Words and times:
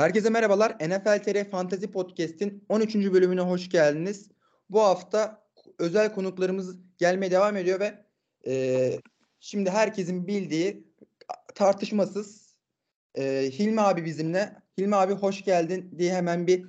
Herkese 0.00 0.30
merhabalar. 0.30 0.70
NFL 0.70 1.22
TR 1.22 1.50
Fantasy 1.50 1.86
Podcast'in 1.86 2.64
13. 2.68 2.94
bölümüne 2.94 3.40
hoş 3.40 3.68
geldiniz. 3.68 4.30
Bu 4.70 4.80
hafta 4.80 5.46
özel 5.78 6.14
konuklarımız 6.14 6.76
gelmeye 6.98 7.30
devam 7.30 7.56
ediyor 7.56 7.80
ve 7.80 8.04
e, 8.46 8.92
şimdi 9.40 9.70
herkesin 9.70 10.26
bildiği 10.26 10.86
tartışmasız 11.54 12.56
e, 13.14 13.50
Hilmi 13.58 13.80
abi 13.80 14.04
bizimle. 14.04 14.56
Hilmi 14.78 14.96
abi 14.96 15.12
hoş 15.12 15.44
geldin 15.44 15.94
diye 15.98 16.14
hemen 16.14 16.46
bir 16.46 16.66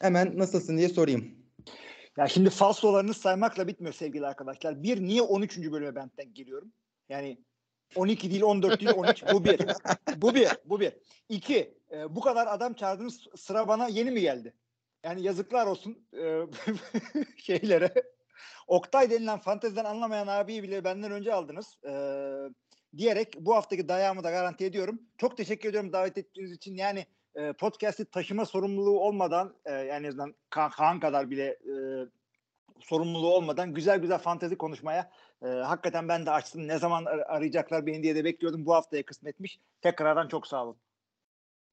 hemen 0.00 0.38
nasılsın 0.38 0.78
diye 0.78 0.88
sorayım. 0.88 1.34
Ya 2.16 2.28
şimdi 2.28 2.50
falsolarını 2.50 3.14
saymakla 3.14 3.68
bitmiyor 3.68 3.94
sevgili 3.94 4.26
arkadaşlar. 4.26 4.82
Bir, 4.82 5.00
niye 5.00 5.22
13. 5.22 5.58
bölüme 5.58 5.94
ben 5.94 6.10
denk 6.18 6.36
geliyorum? 6.36 6.72
Yani 7.08 7.38
12 7.94 8.30
değil 8.30 8.42
14 8.42 8.80
değil 8.80 8.92
13 8.96 9.24
bu 9.32 9.44
bir. 9.44 9.60
Bu 10.16 10.34
bir. 10.34 10.48
Bu 10.64 10.80
bir. 10.80 10.92
İki 11.28 11.74
e, 11.92 12.16
bu 12.16 12.20
kadar 12.20 12.46
adam 12.46 12.74
çağırdığınız 12.74 13.26
sıra 13.36 13.68
bana 13.68 13.88
yeni 13.88 14.10
mi 14.10 14.20
geldi? 14.20 14.54
Yani 15.04 15.22
yazıklar 15.22 15.66
olsun 15.66 16.06
e, 16.12 16.40
şeylere. 17.36 17.92
Oktay 18.66 19.10
denilen 19.10 19.38
fanteziden 19.38 19.84
anlamayan 19.84 20.26
abiyi 20.26 20.62
bile 20.62 20.84
benden 20.84 21.10
önce 21.12 21.34
aldınız. 21.34 21.78
E, 21.84 21.92
diyerek 22.96 23.34
bu 23.40 23.54
haftaki 23.54 23.88
dayağımı 23.88 24.24
da 24.24 24.30
garanti 24.30 24.64
ediyorum. 24.64 25.00
Çok 25.18 25.36
teşekkür 25.36 25.68
ediyorum 25.68 25.92
davet 25.92 26.18
ettiğiniz 26.18 26.52
için. 26.52 26.74
Yani 26.74 27.06
e, 27.34 27.52
podcast'i 27.52 28.04
taşıma 28.04 28.46
sorumluluğu 28.46 29.00
olmadan 29.00 29.54
e, 29.64 29.72
yani 29.72 30.06
en 30.06 30.08
azından 30.08 30.34
Kaan 30.50 31.00
kadar 31.00 31.30
bile 31.30 31.46
e, 31.46 31.74
sorumluluğu 32.80 33.34
olmadan 33.34 33.74
güzel 33.74 33.98
güzel 33.98 34.18
fantezi 34.18 34.58
konuşmaya 34.58 35.10
e, 35.42 35.46
hakikaten 35.46 36.08
ben 36.08 36.26
de 36.26 36.30
açtım. 36.30 36.68
Ne 36.68 36.78
zaman 36.78 37.04
ar- 37.04 37.18
arayacaklar 37.18 37.86
beni 37.86 38.02
diye 38.02 38.14
de 38.16 38.24
bekliyordum. 38.24 38.66
Bu 38.66 38.74
haftaya 38.74 39.02
kısmetmiş. 39.06 39.60
Tekrardan 39.80 40.28
çok 40.28 40.46
sağ 40.46 40.64
olun. 40.64 40.76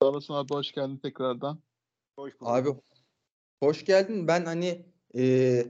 Sağ 0.02 0.08
olasın 0.08 0.34
abi 0.34 0.54
hoş 0.54 0.72
geldin 0.72 0.98
tekrardan. 0.98 1.60
Hoş 2.20 2.34
bulduk. 2.34 2.54
Abi 2.54 2.70
hoş 3.64 3.86
geldin. 3.86 4.28
Ben 4.28 4.46
hani 4.46 4.86
e, 5.18 5.66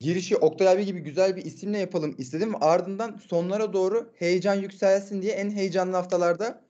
girişi 0.00 0.36
Oktay 0.36 0.68
abi 0.68 0.84
gibi 0.84 1.00
güzel 1.00 1.36
bir 1.36 1.44
isimle 1.44 1.78
yapalım 1.78 2.14
istedim. 2.18 2.54
Ardından 2.60 3.16
sonlara 3.16 3.72
doğru 3.72 4.12
heyecan 4.18 4.54
yükselsin 4.54 5.22
diye 5.22 5.32
en 5.32 5.50
heyecanlı 5.50 5.96
haftalarda 5.96 6.64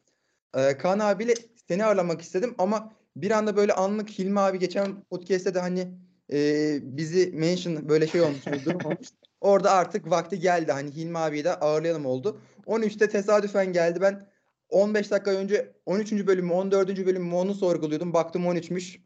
e, 0.57 0.79
Kaan 0.79 0.99
abiyle 0.99 1.35
seni 1.69 1.85
ağırlamak 1.85 2.21
istedim 2.21 2.55
ama 2.59 2.93
bir 3.17 3.31
anda 3.31 3.57
böyle 3.57 3.73
anlık 3.73 4.11
Hilmi 4.11 4.41
abi 4.41 4.59
geçen 4.59 5.05
podcast'te 5.05 5.55
de 5.55 5.61
hani 5.61 5.89
e, 6.33 6.39
bizi 6.83 7.31
mention 7.35 7.89
böyle 7.89 8.07
şey 8.07 8.21
olmuş 8.21 8.47
bir 8.47 8.65
durum 8.65 8.81
olmuş. 8.85 9.09
Orada 9.41 9.71
artık 9.71 10.11
vakti 10.11 10.39
geldi. 10.39 10.73
Hani 10.73 10.91
Hilmi 10.91 11.19
abiyi 11.19 11.45
de 11.45 11.55
ağırlayalım 11.55 12.07
oldu. 12.07 12.41
13'te 12.67 13.09
tesadüfen 13.09 13.73
geldi. 13.73 14.01
Ben 14.01 14.31
15 14.69 15.11
dakika 15.11 15.31
önce 15.31 15.73
13. 15.87 16.13
bölümü 16.13 16.53
14. 16.53 17.07
bölümü 17.07 17.35
onu 17.35 17.55
sorguluyordum. 17.55 18.13
Baktım 18.13 18.45
13'müş. 18.45 19.01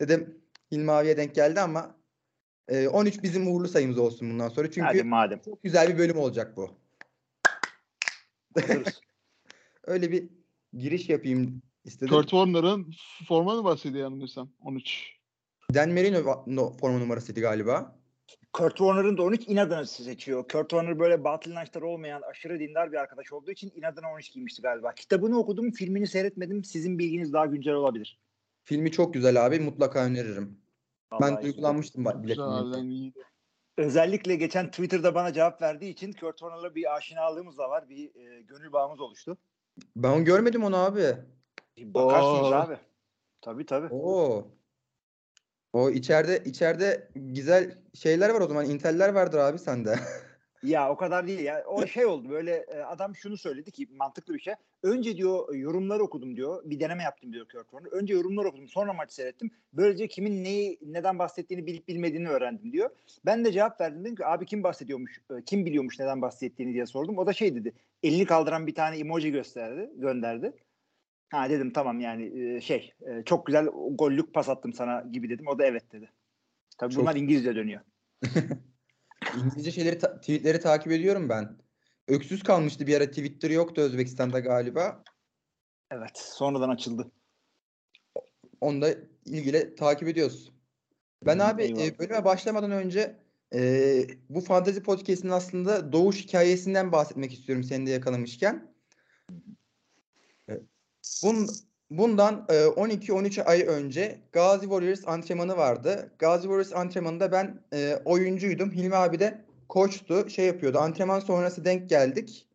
Dedim 0.00 0.40
Hilmi 0.72 0.92
abiye 0.92 1.16
denk 1.16 1.34
geldi 1.34 1.60
ama 1.60 1.96
e, 2.68 2.88
13 2.88 3.22
bizim 3.22 3.52
uğurlu 3.52 3.68
sayımız 3.68 3.98
olsun 3.98 4.30
bundan 4.30 4.48
sonra. 4.48 4.70
Çünkü 4.70 4.86
Hadi 4.86 5.02
madem. 5.02 5.40
çok 5.44 5.62
güzel 5.62 5.88
bir 5.88 5.98
bölüm 5.98 6.18
olacak 6.18 6.56
bu. 6.56 6.70
Öyle 9.86 10.12
bir 10.12 10.28
giriş 10.72 11.08
yapayım 11.08 11.62
istedim. 11.84 12.08
Kurt 12.08 12.28
Warner'ın 12.28 12.94
formanı 13.28 13.64
bahsediyor 13.64 14.04
yanılmıyorsam 14.04 14.50
13. 14.60 15.18
Dan 15.74 15.90
Marino 15.90 16.44
no, 16.46 16.72
forma 16.72 16.98
numarasıydı 16.98 17.40
galiba. 17.40 17.97
Kurt 18.52 18.76
Warner'ın 18.76 19.18
da 19.18 19.22
13 19.22 19.48
inadına 19.48 19.84
seçiyor. 19.84 20.48
Kurt 20.48 20.70
Warner 20.70 20.98
böyle 20.98 21.24
batıl 21.24 21.50
inançları 21.50 21.86
olmayan 21.86 22.22
aşırı 22.22 22.60
dindar 22.60 22.92
bir 22.92 22.96
arkadaş 22.96 23.32
olduğu 23.32 23.50
için 23.50 23.72
inadına 23.74 24.12
13 24.12 24.32
giymişti 24.32 24.62
galiba. 24.62 24.94
Kitabını 24.94 25.38
okudum, 25.38 25.70
filmini 25.70 26.06
seyretmedim. 26.06 26.64
Sizin 26.64 26.98
bilginiz 26.98 27.32
daha 27.32 27.46
güncel 27.46 27.74
olabilir. 27.74 28.18
Filmi 28.64 28.90
çok 28.90 29.14
güzel 29.14 29.46
abi. 29.46 29.60
Mutlaka 29.60 30.04
öneririm. 30.04 30.60
Vallahi 31.12 31.34
ben 31.34 31.42
duygulanmıştım 31.42 32.04
biletini. 32.04 33.12
Özellikle 33.76 34.36
geçen 34.36 34.70
Twitter'da 34.70 35.14
bana 35.14 35.32
cevap 35.32 35.62
verdiği 35.62 35.90
için 35.90 36.12
Kurt 36.12 36.38
Warner'la 36.38 36.74
bir 36.74 36.96
aşinalığımız 36.96 37.58
da 37.58 37.70
var. 37.70 37.88
Bir 37.88 38.14
e, 38.14 38.40
gönül 38.40 38.72
bağımız 38.72 39.00
oluştu. 39.00 39.38
Ben 39.96 40.10
onu 40.10 40.24
görmedim 40.24 40.64
onu 40.64 40.76
abi. 40.76 41.16
Bakarsınız 41.78 42.52
Oo. 42.52 42.54
abi. 42.54 42.76
Tabii 43.40 43.66
tabii. 43.66 43.94
Oo. 43.94 44.46
O 45.78 45.90
içeride 45.90 46.42
içeride 46.44 47.08
güzel 47.14 47.74
şeyler 47.94 48.30
var 48.30 48.40
o 48.40 48.46
zaman. 48.46 48.66
Inteller 48.66 49.08
vardır 49.08 49.38
abi 49.38 49.58
sende. 49.58 49.94
ya 50.62 50.90
o 50.90 50.96
kadar 50.96 51.26
değil 51.26 51.40
ya. 51.40 51.64
O 51.66 51.86
şey 51.86 52.06
oldu 52.06 52.30
böyle 52.30 52.54
e, 52.54 52.80
adam 52.80 53.16
şunu 53.16 53.36
söyledi 53.36 53.70
ki 53.70 53.86
mantıklı 53.90 54.34
bir 54.34 54.40
şey. 54.40 54.54
Önce 54.82 55.16
diyor 55.16 55.54
yorumları 55.54 56.02
okudum 56.02 56.36
diyor. 56.36 56.62
Bir 56.64 56.80
deneme 56.80 57.02
yaptım 57.02 57.32
diyor 57.32 57.46
Kurt 57.46 57.70
Warner. 57.70 57.92
Önce 57.92 58.14
yorumları 58.14 58.48
okudum. 58.48 58.68
Sonra 58.68 58.92
maçı 58.92 59.14
seyrettim. 59.14 59.50
Böylece 59.72 60.08
kimin 60.08 60.44
neyi 60.44 60.78
neden 60.82 61.18
bahsettiğini 61.18 61.66
bilip 61.66 61.88
bilmediğini 61.88 62.28
öğrendim 62.28 62.72
diyor. 62.72 62.90
Ben 63.26 63.44
de 63.44 63.52
cevap 63.52 63.80
verdim. 63.80 64.04
Dedim 64.04 64.16
ki 64.16 64.26
abi 64.26 64.46
kim 64.46 64.62
bahsediyormuş? 64.62 65.20
E, 65.30 65.34
kim 65.46 65.66
biliyormuş 65.66 65.98
neden 65.98 66.22
bahsettiğini 66.22 66.74
diye 66.74 66.86
sordum. 66.86 67.18
O 67.18 67.26
da 67.26 67.32
şey 67.32 67.54
dedi. 67.54 67.72
Elini 68.02 68.24
kaldıran 68.24 68.66
bir 68.66 68.74
tane 68.74 68.98
emoji 68.98 69.32
gösterdi, 69.32 69.90
gönderdi. 69.96 70.52
Ha 71.30 71.50
dedim 71.50 71.72
tamam 71.72 72.00
yani 72.00 72.62
şey 72.62 72.92
çok 73.24 73.46
güzel 73.46 73.66
gollük 73.90 74.34
pas 74.34 74.48
attım 74.48 74.72
sana 74.72 75.04
gibi 75.12 75.30
dedim. 75.30 75.46
O 75.46 75.58
da 75.58 75.66
evet 75.66 75.92
dedi. 75.92 76.12
Tabii 76.78 76.94
çok... 76.94 77.02
bunlar 77.02 77.16
İngilizce 77.16 77.54
dönüyor. 77.54 77.80
İngilizce 79.36 79.70
şeyleri 79.70 79.98
ta- 79.98 80.20
tweetleri 80.20 80.60
takip 80.60 80.92
ediyorum 80.92 81.28
ben. 81.28 81.58
Öksüz 82.08 82.42
kalmıştı 82.42 82.86
bir 82.86 82.96
ara 82.96 83.06
Twitter 83.06 83.50
yoktu 83.50 83.80
Özbekistan'da 83.82 84.40
galiba. 84.40 85.04
Evet 85.90 86.18
sonradan 86.18 86.68
açıldı. 86.68 87.10
Onu 88.60 88.82
da 88.82 88.94
ilgili 89.24 89.74
takip 89.74 90.08
ediyoruz. 90.08 90.52
Ben 91.26 91.38
abi 91.38 91.64
e, 91.64 91.98
bölüme 91.98 92.24
başlamadan 92.24 92.70
önce 92.70 93.16
e, 93.54 94.02
bu 94.28 94.40
fantezi 94.40 94.82
podcast'in 94.82 95.28
aslında 95.28 95.92
doğuş 95.92 96.24
hikayesinden 96.24 96.92
bahsetmek 96.92 97.32
istiyorum 97.32 97.64
seni 97.64 97.86
de 97.86 97.90
yakalamışken. 97.90 98.74
Bun, 101.22 101.48
bundan 101.90 102.46
e, 102.48 102.52
12-13 102.54 103.42
ay 103.42 103.62
önce 103.66 104.18
Gazi 104.32 104.62
Warriors 104.62 105.08
antrenmanı 105.08 105.56
vardı. 105.56 106.12
Gazi 106.18 106.42
Warriors 106.42 106.72
antrenmanında 106.72 107.32
ben 107.32 107.62
e, 107.72 107.96
oyuncuydum. 108.04 108.72
Hilmi 108.72 108.96
abi 108.96 109.20
de 109.20 109.44
koçtu. 109.68 110.30
Şey 110.30 110.46
yapıyordu. 110.46 110.78
Antrenman 110.78 111.20
sonrası 111.20 111.64
denk 111.64 111.88
geldik. 111.88 112.48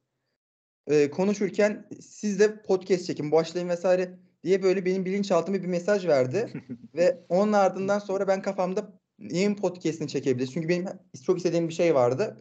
E, 0.87 1.11
konuşurken 1.11 1.89
siz 2.01 2.39
de 2.39 2.61
podcast 2.61 3.05
çekin 3.05 3.31
başlayın 3.31 3.69
vesaire 3.69 4.19
diye 4.43 4.63
böyle 4.63 4.85
benim 4.85 5.05
bilinçaltıma 5.05 5.57
bir 5.57 5.67
mesaj 5.67 6.07
verdi. 6.07 6.53
Ve 6.95 7.25
onun 7.29 7.53
ardından 7.53 7.99
sonra 7.99 8.27
ben 8.27 8.41
kafamda 8.41 8.99
neyin 9.19 9.55
podcast'ini 9.55 10.07
çekebiliriz? 10.07 10.53
Çünkü 10.53 10.69
benim 10.69 10.85
çok 11.25 11.37
istediğim 11.37 11.69
bir 11.69 11.73
şey 11.73 11.95
vardı. 11.95 12.37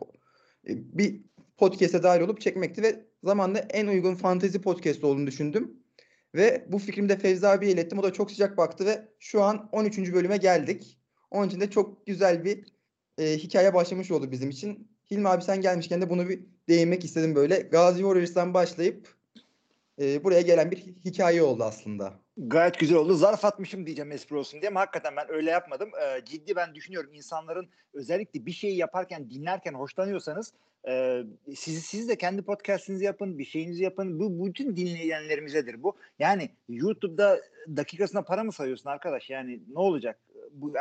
E, 0.69 0.99
bir 0.99 1.21
podcast'e 1.56 2.03
dahil 2.03 2.21
olup 2.21 2.41
çekmekti 2.41 2.83
ve 2.83 3.06
zamanla 3.25 3.59
en 3.59 3.87
uygun 3.87 4.15
fantezi 4.15 4.61
podcast 4.61 5.05
olduğunu 5.05 5.27
düşündüm. 5.27 5.81
Ve 6.34 6.65
bu 6.69 6.78
fikrimi 6.78 7.09
de 7.09 7.19
Fevzi 7.19 7.48
abiye 7.48 7.72
ilettim. 7.72 7.98
O 7.98 8.03
da 8.03 8.12
çok 8.12 8.31
sıcak 8.31 8.56
baktı 8.56 8.87
ve 8.87 9.09
şu 9.19 9.43
an 9.43 9.69
13. 9.72 10.12
bölüme 10.12 10.37
geldik. 10.37 10.98
Onun 11.31 11.48
için 11.48 11.60
de 11.60 11.70
çok 11.70 12.06
güzel 12.06 12.44
bir 12.44 12.65
e, 13.19 13.25
hikaye 13.38 13.75
başlamış 13.75 14.10
oldu 14.10 14.31
bizim 14.31 14.50
için. 14.50 14.88
Hilmi 15.10 15.28
abi 15.28 15.42
sen 15.42 15.60
gelmişken 15.60 16.00
de 16.00 16.10
bunu 16.10 16.28
bir 16.28 16.41
değinmek 16.69 17.04
istedim 17.04 17.34
böyle. 17.34 17.59
Gazi 17.59 17.98
Warriors'tan 17.98 18.54
başlayıp 18.54 19.09
e, 20.00 20.25
buraya 20.25 20.41
gelen 20.41 20.71
bir 20.71 20.76
hikaye 20.76 21.42
oldu 21.42 21.65
aslında. 21.65 22.22
Gayet 22.37 22.78
güzel 22.78 22.98
oldu. 22.98 23.15
Zarf 23.15 23.44
atmışım 23.44 23.87
diyeceğim 23.87 24.12
espri 24.12 24.37
olsun 24.37 24.60
diye 24.60 24.69
ama 24.71 24.81
hakikaten 24.81 25.16
ben 25.16 25.32
öyle 25.32 25.50
yapmadım. 25.50 25.91
Ee, 26.03 26.25
ciddi 26.25 26.56
ben 26.56 26.75
düşünüyorum 26.75 27.15
insanların 27.15 27.69
özellikle 27.94 28.47
bir 28.47 28.53
şeyi 28.53 28.76
yaparken 28.76 29.31
dinlerken 29.31 29.75
hoşlanıyorsanız 29.75 30.53
e, 30.88 31.22
siz, 31.54 31.84
siz 31.84 32.09
de 32.09 32.16
kendi 32.16 32.43
podcastinizi 32.43 33.04
yapın, 33.04 33.38
bir 33.38 33.44
şeyinizi 33.44 33.82
yapın. 33.82 34.20
Bu 34.20 34.47
bütün 34.47 34.76
dinleyenlerimizedir 34.76 35.82
bu. 35.82 35.97
Yani 36.19 36.50
YouTube'da 36.69 37.41
dakikasına 37.76 38.22
para 38.22 38.44
mı 38.44 38.53
sayıyorsun 38.53 38.91
arkadaş? 38.91 39.30
Yani 39.30 39.62
ne 39.68 39.78
olacak? 39.78 40.21
Bu 40.51 40.72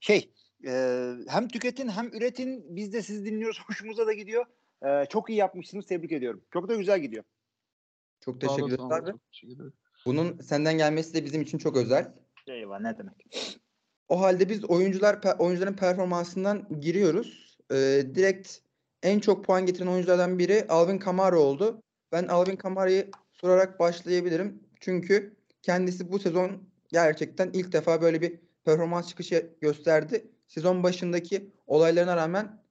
şey 0.00 0.32
e, 0.66 1.12
hem 1.28 1.48
tüketin 1.48 1.88
hem 1.88 2.06
üretin. 2.06 2.76
Biz 2.76 2.92
de 2.92 3.02
sizi 3.02 3.24
dinliyoruz. 3.24 3.60
Hoşumuza 3.66 4.06
da 4.06 4.12
gidiyor. 4.12 4.46
E, 4.86 5.06
çok 5.06 5.30
iyi 5.30 5.38
yapmışsınız. 5.38 5.86
Tebrik 5.86 6.12
ediyorum. 6.12 6.44
Çok 6.52 6.68
da 6.68 6.74
güzel 6.74 7.00
gidiyor. 7.00 7.24
Çok 8.20 8.40
teşekkür 8.40 8.68
ederim 8.68 8.92
abi. 8.92 9.12
Bunun 10.06 10.38
senden 10.38 10.78
gelmesi 10.78 11.14
de 11.14 11.24
bizim 11.24 11.42
için 11.42 11.58
çok 11.58 11.76
özel. 11.76 12.14
Eyvah 12.48 12.80
ne 12.80 12.98
demek. 12.98 13.58
O 14.08 14.20
halde 14.20 14.48
biz 14.48 14.64
oyuncular 14.64 15.18
oyuncuların 15.38 15.76
performansından 15.76 16.80
giriyoruz. 16.80 17.58
Ee, 17.72 18.02
direkt 18.14 18.58
en 19.02 19.20
çok 19.20 19.44
puan 19.44 19.66
getiren 19.66 19.86
oyunculardan 19.86 20.38
biri 20.38 20.66
Alvin 20.68 20.98
Kamara 20.98 21.38
oldu. 21.38 21.82
Ben 22.12 22.26
Alvin 22.26 22.56
Kamara'yı 22.56 23.10
sorarak 23.32 23.80
başlayabilirim. 23.80 24.62
Çünkü 24.80 25.36
kendisi 25.62 26.12
bu 26.12 26.18
sezon 26.18 26.68
gerçekten 26.88 27.50
ilk 27.52 27.72
defa 27.72 28.02
böyle 28.02 28.20
bir 28.22 28.40
performans 28.64 29.08
çıkışı 29.08 29.56
gösterdi. 29.60 30.30
Sezon 30.48 30.82
başındaki 30.82 31.52
olaylarına 31.66 32.16
rağmen 32.16 32.62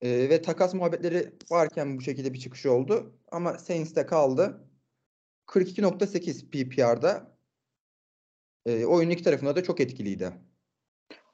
e, 0.00 0.30
ve 0.30 0.42
takas 0.42 0.74
muhabbetleri 0.74 1.32
varken 1.50 1.96
bu 1.98 2.02
şekilde 2.02 2.34
bir 2.34 2.38
çıkış 2.40 2.66
oldu. 2.66 3.18
Ama 3.32 3.58
Saints'te 3.58 4.06
kaldı. 4.06 4.68
42.8 5.46 6.50
PPR'da. 6.50 7.36
e, 8.66 8.84
oyunun 8.84 9.10
iki 9.10 9.22
tarafında 9.24 9.56
da 9.56 9.62
çok 9.62 9.80
etkiliydi. 9.80 10.32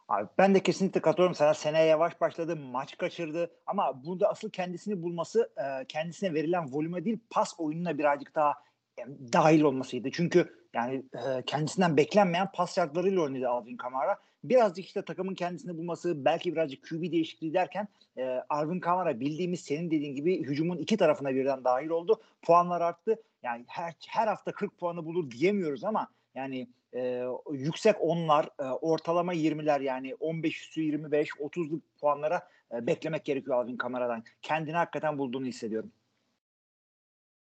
Abi 0.09 0.29
ben 0.39 0.55
de 0.55 0.63
kesinlikle 0.63 1.01
katılıyorum 1.01 1.35
sana. 1.35 1.55
Seneye 1.55 1.87
yavaş 1.87 2.21
başladı, 2.21 2.57
maç 2.57 2.99
kaçırdı 2.99 3.51
ama 3.67 4.05
burada 4.05 4.29
asıl 4.29 4.51
kendisini 4.51 5.03
bulması 5.03 5.51
e, 5.57 5.85
kendisine 5.85 6.35
verilen 6.35 6.73
volüme 6.73 7.05
değil 7.05 7.19
pas 7.31 7.55
oyununa 7.59 7.99
birazcık 7.99 8.35
daha 8.35 8.55
yani, 8.99 9.15
dahil 9.33 9.61
olmasıydı. 9.61 10.11
Çünkü 10.13 10.67
yani 10.75 11.03
e, 11.15 11.43
kendisinden 11.47 11.97
beklenmeyen 11.97 12.53
pas 12.55 12.75
şartlarıyla 12.75 13.23
oynadı 13.23 13.49
Alvin 13.49 13.77
Kamara. 13.77 14.19
Birazcık 14.45 14.87
işte 14.87 15.03
takımın 15.03 15.35
kendisini 15.35 15.77
bulması, 15.77 16.25
belki 16.25 16.53
birazcık 16.53 16.89
QB 16.89 17.13
değişikliği 17.13 17.55
derken 17.55 17.89
e, 18.19 18.43
Alvin 18.49 18.81
Kamara 18.81 19.21
bildiğimiz 19.21 19.61
senin 19.61 19.91
dediğin 19.91 20.15
gibi 20.15 20.43
hücumun 20.43 20.79
iki 20.79 20.97
tarafına 20.97 21.35
birden 21.35 21.65
dahil 21.65 21.89
oldu. 21.89 22.21
Puanlar 22.43 22.81
arttı. 22.81 23.23
Yani 23.43 23.65
her, 23.69 23.95
her 24.09 24.27
hafta 24.27 24.53
40 24.53 24.79
puanı 24.79 25.05
bulur 25.05 25.31
diyemiyoruz 25.31 25.85
ama 25.85 26.09
yani 26.37 26.69
e, 26.95 27.25
yüksek 27.53 27.97
onlar, 28.01 28.49
e, 28.59 28.63
ortalama 28.63 29.35
20'ler 29.35 29.83
yani 29.83 30.15
15 30.15 30.63
üstü 30.63 30.81
25, 30.81 31.29
30'luk 31.31 31.81
puanlara 32.01 32.49
e, 32.73 32.87
beklemek 32.87 33.25
gerekiyor 33.25 33.57
Alvin 33.57 33.77
Kamara'dan. 33.77 34.25
Kendini 34.43 34.77
hakikaten 34.77 35.19
bulduğunu 35.19 35.47
hissediyorum. 35.47 35.93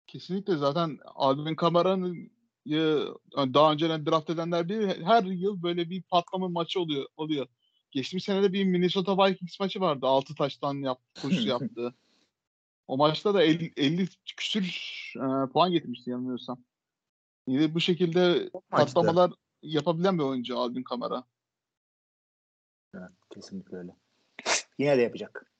Kesinlikle 0.08 0.58
zaten 0.58 1.00
Alvin 1.16 1.56
Kamara'nın 1.56 2.32
daha 3.36 3.72
önceden 3.72 4.06
draft 4.06 4.30
edenler 4.30 4.70
bir 4.70 5.04
her 5.04 5.24
yıl 5.24 5.64
böyle 5.64 5.90
bir 5.90 6.02
patlama 6.02 6.50
maçı 6.50 6.80
oluyor. 6.80 7.06
oluyor. 7.18 7.48
Geçtiğimiz 7.92 8.24
senede 8.24 8.54
bir 8.54 8.64
Minnesota 8.64 9.18
Vikings 9.18 9.60
maçı 9.60 9.82
vardı. 9.82 10.06
6 10.08 10.36
taştan 10.36 10.76
yap, 10.76 11.00
koşu 11.22 11.42
yaptı. 11.48 11.94
O 12.88 12.98
maçta 12.98 13.34
da 13.34 13.44
50, 13.44 13.74
50 13.78 14.08
küsür 14.38 14.64
e, 15.16 15.50
puan 15.52 15.72
getirmişti 15.72 16.10
yanılmıyorsam. 16.10 16.58
Yine 17.50 17.74
bu 17.74 17.80
şekilde 17.80 18.50
patlamalar 18.70 19.32
yapabilen 19.62 20.18
bir 20.18 20.24
oyuncu 20.24 20.58
Alvin 20.58 20.84
Kamara. 20.84 21.24
Evet, 22.94 23.12
kesinlikle 23.30 23.78
öyle. 23.78 23.96
Yine 24.80 24.98
de 24.98 25.02
yapacak. 25.02 25.52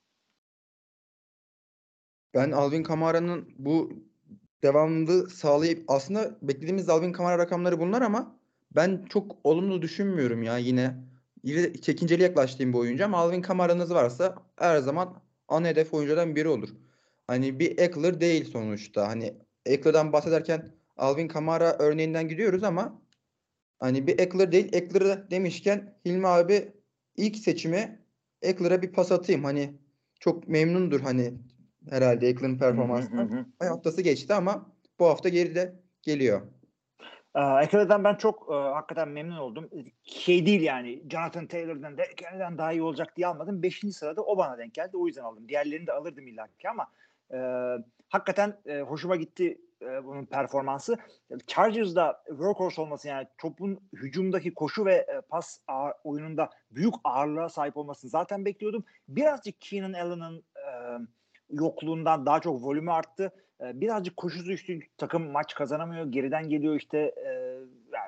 Ben 2.34 2.50
Alvin 2.50 2.82
Kamara'nın 2.82 3.54
bu 3.58 3.92
devamlı 4.62 5.30
sağlayıp 5.30 5.84
aslında 5.88 6.38
beklediğimiz 6.42 6.88
Alvin 6.88 7.12
Kamara 7.12 7.38
rakamları 7.38 7.80
bunlar 7.80 8.02
ama 8.02 8.36
ben 8.74 9.06
çok 9.08 9.36
olumlu 9.44 9.82
düşünmüyorum 9.82 10.42
ya 10.42 10.58
yine. 10.58 11.04
Yine 11.42 11.74
çekinceli 11.74 12.22
yaklaştığım 12.22 12.72
bir 12.72 12.78
oyuncu 12.78 13.04
ama 13.04 13.18
Alvin 13.18 13.42
Kamara'nız 13.42 13.94
varsa 13.94 14.34
her 14.56 14.78
zaman 14.78 15.22
ana 15.48 15.68
hedef 15.68 15.94
oyuncudan 15.94 16.36
biri 16.36 16.48
olur. 16.48 16.68
Hani 17.26 17.58
bir 17.58 17.78
Eckler 17.78 18.20
değil 18.20 18.50
sonuçta. 18.50 19.08
Hani 19.08 19.34
Eckler'dan 19.66 20.12
bahsederken 20.12 20.79
Alvin 21.00 21.28
Kamara 21.28 21.76
örneğinden 21.78 22.28
gidiyoruz 22.28 22.64
ama 22.64 23.02
hani 23.78 24.06
bir 24.06 24.18
Eckler 24.18 24.52
değil. 24.52 24.68
Eckler'ı 24.72 25.30
demişken 25.30 25.94
Hilmi 26.04 26.26
abi 26.26 26.72
ilk 27.16 27.36
seçimi 27.36 28.00
Eckler'a 28.42 28.82
bir 28.82 28.92
pas 28.92 29.12
atayım. 29.12 29.44
Hani 29.44 29.74
çok 30.20 30.48
memnundur 30.48 31.00
hani 31.00 31.34
herhalde 31.90 32.28
Eckler'ın 32.28 32.58
performansından. 32.58 33.46
haftası 33.60 34.02
geçti 34.02 34.34
ama 34.34 34.72
bu 34.98 35.06
hafta 35.06 35.28
geride 35.28 35.80
geliyor. 36.02 36.40
Eckler'dan 37.62 38.04
ben 38.04 38.14
çok 38.14 38.48
e, 38.50 38.54
hakikaten 38.54 39.08
memnun 39.08 39.36
oldum. 39.36 39.70
Şey 40.02 40.46
değil 40.46 40.60
yani 40.60 41.02
Jonathan 41.10 41.46
Taylor'dan 41.46 41.98
da 41.98 42.04
Eckler'dan 42.04 42.58
daha 42.58 42.72
iyi 42.72 42.82
olacak 42.82 43.16
diye 43.16 43.26
almadım. 43.26 43.62
Beşinci 43.62 43.92
sırada 43.92 44.22
o 44.22 44.38
bana 44.38 44.58
denk 44.58 44.74
geldi. 44.74 44.96
O 44.96 45.06
yüzden 45.06 45.22
aldım. 45.22 45.48
Diğerlerini 45.48 45.86
de 45.86 45.92
alırdım 45.92 46.26
illaki 46.26 46.68
ama 46.68 46.86
e, 47.32 47.38
hakikaten 48.08 48.56
e, 48.66 48.80
hoşuma 48.80 49.16
gitti 49.16 49.58
e, 49.82 50.04
bunun 50.04 50.24
performansı. 50.24 50.96
Chargers'da 51.46 52.22
workhorse 52.28 52.80
olması 52.80 53.08
yani 53.08 53.26
topun 53.38 53.80
hücumdaki 53.92 54.54
koşu 54.54 54.84
ve 54.84 54.94
e, 54.94 55.20
pas 55.20 55.58
ağır, 55.68 55.92
oyununda 56.04 56.50
büyük 56.70 56.94
ağırlığa 57.04 57.48
sahip 57.48 57.76
olmasını 57.76 58.10
zaten 58.10 58.44
bekliyordum. 58.44 58.84
Birazcık 59.08 59.60
Keenan 59.60 59.92
Allen'ın 59.92 60.44
e, 60.56 60.64
yokluğundan 61.50 62.26
daha 62.26 62.40
çok 62.40 62.64
volümü 62.64 62.92
arttı. 62.92 63.32
E, 63.60 63.80
birazcık 63.80 64.16
koşusu 64.16 64.52
üstü 64.52 64.80
takım 64.96 65.30
maç 65.30 65.54
kazanamıyor. 65.54 66.06
Geriden 66.06 66.48
geliyor 66.48 66.74
işte 66.74 66.98
e, 66.98 67.30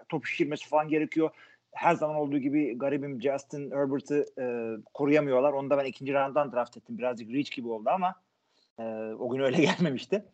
top 0.08 0.26
şişirmesi 0.26 0.68
falan 0.68 0.88
gerekiyor. 0.88 1.30
Her 1.72 1.94
zaman 1.94 2.16
olduğu 2.16 2.38
gibi 2.38 2.78
garibim 2.78 3.22
Justin 3.22 3.70
Herbert'ı 3.70 4.26
e, 4.38 4.44
koruyamıyorlar. 4.94 5.52
Onu 5.52 5.70
da 5.70 5.78
ben 5.78 5.84
ikinci 5.84 6.14
round'dan 6.14 6.52
draft 6.52 6.76
ettim. 6.76 6.98
Birazcık 6.98 7.32
reach 7.32 7.50
gibi 7.50 7.68
oldu 7.68 7.90
ama 7.90 8.14
e, 8.78 8.82
o 9.18 9.30
gün 9.30 9.40
öyle 9.40 9.62
gelmemişti. 9.62 10.25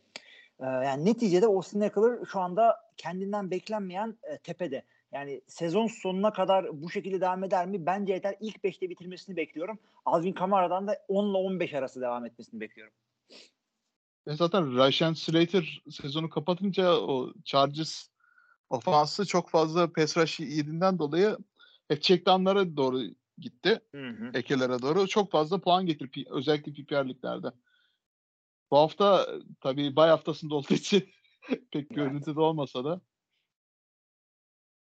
E, 0.61 0.65
yani 0.65 1.05
neticede 1.05 1.47
Austin 1.47 1.81
Eckler 1.81 2.19
şu 2.33 2.41
anda 2.41 2.77
kendinden 2.97 3.51
beklenmeyen 3.51 4.19
e, 4.23 4.39
tepede. 4.39 4.85
Yani 5.13 5.41
sezon 5.47 5.87
sonuna 5.87 6.33
kadar 6.33 6.83
bu 6.83 6.91
şekilde 6.91 7.21
devam 7.21 7.45
eder 7.45 7.67
mi? 7.67 7.87
Bence 7.87 8.13
yeter. 8.13 8.37
İlk 8.41 8.57
5'te 8.57 8.91
bitirmesini 8.91 9.37
bekliyorum. 9.37 9.79
Alvin 10.05 10.33
Kamara'dan 10.33 10.87
da 10.87 10.99
10 11.09 11.31
ile 11.31 11.37
15 11.37 11.75
arası 11.75 12.01
devam 12.01 12.27
etmesini 12.27 12.61
bekliyorum. 12.61 12.95
E 14.27 14.35
zaten 14.35 14.77
Rashan 14.77 15.13
Slater 15.13 15.83
sezonu 15.91 16.31
kapatınca 16.31 16.93
o 16.93 17.33
Chargers 17.45 18.09
ofansı 18.71 19.27
çok 19.27 19.51
fazla 19.51 19.93
pass 19.93 20.17
rush 20.17 20.41
yediğinden 20.41 20.99
dolayı 20.99 21.37
hep 21.89 22.03
checkdownlara 22.03 22.77
doğru 22.77 23.01
gitti. 23.39 23.81
Hı 23.95 24.09
hı. 24.09 24.31
Ekelere 24.35 24.83
doğru. 24.83 25.07
Çok 25.07 25.31
fazla 25.31 25.61
puan 25.61 25.87
getirip 25.87 26.31
özellikle 26.31 26.73
PPR'liklerde. 26.73 27.49
Bu 28.71 28.77
hafta 28.77 29.29
tabii 29.61 29.97
bay 29.97 30.11
haftasında 30.11 30.55
olduğu 30.55 30.75
için 30.75 31.09
pek 31.73 31.91
görüntüde 31.91 32.41
olmasa 32.41 32.85
da. 32.85 33.01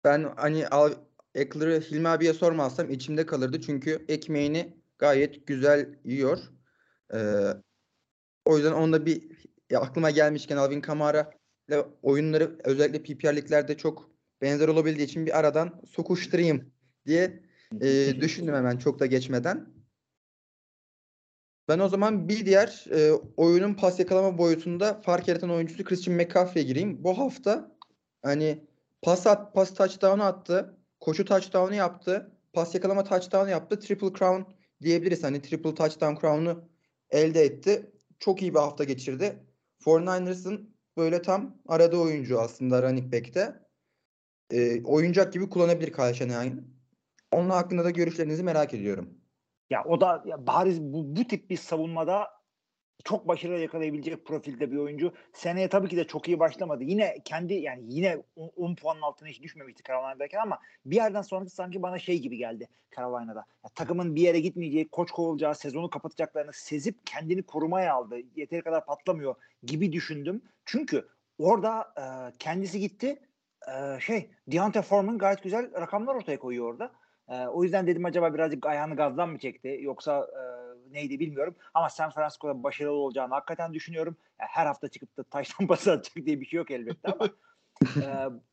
Ben 0.03 0.33
hani 0.37 0.67
al, 0.67 0.93
Eckler'ı 1.35 1.81
Hilmi 1.81 2.07
abiye 2.07 2.33
sormazsam 2.33 2.89
içimde 2.89 3.25
kalırdı. 3.25 3.61
Çünkü 3.61 4.05
ekmeğini 4.07 4.77
gayet 4.97 5.47
güzel 5.47 5.99
yiyor. 6.03 6.39
Ee, 7.13 7.47
o 8.45 8.57
yüzden 8.57 8.71
onda 8.71 9.05
bir 9.05 9.31
ya 9.69 9.81
aklıma 9.81 10.09
gelmişken 10.09 10.57
Alvin 10.57 10.81
Kamara 10.81 11.31
ile 11.69 11.85
oyunları 12.01 12.59
özellikle 12.63 13.03
PPR'liklerde 13.03 13.77
çok 13.77 14.11
benzer 14.41 14.67
olabildiği 14.67 15.07
için 15.07 15.25
bir 15.25 15.39
aradan 15.39 15.81
sokuşturayım 15.87 16.73
diye 17.05 17.43
e, 17.81 18.13
düşündüm 18.21 18.55
hemen 18.55 18.77
çok 18.77 18.99
da 18.99 19.05
geçmeden. 19.05 19.80
Ben 21.67 21.79
o 21.79 21.89
zaman 21.89 22.29
bir 22.29 22.45
diğer 22.45 22.85
e, 22.91 23.11
oyunun 23.37 23.73
pas 23.73 23.99
yakalama 23.99 24.37
boyutunda 24.37 25.01
fark 25.01 25.27
yaratan 25.27 25.49
oyuncusu 25.49 25.83
Christian 25.83 26.17
McCaffrey'e 26.17 26.63
gireyim. 26.63 27.03
Bu 27.03 27.17
hafta 27.17 27.71
hani 28.21 28.67
pas 29.01 29.27
at, 29.27 29.53
pas 29.53 29.73
touchdown'u 29.73 30.23
attı. 30.23 30.77
Koşu 30.99 31.25
touchdown'u 31.25 31.75
yaptı. 31.75 32.31
Pas 32.53 32.75
yakalama 32.75 33.03
touchdown'u 33.03 33.49
yaptı. 33.49 33.79
Triple 33.79 34.13
crown 34.13 34.41
diyebiliriz. 34.81 35.23
Hani 35.23 35.41
triple 35.41 35.75
touchdown 35.75 36.21
crown'u 36.21 36.69
elde 37.09 37.41
etti. 37.41 37.91
Çok 38.19 38.41
iyi 38.41 38.53
bir 38.53 38.59
hafta 38.59 38.83
geçirdi. 38.83 39.39
49ers'ın 39.85 40.75
böyle 40.97 41.21
tam 41.21 41.57
arada 41.67 41.97
oyuncu 41.97 42.39
aslında 42.39 42.83
running 42.83 43.13
back'te. 43.13 43.59
E, 44.51 44.83
oyuncak 44.83 45.33
gibi 45.33 45.49
kullanabilir 45.49 45.93
Kyle 45.93 46.13
Shanahan. 46.13 46.63
Onun 47.31 47.49
hakkında 47.49 47.83
da 47.83 47.89
görüşlerinizi 47.89 48.43
merak 48.43 48.73
ediyorum. 48.73 49.20
Ya 49.71 49.83
o 49.83 50.01
da 50.01 50.23
ya 50.25 50.47
bariz 50.47 50.81
bu, 50.81 51.15
bu 51.15 51.27
tip 51.27 51.49
bir 51.49 51.57
savunmada 51.57 52.29
çok 53.03 53.27
başarılı 53.27 53.59
yakalayabilecek 53.59 54.25
profilde 54.25 54.71
bir 54.71 54.77
oyuncu. 54.77 55.13
Seneye 55.33 55.69
tabii 55.69 55.89
ki 55.89 55.97
de 55.97 56.07
çok 56.07 56.27
iyi 56.27 56.39
başlamadı. 56.39 56.83
Yine 56.83 57.17
kendi 57.25 57.53
yani 57.53 57.83
yine 57.85 58.23
10 58.35 58.75
puanın 58.75 59.01
altına 59.01 59.29
hiç 59.29 59.41
düşmemişti 59.41 59.83
Carolina'dayken 59.87 60.39
ama 60.39 60.59
bir 60.85 60.95
yerden 60.95 61.21
sonrası 61.21 61.55
sanki 61.55 61.81
bana 61.81 61.99
şey 61.99 62.19
gibi 62.19 62.37
geldi 62.37 62.67
Carolina'da. 62.95 63.39
Ya, 63.39 63.69
takımın 63.75 64.15
bir 64.15 64.21
yere 64.21 64.39
gitmeyeceği, 64.39 64.89
koç 64.89 65.11
kovulacağı, 65.11 65.55
sezonu 65.55 65.89
kapatacaklarını 65.89 66.53
sezip 66.53 67.07
kendini 67.07 67.43
korumaya 67.43 67.93
aldı. 67.93 68.17
Yeteri 68.35 68.61
kadar 68.61 68.85
patlamıyor 68.85 69.35
gibi 69.63 69.91
düşündüm. 69.91 70.41
Çünkü 70.65 71.07
orada 71.39 71.93
e, 71.97 72.03
kendisi 72.39 72.79
gitti. 72.79 73.19
E, 73.67 73.99
şey 73.99 74.31
Deontay 74.47 74.81
Foreman 74.81 75.17
gayet 75.17 75.43
güzel 75.43 75.81
rakamlar 75.81 76.15
ortaya 76.15 76.39
koyuyor 76.39 76.71
orada. 76.73 76.91
E, 77.31 77.47
o 77.47 77.63
yüzden 77.63 77.87
dedim 77.87 78.05
acaba 78.05 78.33
birazcık 78.33 78.65
ayağını 78.65 78.95
gazdan 78.95 79.29
mı 79.29 79.39
çekti 79.39 79.79
yoksa 79.81 80.27
e, 80.31 80.41
neydi 80.93 81.19
bilmiyorum. 81.19 81.55
Ama 81.73 81.89
San 81.89 82.09
Francisco'da 82.09 82.63
başarılı 82.63 82.95
olacağını 82.95 83.33
hakikaten 83.33 83.73
düşünüyorum. 83.73 84.17
Yani 84.39 84.49
her 84.51 84.65
hafta 84.65 84.87
çıkıp 84.87 85.17
da 85.17 85.23
taştan 85.23 85.67
pası 85.67 85.91
atacak 85.91 86.25
diye 86.25 86.41
bir 86.41 86.45
şey 86.45 86.57
yok 86.57 86.71
elbette 86.71 87.11
ama 87.11 87.29
e, 87.97 88.05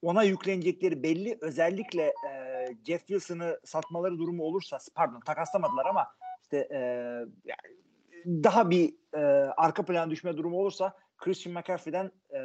ona 0.03 0.23
yüklenecekleri 0.23 1.03
belli. 1.03 1.39
Özellikle 1.41 2.03
e, 2.03 2.67
Jeff 2.87 3.07
Wilson'ı 3.07 3.61
satmaları 3.65 4.19
durumu 4.19 4.43
olursa 4.43 4.79
pardon 4.95 5.21
takaslamadılar 5.21 5.87
ama 5.87 6.07
işte 6.43 6.69
e, 6.71 6.79
yani 7.45 7.77
daha 8.27 8.71
bir 8.71 8.95
e, 9.15 9.21
arka 9.57 9.85
plan 9.85 10.11
düşme 10.11 10.37
durumu 10.37 10.59
olursa 10.59 10.97
Christian 11.17 11.55
McCaffrey'den 11.55 12.11
e, 12.31 12.39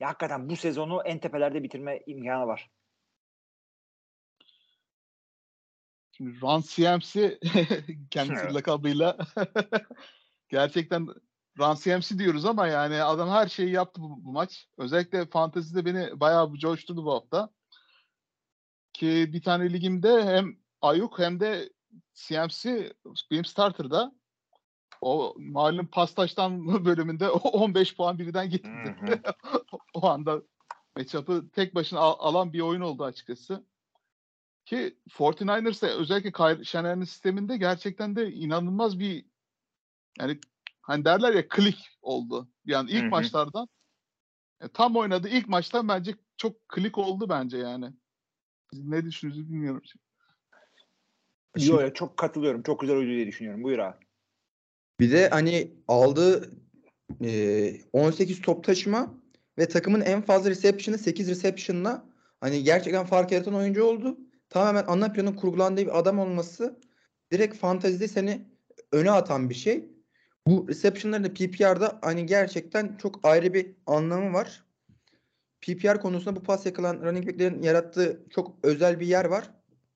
ya 0.00 0.08
hakikaten 0.08 0.48
bu 0.48 0.56
sezonu 0.56 1.02
en 1.04 1.18
tepelerde 1.18 1.62
bitirme 1.62 2.00
imkanı 2.06 2.46
var. 2.46 2.70
Şimdi 6.12 6.40
Ron 6.40 6.60
CMC 6.60 7.38
kendisi 8.10 8.42
evet. 8.42 8.54
lakabıyla 8.54 9.18
gerçekten 10.48 11.08
Ron 11.58 11.74
CMC 11.74 12.18
diyoruz 12.18 12.44
ama 12.44 12.66
yani 12.66 13.02
adam 13.02 13.28
her 13.28 13.48
şeyi 13.48 13.70
yaptı 13.70 14.02
bu, 14.02 14.24
bu 14.24 14.32
maç. 14.32 14.68
Özellikle 14.78 15.26
fantezide 15.26 15.84
beni 15.84 16.20
bayağı 16.20 16.54
coşturdu 16.54 17.04
bu 17.04 17.14
hafta. 17.14 17.50
Ki 18.92 19.30
bir 19.32 19.42
tane 19.42 19.72
ligimde 19.72 20.24
hem 20.24 20.56
Ayuk 20.82 21.18
hem 21.18 21.40
de 21.40 21.72
CMC 22.14 22.92
benim 23.30 23.44
starter'da 23.44 24.12
o 25.00 25.34
malum 25.38 25.86
pastaştan 25.86 26.66
bölümünde 26.84 27.30
o 27.30 27.48
15 27.48 27.96
puan 27.96 28.18
birden 28.18 28.50
getirdi. 28.50 29.22
O 29.94 30.06
anda 30.06 30.42
matchup'ı 30.96 31.50
tek 31.50 31.74
başına 31.74 32.00
al- 32.00 32.16
alan 32.18 32.52
bir 32.52 32.60
oyun 32.60 32.80
oldu 32.80 33.04
açıkçası. 33.04 33.66
Ki 34.64 34.96
49ers'e 35.08 35.86
özellikle 35.86 36.32
Kyle 36.32 36.64
Shanahan'ın 36.64 37.04
sisteminde 37.04 37.56
gerçekten 37.56 38.16
de 38.16 38.32
inanılmaz 38.32 38.98
bir 38.98 39.24
yani 40.18 40.40
hani 40.82 41.04
derler 41.04 41.34
ya 41.34 41.48
klik 41.48 41.98
oldu. 42.02 42.48
Yani 42.64 42.90
ilk 42.90 43.02
Hı 43.02 43.06
hı. 43.06 43.10
maçlardan 43.10 43.68
e, 44.60 44.68
tam 44.68 44.96
oynadı 44.96 45.28
ilk 45.28 45.48
maçtan 45.48 45.88
bence 45.88 46.14
çok 46.36 46.68
klik 46.68 46.98
oldu 46.98 47.28
bence 47.28 47.58
yani. 47.58 47.92
Siz 48.72 48.84
ne 48.84 49.04
düşünüyorsunuz 49.04 49.50
bilmiyorum. 49.50 49.82
Yo, 51.58 51.80
yo, 51.80 51.92
çok 51.92 52.16
katılıyorum. 52.16 52.62
Çok 52.62 52.80
güzel 52.80 52.96
oyuncu 52.96 53.14
diye 53.14 53.26
düşünüyorum. 53.26 53.62
Buyur 53.62 53.78
abi. 53.78 53.96
Bir 55.00 55.12
de 55.12 55.28
hani 55.28 55.70
aldığı 55.88 56.52
e, 57.24 57.80
18 57.92 58.40
top 58.42 58.64
taşıma 58.64 59.14
ve 59.58 59.68
takımın 59.68 60.00
en 60.00 60.22
fazla 60.22 60.50
reception'ı 60.50 60.98
8 60.98 61.28
reception'la 61.28 62.04
hani 62.40 62.64
gerçekten 62.64 63.06
fark 63.06 63.32
yaratan 63.32 63.54
oyuncu 63.54 63.84
oldu. 63.84 64.18
Tamamen 64.52 64.84
ana 64.86 65.12
planın 65.12 65.32
kurgulandığı 65.32 65.80
bir 65.80 65.98
adam 65.98 66.18
olması 66.18 66.80
direkt 67.32 67.56
fantezide 67.56 68.08
seni 68.08 68.46
öne 68.92 69.10
atan 69.10 69.50
bir 69.50 69.54
şey. 69.54 69.88
Bu 70.46 70.68
reception'ların 70.68 71.24
da 71.24 71.34
PPR'da 71.34 71.98
hani 72.02 72.26
gerçekten 72.26 72.96
çok 72.96 73.20
ayrı 73.22 73.54
bir 73.54 73.74
anlamı 73.86 74.32
var. 74.32 74.64
PPR 75.60 76.00
konusunda 76.00 76.36
bu 76.36 76.42
pas 76.42 76.66
yakılan 76.66 77.00
running 77.02 77.26
back'lerin 77.26 77.62
yarattığı 77.62 78.22
çok 78.30 78.54
özel 78.62 79.00
bir 79.00 79.06
yer 79.06 79.24
var. 79.24 79.50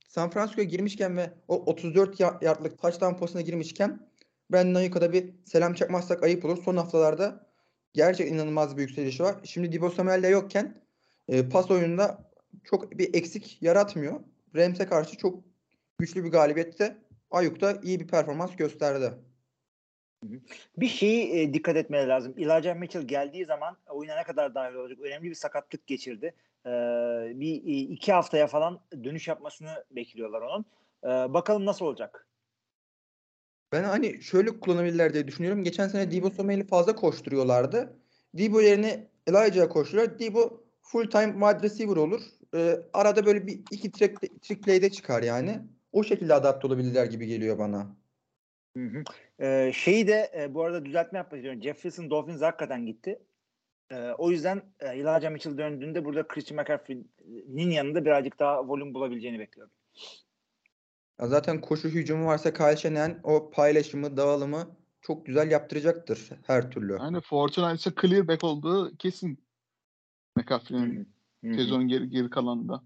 San 0.09 0.31
Francisco'ya 0.31 0.69
girmişken 0.69 1.17
ve 1.17 1.31
o 1.49 1.65
34 1.65 2.21
ya- 2.21 2.39
yardlık 2.43 2.79
touchdown 2.79 3.15
posuna 3.15 3.43
girmişken 3.43 4.09
Brandon 4.53 4.75
Ayuk'a 4.75 5.13
bir 5.13 5.35
selam 5.45 5.75
çakmazsak 5.75 6.23
ayıp 6.23 6.45
olur. 6.45 6.63
Son 6.63 6.77
haftalarda 6.77 7.47
gerçekten 7.93 8.35
inanılmaz 8.35 8.77
bir 8.77 8.83
yükselişi 8.83 9.23
var. 9.23 9.37
Şimdi 9.45 9.73
Dibo 9.73 9.91
Samuel 9.91 10.23
de 10.23 10.29
yokken 10.29 10.83
e, 11.29 11.49
pas 11.49 11.71
oyununda 11.71 12.31
çok 12.65 12.99
bir 12.99 13.15
eksik 13.15 13.63
yaratmıyor. 13.63 14.21
Rams'e 14.57 14.87
karşı 14.87 15.17
çok 15.17 15.45
güçlü 15.99 16.25
bir 16.25 16.31
galibiyette 16.31 16.97
Ayuk 17.31 17.61
da 17.61 17.79
iyi 17.83 18.01
bir 18.01 18.07
performans 18.07 18.57
gösterdi. 18.57 19.13
Bir 20.77 20.89
şeyi 20.89 21.33
e, 21.33 21.55
dikkat 21.55 21.77
etmeleri 21.77 22.09
lazım. 22.09 22.35
Elijah 22.39 22.77
Mitchell 22.77 23.03
geldiği 23.03 23.45
zaman 23.45 23.77
oyuna 23.89 24.17
ne 24.17 24.23
kadar 24.23 24.55
dahil 24.55 24.75
olacak? 24.75 24.99
Önemli 25.01 25.31
bir 25.31 25.35
sakatlık 25.35 25.87
geçirdi. 25.87 26.35
Ee, 26.67 26.71
bir 27.35 27.55
e, 27.55 27.77
iki 27.77 28.13
haftaya 28.13 28.47
falan 28.47 28.81
dönüş 29.05 29.29
yapmasını 29.29 29.85
bekliyorlar 29.91 30.41
onun. 30.41 30.65
Ee, 31.05 31.35
bakalım 31.35 31.67
nasıl 31.67 31.87
olacak? 31.87 32.27
Ben 33.73 33.85
hani 33.85 34.23
şöyle 34.23 34.61
kullanabilirler 34.61 35.15
diye 35.15 35.29
düşünüyorum. 35.29 35.65
Geçen 35.65 35.89
sene 35.89 36.11
Debo 36.11 36.31
Samuel'i 36.31 36.67
fazla 36.67 36.95
koşturuyorlardı. 36.95 37.97
Debo 38.35 38.61
yerine 38.61 39.09
Elijah'a 39.27 39.69
koşturuyor. 39.69 40.19
Debo 40.19 40.65
full 40.83 41.11
time 41.11 41.33
wide 41.33 41.63
receiver 41.63 41.97
olur. 41.97 42.21
Ee, 42.55 42.81
arada 42.93 43.27
böyle 43.27 43.47
bir 43.47 43.61
iki 43.71 43.91
trick, 43.93 44.41
trick 44.43 44.61
play'de 44.61 44.91
çıkar 44.91 45.23
yani. 45.23 45.61
O 45.93 46.05
şekilde 46.05 46.35
adapte 46.35 46.67
olabilirler 46.67 47.07
gibi 47.07 47.27
geliyor 47.27 47.59
bana. 47.59 47.97
Hı 48.77 48.85
hı. 48.85 49.03
Ee, 49.41 49.73
şeyi 49.75 50.07
de 50.07 50.33
e, 50.39 50.55
bu 50.55 50.63
arada 50.63 50.85
düzeltme 50.85 51.19
yapmak 51.19 51.39
istiyorum. 51.39 51.63
Jeff 51.63 51.77
Wilson 51.77 52.11
Dolphins 52.11 52.43
hakikaten 52.43 52.87
gitti. 52.87 53.19
Ee, 53.91 54.11
o 54.19 54.31
yüzden 54.31 54.63
e, 54.81 54.89
Elijah 54.89 55.31
Mitchell 55.31 55.59
döndüğünde 55.59 56.05
burada 56.05 56.29
Christian 56.29 56.61
McCaffrey'nin 56.61 57.71
yanında 57.71 58.05
birazcık 58.05 58.39
daha 58.39 58.69
volüm 58.69 58.95
bulabileceğini 58.95 59.39
bekliyorum. 59.39 59.73
Ya 61.21 61.27
zaten 61.27 61.61
koşu 61.61 61.89
hücumu 61.89 62.27
varsa 62.27 62.53
Kyle 62.55 62.77
Shanahan 62.77 63.21
o 63.23 63.51
paylaşımı, 63.51 64.17
dağılımı 64.17 64.77
çok 65.01 65.27
güzel 65.27 65.51
yaptıracaktır 65.51 66.31
her 66.47 66.71
türlü. 66.71 66.93
Yani 66.93 67.21
Fortnite'sa 67.21 67.93
clear 68.01 68.29
back 68.29 68.45
olduğu 68.45 68.97
kesin 68.97 69.39
McCaffrey'nin 70.37 71.16
Hı 71.47 71.51
hı. 71.51 71.55
sezonun 71.55 71.89
geri, 71.89 72.11
geri 72.11 72.31
kalanında. 72.31 72.83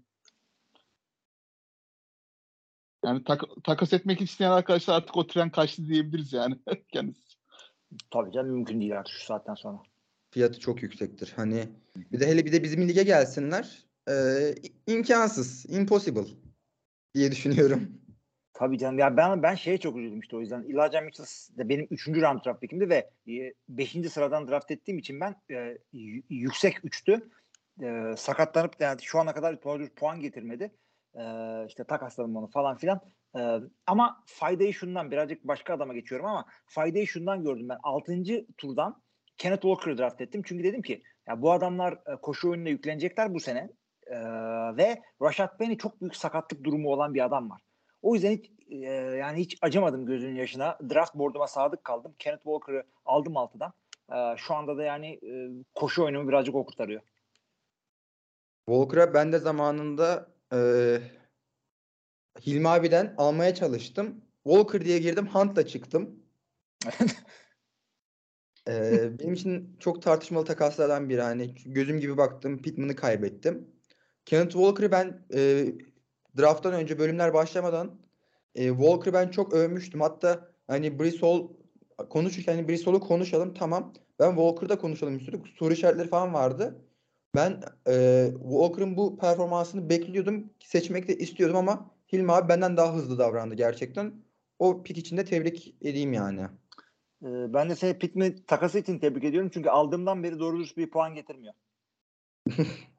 Yani 3.05 3.23
tak- 3.23 3.63
takas 3.63 3.93
etmek 3.93 4.21
isteyen 4.21 4.51
arkadaşlar 4.51 4.95
artık 4.95 5.17
o 5.17 5.27
tren 5.27 5.49
kaçtı 5.49 5.87
diyebiliriz 5.87 6.33
yani 6.33 6.55
kendisi. 6.93 7.37
Tabii 8.11 8.31
canım 8.31 8.51
mümkün 8.51 8.81
değil 8.81 8.99
artık 8.99 9.13
şu 9.13 9.25
saatten 9.25 9.55
sonra. 9.55 9.83
Fiyatı 10.31 10.59
çok 10.59 10.83
yüksektir. 10.83 11.33
Hani 11.35 11.69
bir 11.95 12.19
de 12.19 12.27
hele 12.27 12.45
bir 12.45 12.51
de 12.51 12.63
bizim 12.63 12.87
lige 12.87 13.03
gelsinler. 13.03 13.85
Ee, 14.09 14.55
imkansız, 14.87 15.65
impossible 15.69 16.27
diye 17.15 17.31
düşünüyorum. 17.31 18.01
Tabii 18.53 18.77
canım. 18.77 18.99
Ya 18.99 19.17
ben 19.17 19.43
ben 19.43 19.55
şeye 19.55 19.77
çok 19.77 19.97
üzüldüm 19.97 20.19
işte 20.19 20.35
o 20.35 20.39
yüzden. 20.39 20.63
Elijah 20.63 21.03
Mitchell 21.03 21.57
de 21.57 21.69
benim 21.69 21.87
3. 21.91 22.07
round 22.07 22.45
draft 22.45 22.61
pickimdi 22.61 22.89
ve 22.89 23.09
5. 23.69 24.09
sıradan 24.09 24.47
draft 24.47 24.71
ettiğim 24.71 24.97
için 24.97 25.19
ben 25.19 25.35
e, 25.51 25.77
yüksek 26.29 26.77
3'tü. 26.77 27.29
E, 27.83 28.15
sakatlanıp 28.17 28.75
yani 28.79 29.01
şu 29.01 29.19
ana 29.19 29.33
kadar 29.33 29.63
doğru 29.63 29.89
puan 29.95 30.19
getirmedi. 30.19 30.71
E, 31.15 31.23
işte 31.67 31.83
takasladım 31.83 32.35
onu 32.35 32.47
falan 32.47 32.77
filan. 32.77 33.01
E, 33.37 33.59
ama 33.87 34.23
faydayı 34.25 34.73
şundan 34.73 35.11
birazcık 35.11 35.43
başka 35.43 35.73
adama 35.73 35.93
geçiyorum 35.93 36.25
ama 36.25 36.45
faydayı 36.65 37.07
şundan 37.07 37.43
gördüm 37.43 37.69
ben. 37.69 37.79
6. 37.83 38.23
turdan 38.57 39.01
Kenneth 39.37 39.61
Walker'ı 39.61 39.97
draft 39.97 40.21
ettim. 40.21 40.41
Çünkü 40.45 40.63
dedim 40.63 40.81
ki 40.81 41.03
ya 41.27 41.41
bu 41.41 41.51
adamlar 41.51 42.03
koşu 42.21 42.49
oyununa 42.49 42.69
yüklenecekler 42.69 43.33
bu 43.33 43.39
sene. 43.39 43.69
E, 44.07 44.17
ve 44.77 45.01
Rashad 45.21 45.57
Penny 45.57 45.77
çok 45.77 46.01
büyük 46.01 46.15
sakatlık 46.15 46.63
durumu 46.63 46.89
olan 46.89 47.13
bir 47.13 47.25
adam 47.25 47.49
var. 47.49 47.61
O 48.01 48.13
yüzden 48.13 48.31
hiç 48.31 48.51
e, 48.69 48.75
yani 49.17 49.39
hiç 49.39 49.57
acımadım 49.61 50.05
gözünün 50.05 50.35
yaşına. 50.35 50.77
Draft 50.89 51.15
board'uma 51.15 51.47
sadık 51.47 51.83
kaldım. 51.83 52.15
Kenneth 52.19 52.43
Walker'ı 52.43 52.83
aldım 53.05 53.37
altıdan. 53.37 53.73
E, 54.11 54.37
şu 54.37 54.53
anda 54.53 54.77
da 54.77 54.83
yani 54.83 55.07
e, 55.13 55.49
koşu 55.75 56.03
oyunumu 56.03 56.27
birazcık 56.27 56.55
o 56.55 56.65
kurtarıyor. 56.65 57.01
Walker'a 58.69 59.13
ben 59.13 59.31
de 59.31 59.39
zamanında 59.39 60.27
eee 60.53 61.01
Hilmi 62.45 62.69
abiden 62.69 63.13
almaya 63.17 63.55
çalıştım. 63.55 64.21
Walker 64.43 64.85
diye 64.85 64.99
girdim, 64.99 65.27
Hunt'la 65.27 65.67
çıktım. 65.67 66.19
Eee, 68.67 69.11
benim 69.19 69.33
için 69.33 69.77
çok 69.79 70.01
tartışmalı 70.01 70.45
takaslardan 70.45 71.09
biri. 71.09 71.21
Hani 71.21 71.55
gözüm 71.65 71.99
gibi 71.99 72.17
baktım, 72.17 72.61
Pittman'ı 72.61 72.95
kaybettim. 72.95 73.67
Kenneth 74.25 74.51
Walker'ı 74.53 74.91
ben 74.91 75.25
eee 75.33 75.75
draft'tan 76.37 76.73
önce 76.73 76.99
bölümler 76.99 77.33
başlamadan 77.33 78.01
eee 78.55 78.67
Walker'ı 78.69 79.13
ben 79.13 79.29
çok 79.29 79.53
övmüştüm. 79.53 80.01
Hatta 80.01 80.47
hani 80.67 80.97
Hall 81.21 81.47
konuşurken 82.09 82.55
hani 82.55 82.67
Brees 82.67 82.87
Hall'u 82.87 82.99
konuşalım 82.99 83.53
tamam. 83.53 83.93
Ben 84.19 84.29
Walker'da 84.29 84.77
konuşalım 84.77 85.17
istedik. 85.17 85.47
Soru 85.47 85.73
işaretleri 85.73 86.07
falan 86.07 86.33
vardı. 86.33 86.85
Ben 87.35 87.61
eee 87.87 88.33
Walker'ın 88.41 88.97
bu 88.97 89.17
performansını 89.17 89.89
bekliyordum. 89.89 90.53
Seçmek 90.59 91.07
de 91.07 91.17
istiyordum 91.17 91.57
ama 91.57 91.91
Hilmi 92.13 92.31
abi 92.31 92.49
benden 92.49 92.77
daha 92.77 92.93
hızlı 92.93 93.17
davrandı 93.19 93.55
gerçekten. 93.55 94.13
O 94.59 94.83
pik 94.83 94.97
için 94.97 95.17
de 95.17 95.25
tebrik 95.25 95.75
edeyim 95.81 96.13
yani. 96.13 96.41
E, 97.23 97.53
ben 97.53 97.69
de 97.69 97.75
seni 97.75 97.99
Pittman 97.99 98.35
takası 98.47 98.79
için 98.79 98.99
tebrik 98.99 99.23
ediyorum. 99.23 99.51
Çünkü 99.53 99.69
aldığımdan 99.69 100.23
beri 100.23 100.39
doğru 100.39 100.57
dürüst 100.57 100.77
bir 100.77 100.89
puan 100.89 101.15
getirmiyor. 101.15 101.53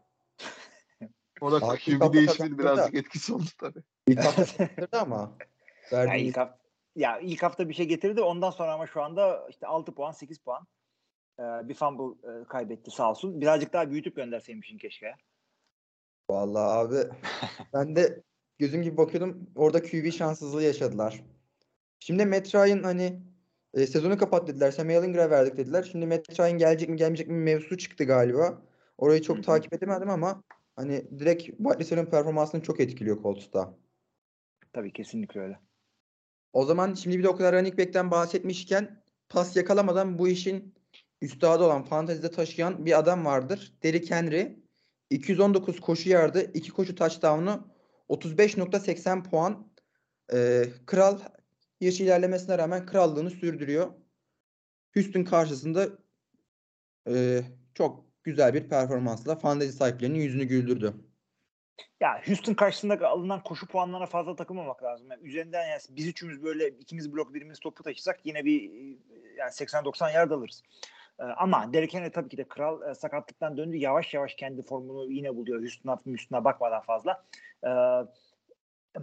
O 1.41 1.53
da 1.53 1.61
QB 1.61 2.27
kazandı 2.27 2.59
birazcık 2.59 2.95
da. 2.95 2.99
etkisi 2.99 3.35
oldu 3.35 3.45
tabii. 3.59 3.83
İlk 4.07 4.25
hafta 4.25 4.69
ama. 4.93 5.33
Ya 5.91 5.99
Verdiğiniz 5.99 6.29
ilk 6.29 6.37
hafta, 6.37 6.59
ya 6.97 7.19
ilk 7.19 7.43
hafta 7.43 7.69
bir 7.69 7.75
şey 7.75 7.89
getirdi. 7.89 8.21
Ondan 8.21 8.51
sonra 8.51 8.73
ama 8.73 8.87
şu 8.87 9.03
anda 9.03 9.47
işte 9.51 9.67
6 9.67 9.95
puan 9.95 10.13
8 10.13 10.39
puan. 10.39 10.67
E, 11.39 11.69
bir 11.69 11.75
fumble 11.75 12.31
e, 12.31 12.45
kaybetti 12.45 12.91
sağ 12.91 13.11
olsun. 13.11 13.41
Birazcık 13.41 13.73
daha 13.73 13.91
büyütüp 13.91 14.17
gönderseymişin 14.17 14.79
keşke. 14.79 15.15
Vallahi 16.31 16.79
abi 16.79 17.11
ben 17.73 17.97
de 17.97 18.23
gözüm 18.59 18.83
gibi 18.83 18.97
bakıyordum. 18.97 19.51
Orada 19.57 19.83
QB 19.83 20.13
şanssızlığı 20.13 20.63
yaşadılar. 20.63 21.25
Şimdi 22.01 22.27
Matt 22.27 22.55
Ryan 22.55 22.83
hani 22.83 23.23
e, 23.75 23.87
sezonu 23.87 24.19
kapat 24.19 24.49
dediler. 24.49 24.71
Sam 24.71 24.91
Ellinger'a 24.91 25.31
verdik 25.31 25.57
dediler. 25.57 25.89
Şimdi 25.93 26.07
Matt 26.07 26.41
Ryan 26.41 26.59
gelecek 26.59 26.89
mi 26.89 26.97
gelmeyecek 26.97 27.29
mi 27.29 27.35
mevzusu 27.35 27.79
çıktı 27.79 28.05
galiba. 28.05 28.63
Orayı 28.99 29.23
çok 29.23 29.45
takip 29.45 29.73
edemedim 29.73 30.11
ama 30.11 30.43
hani 30.77 31.19
direkt 31.19 31.49
receiver'ın 31.81 32.11
performansını 32.11 32.63
çok 32.63 32.81
etkiliyor 32.81 33.23
Colts'ta. 33.23 33.75
Tabii 34.73 34.93
kesinlikle 34.93 35.41
öyle. 35.41 35.59
O 36.53 36.65
zaman 36.65 36.95
şimdi 36.95 37.19
bir 37.19 37.23
de 37.23 37.29
o 37.29 37.37
kadar 37.37 37.55
running 37.55 37.79
back'ten 37.79 38.11
bahsetmişken 38.11 39.03
pas 39.29 39.57
yakalamadan 39.57 40.19
bu 40.19 40.29
işin 40.29 40.75
üstadı 41.23 41.65
olan 41.65 41.83
fantezide 41.83 42.31
taşıyan 42.31 42.87
bir 42.87 42.99
adam 42.99 43.25
vardır. 43.25 43.73
Derrick 43.83 44.15
Henry. 44.15 44.63
219 45.11 45.81
koşu 45.81 46.11
yardı, 46.11 46.51
2 46.55 46.71
koşu 46.71 46.95
touchdown'u, 46.95 47.69
35.80 48.09 49.23
puan. 49.23 49.73
Ee, 50.33 50.65
kral 50.87 51.19
yaş 51.81 52.01
ilerlemesine 52.01 52.59
rağmen 52.59 52.87
krallığını 52.87 53.31
sürdürüyor. 53.31 53.93
Houston 54.95 55.25
karşısında 55.25 55.89
e, 57.09 57.43
çok 57.75 58.05
güzel 58.25 58.55
bir 58.55 58.69
performansla 58.69 59.37
fantezi 59.37 59.73
sahiplerinin 59.73 60.19
yüzünü 60.19 60.45
güldürdü. 60.45 60.95
Ya 62.01 62.23
Houston 62.27 62.55
karşısında 62.55 63.09
alınan 63.09 63.43
koşu 63.43 63.67
puanlarına 63.67 64.07
fazla 64.07 64.37
takılmamak 64.37 64.83
lazım. 64.83 65.07
Yani 65.11 65.29
üzerinden 65.29 65.69
yani 65.69 65.81
biz 65.91 66.07
üçümüz 66.07 66.43
böyle 66.43 66.69
ikimiz 66.69 67.13
blok 67.13 67.35
birimiz 67.35 67.59
topu 67.59 67.83
taşısak 67.83 68.27
yine 68.27 68.45
bir 68.45 68.63
yani 69.37 69.51
80-90 69.51 70.13
yard 70.13 70.31
alırız. 70.31 70.63
Ee, 71.23 71.25
ama 71.25 71.73
Derek 71.73 71.95
Henry 71.95 72.11
tabii 72.11 72.29
ki 72.29 72.37
de 72.37 72.49
kral 72.49 72.91
e, 72.91 72.95
sakatlıktan 72.95 73.57
döndü. 73.57 73.77
Yavaş 73.77 74.15
yavaş 74.15 74.35
kendi 74.35 74.63
formunu 74.63 75.13
yine 75.13 75.37
buluyor. 75.37 75.61
Houston'a 75.61 75.99
üstüne 76.07 76.45
bakmadan 76.45 76.81
fazla. 76.81 77.25
Ee, 77.67 77.69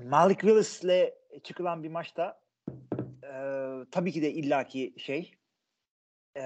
Malik 0.06 0.40
Willis'le 0.40 1.14
çıkılan 1.44 1.84
bir 1.84 1.90
maçta 1.90 2.42
e, 3.24 3.32
tabii 3.92 4.12
ki 4.12 4.22
de 4.22 4.32
illaki 4.32 4.94
şey 4.98 5.36
e, 6.38 6.44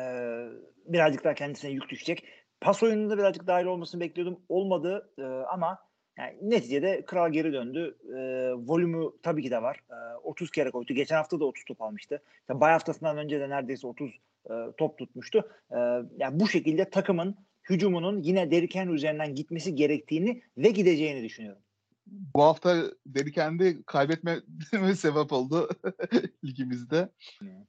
birazcık 0.85 1.23
daha 1.23 1.33
kendisine 1.33 1.71
yük 1.71 1.89
düşecek. 1.89 2.25
Pas 2.61 2.83
oyununda 2.83 3.17
birazcık 3.17 3.47
dahil 3.47 3.65
olmasını 3.65 4.01
bekliyordum. 4.01 4.39
Olmadı 4.49 5.13
e, 5.17 5.23
ama 5.23 5.79
yani 6.17 6.37
neticede 6.41 7.05
kral 7.05 7.31
geri 7.31 7.53
döndü. 7.53 7.97
E, 8.09 8.19
volümü 8.53 9.11
tabii 9.23 9.43
ki 9.43 9.51
de 9.51 9.61
var. 9.61 9.83
E, 9.89 10.15
30 10.23 10.51
kere 10.51 10.71
koydu. 10.71 10.93
Geçen 10.93 11.15
hafta 11.15 11.39
da 11.39 11.45
30 11.45 11.63
top 11.63 11.81
almıştı. 11.81 12.21
İşte 12.41 12.59
bay 12.59 12.71
haftasından 12.71 13.17
önce 13.17 13.39
de 13.39 13.49
neredeyse 13.49 13.87
30 13.87 14.11
e, 14.49 14.53
top 14.77 14.97
tutmuştu. 14.97 15.49
E, 15.71 15.77
yani 16.17 16.39
bu 16.39 16.47
şekilde 16.47 16.89
takımın 16.89 17.35
hücumunun 17.69 18.21
yine 18.21 18.51
Derrick 18.51 18.79
Henry 18.79 18.93
üzerinden 18.93 19.35
gitmesi 19.35 19.75
gerektiğini 19.75 20.43
ve 20.57 20.69
gideceğini 20.69 21.23
düşünüyorum. 21.23 21.61
Bu 22.07 22.43
hafta 22.43 22.83
Derrick 23.05 23.41
Henry 23.41 23.83
kaybetme 23.83 24.39
sebep 24.95 25.33
oldu 25.33 25.69
ligimizde. 26.45 27.09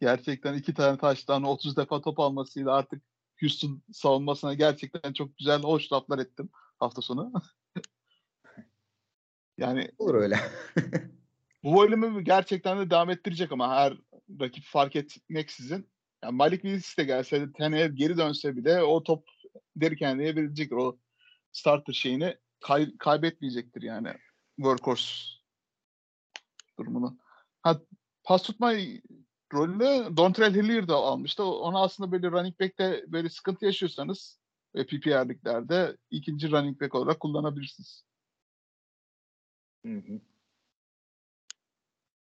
Gerçekten 0.01 0.55
iki 0.55 0.75
tane 0.75 0.99
taştan 0.99 1.43
30 1.43 1.77
defa 1.77 2.01
top 2.01 2.21
almasıyla 2.21 2.75
artık 2.75 3.03
Houston 3.41 3.83
savunmasına 3.93 4.55
gerçekten 4.55 5.13
çok 5.13 5.39
güzel 5.39 5.63
hoş 5.63 5.93
laflar 5.93 6.19
ettim 6.19 6.49
hafta 6.79 7.03
sonu. 7.03 7.33
yani 9.59 9.91
Olur 9.99 10.15
öyle. 10.15 10.41
bu 11.65 11.75
volümü 11.75 12.25
gerçekten 12.25 12.79
de 12.79 12.91
devam 12.91 13.11
ettirecek 13.11 13.53
ama 13.53 13.77
her 13.77 13.99
rakip 14.41 14.65
fark 14.65 14.97
etmeksizin. 14.97 15.91
Yani 16.23 16.37
Malik 16.37 16.63
Willis 16.63 16.99
de 16.99 17.05
gelse, 17.05 17.53
Tenev 17.53 17.93
geri 17.93 18.17
dönse 18.17 18.57
bile 18.57 18.83
o 18.83 19.03
top 19.03 19.29
Derrick 19.77 20.07
Henry'e 20.07 20.37
verilecek 20.37 20.73
o 20.73 20.99
starter 21.53 21.93
şeyini 21.93 22.37
kay- 22.61 22.97
kaybetmeyecektir 22.99 23.83
yani 23.83 24.15
workhorse 24.57 25.35
durumunu. 26.79 27.19
Ha, 27.63 27.81
pas 28.25 28.43
tutma 28.43 28.73
rolünü 29.53 30.17
Dontrell 30.17 30.55
Hillier 30.55 30.89
de 30.89 30.93
almıştı. 30.93 31.45
Ona 31.45 31.83
aslında 31.83 32.13
böyle 32.13 32.31
running 32.31 32.61
back'te 32.61 33.05
böyle 33.09 33.29
sıkıntı 33.29 33.65
yaşıyorsanız 33.65 34.41
ve 34.75 34.87
PPR'liklerde 34.87 35.97
ikinci 36.11 36.51
running 36.51 36.81
back 36.81 36.95
olarak 36.95 37.21
kullanabilirsiniz. 37.21 38.05
Hı 39.87 39.93
hı. 39.93 40.21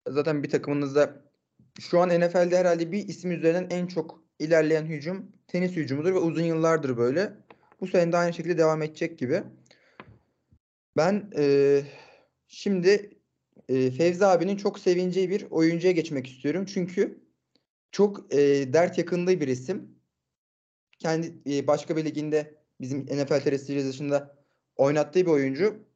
Zaten 0.07 0.43
bir 0.43 0.49
takımınızda 0.49 1.21
şu 1.79 1.99
an 1.99 2.09
NFL'de 2.09 2.57
herhalde 2.57 2.91
bir 2.91 3.07
isim 3.07 3.31
üzerinden 3.31 3.67
en 3.69 3.87
çok 3.87 4.23
ilerleyen 4.39 4.85
hücum 4.85 5.31
tenis 5.47 5.71
hücumudur 5.71 6.13
ve 6.13 6.17
uzun 6.19 6.43
yıllardır 6.43 6.97
böyle. 6.97 7.33
Bu 7.81 7.87
sene 7.87 8.11
de 8.11 8.17
aynı 8.17 8.33
şekilde 8.33 8.57
devam 8.57 8.81
edecek 8.81 9.19
gibi. 9.19 9.43
Ben 10.97 11.31
e, 11.37 11.81
şimdi 12.47 13.19
e, 13.69 13.91
Fevzi 13.91 14.25
abinin 14.25 14.57
çok 14.57 14.79
sevineceği 14.79 15.29
bir 15.29 15.47
oyuncuya 15.49 15.93
geçmek 15.93 16.27
istiyorum. 16.27 16.65
Çünkü 16.65 17.19
çok 17.91 18.33
e, 18.33 18.37
dert 18.73 18.97
yakındığı 18.97 19.39
bir 19.39 19.47
isim. 19.47 19.97
Kendi 20.99 21.33
e, 21.49 21.67
başka 21.67 21.97
bir 21.97 22.05
liginde 22.05 22.55
bizim 22.81 22.99
NFL 23.05 23.39
TR 23.39 23.67
dışında 23.67 24.37
oynattığı 24.75 25.19
bir 25.19 25.31
oyuncu. 25.31 25.86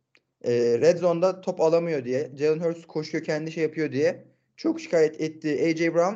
E, 0.44 0.52
Red 0.82 0.98
Zone'da 0.98 1.42
top 1.42 1.62
alamıyor 1.62 2.06
diye. 2.06 2.32
Jalen 2.38 2.60
Hurts 2.60 2.86
koşuyor 2.86 3.24
kendi 3.24 3.52
şey 3.52 3.64
yapıyor 3.64 3.92
diye. 3.92 4.26
Çok 4.56 4.82
şikayet 4.82 5.22
etti. 5.22 5.62
A.J. 5.66 5.94
Brown 5.96 6.16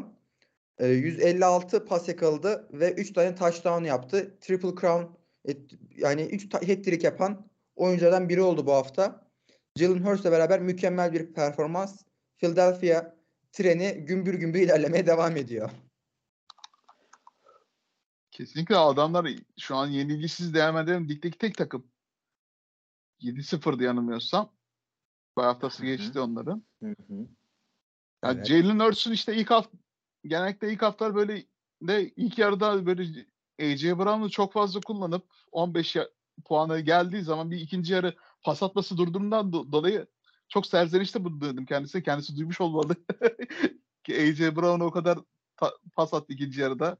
e, 0.77 0.87
156 0.87 1.85
pas 1.85 2.07
yakaladı 2.07 2.69
ve 2.73 2.91
3 2.91 3.13
tane 3.13 3.35
touchdown 3.35 3.83
yaptı. 3.83 4.37
Triple 4.41 4.75
Crown 4.81 5.03
et, 5.45 5.57
yani 5.97 6.21
3 6.21 6.53
hat-trick 6.53 7.05
yapan 7.05 7.47
oyunculardan 7.75 8.29
biri 8.29 8.41
oldu 8.41 8.65
bu 8.65 8.73
hafta. 8.73 9.25
Jalen 9.75 10.05
Hurts'la 10.05 10.31
beraber 10.31 10.61
mükemmel 10.61 11.13
bir 11.13 11.33
performans. 11.33 12.03
Philadelphia 12.37 13.15
treni 13.51 13.91
gümbür 13.91 14.33
gümbür 14.33 14.59
ilerlemeye 14.59 15.07
devam 15.07 15.37
ediyor. 15.37 15.69
Kesinlikle 18.31 18.77
adamlar 18.77 19.27
şu 19.59 19.75
an 19.75 19.87
yenilgisiz 19.87 20.53
devam 20.53 20.77
eden 20.77 21.09
ligdeki 21.09 21.37
tek 21.37 21.57
takım. 21.57 21.85
7-0'dı 23.21 23.83
yanılmıyorsam. 23.83 24.51
Bu 25.37 25.43
haftası 25.43 25.85
geçti 25.85 26.19
onların. 26.19 26.63
Hı 26.83 26.89
hı. 26.89 27.27
Yani 28.23 28.37
Evet. 28.37 28.45
Jalen 28.45 28.79
Hurts'un 28.79 29.11
işte 29.11 29.35
ilk 29.35 29.51
hafta 29.51 29.77
genellikle 30.25 30.73
ilk 30.73 30.81
haftalar 30.81 31.15
böyle 31.15 31.45
de 31.81 32.09
ilk 32.09 32.37
yarıda 32.37 32.85
böyle 32.85 33.25
A.J. 33.61 33.97
Brown'u 33.99 34.29
çok 34.29 34.53
fazla 34.53 34.79
kullanıp 34.79 35.25
15 35.51 35.95
ya- 35.95 36.09
puana 36.45 36.79
geldiği 36.79 37.21
zaman 37.21 37.51
bir 37.51 37.59
ikinci 37.59 37.93
yarı 37.93 38.15
pas 38.43 38.63
atması 38.63 38.97
durduğundan 38.97 39.45
do- 39.51 39.71
dolayı 39.71 40.07
çok 40.49 40.65
serzenişte 40.65 41.23
bulundum 41.23 41.65
kendisi. 41.65 42.03
Kendisi 42.03 42.37
duymuş 42.37 42.61
olmalı. 42.61 42.95
ki 44.03 44.15
A.J. 44.15 44.55
Brown 44.55 44.79
o 44.79 44.91
kadar 44.91 45.19
ta- 45.57 45.73
pas 45.95 46.13
attı 46.13 46.33
ikinci 46.33 46.61
yarıda 46.61 46.97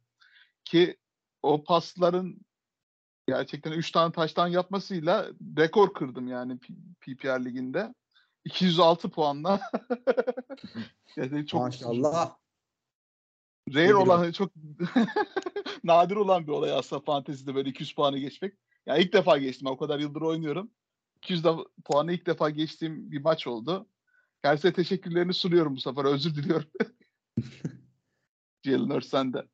ki 0.65 0.97
o 1.41 1.63
pasların 1.63 2.45
gerçekten 3.27 3.71
3 3.71 3.91
tane 3.91 4.11
taştan 4.11 4.47
yapmasıyla 4.47 5.27
rekor 5.57 5.93
kırdım 5.93 6.27
yani 6.27 6.57
PPR 7.01 7.45
liginde. 7.45 7.93
206 8.45 9.09
puanla. 9.09 9.61
yani 11.15 11.47
çok 11.47 11.61
Maşallah. 11.61 12.35
Rare 13.73 13.95
olan 13.95 14.31
çok 14.31 14.51
nadir 15.83 16.15
olan 16.15 16.47
bir 16.47 16.51
olay 16.51 16.71
aslında 16.71 17.01
fantezide 17.01 17.55
böyle 17.55 17.69
200 17.69 17.93
puanı 17.93 18.17
geçmek. 18.17 18.53
Yani 18.85 19.03
ilk 19.03 19.13
defa 19.13 19.37
geçtim. 19.37 19.67
O 19.67 19.77
kadar 19.77 19.99
yıldır 19.99 20.21
oynuyorum. 20.21 20.71
200 21.17 21.43
de, 21.43 21.49
puanı 21.85 22.13
ilk 22.13 22.25
defa 22.25 22.49
geçtiğim 22.49 23.11
bir 23.11 23.21
maç 23.21 23.47
oldu. 23.47 23.87
Kendisine 24.43 24.73
teşekkürlerini 24.73 25.33
sunuyorum 25.33 25.75
bu 25.75 25.79
sefer. 25.79 26.05
Özür 26.05 26.35
diliyorum. 26.35 26.69
Jalen 28.63 28.89
Hurts 28.89 29.13
de. 29.13 29.47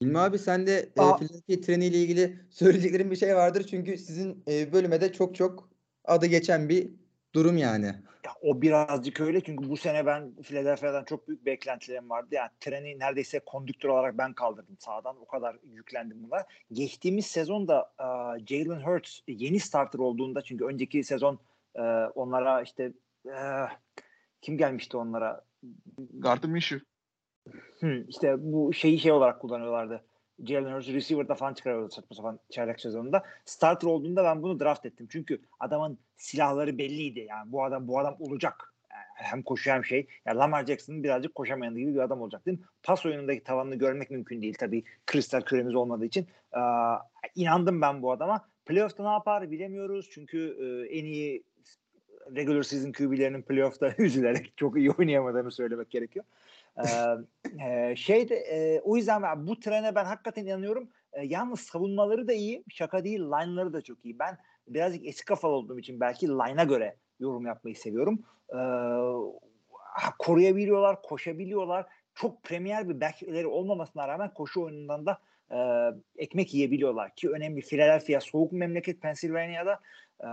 İlmi 0.00 0.18
abi 0.18 0.38
sen 0.38 0.66
de 0.66 0.88
e, 0.96 1.00
Aa. 1.00 1.16
Philadelphia 1.16 1.66
treniyle 1.66 1.98
ilgili 1.98 2.38
söyleyeceklerin 2.50 3.10
bir 3.10 3.16
şey 3.16 3.36
vardır. 3.36 3.66
Çünkü 3.70 3.98
sizin 3.98 4.44
e, 4.48 4.72
bölüme 4.72 5.00
de 5.00 5.12
çok 5.12 5.34
çok 5.34 5.70
adı 6.04 6.26
geçen 6.26 6.68
bir 6.68 6.90
durum 7.34 7.56
yani. 7.56 7.86
Ya 8.24 8.32
o 8.42 8.62
birazcık 8.62 9.20
öyle 9.20 9.40
çünkü 9.40 9.68
bu 9.68 9.76
sene 9.76 10.06
ben 10.06 10.32
Philadelphia'dan 10.42 11.04
çok 11.04 11.28
büyük 11.28 11.46
beklentilerim 11.46 12.10
vardı. 12.10 12.28
Yani 12.34 12.50
treni 12.60 12.98
neredeyse 12.98 13.38
kondüktör 13.38 13.88
olarak 13.88 14.18
ben 14.18 14.32
kaldırdım 14.32 14.76
sağdan. 14.78 15.16
O 15.22 15.26
kadar 15.26 15.56
yüklendim 15.72 16.24
buna. 16.24 16.46
Geçtiğimiz 16.72 17.26
sezonda 17.26 17.92
e, 17.98 18.06
Jalen 18.46 18.80
Hurts 18.80 19.20
yeni 19.26 19.60
starter 19.60 19.98
olduğunda 19.98 20.42
çünkü 20.42 20.64
önceki 20.64 21.04
sezon 21.04 21.38
e, 21.74 21.82
onlara 22.14 22.62
işte 22.62 22.92
e, 23.26 23.38
kim 24.40 24.58
gelmişti 24.58 24.96
onlara? 24.96 25.44
Gardner 26.12 26.50
Minshew. 26.50 26.87
Hı, 27.80 28.04
işte 28.08 28.36
bu 28.38 28.72
şeyi 28.72 28.98
şey 28.98 29.12
olarak 29.12 29.40
kullanıyorlardı. 29.40 30.04
Jalen 30.44 30.74
Hurts 30.74 30.88
receiver'da 30.88 31.34
falan 31.34 31.54
çıkarıyordu 31.54 31.94
saçma 31.94 32.16
sapan 32.16 32.38
çaylak 32.50 32.80
sezonunda. 32.80 33.22
Starter 33.44 33.88
olduğunda 33.88 34.24
ben 34.24 34.42
bunu 34.42 34.60
draft 34.60 34.86
ettim. 34.86 35.08
Çünkü 35.10 35.40
adamın 35.60 35.98
silahları 36.16 36.78
belliydi. 36.78 37.26
Yani 37.28 37.52
bu 37.52 37.64
adam 37.64 37.88
bu 37.88 37.98
adam 37.98 38.16
olacak. 38.20 38.74
Yani 38.90 39.04
hem 39.14 39.42
koşuyor 39.42 39.76
hem 39.76 39.84
şey. 39.84 40.06
Yani 40.26 40.38
Lamar 40.38 40.66
Jackson'ın 40.66 41.04
birazcık 41.04 41.34
koşamayan 41.34 41.76
gibi 41.76 41.94
bir 41.94 42.00
adam 42.00 42.20
olacak 42.20 42.46
değil? 42.46 42.58
Pas 42.82 43.06
oyunundaki 43.06 43.44
tavanını 43.44 43.74
görmek 43.74 44.10
mümkün 44.10 44.42
değil 44.42 44.54
tabii. 44.58 44.84
Kristal 45.06 45.40
küremiz 45.40 45.74
olmadığı 45.74 46.04
için. 46.04 46.26
Ee, 46.56 46.60
inandım 47.34 47.80
ben 47.80 48.02
bu 48.02 48.12
adama. 48.12 48.48
Playoff'ta 48.66 49.02
ne 49.02 49.08
yapar 49.08 49.50
bilemiyoruz. 49.50 50.10
Çünkü 50.10 50.56
e, 50.60 50.96
en 50.98 51.04
iyi 51.04 51.42
regular 52.36 52.62
season 52.62 52.92
QB'lerinin 52.92 53.42
playoff'ta 53.42 53.94
üzülerek 53.98 54.52
çok 54.56 54.78
iyi 54.78 54.90
oynayamadığını 54.90 55.52
söylemek 55.52 55.90
gerekiyor. 55.90 56.24
E, 56.86 57.96
şey 57.96 58.28
de 58.28 58.36
e, 58.36 58.80
o 58.80 58.96
yüzden 58.96 59.22
ben, 59.22 59.46
bu 59.46 59.60
trene 59.60 59.94
ben 59.94 60.04
hakikaten 60.04 60.46
inanıyorum. 60.46 60.90
E, 61.12 61.24
yalnız 61.24 61.60
savunmaları 61.60 62.28
da 62.28 62.32
iyi. 62.32 62.64
Şaka 62.68 63.04
değil. 63.04 63.20
Line'ları 63.20 63.72
da 63.72 63.82
çok 63.82 64.04
iyi. 64.04 64.18
Ben 64.18 64.38
birazcık 64.68 65.06
eski 65.06 65.24
kafalı 65.24 65.52
olduğum 65.52 65.78
için 65.78 66.00
belki 66.00 66.28
line'a 66.28 66.64
göre 66.64 66.96
yorum 67.20 67.46
yapmayı 67.46 67.76
seviyorum. 67.76 68.24
Ee, 68.54 68.58
koruyabiliyorlar, 70.18 71.02
koşabiliyorlar. 71.02 71.86
Çok 72.14 72.42
premier 72.42 72.88
bir 72.88 73.00
backleri 73.00 73.46
olmamasına 73.46 74.08
rağmen 74.08 74.34
koşu 74.34 74.62
oyunundan 74.62 75.06
da 75.06 75.18
e, 75.50 75.58
ekmek 76.22 76.54
yiyebiliyorlar 76.54 77.14
ki 77.14 77.30
önemli. 77.30 77.60
Philadelphia 77.60 78.20
soğuk 78.20 78.52
memleket 78.52 79.02
Pennsylvania'da 79.02 79.80
e, 80.20 80.28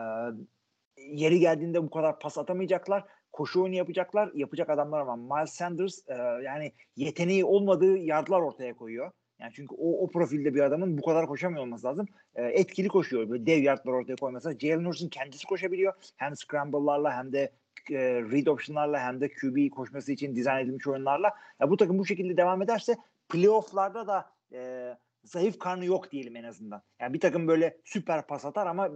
yeri 0.97 1.39
geldiğinde 1.39 1.83
bu 1.83 1.89
kadar 1.89 2.19
pas 2.19 2.37
atamayacaklar. 2.37 3.03
Koşu 3.35 3.61
oyunu 3.61 3.75
yapacaklar. 3.75 4.31
Yapacak 4.33 4.69
adamlar 4.69 5.01
ama 5.01 5.15
Miles 5.15 5.53
Sanders 5.53 5.99
e, 6.07 6.13
yani 6.43 6.71
yeteneği 6.95 7.45
olmadığı 7.45 7.97
yardlar 7.97 8.39
ortaya 8.41 8.75
koyuyor. 8.75 9.11
Yani 9.39 9.51
çünkü 9.55 9.75
o, 9.75 10.03
o 10.03 10.09
profilde 10.09 10.55
bir 10.55 10.59
adamın 10.59 10.97
bu 10.97 11.01
kadar 11.01 11.27
koşamıyor 11.27 11.63
olması 11.63 11.87
lazım. 11.87 12.05
E, 12.35 12.43
etkili 12.43 12.87
koşuyor. 12.87 13.29
Böyle 13.29 13.45
dev 13.45 13.63
yardlar 13.63 13.93
ortaya 13.93 14.15
koymasa. 14.15 14.59
Jalen 14.59 14.85
Hurts'un 14.85 15.09
kendisi 15.09 15.47
koşabiliyor. 15.47 15.93
Hem 16.15 16.35
scramble'larla 16.35 17.17
hem 17.17 17.33
de 17.33 17.51
e, 17.91 17.97
read 18.21 18.45
option'larla 18.45 18.99
hem 18.99 19.21
de 19.21 19.29
QB 19.29 19.69
koşması 19.69 20.11
için 20.11 20.35
dizayn 20.35 20.65
edilmiş 20.65 20.87
oyunlarla. 20.87 21.33
Ya 21.59 21.69
bu 21.69 21.77
takım 21.77 21.99
bu 21.99 22.05
şekilde 22.05 22.37
devam 22.37 22.61
ederse 22.61 22.95
playoff'larda 23.29 24.07
da 24.07 24.25
e, 24.53 24.91
zayıf 25.25 25.59
karnı 25.59 25.85
yok 25.85 26.11
diyelim 26.11 26.35
en 26.35 26.43
azından. 26.43 26.81
Yani 26.99 27.13
bir 27.13 27.19
takım 27.19 27.47
böyle 27.47 27.77
süper 27.83 28.27
pas 28.27 28.45
atar 28.45 28.67
ama 28.67 28.89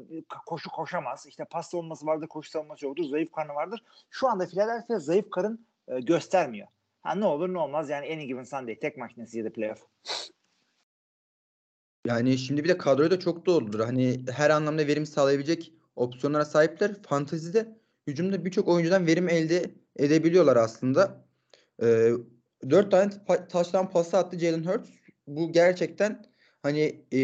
koşu 0.45 0.69
koşamaz. 0.69 1.25
İşte 1.25 1.45
pas 1.45 1.69
savunması 1.69 2.05
vardır, 2.05 2.27
koşu 2.27 2.49
savunması 2.49 2.85
yoktur. 2.85 3.03
Zayıf 3.03 3.31
karnı 3.31 3.55
vardır. 3.55 3.83
Şu 4.09 4.27
anda 4.27 4.47
Philadelphia 4.47 4.99
zayıf 4.99 5.29
karın 5.29 5.65
e, 5.87 5.99
göstermiyor. 5.99 6.67
Ha 7.01 7.15
ne 7.15 7.25
olur 7.25 7.53
ne 7.53 7.59
olmaz 7.59 7.89
yani 7.89 8.13
any 8.13 8.25
given 8.25 8.43
Sunday 8.43 8.79
tek 8.79 8.97
maç 8.97 9.17
neticede 9.17 9.49
playoff. 9.49 9.85
Yani 12.05 12.37
şimdi 12.37 12.63
bir 12.63 12.69
de 12.69 12.77
kadroyu 12.77 13.11
da 13.11 13.19
çok 13.19 13.45
doldur. 13.45 13.79
Hani 13.79 14.25
her 14.31 14.49
anlamda 14.49 14.87
verim 14.87 15.05
sağlayabilecek 15.05 15.73
opsiyonlara 15.95 16.45
sahipler. 16.45 17.01
Fantezide 17.03 17.77
hücumda 18.07 18.45
birçok 18.45 18.67
oyuncudan 18.67 19.07
verim 19.07 19.29
elde 19.29 19.71
edebiliyorlar 19.97 20.55
aslında. 20.55 21.25
Ee, 21.81 22.11
4 22.69 22.91
tane 22.91 23.11
taştan 23.49 23.89
pası 23.89 24.17
attı 24.17 24.39
Jalen 24.39 24.63
Hurts. 24.63 24.89
Bu 25.29 25.51
gerçekten 25.51 26.25
hani 26.63 27.01
e, 27.13 27.21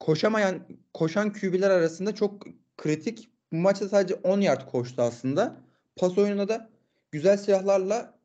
koşamayan 0.00 0.66
koşan 0.94 1.32
QB'ler 1.32 1.70
arasında 1.70 2.14
çok 2.14 2.46
kritik. 2.76 3.30
Bu 3.52 3.56
maçta 3.56 3.88
sadece 3.88 4.14
10 4.14 4.40
yard 4.40 4.70
koştu 4.70 5.02
aslında. 5.02 5.56
Pas 5.96 6.18
oyununa 6.18 6.48
da 6.48 6.70
güzel 7.12 7.36
silahlarla 7.36 8.18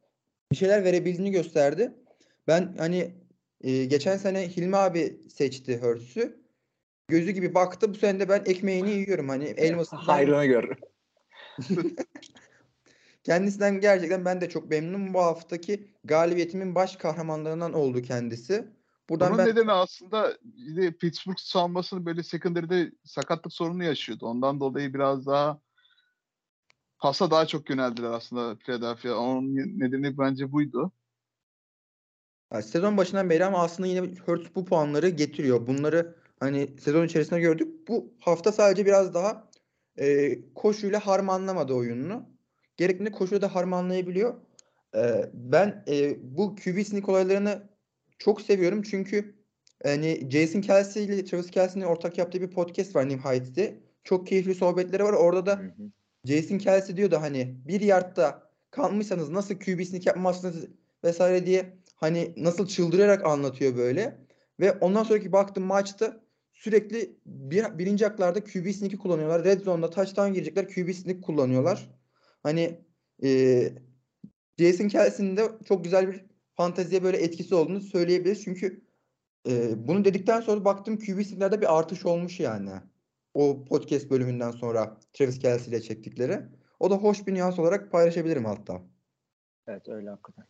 bir 0.52 0.56
şeyler 0.56 0.84
verebildiğini 0.84 1.32
gösterdi. 1.32 1.92
Ben 2.48 2.76
hani 2.78 3.16
e, 3.62 3.86
geçen 3.86 4.18
sene 4.18 4.50
Hilmi 4.50 4.78
abi 4.78 5.20
seçti 5.36 5.78
Hurts'ü. 5.78 6.42
Gözü 7.08 7.32
gibi 7.32 7.54
baktı. 7.54 7.94
Bu 7.94 7.98
sene 7.98 8.20
de 8.20 8.30
ben 8.30 8.44
ekmeğini 8.46 8.92
yiyorum. 8.92 9.30
Hani 9.30 9.46
elmasından. 9.46 10.02
Hayrına 10.02 10.46
gör. 10.46 10.70
Kendisinden 13.24 13.80
gerçekten 13.80 14.26
ben 14.26 14.42
de 14.42 14.50
çok 14.50 14.70
memnunum. 14.70 15.14
Bu 15.14 15.20
haftaki 15.20 15.88
galibiyetimin 16.04 16.76
baş 16.76 16.96
kahramanlarından 16.96 17.74
oldu 17.74 18.02
kendisi. 18.02 18.68
Buradan 19.10 19.34
Bunun 19.34 19.38
ben... 19.38 19.48
nedeni 19.48 19.72
aslında 19.72 20.38
bir 20.44 20.94
Pittsburgh 20.94 21.38
savunmasının 21.38 22.06
böyle 22.06 22.24
secondary'de 22.24 22.92
sakatlık 23.06 23.54
sorunu 23.54 23.84
yaşıyordu. 23.84 24.26
Ondan 24.26 24.60
dolayı 24.60 24.94
biraz 24.94 25.26
daha 25.26 25.60
pasa 27.00 27.32
daha 27.32 27.48
çok 27.48 27.70
yöneldiler 27.70 28.12
aslında 28.12 28.56
Philadelphia. 28.56 29.16
Onun 29.16 29.56
nedeni 29.56 30.18
bence 30.18 30.52
buydu. 30.52 30.92
Yani 32.54 32.64
sezon 32.64 32.98
başından 32.98 33.30
beri 33.30 33.46
ama 33.46 33.64
aslında 33.64 33.88
yine 33.88 34.16
Hurts 34.26 34.48
bu 34.56 34.66
puanları 34.66 35.10
getiriyor. 35.10 35.68
Bunları 35.68 36.16
hani 36.40 36.68
sezon 36.80 37.06
içerisinde 37.06 37.40
gördük. 37.40 37.88
Bu 37.88 38.14
hafta 38.20 38.52
sadece 38.52 38.86
biraz 38.86 39.14
daha 39.14 39.50
e, 39.98 40.38
koşuyla 40.54 41.00
harmanlamadı 41.00 41.74
oyununu. 41.74 42.30
Gerektiğinde 42.78 43.12
koşuyla 43.12 43.42
da 43.42 43.56
harmanlayabiliyor. 43.56 44.34
E, 44.96 45.30
ben 45.34 45.84
e, 45.88 46.18
bu 46.38 46.56
QB 46.56 46.84
sneak 46.84 47.10
olaylarını 47.10 47.70
çok 48.20 48.42
seviyorum 48.42 48.82
çünkü 48.82 49.36
hani 49.84 50.28
Jason 50.32 50.62
Kelsey 50.62 51.06
ile 51.06 51.26
Travis 51.26 51.52
Kelsey'nin 51.52 51.86
ortak 51.86 52.18
yaptığı 52.18 52.42
bir 52.42 52.52
podcast 52.52 52.96
var 52.96 53.10
Heights'te. 53.10 53.80
Çok 54.04 54.28
keyifli 54.28 54.56
sohbetleri 54.56 55.04
var. 55.04 55.14
Orada 55.14 55.46
da 55.46 55.60
hı 55.60 55.64
hı. 55.64 55.92
Jason 56.26 56.58
Kelsey 56.58 56.98
diyor 56.98 57.12
da 57.12 57.22
hani 57.22 57.56
bir 57.68 57.82
yardta 57.82 58.52
kalmışsanız 58.72 59.30
nasıl 59.30 59.56
QB 59.56 59.84
sneak 59.84 60.06
yapmazsınız 60.06 60.68
vesaire 61.04 61.46
diye 61.46 61.78
hani 61.96 62.34
nasıl 62.38 62.68
çıldırarak 62.68 63.26
anlatıyor 63.26 63.78
böyle. 63.78 64.18
Ve 64.60 64.72
ondan 64.72 65.04
sonraki 65.04 65.32
baktım 65.32 65.64
maçta 65.64 66.22
sürekli 66.54 67.16
bir, 67.26 67.78
birinci 67.80 68.08
aklarda 68.08 68.44
QB 68.44 68.72
sneak'i 68.72 68.98
kullanıyorlar. 68.98 69.44
Red 69.44 69.62
zone'da 69.62 69.90
touchdown 69.90 70.34
girecekler 70.34 70.68
QB 70.68 70.94
sneak 70.94 71.24
kullanıyorlar. 71.24 71.90
Hani 72.44 72.86
e, 73.24 73.30
Jason 74.60 74.88
Kelsey'nin 74.88 75.38
de 75.38 75.52
çok 75.66 75.84
güzel 75.84 76.08
bir 76.08 76.26
fanteziye 76.56 77.04
böyle 77.04 77.18
etkisi 77.18 77.56
olduğunu 77.56 77.82
söyleyebiliriz. 77.82 78.44
Çünkü 78.44 78.84
e, 79.48 79.88
bunu 79.88 80.06
dedikten 80.06 80.42
sonra 80.42 80.66
baktım 80.66 80.98
QB 80.98 81.24
sneak'lerde 81.24 81.62
bir 81.62 81.80
artış 81.80 82.06
olmuş 82.06 82.40
yani. 82.40 82.72
O 83.34 83.66
podcast 83.66 84.10
bölümünden 84.10 84.52
sonra 84.52 85.00
Travis 85.14 85.40
Kelsey 85.40 85.74
ile 85.74 85.82
çektikleri. 85.82 86.42
O 86.80 86.92
da 86.92 86.96
hoş 86.96 87.28
bir 87.28 87.34
nüans 87.34 87.60
olarak 87.60 87.92
paylaşabilirim 87.92 88.46
hatta. 88.46 88.82
Evet 89.68 89.90
öyle 89.90 90.10
hakikaten. 90.10 90.46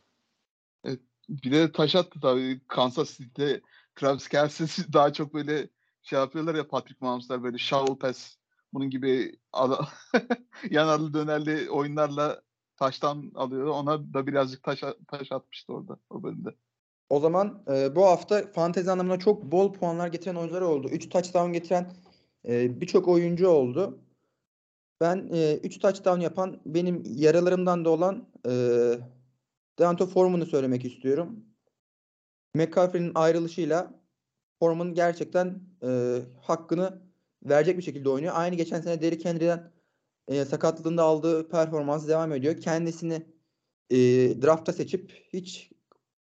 Evet, 0.84 0.99
bir 1.30 1.51
de 1.51 1.71
taş 1.71 1.95
attı 1.95 2.19
tabii. 2.21 2.62
Kansas 2.67 3.17
City'de 3.17 3.62
Travis 3.95 4.27
Kelsey 4.27 4.67
daha 4.93 5.13
çok 5.13 5.34
böyle 5.34 5.69
şey 6.01 6.19
yapıyorlar 6.19 6.56
ya 6.56 6.67
Patrick 6.67 6.97
Mahomes'lar 7.01 7.43
böyle 7.43 7.58
shovel 7.58 7.95
pass 7.95 8.36
bunun 8.74 8.90
gibi 8.90 9.40
yanarlı 10.70 11.14
dönerli 11.14 11.70
oyunlarla 11.70 12.42
taştan 12.76 13.32
alıyor. 13.36 13.68
Ona 13.68 14.14
da 14.14 14.28
birazcık 14.28 14.64
taş, 14.64 14.84
taş 15.08 15.32
atmıştı 15.32 15.74
orada 15.74 15.98
o 16.10 16.24
bölümde. 16.24 16.50
O 17.10 17.20
zaman 17.20 17.64
e, 17.68 17.96
bu 17.96 18.06
hafta 18.06 18.52
fantezi 18.52 18.92
anlamında 18.92 19.20
çok 19.20 19.44
bol 19.44 19.74
puanlar 19.74 20.08
getiren 20.08 20.36
oyuncular 20.36 20.62
oldu. 20.62 20.90
3 20.90 21.10
touchdown 21.10 21.54
getiren 21.54 21.94
e, 22.48 22.82
birçok 22.82 23.08
oyuncu 23.08 23.48
oldu. 23.48 24.00
Ben 25.02 25.18
3 25.18 25.34
e, 25.34 25.58
üç 25.58 25.80
touchdown 25.80 26.20
yapan 26.20 26.62
benim 26.66 27.04
yaralarımdan 27.06 27.86
da 27.86 27.90
olan 27.90 28.28
e, 28.46 28.52
Deanto 29.80 30.08
Foreman'ı 30.08 30.46
söylemek 30.46 30.86
istiyorum. 30.86 31.46
McCaffrey'nin 32.56 33.12
ayrılışıyla 33.16 34.02
Foreman 34.60 34.94
gerçekten 34.94 35.60
e, 35.84 36.20
hakkını 36.42 37.02
verecek 37.43 37.77
bir 37.77 37.84
şekilde 37.84 38.10
oynuyor. 38.10 38.34
Aynı 38.36 38.56
geçen 38.56 38.82
sene 38.82 39.01
Derrick 39.01 39.30
Henry'den 39.30 39.71
e, 40.27 40.45
sakatlığında 40.45 41.04
aldığı 41.04 41.49
performans 41.49 42.08
devam 42.08 42.34
ediyor. 42.34 42.62
Kendisini 42.62 43.25
e, 43.89 43.97
drafta 44.41 44.73
seçip 44.73 45.12
hiç 45.34 45.71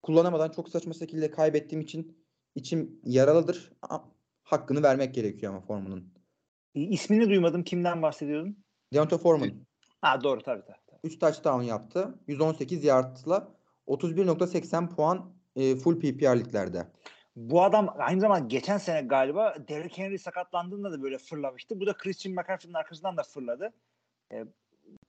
kullanamadan 0.02 0.50
çok 0.50 0.68
saçma 0.68 0.92
şekilde 0.92 1.30
kaybettiğim 1.30 1.80
için 1.80 2.18
içim 2.54 3.00
yaralıdır. 3.04 3.72
Hakkını 4.42 4.82
vermek 4.82 5.14
gerekiyor 5.14 5.52
ama 5.52 5.60
Foreman'ın. 5.60 6.04
İsmini 6.74 7.28
duymadım. 7.28 7.64
Kimden 7.64 8.02
bahsediyordun? 8.02 8.56
Deontay 8.92 9.18
Foreman. 9.18 9.52
Ha 10.00 10.24
doğru 10.24 10.42
tabii 10.42 10.62
tabii. 10.66 10.76
3 11.04 11.18
touchdown 11.18 11.62
yaptı. 11.62 12.14
118 12.26 12.84
yardla 12.84 13.56
31.80 13.86 14.88
puan 14.88 15.34
e, 15.56 15.76
full 15.76 16.00
PPR 16.00 16.38
liglerde. 16.38 16.86
Bu 17.36 17.62
adam 17.62 17.94
aynı 17.98 18.20
zamanda 18.20 18.46
geçen 18.46 18.78
sene 18.78 19.02
galiba 19.02 19.54
Derrick 19.68 20.02
Henry 20.02 20.18
sakatlandığında 20.18 20.92
da 20.92 21.02
böyle 21.02 21.18
fırlamıştı. 21.18 21.80
Bu 21.80 21.86
da 21.86 21.96
Christian 21.96 22.34
McCaffrey'nin 22.34 22.74
arkasından 22.74 23.16
da 23.16 23.22
fırladı. 23.22 23.72
E, 24.32 24.44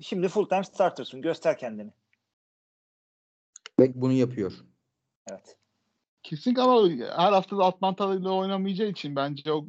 şimdi 0.02 0.28
full 0.28 0.50
time 0.50 0.64
startersın. 0.64 1.22
Göster 1.22 1.58
kendini. 1.58 1.92
Ve 3.80 4.02
bunu 4.02 4.14
yapıyor. 4.14 4.54
Evet. 5.32 5.58
Kesinlikle 6.24 6.62
ama 6.62 6.90
her 6.90 7.32
hafta 7.32 7.58
da 7.58 7.66
Atlanta 7.66 8.16
ile 8.16 8.30
oynamayacağı 8.30 8.88
için 8.88 9.16
bence 9.16 9.54
o 9.54 9.66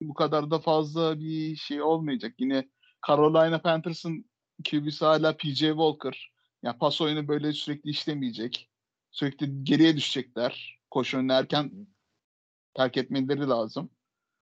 bu 0.00 0.14
kadar 0.14 0.50
da 0.50 0.58
fazla 0.58 1.20
bir 1.20 1.56
şey 1.56 1.82
olmayacak. 1.82 2.34
Yine 2.38 2.68
Carolina 3.08 3.60
Panthers'ın 3.60 4.24
QB'si 4.70 5.04
hala 5.04 5.36
PJ 5.36 5.58
Walker. 5.58 6.32
Yani 6.62 6.78
pas 6.78 7.00
oyunu 7.00 7.28
böyle 7.28 7.52
sürekli 7.52 7.90
işlemeyecek. 7.90 8.70
Sürekli 9.10 9.64
geriye 9.64 9.96
düşecekler. 9.96 10.77
Koşu 10.90 11.18
önüne 11.18 11.32
erken 11.32 11.86
terk 12.74 12.96
etmeleri 12.96 13.48
lazım. 13.48 13.90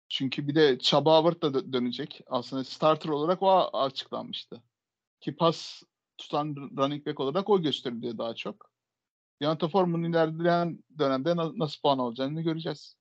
Çünkü 0.10 0.48
bir 0.48 0.56
de 0.56 0.80
Chaba 0.80 1.18
Howard 1.18 1.42
da 1.42 1.74
dönecek. 1.74 2.22
Aslında 2.28 2.64
starter 2.64 3.10
olarak 3.10 3.42
o 3.42 3.70
açıklanmıştı. 3.74 4.64
Ki 5.20 5.36
pas 5.36 5.84
tutan 6.18 6.56
running 6.78 7.08
back 7.08 7.20
olarak 7.20 7.50
o 7.50 7.62
gösteriliyor 7.62 8.18
daha 8.18 8.36
çok. 8.36 8.72
Deontay 9.42 9.70
Foreman'ın 9.70 10.04
ilerleyen 10.12 10.84
dönemde 11.00 11.36
nasıl 11.36 11.82
puan 11.82 12.00
olacağını 12.00 12.42
göreceğiz. 12.42 12.98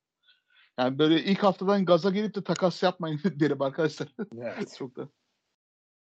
Yani 0.78 0.98
böyle 0.98 1.24
ilk 1.24 1.42
haftadan 1.42 1.84
gaza 1.84 2.10
gelip 2.10 2.34
de 2.34 2.44
takas 2.44 2.82
yapmayın 2.82 3.20
derim 3.24 3.62
arkadaşlar. 3.62 4.08
Evet. 4.38 4.74
Çok 4.78 4.96
da. 4.96 5.08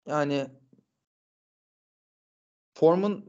Yani 0.06 0.46
Foreman 2.74 3.24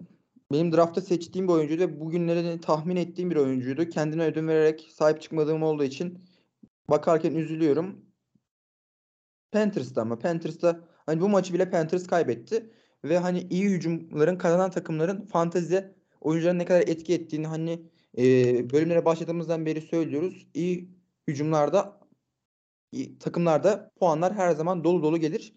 benim 0.51 0.71
draftta 0.73 1.01
seçtiğim 1.01 1.47
bir 1.47 1.53
oyuncuydu 1.53 1.81
ve 1.81 1.99
bugünleri 1.99 2.61
tahmin 2.61 2.95
ettiğim 2.95 3.31
bir 3.31 3.35
oyuncuydu. 3.35 3.89
Kendine 3.89 4.25
ödün 4.25 4.47
vererek 4.47 4.89
sahip 4.93 5.21
çıkmadığım 5.21 5.63
olduğu 5.63 5.83
için 5.83 6.23
bakarken 6.89 7.35
üzülüyorum. 7.35 8.05
Panthers'ta 9.51 10.01
ama 10.01 10.19
Panthers'ta 10.19 10.79
hani 11.05 11.21
bu 11.21 11.29
maçı 11.29 11.53
bile 11.53 11.69
Panthers 11.69 12.07
kaybetti 12.07 12.73
ve 13.03 13.17
hani 13.17 13.47
iyi 13.49 13.69
hücumların 13.69 14.37
kazanan 14.37 14.71
takımların 14.71 15.21
fantezide 15.21 15.95
oyuncuların 16.21 16.59
ne 16.59 16.65
kadar 16.65 16.81
etki 16.81 17.13
ettiğini 17.13 17.47
hani 17.47 17.89
e, 18.17 18.23
bölümlere 18.69 19.05
başladığımızdan 19.05 19.65
beri 19.65 19.81
söylüyoruz. 19.81 20.47
İyi 20.53 20.89
hücumlarda 21.27 21.99
iyi, 22.91 23.19
takımlarda 23.19 23.91
puanlar 23.99 24.33
her 24.33 24.51
zaman 24.51 24.83
dolu 24.83 25.03
dolu 25.03 25.17
gelir. 25.17 25.53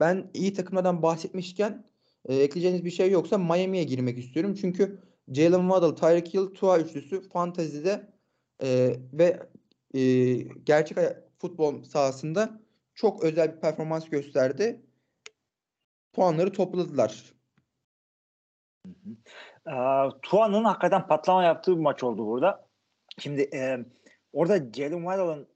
Ben 0.00 0.30
iyi 0.34 0.54
takımlardan 0.54 1.02
bahsetmişken 1.02 1.84
e, 2.24 2.36
ekleyeceğiniz 2.36 2.84
bir 2.84 2.90
şey 2.90 3.10
yoksa 3.10 3.38
Miami'ye 3.38 3.84
girmek 3.84 4.18
istiyorum. 4.18 4.54
Çünkü 4.60 5.02
Jalen 5.32 5.68
Waddle, 5.68 5.94
Tyreek 5.94 6.34
Hill, 6.34 6.54
Tua 6.54 6.78
üçlüsü 6.78 7.28
fantezide 7.28 8.12
e, 8.62 8.96
ve 9.12 9.48
e, 9.94 10.34
gerçek 10.42 10.98
futbol 11.38 11.82
sahasında 11.82 12.60
çok 12.94 13.24
özel 13.24 13.56
bir 13.56 13.60
performans 13.60 14.08
gösterdi. 14.08 14.82
Puanları 16.12 16.52
topladılar. 16.52 17.32
Ee, 19.66 19.72
Tua'nın 20.22 20.64
hakikaten 20.64 21.06
patlama 21.06 21.44
yaptığı 21.44 21.76
bir 21.76 21.82
maç 21.82 22.02
oldu 22.02 22.26
burada. 22.26 22.68
Şimdi 23.18 23.50
e, 23.54 23.78
orada 24.32 24.56
Jalen 24.56 24.98
Waddle'ın 24.98 25.48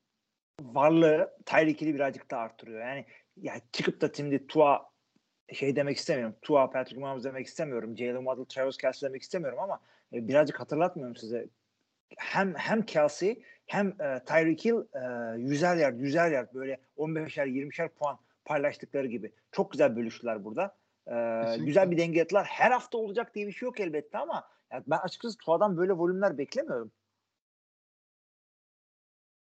varlığı 0.61 1.37
Tyreek 1.46 1.81
Hill'i 1.81 1.94
birazcık 1.94 2.31
daha 2.31 2.40
arttırıyor. 2.40 2.81
Yani 2.81 3.07
ya 3.37 3.55
çıkıp 3.72 4.01
da 4.01 4.11
şimdi 4.16 4.46
Tua 4.46 4.91
şey 5.52 5.76
demek 5.76 5.96
istemiyorum. 5.96 6.37
Tua, 6.42 6.70
Patrick 6.70 7.00
Mahomes 7.00 7.24
demek 7.24 7.46
istemiyorum. 7.46 7.96
Jalen 7.96 8.16
Waddle, 8.16 8.44
Travis 8.44 8.76
Kelce 8.76 9.07
demek 9.07 9.22
istemiyorum 9.22 9.59
ama 9.59 9.81
e, 10.12 10.28
birazcık 10.28 10.61
hatırlatmıyorum 10.61 11.16
size. 11.16 11.48
Hem 12.16 12.55
hem 12.55 12.83
Kelsey 12.83 13.42
hem 13.66 13.88
e, 13.88 14.24
Tyreek 14.26 14.64
Hill 14.64 14.81
e, 14.94 15.38
yüzer 15.40 15.76
yard, 15.76 16.00
yüzer 16.00 16.31
yard 16.31 16.55
böyle 16.55 16.81
15'er 16.98 17.46
20'şer 17.46 17.88
puan 17.88 18.18
paylaştıkları 18.44 19.07
gibi. 19.07 19.33
Çok 19.52 19.72
güzel 19.72 19.96
bölüştüler 19.96 20.44
burada. 20.44 20.76
E, 21.07 21.11
Kesinlikle. 21.11 21.64
güzel 21.64 21.90
bir 21.90 21.98
denge 21.98 22.20
ettiler. 22.20 22.44
Her 22.44 22.70
hafta 22.70 22.98
olacak 22.98 23.35
diye 23.35 23.46
bir 23.46 23.52
şey 23.52 23.66
yok 23.66 23.81
elbette 23.81 24.18
ama 24.18 24.48
yani 24.72 24.85
ben 24.87 24.98
açıkçası 24.98 25.38
Tua'dan 25.38 25.76
böyle 25.76 25.92
volümler 25.92 26.38
beklemiyorum. 26.38 26.92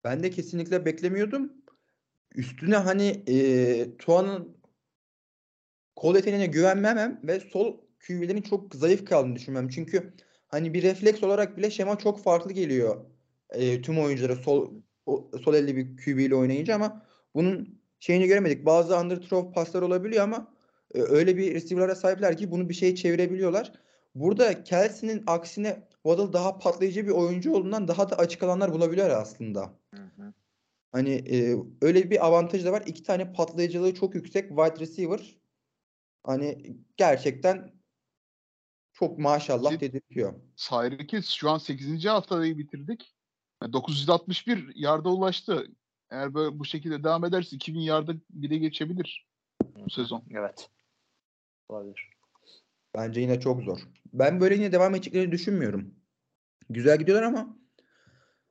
Ben 0.03 0.23
de 0.23 0.29
kesinlikle 0.29 0.85
beklemiyordum. 0.85 1.53
Üstüne 2.35 2.75
hani 2.77 3.23
e, 3.27 3.97
Tua'nın 3.97 4.54
kol 5.95 6.15
yeteneğine 6.15 6.45
güvenmemem 6.47 7.19
ve 7.23 7.39
sol 7.39 7.77
QB'lerin 8.07 8.41
çok 8.41 8.75
zayıf 8.75 9.05
kaldığını 9.05 9.35
düşünmem. 9.35 9.69
Çünkü 9.69 10.13
hani 10.47 10.73
bir 10.73 10.83
refleks 10.83 11.23
olarak 11.23 11.57
bile 11.57 11.71
şema 11.71 11.97
çok 11.97 12.23
farklı 12.23 12.51
geliyor 12.51 13.05
e, 13.49 13.81
tüm 13.81 13.99
oyunculara 13.99 14.35
sol 14.35 14.71
o- 15.05 15.31
sol 15.43 15.53
elli 15.53 15.75
bir 15.75 15.97
QB 15.97 16.19
ile 16.25 16.35
oynayınca 16.35 16.75
ama 16.75 17.05
bunun 17.35 17.79
şeyini 17.99 18.27
göremedik. 18.27 18.65
Bazı 18.65 18.97
underthrow 18.99 19.51
paslar 19.53 19.81
olabiliyor 19.81 20.23
ama 20.23 20.53
e, 20.95 21.01
öyle 21.01 21.37
bir 21.37 21.53
receiver'lara 21.53 21.95
sahipler 21.95 22.37
ki 22.37 22.51
bunu 22.51 22.69
bir 22.69 22.73
şeye 22.73 22.95
çevirebiliyorlar. 22.95 23.71
Burada 24.15 24.63
Kelsey'nin 24.63 25.23
aksine 25.27 25.87
Waddle 26.03 26.33
daha 26.33 26.57
patlayıcı 26.57 27.05
bir 27.05 27.11
oyuncu 27.11 27.53
olduğundan 27.53 27.87
daha 27.87 28.09
da 28.09 28.17
açık 28.17 28.43
alanlar 28.43 28.73
bulabiliyor 28.73 29.09
aslında. 29.09 29.73
Hani 30.91 31.11
e, 31.11 31.55
öyle 31.81 32.09
bir 32.09 32.25
avantajı 32.25 32.65
da 32.65 32.71
var. 32.71 32.83
İki 32.85 33.03
tane 33.03 33.33
patlayıcılığı 33.33 33.95
çok 33.95 34.15
yüksek 34.15 34.49
wide 34.49 34.79
receiver. 34.79 35.35
Hani 36.25 36.77
gerçekten 36.97 37.73
çok 38.93 39.19
maşallah 39.19 39.79
dedirtiyor. 39.79 40.33
Hill 41.13 41.21
şu 41.21 41.49
an 41.49 41.57
8. 41.57 42.05
haftayı 42.05 42.57
bitirdik. 42.57 43.15
Yani 43.61 43.73
961 43.73 44.71
yarda 44.75 45.09
ulaştı. 45.09 45.67
Eğer 46.09 46.33
böyle 46.33 46.59
bu 46.59 46.65
şekilde 46.65 47.03
devam 47.03 47.25
ederse 47.25 47.55
2000 47.55 47.79
yarda 47.79 48.13
bile 48.29 48.57
geçebilir 48.57 49.27
bu 49.63 49.89
sezon. 49.89 50.23
Evet. 50.31 50.69
Olabilir. 51.69 52.09
Bence 52.95 53.21
yine 53.21 53.39
çok 53.39 53.63
zor. 53.63 53.79
Ben 54.13 54.41
böyle 54.41 54.55
yine 54.55 54.71
devam 54.71 54.95
edeceklerini 54.95 55.31
düşünmüyorum. 55.31 55.95
Güzel 56.69 56.99
gidiyorlar 56.99 57.23
ama 57.23 57.57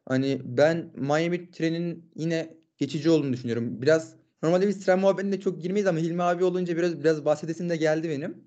hani 0.08 0.40
ben 0.44 0.92
Miami 0.94 1.50
trenin 1.50 2.12
yine 2.16 2.56
geçici 2.78 3.10
olduğunu 3.10 3.32
düşünüyorum. 3.32 3.82
Biraz 3.82 4.23
normalde 4.44 4.68
biz 4.68 4.84
tren 4.84 4.98
muhabbetine 4.98 5.40
çok 5.40 5.62
girmeyiz 5.62 5.86
ama 5.86 5.98
Hilmi 5.98 6.22
abi 6.22 6.44
olunca 6.44 6.76
biraz 6.76 7.00
biraz 7.00 7.24
bahsedesim 7.24 7.70
de 7.70 7.76
geldi 7.76 8.08
benim. 8.08 8.44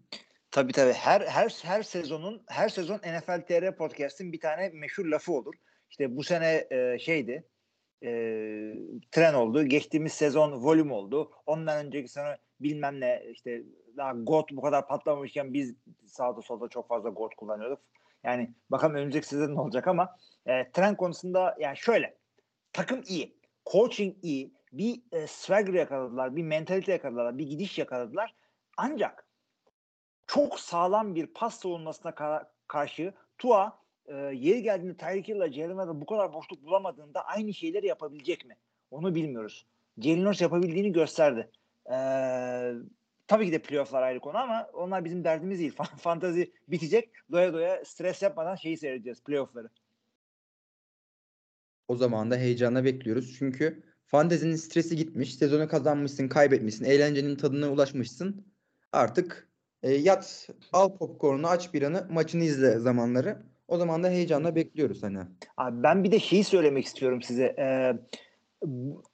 Tabii 0.52 0.74
tabii. 0.74 0.94
Her 0.94 1.22
her 1.22 1.50
her 1.64 1.84
sezonun 1.84 2.44
her 2.48 2.70
sezon 2.70 2.98
NFL 2.98 3.42
TR 3.42 3.76
podcast'in 3.76 4.34
bir 4.34 4.40
tane 4.40 4.70
meşhur 4.70 5.06
lafı 5.06 5.34
olur. 5.34 5.56
İşte 5.90 6.18
bu 6.18 6.24
sene 6.24 6.68
e, 6.72 7.00
şeydi. 7.00 7.48
E, 8.04 8.10
tren 9.12 9.34
oldu. 9.34 9.64
Geçtiğimiz 9.64 10.14
sezon 10.14 10.52
volüm 10.52 10.92
oldu. 10.92 11.32
Ondan 11.46 11.86
önceki 11.86 12.08
sene 12.08 12.38
bilmem 12.60 13.00
ne 13.00 13.24
işte 13.32 13.64
daha 13.98 14.14
GOAT 14.14 14.52
bu 14.52 14.62
kadar 14.62 14.88
patlamamışken 14.88 15.54
biz 15.54 15.76
sağda 16.06 16.42
solda 16.42 16.68
çok 16.68 16.88
fazla 16.88 17.10
GOAT 17.10 17.36
kullanıyorduk. 17.36 17.80
Yani 18.24 18.50
bakalım 18.70 18.96
önümüzdeki 18.96 19.28
sezon 19.28 19.56
ne 19.56 19.60
olacak 19.60 19.88
ama 19.88 20.16
e, 20.46 20.72
tren 20.72 20.98
konusunda 20.98 21.56
yani 21.60 21.78
şöyle 21.78 22.18
takım 22.74 23.04
iyi. 23.08 23.38
Coaching 23.72 24.16
iyi. 24.22 24.57
Bir 24.78 25.02
e, 25.12 25.28
swagger 25.28 25.74
yakaladılar. 25.74 26.36
Bir 26.36 26.44
mentalite 26.44 26.92
yakaladılar. 26.92 27.38
Bir 27.38 27.48
gidiş 27.48 27.78
yakaladılar. 27.78 28.36
Ancak 28.78 29.28
çok 30.28 30.60
sağlam 30.60 31.16
bir 31.16 31.28
pas 31.28 31.60
savunmasına 31.60 32.12
ka- 32.12 32.48
karşı 32.68 33.14
Tua 33.38 33.80
e, 34.06 34.16
yeri 34.16 34.62
geldiğinde 34.64 34.98
Tyreek 34.98 35.28
Hill 35.28 35.36
ile 35.36 36.02
bu 36.02 36.06
kadar 36.06 36.34
boşluk 36.34 36.66
bulamadığında 36.66 37.26
aynı 37.26 37.54
şeyleri 37.54 37.88
yapabilecek 37.88 38.46
mi? 38.46 38.58
Onu 38.92 39.16
bilmiyoruz. 39.16 39.66
Jalen 39.98 40.34
yapabildiğini 40.40 40.92
gösterdi. 40.92 41.52
E, 41.86 41.98
tabii 43.28 43.46
ki 43.46 43.52
de 43.52 43.62
playofflar 43.62 44.02
ayrı 44.02 44.20
konu 44.20 44.38
ama 44.38 44.70
onlar 44.74 45.06
bizim 45.06 45.24
derdimiz 45.24 45.60
değil. 45.60 45.74
Fan- 45.78 45.98
Fantazi 45.98 46.54
bitecek. 46.68 47.10
Doya 47.32 47.54
doya 47.54 47.86
stres 47.86 48.22
yapmadan 48.22 48.56
şeyi 48.56 48.78
seyredeceğiz. 48.78 49.24
Playoffları. 49.24 49.70
O 51.88 51.96
zaman 51.96 52.32
da 52.32 52.36
heyecanla 52.36 52.86
bekliyoruz. 52.86 53.36
Çünkü 53.40 53.87
fantezinin 54.08 54.56
stresi 54.56 54.96
gitmiş. 54.96 55.36
Sezonu 55.36 55.68
kazanmışsın, 55.68 56.28
kaybetmişsin. 56.28 56.86
Eğlencenin 56.86 57.36
tadına 57.36 57.70
ulaşmışsın. 57.70 58.46
Artık 58.92 59.50
e, 59.84 59.94
yat, 59.94 60.50
al 60.74 60.98
popcorn'unu, 60.98 61.48
aç 61.48 61.74
bir 61.74 61.82
anı, 61.82 62.08
maçını 62.12 62.44
izle 62.44 62.80
zamanları. 62.80 63.44
O 63.68 63.78
zaman 63.78 64.04
da 64.04 64.10
heyecanla 64.10 64.56
bekliyoruz 64.56 65.04
hani. 65.04 65.20
Abi 65.58 65.84
ben 65.84 66.04
bir 66.04 66.12
de 66.12 66.20
şeyi 66.20 66.44
söylemek 66.44 66.86
istiyorum 66.86 67.22
size. 67.22 67.56
Ee, 67.60 67.94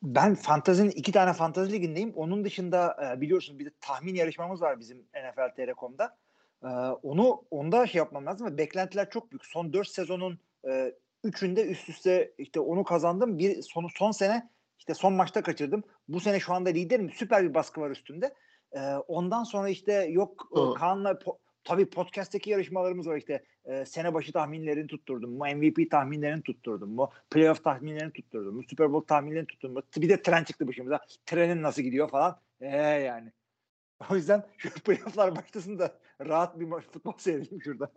ben 0.04 0.36
fantazinin 0.36 0.92
iki 0.92 1.12
tane 1.12 1.34
fantazi 1.34 1.72
ligindeyim. 1.72 2.14
Onun 2.16 2.44
dışında 2.44 2.98
e, 3.18 3.22
biliyorsunuz 3.22 3.60
bir 3.60 3.66
de 3.66 3.72
tahmin 3.82 4.16
yarışmamız 4.16 4.62
var 4.62 4.80
bizim 4.80 4.98
NFL 4.98 5.56
Telekom'da. 5.56 6.18
Ee, 6.64 6.68
onu 7.04 7.44
onda 7.52 7.88
şey 7.88 8.00
yapmam 8.00 8.26
lazım 8.26 8.48
ve 8.48 8.58
beklentiler 8.58 9.10
çok 9.10 9.32
büyük. 9.32 9.46
Son 9.46 9.74
4 9.74 9.88
sezonun 9.88 10.40
e, 10.68 10.94
üçünde 11.24 11.66
üst 11.66 11.90
üste 11.90 12.34
işte 12.38 12.60
onu 12.60 12.84
kazandım. 12.84 13.38
Bir 13.38 13.62
son, 13.62 13.88
son 13.96 14.12
sene 14.12 14.50
işte 14.84 14.94
son 14.94 15.14
maçta 15.14 15.44
kaçırdım. 15.44 15.84
Bu 16.08 16.20
sene 16.20 16.40
şu 16.40 16.54
anda 16.54 16.70
liderim. 16.70 17.12
Süper 17.12 17.44
bir 17.44 17.54
baskı 17.54 17.82
var 17.82 17.90
üstümde. 17.90 18.34
Ee, 18.72 18.80
ondan 19.08 19.44
sonra 19.44 19.70
işte 19.70 19.94
yok 19.94 20.50
e, 20.52 20.56
Doğru. 20.56 20.74
Kaan'la 20.74 21.12
po- 21.12 21.38
tabii 21.64 21.90
podcast'teki 21.90 22.50
yarışmalarımız 22.50 23.08
var 23.08 23.18
işte 23.18 23.44
e, 23.66 23.86
sene 23.86 24.14
başı 24.14 24.32
tahminlerini 24.34 24.88
tutturdum 24.88 25.32
mu? 25.32 25.46
MVP 25.56 25.92
tahminlerini 25.92 26.44
tutturdum 26.44 26.90
mu? 26.90 27.12
Playoff 27.30 27.64
tahminlerini 27.64 28.14
tutturdum 28.14 28.56
mu? 28.56 28.64
Super 28.70 28.94
Bowl 28.94 29.08
tahminlerini 29.08 29.48
tutturdum 29.48 29.76
mu? 29.76 29.82
Bir 29.98 30.10
de 30.10 30.22
tren 30.22 30.44
çıktı 30.44 30.68
başımıza. 30.68 31.00
Trenin 31.26 31.64
nasıl 31.64 31.82
gidiyor 31.82 32.10
falan. 32.10 32.40
Ee 32.62 32.78
yani. 32.78 33.32
O 34.12 34.16
yüzden 34.16 34.44
şu 34.58 34.70
playofflar 34.70 35.36
başlasın 35.36 35.80
da 35.80 36.00
rahat 36.22 36.60
bir 36.60 36.66
maç 36.66 36.84
futbol 36.86 37.14
seyredeyim 37.18 37.62
şurada. 37.62 37.92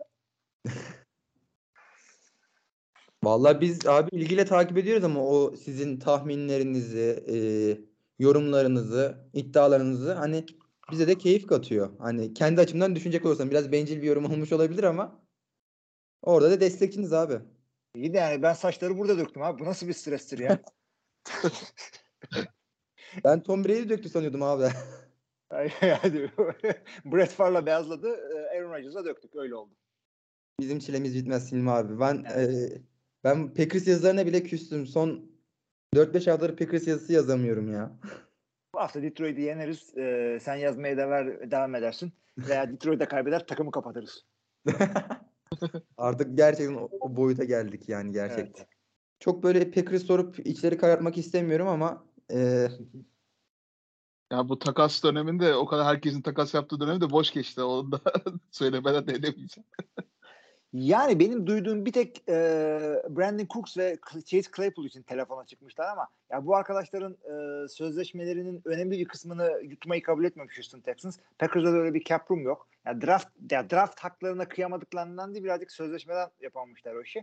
Vallahi 3.23 3.61
biz 3.61 3.87
abi 3.87 4.09
ilgiyle 4.15 4.45
takip 4.45 4.77
ediyoruz 4.77 5.03
ama 5.03 5.25
o 5.27 5.55
sizin 5.55 5.99
tahminlerinizi, 5.99 7.23
e, 7.29 7.37
yorumlarınızı, 8.23 9.29
iddialarınızı 9.33 10.13
hani 10.13 10.45
bize 10.91 11.07
de 11.07 11.17
keyif 11.17 11.47
katıyor. 11.47 11.89
Hani 11.99 12.33
kendi 12.33 12.61
açımdan 12.61 12.95
düşünecek 12.95 13.25
olursam 13.25 13.49
biraz 13.49 13.71
bencil 13.71 14.01
bir 14.01 14.07
yorum 14.07 14.25
olmuş 14.31 14.51
olabilir 14.53 14.83
ama 14.83 15.21
orada 16.21 16.51
da 16.51 16.61
destekçiniz 16.61 17.13
abi. 17.13 17.39
İyi 17.95 18.13
de 18.13 18.17
yani 18.17 18.41
ben 18.41 18.53
saçları 18.53 18.97
burada 18.97 19.17
döktüm 19.17 19.41
abi. 19.41 19.59
Bu 19.59 19.65
nasıl 19.65 19.87
bir 19.87 19.93
strestir 19.93 20.39
ya? 20.39 20.59
Ben 23.23 23.43
Tom 23.43 23.63
Brady 23.65 23.89
döktü 23.89 24.09
sanıyordum 24.09 24.43
abi. 24.43 24.63
yani, 25.81 26.29
Brett 27.05 27.29
Favre'la 27.29 27.65
beyazladı. 27.65 28.07
e, 28.09 28.57
Aaron 28.57 28.73
Rodgers'a 28.73 29.05
döktük. 29.05 29.35
Öyle 29.35 29.55
oldu. 29.55 29.75
Bizim 30.59 30.79
çilemiz 30.79 31.15
bitmez 31.15 31.51
Hilmi 31.51 31.71
abi. 31.71 31.99
Ben 31.99 32.25
Evet. 32.33 32.71
e, 32.73 32.81
ben 33.23 33.53
Packers 33.53 33.87
yazılarına 33.87 34.25
bile 34.25 34.43
küstüm. 34.43 34.87
Son 34.87 35.31
4-5 35.95 36.31
haftadır 36.31 36.57
Packers 36.57 36.87
yazısı 36.87 37.13
yazamıyorum 37.13 37.73
ya. 37.73 37.99
Bu 38.73 38.79
hafta 38.79 39.01
Detroit'i 39.01 39.41
yeneriz. 39.41 39.97
E, 39.97 40.37
sen 40.41 40.55
yazmaya 40.55 40.97
devam, 40.97 41.51
devam 41.51 41.75
edersin. 41.75 42.13
Veya 42.37 42.71
Detroit'e 42.71 43.05
kaybeder 43.05 43.47
takımı 43.47 43.71
kapatırız. 43.71 44.25
Artık 45.97 46.37
gerçekten 46.37 46.75
o, 46.75 46.89
o 46.91 47.15
boyuta 47.15 47.43
geldik 47.43 47.89
yani 47.89 48.11
gerçekten. 48.11 48.61
Evet. 48.61 48.67
Çok 49.19 49.43
böyle 49.43 49.71
Packers 49.71 50.03
sorup 50.03 50.47
içleri 50.47 50.77
karartmak 50.77 51.17
istemiyorum 51.17 51.67
ama 51.67 52.05
e, 52.31 52.67
Ya 54.31 54.49
bu 54.49 54.59
takas 54.59 55.03
döneminde 55.03 55.55
o 55.55 55.65
kadar 55.65 55.85
herkesin 55.85 56.21
takas 56.21 56.53
yaptığı 56.53 56.79
dönemde 56.79 57.09
boş 57.09 57.31
geçti. 57.31 57.61
Onu 57.61 57.91
da 57.91 58.01
söylemeden 58.51 59.07
de 59.07 59.11
edemeyeceğim. 59.11 59.67
Yani 60.77 61.19
benim 61.19 61.47
duyduğum 61.47 61.85
bir 61.85 61.91
tek 61.91 62.29
e, 62.29 62.33
Brandon 63.09 63.47
Cooks 63.49 63.77
ve 63.77 63.97
Chase 64.13 64.51
Claypool 64.55 64.85
için 64.85 65.01
telefona 65.01 65.45
çıkmışlar 65.45 65.87
ama 65.89 66.07
ya 66.31 66.45
bu 66.45 66.55
arkadaşların 66.55 67.13
e, 67.13 67.67
sözleşmelerinin 67.67 68.61
önemli 68.65 68.99
bir 68.99 69.05
kısmını 69.05 69.61
yutmayı 69.63 70.03
kabul 70.03 70.25
etmemiş 70.25 70.57
Houston 70.57 70.79
Texans. 70.79 71.17
Packers'da 71.39 71.73
da 71.73 71.77
öyle 71.77 71.93
bir 71.93 72.03
cap 72.03 72.31
room 72.31 72.41
yok. 72.41 72.67
Ya 72.85 73.01
draft 73.01 73.27
ya 73.51 73.69
draft 73.69 73.99
haklarına 73.99 74.47
kıyamadıklarından 74.47 75.33
değil 75.33 75.43
birazcık 75.43 75.71
sözleşmeden 75.71 76.29
yapamamışlar 76.41 76.95
o 76.95 77.01
işi. 77.01 77.19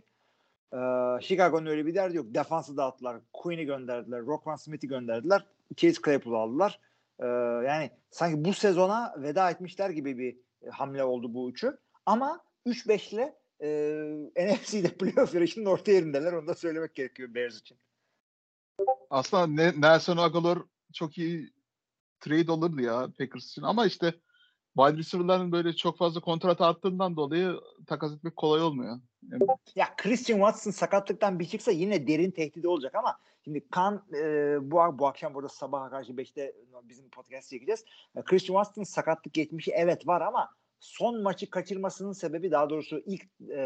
Ee, 0.73 0.77
Chicago'nun 1.21 1.65
öyle 1.65 1.85
bir 1.85 1.95
derdi 1.95 2.17
yok. 2.17 2.25
Defansı 2.29 2.77
dağıttılar. 2.77 3.17
Quinn'i 3.33 3.65
gönderdiler. 3.65 4.21
Rockman 4.21 4.55
Smith'i 4.55 4.87
gönderdiler. 4.87 5.45
Chase 5.75 6.01
Claypool'u 6.05 6.37
aldılar. 6.37 6.79
Ee, 7.19 7.25
yani 7.67 7.91
sanki 8.11 8.45
bu 8.45 8.53
sezona 8.53 9.15
veda 9.17 9.49
etmişler 9.49 9.89
gibi 9.89 10.17
bir 10.17 10.37
e, 10.67 10.69
hamle 10.69 11.03
oldu 11.03 11.33
bu 11.33 11.49
üçü. 11.49 11.77
Ama 12.05 12.41
3-5 12.65 13.15
ile 13.15 13.35
e, 13.61 13.67
NFC'de 14.53 14.97
playoff 14.97 15.33
yarışının 15.33 15.65
orta 15.65 15.91
yerindeler. 15.91 16.33
Onu 16.33 16.47
da 16.47 16.55
söylemek 16.55 16.95
gerekiyor 16.95 17.33
Bears 17.33 17.59
için. 17.59 17.77
Aslında 19.09 19.47
ne, 19.47 19.81
Nelson 19.81 20.17
Aguilar 20.17 20.59
çok 20.93 21.17
iyi 21.17 21.53
trade 22.19 22.51
olurdu 22.51 22.81
ya 22.81 23.09
Packers 23.17 23.51
için. 23.51 23.61
Ama 23.61 23.85
işte 23.85 24.13
wide 24.77 24.97
receiver'ların 24.97 25.51
böyle 25.51 25.75
çok 25.75 25.97
fazla 25.97 26.21
kontrat 26.21 26.61
arttığından 26.61 27.15
dolayı 27.15 27.59
takas 27.87 28.13
etmek 28.13 28.35
kolay 28.35 28.61
olmuyor. 28.61 28.99
Yani... 29.31 29.43
Ya 29.75 29.95
Christian 29.97 30.37
Watson 30.37 30.71
sakatlıktan 30.71 31.39
bir 31.39 31.45
çıksa 31.45 31.71
yine 31.71 32.07
derin 32.07 32.31
tehdidi 32.31 32.67
olacak 32.67 32.95
ama 32.95 33.17
şimdi 33.43 33.69
kan 33.69 34.05
e, 34.13 34.57
bu 34.61 34.99
bu 34.99 35.07
akşam 35.07 35.33
burada 35.33 35.49
sabaha 35.49 35.89
karşı 35.89 36.11
5'te 36.11 36.55
bizim 36.83 37.09
podcast 37.09 37.49
çekeceğiz. 37.49 37.85
Christian 38.25 38.55
Watson 38.63 38.83
sakatlık 38.83 39.33
geçmişi 39.33 39.71
evet 39.71 40.07
var 40.07 40.21
ama 40.21 40.49
son 40.79 41.23
maçı 41.23 41.49
kaçırmasının 41.49 42.11
sebebi 42.11 42.51
daha 42.51 42.69
doğrusu 42.69 43.03
ilk 43.05 43.23
e, 43.23 43.57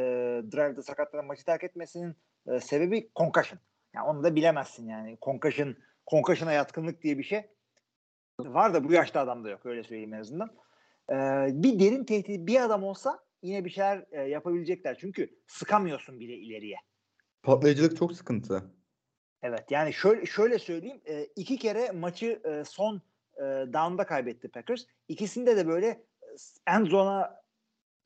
drive'da 0.51 0.83
sakatlanan 0.83 1.25
maçı 1.25 1.45
terk 1.45 1.63
etmesinin 1.63 2.15
e, 2.47 2.59
sebebi 2.59 3.09
concussion. 3.15 3.59
Yani 3.95 4.07
onu 4.07 4.23
da 4.23 4.35
bilemezsin 4.35 4.87
yani. 4.87 5.17
Concussion, 5.21 5.75
concussion'a 6.07 6.51
yatkınlık 6.51 7.01
diye 7.01 7.17
bir 7.17 7.23
şey 7.23 7.45
var 8.39 8.73
da 8.73 8.83
bu 8.83 8.93
yaşta 8.93 9.19
adamda 9.19 9.49
yok 9.49 9.65
öyle 9.65 9.83
söyleyeyim 9.83 10.13
en 10.13 10.19
azından. 10.19 10.49
Ee, 11.09 11.15
bir 11.51 11.79
derin 11.79 12.03
tehdit 12.03 12.47
bir 12.47 12.61
adam 12.61 12.83
olsa 12.83 13.19
yine 13.41 13.65
bir 13.65 13.69
şeyler 13.69 14.05
e, 14.11 14.21
yapabilecekler. 14.21 14.97
Çünkü 14.97 15.29
sıkamıyorsun 15.47 16.19
bile 16.19 16.33
ileriye. 16.33 16.77
Patlayıcılık 17.43 17.97
çok 17.97 18.13
sıkıntı. 18.13 18.63
Evet 19.41 19.71
yani 19.71 19.93
şöyle 19.93 20.25
şöyle 20.25 20.59
söyleyeyim. 20.59 21.01
E, 21.07 21.25
iki 21.35 21.57
kere 21.57 21.91
maçı 21.91 22.41
e, 22.45 22.63
son 22.63 23.01
e, 23.37 23.43
down'da 23.73 24.05
kaybetti 24.05 24.47
Packers. 24.47 24.85
İkisinde 25.07 25.57
de 25.57 25.67
böyle 25.67 26.03
e, 26.67 26.71
end 26.71 26.87
zone'a 26.87 27.43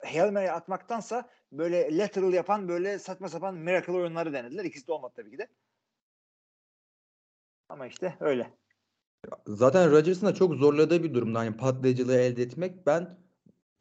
Hail 0.03 0.31
Mary 0.31 0.49
atmaktansa 0.49 1.29
böyle 1.51 1.97
lateral 1.97 2.33
yapan 2.33 2.67
böyle 2.67 2.99
saçma 2.99 3.29
sapan 3.29 3.55
miracle 3.55 3.93
oyunları 3.93 4.33
denediler. 4.33 4.65
İkisi 4.65 4.87
de 4.87 4.91
olmadı 4.91 5.13
tabii 5.15 5.31
ki 5.31 5.37
de. 5.37 5.47
Ama 7.69 7.87
işte 7.87 8.17
öyle. 8.19 8.53
Zaten 9.47 9.91
Rodgers'ın 9.91 10.27
da 10.27 10.33
çok 10.33 10.53
zorladığı 10.55 11.03
bir 11.03 11.13
durumda 11.13 11.39
hani 11.39 11.57
patlayıcılığı 11.57 12.17
elde 12.17 12.41
etmek. 12.41 12.85
Ben 12.85 13.17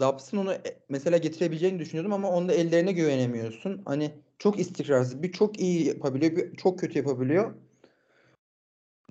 Dobbs'ın 0.00 0.36
onu 0.36 0.52
e, 0.52 0.82
mesela 0.88 1.16
getirebileceğini 1.16 1.78
düşünüyordum 1.78 2.12
ama 2.12 2.30
onda 2.30 2.52
ellerine 2.52 2.92
güvenemiyorsun. 2.92 3.82
Hani 3.84 4.12
çok 4.38 4.58
istikrarsız. 4.58 5.22
Bir 5.22 5.32
çok 5.32 5.60
iyi 5.60 5.86
yapabiliyor, 5.86 6.36
bir 6.36 6.56
çok 6.56 6.78
kötü 6.78 6.98
yapabiliyor. 6.98 7.54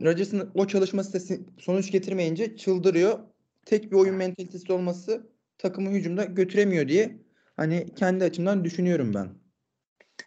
Rodgers'ın 0.01 0.51
o 0.55 0.67
çalışması 0.67 1.39
sonuç 1.57 1.91
getirmeyince 1.91 2.57
çıldırıyor. 2.57 3.19
Tek 3.65 3.91
bir 3.91 3.97
oyun 3.97 4.15
mentalitesi 4.15 4.73
olması 4.73 5.29
takımı 5.57 5.89
hücumda 5.89 6.23
götüremiyor 6.23 6.87
diye 6.87 7.17
hani 7.57 7.95
kendi 7.95 8.23
açımdan 8.23 8.63
düşünüyorum 8.63 9.13
ben. 9.13 9.41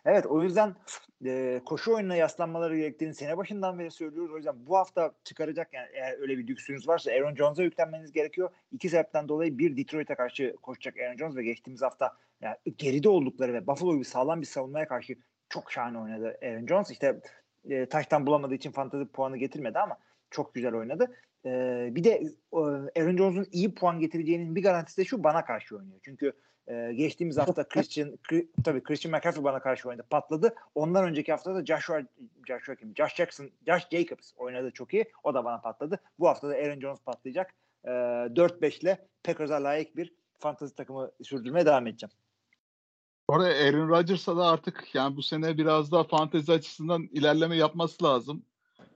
Evet 0.04 0.26
o 0.26 0.42
yüzden 0.42 0.74
e, 1.24 1.60
koşu 1.66 1.94
oyununa 1.94 2.16
yaslanmaları 2.16 2.76
gerektiğini 2.76 3.14
sene 3.14 3.36
başından 3.36 3.78
beri 3.78 3.90
söylüyoruz. 3.90 4.32
O 4.32 4.36
yüzden 4.36 4.66
bu 4.66 4.76
hafta 4.76 5.12
çıkaracak 5.24 5.72
yani 5.72 5.88
eğer 5.92 6.18
öyle 6.20 6.38
bir 6.38 6.46
lüksünüz 6.46 6.88
varsa 6.88 7.10
Aaron 7.10 7.34
Jones'a 7.34 7.62
yüklenmeniz 7.62 8.12
gerekiyor. 8.12 8.50
İki 8.72 8.88
sebepten 8.88 9.28
dolayı 9.28 9.58
bir 9.58 9.76
Detroit'e 9.76 10.14
karşı 10.14 10.56
koşacak 10.62 10.98
Aaron 10.98 11.16
Jones 11.16 11.36
ve 11.36 11.42
geçtiğimiz 11.42 11.82
hafta 11.82 12.16
yani 12.40 12.56
geride 12.78 13.08
oldukları 13.08 13.52
ve 13.52 13.66
Buffalo 13.66 13.94
gibi 13.94 14.04
sağlam 14.04 14.40
bir 14.40 14.46
savunmaya 14.46 14.88
karşı 14.88 15.14
çok 15.48 15.72
şahane 15.72 15.98
oynadı 15.98 16.38
Aaron 16.42 16.66
Jones. 16.66 16.90
İşte 16.90 17.20
e, 17.68 17.86
taştan 17.86 18.26
bulamadığı 18.26 18.54
için 18.54 18.70
fantasy 18.70 19.04
puanı 19.04 19.36
getirmedi 19.36 19.78
ama 19.78 19.98
çok 20.30 20.54
güzel 20.54 20.74
oynadı. 20.74 21.16
E, 21.46 21.50
bir 21.90 22.04
de 22.04 22.10
e, 22.10 23.00
Aaron 23.00 23.16
Jones'un 23.16 23.46
iyi 23.52 23.74
puan 23.74 24.00
getireceğinin 24.00 24.56
bir 24.56 24.62
garantisi 24.62 24.96
de 24.96 25.04
şu 25.04 25.24
bana 25.24 25.44
karşı 25.44 25.76
oynuyor. 25.76 25.98
Çünkü 26.02 26.32
ee, 26.68 26.92
geçtiğimiz 26.94 27.38
hafta 27.38 27.64
Christian 27.68 28.18
tabii 28.64 28.82
Christian 28.82 29.14
McCaffrey 29.14 29.44
bana 29.44 29.60
karşı 29.60 29.88
oynadı. 29.88 30.06
Patladı. 30.10 30.54
Ondan 30.74 31.04
önceki 31.04 31.32
hafta 31.32 31.54
da 31.54 31.66
Joshua 31.66 32.02
Joshua 32.48 32.74
kim? 32.74 32.94
Josh 32.96 33.14
Jackson, 33.14 33.50
Josh 33.66 33.88
Jacobs 33.92 34.32
oynadı 34.36 34.70
çok 34.70 34.94
iyi. 34.94 35.04
O 35.24 35.34
da 35.34 35.44
bana 35.44 35.60
patladı. 35.60 36.00
Bu 36.18 36.28
hafta 36.28 36.48
da 36.48 36.54
Aaron 36.54 36.80
Jones 36.80 37.00
patlayacak. 37.00 37.54
Ee, 37.84 37.90
4-5 37.90 38.82
ile 38.82 39.08
Packers'a 39.24 39.64
layık 39.64 39.96
bir 39.96 40.14
fantasy 40.38 40.74
takımı 40.74 41.10
sürdürmeye 41.22 41.66
devam 41.66 41.86
edeceğim. 41.86 42.12
Orada 43.28 43.48
Aaron 43.48 43.88
Rodgers'a 43.88 44.36
da 44.36 44.46
artık 44.46 44.94
yani 44.94 45.16
bu 45.16 45.22
sene 45.22 45.58
biraz 45.58 45.92
daha 45.92 46.04
fantezi 46.04 46.52
açısından 46.52 47.02
ilerleme 47.02 47.56
yapması 47.56 48.04
lazım. 48.04 48.42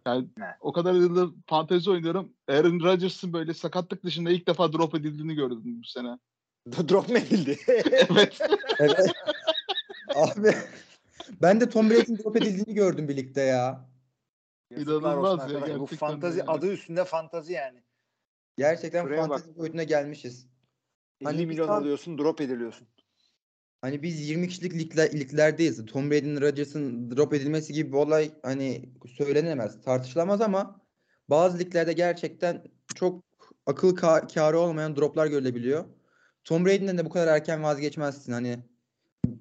Yani 0.09 0.29
ne? 0.37 0.57
o 0.61 0.73
kadar 0.73 0.95
yıldır 0.95 1.35
fantezi 1.47 1.91
oynuyorum. 1.91 2.33
Aaron 2.49 2.81
Rodgers'ın 2.81 3.33
böyle 3.33 3.55
sakatlık 3.55 4.05
dışında 4.05 4.31
ilk 4.31 4.47
defa 4.47 4.73
drop 4.73 4.95
edildiğini 4.95 5.35
gördüm 5.35 5.63
bu 5.65 5.87
sene. 5.87 6.19
Drop 6.89 7.09
mu 7.09 7.19
edildi? 7.19 7.59
evet. 8.11 8.41
evet. 8.79 9.13
Abi 10.15 10.55
ben 11.43 11.61
de 11.61 11.69
Tom 11.69 11.91
Brady'nin 11.91 12.19
drop 12.19 12.37
edildiğini 12.37 12.75
gördüm 12.75 13.09
birlikte 13.09 13.41
ya. 13.41 13.89
İnanılmaz 14.77 15.53
ya. 15.53 15.81
Bu 15.81 15.87
fantazi 15.87 16.39
yani. 16.39 16.51
adı 16.51 16.73
üstünde 16.73 17.05
fantazi 17.05 17.53
yani. 17.53 17.83
Gerçekten 18.57 19.05
Şuraya 19.05 19.21
fantazi 19.21 19.49
bak. 19.49 19.59
boyutuna 19.59 19.83
gelmişiz. 19.83 20.47
50 21.21 21.27
hani 21.27 21.47
milyon 21.47 21.67
tam, 21.67 21.77
alıyorsun 21.77 22.19
drop 22.19 22.41
ediliyorsun. 22.41 22.89
Hani 23.81 24.03
biz 24.03 24.29
20 24.29 24.49
kişilik 24.49 24.75
ligler, 24.75 25.13
liglerdeyiz. 25.13 25.87
Tom 25.87 26.11
Brady'nin 26.11 26.41
Rodgers'ın 26.41 27.11
drop 27.17 27.35
edilmesi 27.35 27.73
gibi 27.73 27.93
bir 27.93 27.97
olay 27.97 28.31
hani 28.43 28.89
söylenemez, 29.07 29.83
tartışılamaz 29.83 30.41
ama 30.41 30.81
bazı 31.31 31.59
liglerde 31.59 31.93
gerçekten 31.93 32.65
çok 32.95 33.25
akıl 33.67 33.97
kârı 34.35 34.59
olmayan 34.59 34.97
droplar 34.97 35.27
görülebiliyor. 35.27 35.85
Tom 36.45 36.67
Brady'den 36.67 36.99
de 36.99 37.05
bu 37.05 37.11
kadar 37.11 37.37
erken 37.37 37.63
vazgeçmezsin. 37.63 38.33
Hani 38.33 38.59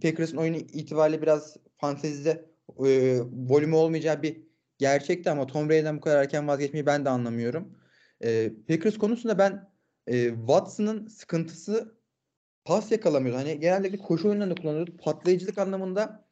Packers'ın 0.01 0.37
oyunu 0.37 0.57
itibariyle 0.57 1.21
biraz 1.21 1.57
fantezide 1.77 2.45
e, 2.85 3.19
volümü 3.49 3.75
olmayacağı 3.75 4.21
bir 4.21 4.41
gerçekti 4.77 5.29
ama 5.29 5.47
Tom 5.47 5.69
Brady'den 5.69 5.97
bu 5.97 6.01
kadar 6.01 6.21
erken 6.21 6.47
vazgeçmeyi 6.47 6.85
ben 6.85 7.05
de 7.05 7.09
anlamıyorum. 7.09 7.77
E, 8.23 8.51
Packers 8.67 8.97
konusunda 8.97 9.37
ben 9.37 9.71
e, 10.07 10.29
Watson'ın 10.29 11.07
sıkıntısı 11.07 11.96
pas 12.67 12.91
yakalamıyordu. 12.91 13.39
Hani 13.39 13.59
genellikle 13.59 13.97
koşu 13.97 14.29
oyunlarında 14.29 14.55
kullanıyordu. 14.55 14.97
Patlayıcılık 14.97 15.57
anlamında 15.57 16.27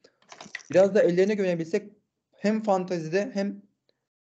biraz 0.72 0.96
da 0.96 1.04
ellerine 1.04 1.34
güvenebilsek 1.34 1.92
hem 2.32 2.64
fantazide 2.64 3.32
hem 3.34 3.62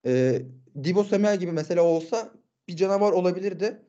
e, 0.07 0.43
Dibo 0.85 1.05
Samuel 1.05 1.39
gibi 1.39 1.53
mesela 1.53 1.83
olsa 1.83 2.33
bir 2.69 2.77
canavar 2.77 3.13
olabilirdi. 3.13 3.83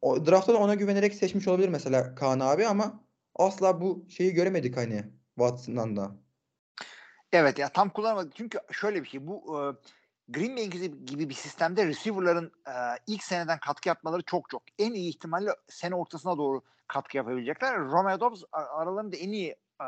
O, 0.00 0.26
draft'ta 0.26 0.56
ona 0.56 0.74
güvenerek 0.74 1.14
seçmiş 1.14 1.48
olabilir 1.48 1.68
mesela 1.68 2.14
Kaan 2.14 2.40
abi 2.40 2.66
ama 2.66 3.04
asla 3.34 3.80
bu 3.80 4.06
şeyi 4.08 4.32
göremedik 4.32 4.76
hani 4.76 5.04
Watson'dan 5.38 5.96
da. 5.96 6.16
Evet 7.32 7.58
ya 7.58 7.68
tam 7.68 7.90
kullanmadı. 7.90 8.30
Çünkü 8.34 8.58
şöyle 8.72 9.02
bir 9.02 9.08
şey 9.08 9.26
bu 9.26 9.60
e, 9.60 9.60
Green 10.30 10.56
Bay 10.56 10.66
gibi 11.04 11.28
bir 11.28 11.34
sistemde 11.34 11.86
receiver'ların 11.86 12.52
e, 12.66 12.72
ilk 13.06 13.22
seneden 13.22 13.58
katkı 13.58 13.88
yapmaları 13.88 14.22
çok 14.22 14.50
çok. 14.50 14.62
En 14.78 14.92
iyi 14.92 15.08
ihtimalle 15.08 15.50
sene 15.68 15.94
ortasına 15.94 16.38
doğru 16.38 16.62
katkı 16.88 17.16
yapabilecekler. 17.16 17.78
Romeo 17.78 18.20
Dobbs 18.20 18.42
aralarında 18.52 19.16
en 19.16 19.32
iyi 19.32 19.50
e, 19.80 19.86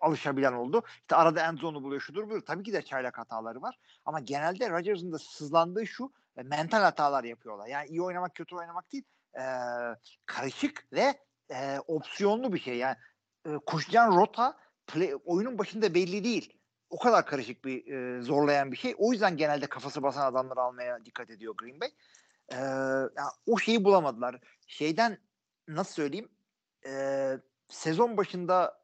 alışabilen 0.00 0.52
oldu. 0.52 0.82
İşte 1.00 1.16
arada 1.16 1.48
end 1.48 1.58
zone'u 1.58 1.82
buluyor 1.82 2.00
şudur 2.00 2.30
budur. 2.30 2.42
Tabii 2.46 2.62
ki 2.62 2.72
de 2.72 2.82
çaylak 2.82 3.18
hataları 3.18 3.62
var. 3.62 3.78
Ama 4.04 4.20
genelde 4.20 4.70
Rodgers'ın 4.70 5.12
da 5.12 5.18
sızlandığı 5.18 5.86
şu 5.86 6.12
e, 6.36 6.42
mental 6.42 6.82
hatalar 6.82 7.24
yapıyorlar. 7.24 7.66
Yani 7.66 7.88
iyi 7.88 8.02
oynamak 8.02 8.34
kötü 8.34 8.56
oynamak 8.56 8.92
değil. 8.92 9.04
E, 9.34 9.44
karışık 10.26 10.86
ve 10.92 11.14
e, 11.50 11.78
opsiyonlu 11.86 12.52
bir 12.52 12.58
şey. 12.58 12.76
Yani 12.76 12.96
e, 13.46 13.50
koşacağın 13.66 14.16
rota 14.16 14.56
play, 14.86 15.14
oyunun 15.24 15.58
başında 15.58 15.94
belli 15.94 16.24
değil. 16.24 16.57
O 16.90 16.98
kadar 16.98 17.26
karışık 17.26 17.64
bir 17.64 17.86
e, 17.86 18.22
zorlayan 18.22 18.72
bir 18.72 18.76
şey. 18.76 18.94
O 18.98 19.12
yüzden 19.12 19.36
genelde 19.36 19.66
kafası 19.66 20.02
basan 20.02 20.32
adamları 20.32 20.60
almaya 20.60 21.04
dikkat 21.04 21.30
ediyor 21.30 21.54
Green 21.58 21.80
Bay. 21.80 21.90
E, 22.48 22.56
yani 23.16 23.30
o 23.46 23.58
şeyi 23.58 23.84
bulamadılar. 23.84 24.40
Şeyden 24.66 25.18
nasıl 25.68 25.94
söyleyeyim? 25.94 26.28
E, 26.86 26.92
sezon 27.68 28.16
başında 28.16 28.78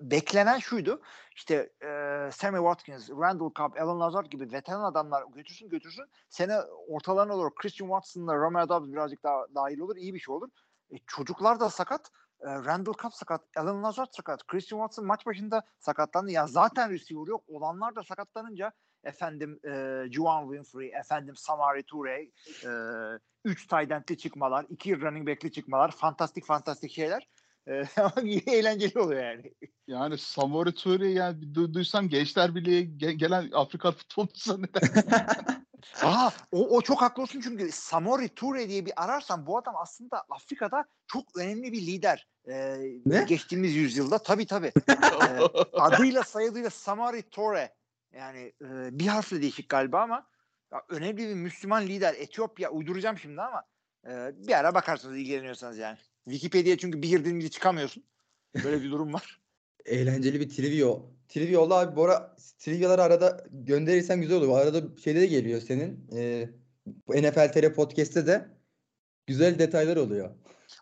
beklenen 0.00 0.58
şuydu. 0.58 1.02
İşte 1.36 1.72
e, 1.82 1.88
Sammy 2.32 2.58
Watkins, 2.58 3.10
Randall 3.10 3.50
Cobb, 3.54 3.76
Alan 3.80 4.00
Lazard 4.00 4.26
gibi 4.26 4.52
veteran 4.52 4.84
adamlar 4.84 5.24
götürsün 5.34 5.68
götürsün. 5.68 6.04
Sene 6.28 6.60
ortalarına 6.88 7.34
doğru 7.34 7.54
Christian 7.54 7.88
Watson'la 7.88 8.36
Romeo 8.36 8.68
Dobbs 8.68 8.92
birazcık 8.92 9.22
daha 9.22 9.46
dahil 9.54 9.78
olur. 9.78 9.96
iyi 9.96 10.14
bir 10.14 10.20
şey 10.20 10.34
olur. 10.34 10.48
E, 10.90 10.96
çocuklar 11.06 11.60
da 11.60 11.70
sakat. 11.70 12.10
E, 12.40 12.46
Randall 12.46 12.92
Cobb 13.02 13.12
sakat, 13.12 13.40
Alan 13.56 13.82
Lazard 13.82 14.08
sakat, 14.12 14.46
Christian 14.46 14.78
Watson 14.78 15.06
maç 15.06 15.26
başında 15.26 15.62
sakatlandı. 15.78 16.30
Ya 16.30 16.46
zaten 16.46 16.90
receiver 16.90 17.26
yok. 17.26 17.44
Olanlar 17.48 17.96
da 17.96 18.02
sakatlanınca 18.02 18.72
efendim 19.04 19.60
e, 19.64 20.04
Juwan 20.12 20.42
Winfrey, 20.42 20.92
efendim 21.00 21.36
Samari 21.36 21.82
Toure, 21.82 22.30
e, 22.64 22.70
üç 23.44 23.66
tight 23.66 24.18
çıkmalar, 24.18 24.66
iki 24.68 25.00
running 25.00 25.28
back'li 25.28 25.52
çıkmalar, 25.52 25.90
fantastik 25.90 26.44
fantastik 26.46 26.92
şeyler. 26.92 27.28
E, 27.68 27.72
eğlenceli 28.46 28.98
oluyor 28.98 29.24
yani. 29.24 29.54
Yani 29.86 30.18
Samori 30.18 30.74
Toure 30.74 31.08
yani 31.08 31.44
du- 31.44 31.74
duysam 31.74 32.08
Gençler 32.08 32.54
Birliği'ye 32.54 32.82
ge- 32.82 33.12
gelen 33.12 33.50
Afrika 33.52 33.92
futbolcusu 33.92 34.50
zanneder. 34.52 35.04
Aa, 36.02 36.30
o, 36.52 36.76
o 36.76 36.80
çok 36.82 37.02
haklı 37.02 37.22
olsun 37.22 37.40
çünkü 37.40 37.72
Samori 37.72 38.28
Toure 38.28 38.68
diye 38.68 38.86
bir 38.86 39.04
ararsan 39.04 39.46
bu 39.46 39.58
adam 39.58 39.74
aslında 39.76 40.24
Afrika'da 40.30 40.84
çok 41.06 41.38
önemli 41.38 41.72
bir 41.72 41.86
lider. 41.86 42.28
Ee, 42.48 42.76
Ne? 43.06 43.24
Geçtiğimiz 43.24 43.74
yüzyılda 43.74 44.18
tabii 44.18 44.46
tabii. 44.46 44.72
Ee, 44.88 45.40
adıyla 45.72 46.22
sayıdıyla 46.22 46.70
Samori 46.70 47.22
Toure. 47.22 47.74
Yani 48.12 48.52
e, 48.62 48.98
bir 48.98 49.06
harfle 49.06 49.42
değişik 49.42 49.68
galiba 49.68 50.02
ama 50.02 50.26
ya, 50.72 50.82
önemli 50.88 51.16
bir 51.16 51.34
Müslüman 51.34 51.86
lider. 51.86 52.14
Etiyopya 52.14 52.70
uyduracağım 52.70 53.18
şimdi 53.18 53.40
ama 53.42 53.62
e, 54.06 54.10
bir 54.46 54.52
ara 54.58 54.74
bakarsınız 54.74 55.16
ilgileniyorsanız 55.16 55.78
yani. 55.78 55.98
Wikipedia 56.24 56.76
çünkü 56.76 57.02
bir 57.02 57.08
girdiğinde 57.08 57.50
çıkamıyorsun. 57.50 58.04
Böyle 58.64 58.82
bir 58.82 58.90
durum 58.90 59.12
var. 59.12 59.40
Eğlenceli 59.84 60.40
bir 60.40 60.48
trivia. 60.48 60.94
Trivia 61.28 61.60
oldu 61.60 61.74
abi. 61.74 61.96
Bora 61.96 62.36
trivyaları 62.58 63.02
arada 63.02 63.44
gönderirsen 63.50 64.20
güzel 64.20 64.36
olur. 64.36 64.58
Arada 64.58 64.82
şeyde 65.04 65.20
de 65.20 65.26
geliyor 65.26 65.60
senin. 65.60 66.08
E, 66.16 66.50
bu 66.86 67.14
NFL 67.14 67.52
TR 67.52 67.74
Podcast'te 67.74 68.26
de 68.26 68.48
güzel 69.26 69.58
detaylar 69.58 69.96
oluyor. 69.96 70.30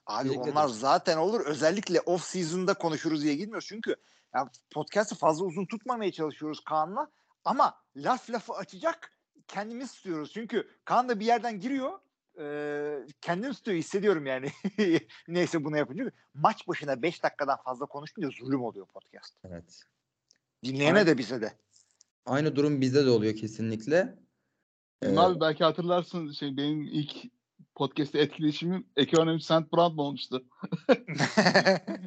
Abi 0.06 0.28
Teşekkür 0.28 0.50
onlar 0.50 0.64
ederim. 0.64 0.80
zaten 0.80 1.16
olur. 1.16 1.46
Özellikle 1.46 2.00
off 2.00 2.24
season'da 2.24 2.74
konuşuruz 2.74 3.22
diye 3.22 3.34
gitmiyoruz. 3.34 3.68
Çünkü 3.68 3.96
ya 4.34 4.50
podcast'ı 4.70 5.14
fazla 5.14 5.44
uzun 5.44 5.66
tutmamaya 5.66 6.12
çalışıyoruz 6.12 6.64
Kaan'la. 6.64 7.10
Ama 7.44 7.74
laf 7.96 8.30
lafı 8.30 8.52
açacak 8.52 9.12
kendimiz 9.48 9.94
tutuyoruz. 9.94 10.32
Çünkü 10.32 10.68
Kaan 10.84 11.08
da 11.08 11.20
bir 11.20 11.26
yerden 11.26 11.60
giriyor. 11.60 11.98
E, 12.40 13.06
kendim 13.20 13.52
tutuyor 13.52 13.78
hissediyorum 13.78 14.26
yani. 14.26 14.48
Neyse 15.28 15.64
bunu 15.64 15.76
yapınca. 15.76 16.10
Maç 16.34 16.68
başına 16.68 17.02
5 17.02 17.22
dakikadan 17.22 17.56
fazla 17.64 17.86
konuşunca 17.86 18.28
zulüm 18.30 18.62
oluyor 18.62 18.86
podcast. 18.86 19.34
Evet. 19.44 19.82
Dinleyene 20.64 21.06
de 21.06 21.18
bize 21.18 21.40
de. 21.40 21.52
Aynı 22.26 22.56
durum 22.56 22.80
bizde 22.80 23.06
de 23.06 23.10
oluyor 23.10 23.36
kesinlikle. 23.36 24.18
Ee, 25.02 25.16
abi 25.16 25.40
belki 25.40 25.64
hatırlarsın 25.64 26.32
şey 26.32 26.56
benim 26.56 26.82
ilk 26.82 27.16
podcast'te 27.74 28.18
etkileşimim 28.18 28.86
Ekonomi 28.96 29.42
Sent 29.42 29.72
Brand 29.72 29.98
olmuştu. 29.98 30.44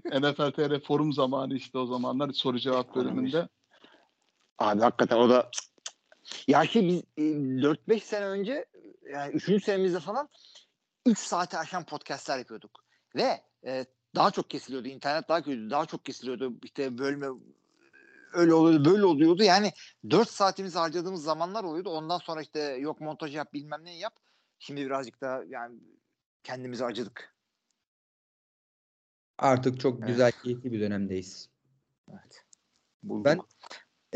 NFL 0.05 0.51
TR 0.51 0.79
forum 0.79 1.13
zamanı 1.13 1.55
işte 1.55 1.77
o 1.77 1.85
zamanlar 1.85 2.31
soru 2.31 2.59
cevap 2.59 2.95
bölümünde. 2.95 3.49
Abi 4.57 4.81
hakikaten 4.81 5.17
o 5.17 5.29
da 5.29 5.51
ya 6.47 6.65
şey 6.65 6.87
biz 6.87 7.03
e, 7.17 7.21
4-5 7.21 7.99
sene 7.99 8.25
önce 8.25 8.65
yani 9.13 9.33
3. 9.33 9.63
senemizde 9.63 9.99
falan 9.99 10.29
3 11.05 11.17
saate 11.17 11.57
aşan 11.57 11.85
podcastler 11.85 12.37
yapıyorduk. 12.37 12.83
Ve 13.15 13.43
e, 13.65 13.85
daha 14.15 14.31
çok 14.31 14.49
kesiliyordu. 14.49 14.87
İnternet 14.87 15.29
daha 15.29 15.41
kötüydü. 15.41 15.69
Daha 15.69 15.85
çok 15.85 16.05
kesiliyordu. 16.05 16.53
İşte 16.63 16.97
bölme 16.97 17.27
öyle 18.33 18.53
oluyordu 18.53 18.89
böyle 18.89 19.05
oluyordu. 19.05 19.43
Yani 19.43 19.71
4 20.09 20.29
saatimizi 20.29 20.77
harcadığımız 20.79 21.23
zamanlar 21.23 21.63
oluyordu. 21.63 21.89
Ondan 21.89 22.17
sonra 22.17 22.41
işte 22.41 22.59
yok 22.59 23.01
montaj 23.01 23.35
yap 23.35 23.53
bilmem 23.53 23.85
ne 23.85 23.97
yap. 23.97 24.13
Şimdi 24.59 24.85
birazcık 24.85 25.21
da 25.21 25.43
yani 25.49 25.79
kendimizi 26.43 26.85
acıdık. 26.85 27.35
Artık 29.37 29.79
çok 29.79 29.99
Evet. 29.99 30.07
güzel, 30.07 30.31
keyifli 30.43 30.71
bir 30.71 30.79
dönemdeyiz. 30.81 31.49
Evet. 32.11 32.45
Bulduk. 33.03 33.25
Ben 33.25 33.39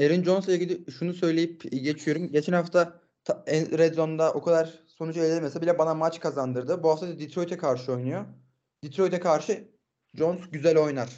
Aaron 0.06 0.24
Jones'la 0.24 0.54
ilgili 0.54 0.92
şunu 0.92 1.14
söyleyip 1.14 1.62
geçiyorum. 1.72 2.32
Geçen 2.32 2.54
hafta 2.54 3.02
ta- 3.24 3.44
en- 3.48 3.78
Red 3.78 3.94
Zone'da 3.94 4.34
o 4.34 4.42
kadar 4.44 4.84
sonucu 4.88 5.20
elde 5.20 5.34
edemese 5.34 5.62
bile 5.62 5.78
bana 5.78 5.94
maç 5.94 6.20
kazandırdı. 6.20 6.84
Bu 6.84 6.90
hafta 6.90 7.08
da 7.08 7.20
Detroit'e 7.20 7.58
karşı 7.58 7.92
oynuyor. 7.92 8.26
Detroit'e 8.84 9.20
karşı 9.20 9.72
Jones 10.14 10.42
güzel 10.52 10.78
oynar. 10.78 11.10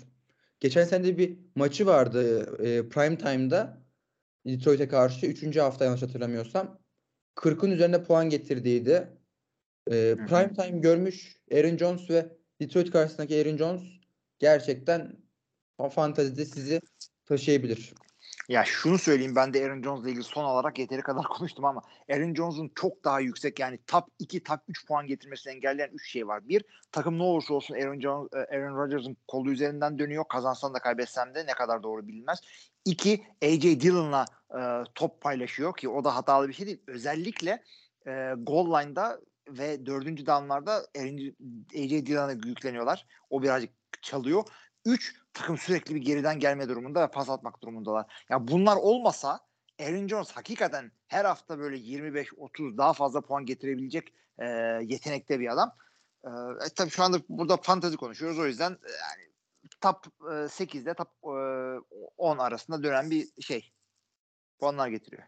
Geçen 0.65 0.83
sene 0.83 1.03
de 1.03 1.17
bir 1.17 1.37
maçı 1.55 1.85
vardı 1.85 2.41
e, 2.63 2.89
prime 2.89 3.17
time'da 3.17 3.81
Detroit'e 4.45 4.87
karşı. 4.87 5.25
Üçüncü 5.25 5.59
hafta 5.59 5.85
yanlış 5.85 6.01
hatırlamıyorsam. 6.01 6.79
40'ın 7.35 7.71
üzerinde 7.71 8.03
puan 8.03 8.29
getirdiydi. 8.29 9.07
E, 9.91 10.15
prime 10.15 10.53
time 10.53 10.79
görmüş 10.79 11.37
Aaron 11.53 11.77
Jones 11.77 12.09
ve 12.09 12.37
Detroit 12.61 12.91
karşısındaki 12.91 13.41
Aaron 13.41 13.57
Jones 13.57 13.81
gerçekten 14.39 15.17
fantezide 15.91 16.45
sizi 16.45 16.81
taşıyabilir. 17.25 17.93
Ya 18.49 18.63
şunu 18.65 18.97
söyleyeyim 18.97 19.35
ben 19.35 19.53
de 19.53 19.65
Aaron 19.65 19.83
Jones'la 19.83 20.09
ilgili 20.09 20.23
son 20.23 20.43
olarak 20.43 20.79
yeteri 20.79 21.01
kadar 21.01 21.23
konuştum 21.37 21.65
ama 21.65 21.81
Aaron 22.11 22.33
Jones'un 22.33 22.71
çok 22.75 23.03
daha 23.03 23.19
yüksek 23.19 23.59
yani 23.59 23.79
top 23.87 24.03
2 24.19 24.43
top 24.43 24.59
3 24.67 24.87
puan 24.87 25.07
getirmesini 25.07 25.53
engelleyen 25.53 25.89
3 25.93 26.11
şey 26.11 26.27
var. 26.27 26.47
Bir 26.47 26.63
takım 26.91 27.19
ne 27.19 27.23
olursa 27.23 27.53
olsun 27.53 27.75
Aaron 27.75 27.99
Jones 27.99 28.29
e, 28.33 28.37
Aaron 28.37 28.77
Rodgers'ın 28.77 29.17
kolu 29.27 29.51
üzerinden 29.51 29.99
dönüyor. 29.99 30.25
Kazansan 30.29 30.73
da 30.73 30.79
kaybetsen 30.79 31.35
de 31.35 31.45
ne 31.45 31.53
kadar 31.53 31.83
doğru 31.83 32.07
bilinmez. 32.07 32.39
İki 32.85 33.23
AJ 33.43 33.61
Dillon'la 33.61 34.25
e, 34.51 34.59
top 34.95 35.21
paylaşıyor 35.21 35.77
ki 35.77 35.89
o 35.89 36.03
da 36.03 36.15
hatalı 36.15 36.47
bir 36.47 36.53
şey 36.53 36.65
değil. 36.65 36.81
Özellikle 36.87 37.63
e, 38.07 38.33
goal 38.37 38.81
line'da 38.81 39.19
ve 39.47 39.85
dördüncü 39.85 40.25
down'larda 40.25 40.85
AJ 41.75 42.05
Dillon'a 42.05 42.31
yükleniyorlar. 42.31 43.05
O 43.29 43.43
birazcık 43.43 43.71
çalıyor. 44.01 44.43
Üç, 44.85 45.15
takım 45.35 45.57
sürekli 45.57 45.95
bir 45.95 46.01
geriden 46.01 46.39
gelme 46.39 46.69
durumunda 46.69 47.01
ve 47.01 47.11
pas 47.11 47.29
atmak 47.29 47.61
durumundalar. 47.63 48.25
Ya 48.29 48.47
bunlar 48.47 48.75
olmasa 48.75 49.39
Aaron 49.79 50.07
Jones 50.07 50.31
hakikaten 50.31 50.91
her 51.07 51.25
hafta 51.25 51.59
böyle 51.59 51.77
25-30 51.77 52.77
daha 52.77 52.93
fazla 52.93 53.21
puan 53.21 53.45
getirebilecek 53.45 54.13
e, 54.39 54.45
yetenekte 54.83 55.39
bir 55.39 55.53
adam. 55.53 55.75
E, 56.23 56.29
tabii 56.75 56.89
şu 56.89 57.03
anda 57.03 57.17
burada 57.29 57.57
fantezi 57.57 57.97
konuşuyoruz 57.97 58.39
o 58.39 58.45
yüzden 58.45 58.69
yani 58.69 59.29
top 59.81 60.05
e, 60.21 60.33
8'de 60.33 60.93
top 60.93 61.09
e, 61.23 61.35
10 62.17 62.37
arasında 62.37 62.83
dönen 62.83 63.11
bir 63.11 63.41
şey. 63.41 63.71
Puanlar 64.59 64.87
getiriyor. 64.87 65.23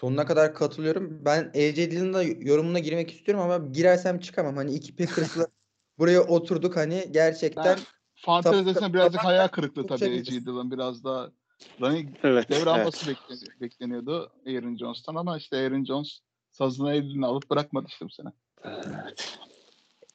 Sonuna 0.00 0.26
kadar 0.26 0.54
katılıyorum. 0.54 1.24
Ben 1.24 1.48
AJ 1.48 1.76
Dillon'un 1.76 2.14
da 2.14 2.22
yorumuna 2.22 2.78
girmek 2.78 3.10
istiyorum 3.10 3.44
ama 3.44 3.66
girersem 3.72 4.20
çıkamam. 4.20 4.56
Hani 4.56 4.74
iki 4.74 4.96
Packers'la 4.96 5.46
buraya 5.98 6.22
oturduk 6.22 6.76
hani 6.76 7.08
gerçekten 7.12 7.64
Ben 7.64 7.95
Fantezi 8.26 8.54
Tabii, 8.64 8.74
desem 8.74 8.92
birazcık 8.94 9.24
hayal 9.24 9.48
kırıklığı 9.48 9.86
tabii 9.86 10.04
AJ 10.20 10.26
Dillon 10.46 10.70
biraz 10.70 11.04
daha 11.04 11.30
running 11.80 12.16
Evet. 12.22 12.50
devralması 12.50 13.06
bekleniyor- 13.06 13.60
bekleniyordu 13.60 14.32
Aaron 14.46 14.76
Jones'tan 14.76 15.14
ama 15.14 15.36
işte 15.36 15.56
Aaron 15.56 15.84
Jones 15.84 16.18
sazını 16.50 16.92
eline 16.94 17.26
alıp 17.26 17.50
bırakmadı 17.50 17.86
işte 17.88 18.04
bu 18.04 18.10
sene. 18.10 18.28
evet. 18.64 19.38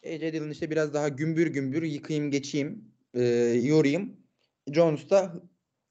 AJ 0.05 0.34
Dillon 0.34 0.49
işte 0.49 0.72
biraz 0.72 0.93
daha 0.93 1.07
gümbür 1.07 1.47
gümbür 1.47 1.84
yıkayım 1.84 2.32
geçeyim 2.32 2.91
e, 3.14 3.22
yorayım. 3.64 4.18
Jones 4.72 5.09
da 5.09 5.34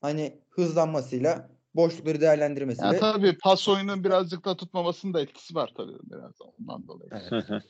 hani 0.01 0.41
hızlanmasıyla 0.51 1.51
boşlukları 1.75 2.21
değerlendirmesiyle 2.21 2.87
Yani 2.87 2.99
tabii 2.99 3.39
pas 3.39 3.69
oyunun 3.69 4.05
birazcık 4.05 4.45
da 4.45 4.57
tutmamasının 4.57 5.15
da 5.15 5.21
etkisi 5.21 5.55
var 5.55 5.73
tabii 5.77 5.97
biraz 6.03 6.41
da 6.41 6.45
ondan 6.45 6.87
dolayı. 6.89 7.11
Evet. 7.13 7.63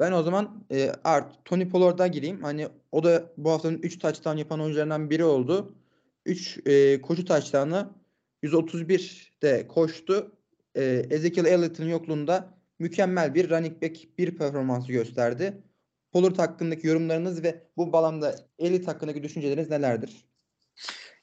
Ben 0.00 0.12
o 0.12 0.22
zaman 0.22 0.64
e, 0.70 0.92
art 1.04 1.44
Tony 1.44 1.68
Pollard'a 1.68 2.06
gireyim. 2.06 2.42
Hani 2.42 2.68
o 2.92 3.04
da 3.04 3.32
bu 3.36 3.50
haftanın 3.50 3.78
3 3.78 3.98
touchdown 3.98 4.36
yapan 4.36 4.60
oyuncularından 4.60 5.10
biri 5.10 5.24
oldu. 5.24 5.74
3 6.26 6.58
e, 6.66 7.00
koşu 7.00 7.24
touchdown'ı 7.24 7.90
131'de 8.42 9.68
koştu. 9.68 10.36
E, 10.74 10.84
Ezekiel 11.10 11.44
Elliott'ın 11.44 11.88
yokluğunda 11.88 12.54
mükemmel 12.78 13.34
bir 13.34 13.50
running 13.50 13.82
back 13.82 14.18
bir 14.18 14.36
performansı 14.36 14.92
gösterdi. 14.92 15.62
Pollard 16.12 16.38
hakkındaki 16.38 16.86
yorumlarınız 16.86 17.42
ve 17.42 17.62
bu 17.76 17.92
bağlamda 17.92 18.34
Elliott 18.58 18.88
hakkındaki 18.88 19.22
düşünceleriniz 19.22 19.70
nelerdir? 19.70 20.28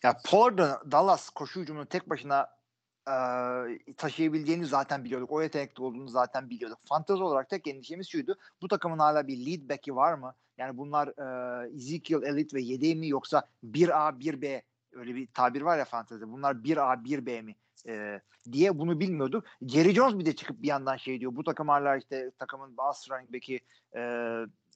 Ya 0.03 0.17
Pollard'ın 0.25 0.91
Dallas 0.91 1.29
koşu 1.29 1.61
hücumunu 1.61 1.85
tek 1.85 2.09
başına 2.09 2.60
e, 3.07 3.93
taşıyabileceğini 3.93 4.65
zaten 4.65 5.03
biliyorduk. 5.03 5.31
O 5.31 5.41
yetenekli 5.41 5.83
olduğunu 5.83 6.09
zaten 6.09 6.49
biliyorduk. 6.49 6.79
Fantezi 6.85 7.23
olarak 7.23 7.49
tek 7.49 7.67
endişemiz 7.67 8.09
şuydu. 8.09 8.37
Bu 8.61 8.67
takımın 8.67 8.99
hala 8.99 9.27
bir 9.27 9.45
lead 9.45 9.69
back'i 9.69 9.95
var 9.95 10.13
mı? 10.13 10.33
Yani 10.57 10.77
bunlar 10.77 11.07
e, 11.07 11.75
Ezekiel 11.75 12.23
Elliott 12.23 12.53
ve 12.53 12.61
yedeği 12.61 12.95
mi 12.95 13.07
yoksa 13.07 13.47
1A 13.63 14.19
1B 14.19 14.61
öyle 14.91 15.15
bir 15.15 15.27
tabir 15.27 15.61
var 15.61 15.77
ya 15.77 15.85
fantezide. 15.85 16.27
Bunlar 16.27 16.55
1A 16.55 17.03
1B 17.03 17.41
mi? 17.41 17.55
E, 17.87 18.21
diye 18.51 18.79
bunu 18.79 18.99
bilmiyorduk. 18.99 19.45
Jerry 19.61 19.93
Jones 19.93 20.19
bir 20.19 20.25
de 20.25 20.35
çıkıp 20.35 20.61
bir 20.61 20.67
yandan 20.67 20.97
şey 20.97 21.19
diyor. 21.19 21.35
Bu 21.35 21.43
takım 21.43 21.67
hala 21.67 21.97
işte 21.97 22.31
takımın 22.39 22.77
bas 22.77 23.09
running 23.09 23.33
back'i 23.33 23.59
e, 23.95 24.01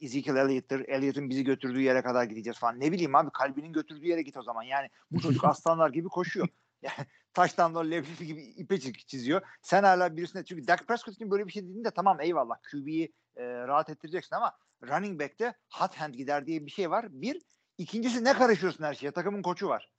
Ezekiel 0.02 0.36
Elliott'tır. 0.36 0.88
Elliott'ın 0.88 1.30
bizi 1.30 1.44
götürdüğü 1.44 1.82
yere 1.82 2.02
kadar 2.02 2.24
gideceğiz 2.24 2.60
falan. 2.60 2.80
Ne 2.80 2.92
bileyim 2.92 3.16
abi 3.16 3.30
kalbinin 3.34 3.74
götürdüğü 3.74 4.08
yere 4.08 4.22
git 4.22 4.38
o 4.38 4.44
zaman. 4.44 4.64
Yani 4.64 4.90
bu 5.12 5.20
çocuk 5.22 5.46
aslanlar 5.46 5.90
gibi 5.90 6.08
koşuyor. 6.08 6.48
Yani 6.82 6.96
taştan 7.34 7.92
leblebi 7.92 8.28
gibi 8.28 8.44
ipe 8.44 8.80
çiziyor. 8.80 9.42
Sen 9.62 9.84
hala 9.84 10.18
birisine 10.18 10.46
çünkü 10.46 10.68
Dak 10.68 10.88
Prescott 10.88 11.16
için 11.16 11.32
böyle 11.32 11.48
bir 11.48 11.52
şey 11.52 11.64
dediğinde 11.64 11.92
tamam 11.92 12.22
eyvallah 12.22 12.56
QB'yi 12.72 13.14
e, 13.36 13.44
rahat 13.46 13.90
ettireceksin 13.90 14.36
ama 14.36 14.58
running 14.84 15.22
back'te 15.22 15.54
hot 15.74 15.96
hand 15.96 16.14
gider 16.14 16.46
diye 16.46 16.66
bir 16.66 16.72
şey 16.72 16.92
var. 16.92 17.06
Bir. 17.10 17.42
ikincisi 17.78 18.24
ne 18.24 18.34
karışıyorsun 18.34 18.84
her 18.84 18.94
şeye? 18.94 19.12
Takımın 19.12 19.42
koçu 19.42 19.68
var. 19.68 19.92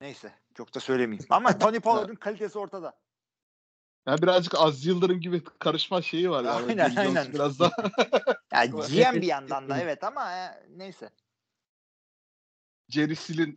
Neyse 0.00 0.34
çok 0.54 0.74
da 0.74 0.80
söylemeyeyim. 0.80 1.26
Ama 1.30 1.58
Tony 1.58 1.80
Pollard'ın 1.80 2.14
kalitesi 2.14 2.58
ortada. 2.58 2.98
Yani 4.06 4.22
birazcık 4.22 4.54
az 4.54 4.86
Yıldırım 4.86 5.20
gibi 5.20 5.44
karışma 5.44 6.02
şeyi 6.02 6.30
var. 6.30 6.44
Yani. 6.44 6.66
Aynen, 6.68 6.88
Jones 6.88 6.98
aynen. 6.98 7.32
Biraz 7.32 7.60
da 7.60 7.70
Yani 8.52 8.70
GM 8.70 9.20
bir 9.20 9.26
yandan 9.26 9.68
da 9.68 9.78
evet 9.82 10.04
ama 10.04 10.32
e, 10.32 10.66
neyse. 10.68 11.10
Jerry 12.88 13.16
Silin. 13.16 13.56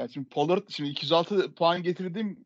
Yani 0.00 0.12
şimdi 0.12 0.28
Pollard 0.28 0.62
şimdi 0.68 0.90
206 0.90 1.54
puan 1.54 1.82
getirdim 1.82 2.44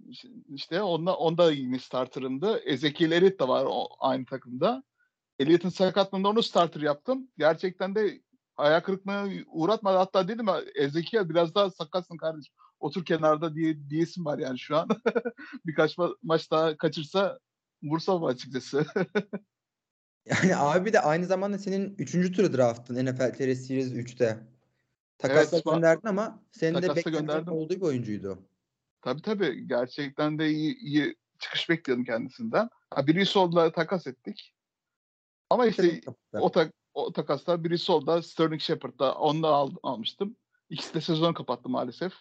işte 0.48 0.82
onda 0.82 1.16
onda 1.16 1.52
yine 1.52 1.78
starterımdı. 1.78 2.58
Ezekiel 2.58 3.12
Elliott 3.12 3.40
da 3.40 3.48
var 3.48 3.64
o, 3.68 3.88
aynı 4.00 4.24
takımda. 4.24 4.82
Elliott'ın 5.38 5.68
sakatlığında 5.68 6.28
onu 6.28 6.42
starter 6.42 6.80
yaptım. 6.80 7.28
Gerçekten 7.38 7.94
de 7.94 8.20
ayak 8.56 8.84
kırıklığına 8.84 9.28
uğratmadı. 9.46 9.96
Hatta 9.96 10.28
dedim 10.28 10.46
Ezekiel 10.74 11.28
biraz 11.28 11.54
daha 11.54 11.70
sakatsın 11.70 12.16
kardeşim. 12.16 12.54
Otur 12.80 13.04
kenarda 13.04 13.54
diye 13.54 13.90
diyesim 13.90 14.24
var 14.24 14.38
yani 14.38 14.58
şu 14.58 14.76
an. 14.76 14.88
Birkaç 15.66 15.94
ma- 15.94 16.16
maç 16.22 16.50
daha 16.50 16.76
kaçırsa 16.76 17.38
vursam 17.82 18.24
açıkçası. 18.24 18.86
Yani 20.26 20.56
abi 20.56 20.92
de 20.92 21.00
aynı 21.00 21.26
zamanda 21.26 21.58
senin 21.58 21.94
3. 21.98 22.36
turu 22.36 22.56
draftın 22.56 23.06
NFL 23.06 23.34
Series 23.34 23.92
3'te. 23.92 24.53
Takasla 25.28 25.56
Evet, 25.56 25.64
gönderdin 25.64 26.08
ama 26.08 26.42
senin 26.52 26.82
de 26.82 26.96
beklentinin 26.96 27.46
olduğu 27.46 27.74
bir 27.74 27.82
oyuncuydu. 27.82 28.38
tabii 29.02 29.22
tabii. 29.22 29.68
Gerçekten 29.68 30.38
de 30.38 30.50
iyi, 30.50 30.78
iyi 30.78 31.16
çıkış 31.38 31.68
bekliyordum 31.68 32.04
kendisinden. 32.04 32.68
Ha, 32.90 33.06
biri 33.06 33.26
solda 33.26 33.72
takas 33.72 34.06
ettik. 34.06 34.54
Ama 35.50 35.66
işte 35.66 36.00
o, 36.32 36.50
tak, 36.50 36.72
o 36.94 37.12
takaslar 37.12 37.64
biri 37.64 37.78
solda 37.78 38.22
Sterling 38.22 38.60
Shepard'da 38.60 39.14
onu 39.14 39.42
da 39.42 39.48
al, 39.48 39.70
almıştım. 39.82 40.36
İkisi 40.70 40.94
de 40.94 41.00
sezon 41.00 41.32
kapattı 41.32 41.68
maalesef. 41.68 42.12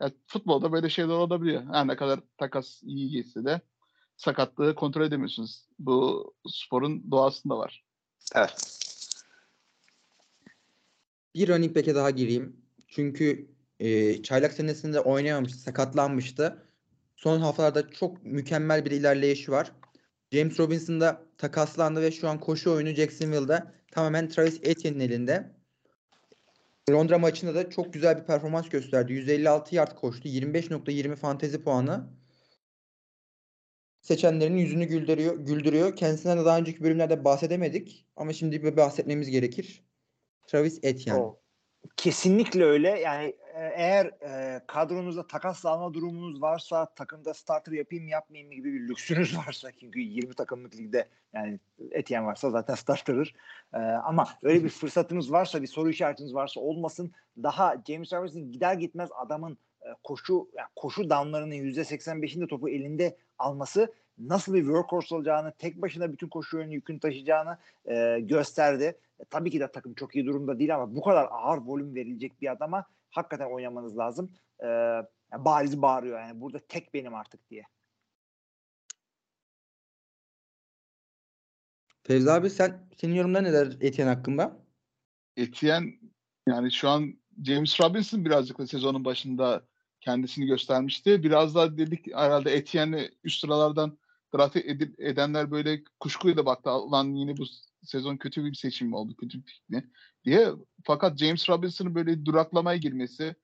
Yani 0.00 0.12
futbolda 0.26 0.72
böyle 0.72 0.90
şeyler 0.90 1.14
olabiliyor. 1.14 1.62
Her 1.72 1.86
ne 1.86 1.96
kadar 1.96 2.20
takas 2.38 2.82
iyi 2.82 3.10
geçse 3.10 3.44
de 3.44 3.60
sakatlığı 4.16 4.74
kontrol 4.74 5.02
edemiyorsunuz. 5.02 5.68
Bu 5.78 6.34
sporun 6.48 7.10
doğasında 7.10 7.58
var. 7.58 7.84
Evet. 8.34 8.85
Bir 11.36 11.48
running 11.48 11.76
back'e 11.76 11.94
daha 11.94 12.10
gireyim. 12.10 12.56
Çünkü 12.88 13.48
e, 13.80 14.22
çaylak 14.22 14.52
senesinde 14.52 15.00
oynayamamıştı, 15.00 15.58
sakatlanmıştı. 15.58 16.62
Son 17.16 17.40
haftalarda 17.40 17.90
çok 17.90 18.24
mükemmel 18.24 18.84
bir 18.84 18.90
ilerleyişi 18.90 19.52
var. 19.52 19.72
James 20.32 20.60
Robinson 20.60 21.00
da 21.00 21.22
takaslandı 21.38 22.02
ve 22.02 22.10
şu 22.12 22.28
an 22.28 22.40
koşu 22.40 22.72
oyunu 22.72 22.88
Jacksonville'da 22.88 23.72
tamamen 23.90 24.28
Travis 24.28 24.60
Etienne'in 24.62 25.00
elinde. 25.08 25.52
Londra 26.90 27.18
maçında 27.18 27.54
da 27.54 27.70
çok 27.70 27.92
güzel 27.92 28.18
bir 28.20 28.24
performans 28.24 28.68
gösterdi. 28.68 29.12
156 29.12 29.74
yard 29.74 29.94
koştu. 29.96 30.28
25.20 30.28 31.16
fantezi 31.16 31.62
puanı. 31.62 32.06
Seçenlerin 34.00 34.56
yüzünü 34.56 34.84
güldürüyor, 34.84 35.38
güldürüyor. 35.38 35.96
Kendisinden 35.96 36.38
de 36.38 36.44
daha 36.44 36.58
önceki 36.58 36.84
bölümlerde 36.84 37.24
bahsedemedik. 37.24 38.06
Ama 38.16 38.32
şimdi 38.32 38.62
bir 38.62 38.76
bahsetmemiz 38.76 39.30
gerekir. 39.30 39.85
Travis 40.46 40.78
Etienne. 40.82 41.32
Kesinlikle 41.96 42.64
öyle. 42.64 42.88
Yani 42.88 43.36
e, 43.54 43.72
eğer 43.74 44.06
e, 44.06 44.60
kadronuzda 44.66 45.26
takasla 45.26 45.70
alma 45.70 45.94
durumunuz 45.94 46.42
varsa 46.42 46.94
takımda 46.94 47.34
starter 47.34 47.72
yapayım 47.72 48.08
yapmayayım 48.08 48.50
gibi 48.50 48.72
bir 48.74 48.88
lüksünüz 48.88 49.36
varsa 49.46 49.72
çünkü 49.80 50.00
20 50.00 50.34
takımlık 50.34 50.76
ligde 50.76 51.08
yani 51.34 51.60
Etienne 51.90 52.26
varsa 52.26 52.50
zaten 52.50 52.74
starterır. 52.74 53.34
E, 53.74 53.78
ama 53.78 54.28
öyle 54.42 54.64
bir 54.64 54.68
fırsatınız 54.68 55.32
varsa 55.32 55.62
bir 55.62 55.66
soru 55.66 55.90
işaretiniz 55.90 56.34
varsa 56.34 56.60
olmasın. 56.60 57.12
Daha 57.42 57.76
James 57.88 58.12
Robinson 58.12 58.52
gider 58.52 58.74
gitmez 58.74 59.10
adamın 59.16 59.58
koşu 60.04 60.48
yani 60.54 60.68
koşu 60.76 61.10
downlarının 61.10 61.54
%85'inde 61.54 62.48
topu 62.48 62.68
elinde 62.68 63.16
alması 63.38 63.92
nasıl 64.18 64.54
bir 64.54 64.60
workhorse 64.60 65.14
olacağını, 65.14 65.52
tek 65.58 65.82
başına 65.82 66.12
bütün 66.12 66.28
koşu 66.28 66.58
oyunu 66.58 66.72
yükünü 66.72 67.00
taşıyacağını 67.00 67.58
e, 67.84 68.20
gösterdi. 68.20 68.98
E, 69.20 69.24
tabii 69.24 69.50
ki 69.50 69.60
de 69.60 69.72
takım 69.72 69.94
çok 69.94 70.16
iyi 70.16 70.26
durumda 70.26 70.58
değil 70.58 70.74
ama 70.74 70.96
bu 70.96 71.02
kadar 71.02 71.28
ağır 71.30 71.58
volüm 71.58 71.94
verilecek 71.94 72.40
bir 72.40 72.52
adama 72.52 72.86
hakikaten 73.10 73.50
oynamanız 73.50 73.98
lazım. 73.98 74.32
E, 74.60 74.66
yani 74.66 75.44
bariz 75.44 75.82
bağırıyor 75.82 76.20
yani 76.20 76.40
burada 76.40 76.58
tek 76.58 76.94
benim 76.94 77.14
artık 77.14 77.50
diye. 77.50 77.66
Fevzi 82.02 82.30
abi 82.30 82.50
sen 82.50 82.88
senin 82.96 83.14
yorumlar 83.14 83.44
neler 83.44 83.76
Etienne 83.80 84.14
hakkında? 84.14 84.56
Etienne 85.36 85.94
yani 86.48 86.72
şu 86.72 86.88
an 86.88 87.14
James 87.44 87.80
Robinson 87.80 88.24
birazcık 88.24 88.58
da 88.58 88.66
sezonun 88.66 89.04
başında 89.04 89.66
kendisini 90.06 90.46
göstermişti. 90.46 91.22
Biraz 91.22 91.54
daha 91.54 91.78
dedik 91.78 92.06
herhalde 92.14 92.54
Etienne'i 92.54 93.10
üst 93.24 93.40
sıralardan 93.40 93.98
draft 94.34 94.56
edip, 94.56 95.00
edenler 95.00 95.50
böyle 95.50 95.84
kuşkuyla 96.00 96.46
baktı. 96.46 96.70
Lan 96.70 97.14
yine 97.14 97.36
bu 97.36 97.44
sezon 97.82 98.16
kötü 98.16 98.44
bir 98.44 98.54
seçim 98.54 98.92
oldu? 98.92 99.16
Kötü 99.16 99.38
bir 99.38 99.44
pick 99.44 99.68
mi? 99.68 99.90
diye. 100.24 100.50
Fakat 100.84 101.18
James 101.18 101.48
Robinson'ın 101.48 101.94
böyle 101.94 102.24
duraklamaya 102.24 102.78
girmesi 102.78 103.34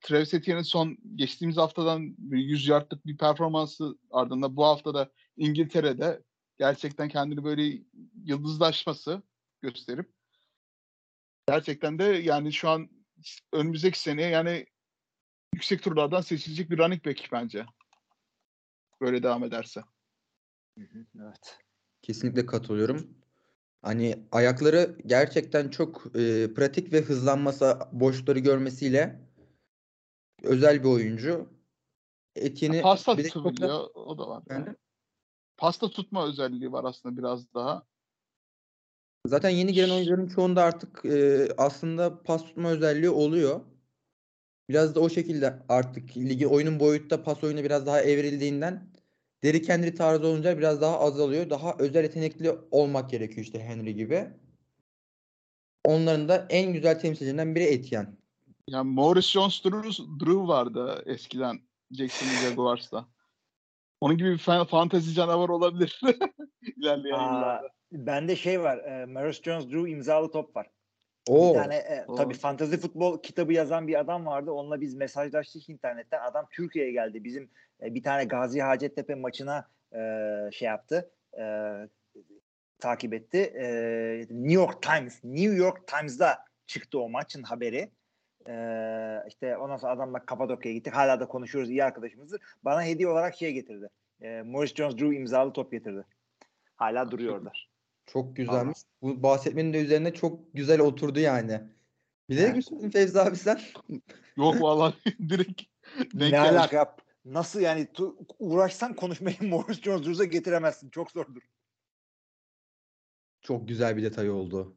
Travis 0.00 0.34
Etienne'in 0.34 0.62
son 0.62 0.96
geçtiğimiz 1.16 1.56
haftadan 1.56 2.16
100 2.30 2.68
yardlık 2.68 3.06
bir 3.06 3.16
performansı 3.16 3.98
ardından 4.10 4.56
bu 4.56 4.64
haftada 4.64 5.12
İngiltere'de 5.36 6.22
gerçekten 6.58 7.08
kendini 7.08 7.44
böyle 7.44 7.82
yıldızlaşması 8.24 9.22
gösterip 9.62 10.12
gerçekten 11.48 11.98
de 11.98 12.04
yani 12.04 12.52
şu 12.52 12.68
an 12.68 12.90
önümüzdeki 13.52 14.00
seneye 14.00 14.28
yani 14.28 14.66
yüksek 15.58 15.82
turlardan 15.82 16.20
seçilecek 16.20 16.70
bir 16.70 16.78
running 16.78 17.06
back 17.06 17.28
bence. 17.32 17.66
Böyle 19.00 19.22
devam 19.22 19.44
ederse. 19.44 19.80
Evet. 21.20 21.58
Kesinlikle 22.02 22.46
katılıyorum. 22.46 23.14
Hani 23.82 24.26
ayakları 24.32 24.98
gerçekten 25.06 25.68
çok 25.68 26.16
e, 26.16 26.54
pratik 26.54 26.92
ve 26.92 27.00
hızlanması, 27.00 27.78
boşlukları 27.92 28.38
görmesiyle 28.38 29.20
özel 30.42 30.82
bir 30.82 30.88
oyuncu. 30.88 31.48
Etienne'i 32.36 32.82
Pasta 32.82 33.16
tutabiliyor. 33.16 33.88
O 33.94 34.18
da 34.18 34.28
var. 34.28 34.42
yani. 34.50 34.74
Pasta 35.56 35.90
tutma 35.90 36.26
özelliği 36.26 36.72
var 36.72 36.84
aslında 36.84 37.16
biraz 37.16 37.54
daha. 37.54 37.86
Zaten 39.26 39.50
yeni 39.50 39.72
giren 39.72 39.90
oyuncuların 39.90 40.28
çoğunda 40.28 40.62
artık 40.62 41.04
e, 41.04 41.48
aslında 41.58 42.22
pas 42.22 42.44
tutma 42.44 42.68
özelliği 42.68 43.10
oluyor. 43.10 43.60
Biraz 44.68 44.94
da 44.94 45.00
o 45.00 45.08
şekilde 45.08 45.62
artık 45.68 46.16
ligi 46.16 46.46
oyunun 46.46 46.80
boyutta 46.80 47.22
pas 47.22 47.44
oyunu 47.44 47.64
biraz 47.64 47.86
daha 47.86 48.00
evrildiğinden 48.02 48.88
Derrick 49.42 49.72
Henry 49.72 49.94
tarzı 49.94 50.26
oyuncular 50.28 50.58
biraz 50.58 50.80
daha 50.80 51.00
azalıyor. 51.00 51.50
Daha 51.50 51.76
özel 51.78 52.02
yetenekli 52.02 52.52
olmak 52.70 53.10
gerekiyor 53.10 53.46
işte 53.46 53.60
Henry 53.64 53.94
gibi. 53.94 54.26
Onların 55.84 56.28
da 56.28 56.46
en 56.50 56.72
güzel 56.72 57.00
temsilcilerinden 57.00 57.54
biri 57.54 57.64
Etienne. 57.64 58.08
Yani 58.68 58.90
Maurice 58.90 59.38
Jones-Drew 59.38 60.20
Drew 60.20 60.48
vardı 60.48 61.02
eskiden 61.06 61.60
Jacksonville 61.90 62.36
Jaguars'ta. 62.50 63.08
Onun 64.00 64.16
gibi 64.18 64.30
bir 64.30 64.38
fan, 64.38 64.66
fantezi 64.66 65.14
canavar 65.14 65.48
olabilir. 65.48 66.00
İlerleyen 66.76 67.18
Aa, 67.18 67.34
yıllarda. 67.34 67.68
bende 67.92 68.36
şey 68.36 68.60
var. 68.60 68.78
E, 68.78 69.06
Maurice 69.06 69.50
Jones-Drew 69.50 69.90
imzalı 69.90 70.30
top 70.30 70.56
var. 70.56 70.70
Oo. 71.28 71.54
Bir 71.54 71.58
tane 71.58 71.74
e, 71.76 72.06
tabii 72.16 72.34
fantasy 72.34 72.76
futbol 72.76 73.22
kitabı 73.22 73.52
yazan 73.52 73.88
bir 73.88 74.00
adam 74.00 74.26
vardı. 74.26 74.50
Onunla 74.50 74.80
biz 74.80 74.94
mesajlaştık 74.94 75.68
internetten. 75.68 76.20
Adam 76.20 76.46
Türkiye'ye 76.50 76.92
geldi. 76.92 77.24
Bizim 77.24 77.50
e, 77.82 77.94
bir 77.94 78.02
tane 78.02 78.24
Gazi 78.24 78.62
Hacettepe 78.62 79.14
maçına 79.14 79.68
e, 79.92 80.00
şey 80.52 80.68
yaptı. 80.68 81.10
E, 81.38 81.44
takip 82.78 83.14
etti. 83.14 83.38
E, 83.38 83.66
New 84.30 84.52
York 84.52 84.82
Times, 84.82 85.24
New 85.24 85.56
York 85.56 85.86
Times'da 85.86 86.44
çıktı 86.66 87.00
o 87.00 87.08
maçın 87.08 87.42
haberi. 87.42 87.90
E, 88.48 88.54
işte 89.28 89.56
ondan 89.56 89.76
sonra 89.76 89.92
adamla 89.92 90.26
Kapadokya'ya 90.26 90.76
gittik. 90.78 90.94
Hala 90.94 91.20
da 91.20 91.28
konuşuyoruz 91.28 91.70
iyi 91.70 91.84
arkadaşımızdır. 91.84 92.40
Bana 92.62 92.82
hediye 92.84 93.08
olarak 93.08 93.34
şey 93.34 93.52
getirdi. 93.52 93.88
E, 94.20 94.42
Maurice 94.42 94.74
Jones-Drew 94.74 95.16
imzalı 95.16 95.52
top 95.52 95.72
getirdi. 95.72 96.04
Hala 96.76 97.10
duruyor 97.10 97.36
orada. 97.36 97.52
Çok 98.12 98.36
güzelmiş. 98.36 98.78
Bu 99.02 99.22
bahsetmenin 99.22 99.72
de 99.72 99.78
üzerine 99.80 100.14
çok 100.14 100.54
güzel 100.54 100.80
oturdu 100.80 101.20
yani. 101.20 101.60
Bilerek 102.30 102.56
mi 102.56 102.62
söyledin 102.62 102.90
Fevzi 102.90 103.20
abi 103.20 103.36
sen? 103.36 103.60
Yok 104.36 104.62
vallahi 104.62 104.94
direkt 105.28 105.62
denk 105.98 106.14
Ne 106.14 106.30
gelmiş. 106.30 106.50
alaka 106.50 106.76
yap? 106.76 107.02
Nasıl 107.24 107.60
yani 107.60 107.84
tu- 107.94 108.16
uğraşsan 108.38 108.94
konuşmayı 108.96 109.36
Maurice 109.50 109.90
Jones-Drews'a 109.90 110.24
getiremezsin. 110.24 110.90
Çok 110.90 111.10
zordur. 111.10 111.42
Çok 113.40 113.68
güzel 113.68 113.96
bir 113.96 114.02
detay 114.02 114.30
oldu. 114.30 114.76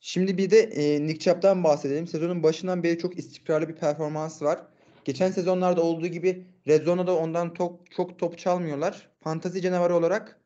Şimdi 0.00 0.38
bir 0.38 0.50
de 0.50 0.58
e, 0.58 1.06
Nick 1.06 1.18
Chubb'dan 1.18 1.64
bahsedelim. 1.64 2.06
Sezonun 2.06 2.42
başından 2.42 2.82
beri 2.82 2.98
çok 2.98 3.18
istikrarlı 3.18 3.68
bir 3.68 3.76
performansı 3.76 4.44
var. 4.44 4.66
Geçen 5.04 5.30
sezonlarda 5.30 5.82
olduğu 5.82 6.06
gibi 6.06 6.46
Red 6.68 6.84
Zone'da 6.84 7.06
da 7.06 7.16
ondan 7.16 7.50
çok, 7.50 7.90
çok 7.90 8.18
top 8.18 8.38
çalmıyorlar. 8.38 9.08
Fantazi 9.20 9.62
canavarı 9.62 9.96
olarak 9.96 10.40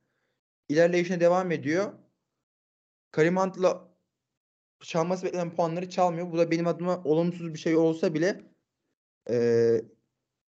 ilerleyişine 0.69 1.21
devam 1.21 1.53
ediyor. 1.53 1.93
Karim 3.11 3.37
Hunt'la 3.37 3.89
çalması 4.81 5.27
beklenen 5.27 5.55
puanları 5.57 5.91
çalmıyor. 5.91 6.33
Bu 6.33 6.39
da 6.39 6.51
benim 6.51 6.67
adıma 6.67 7.03
olumsuz 7.05 7.55
bir 7.55 7.59
şey 7.59 7.77
olsa 7.77 8.15
bile 8.15 8.41
e, 9.31 9.37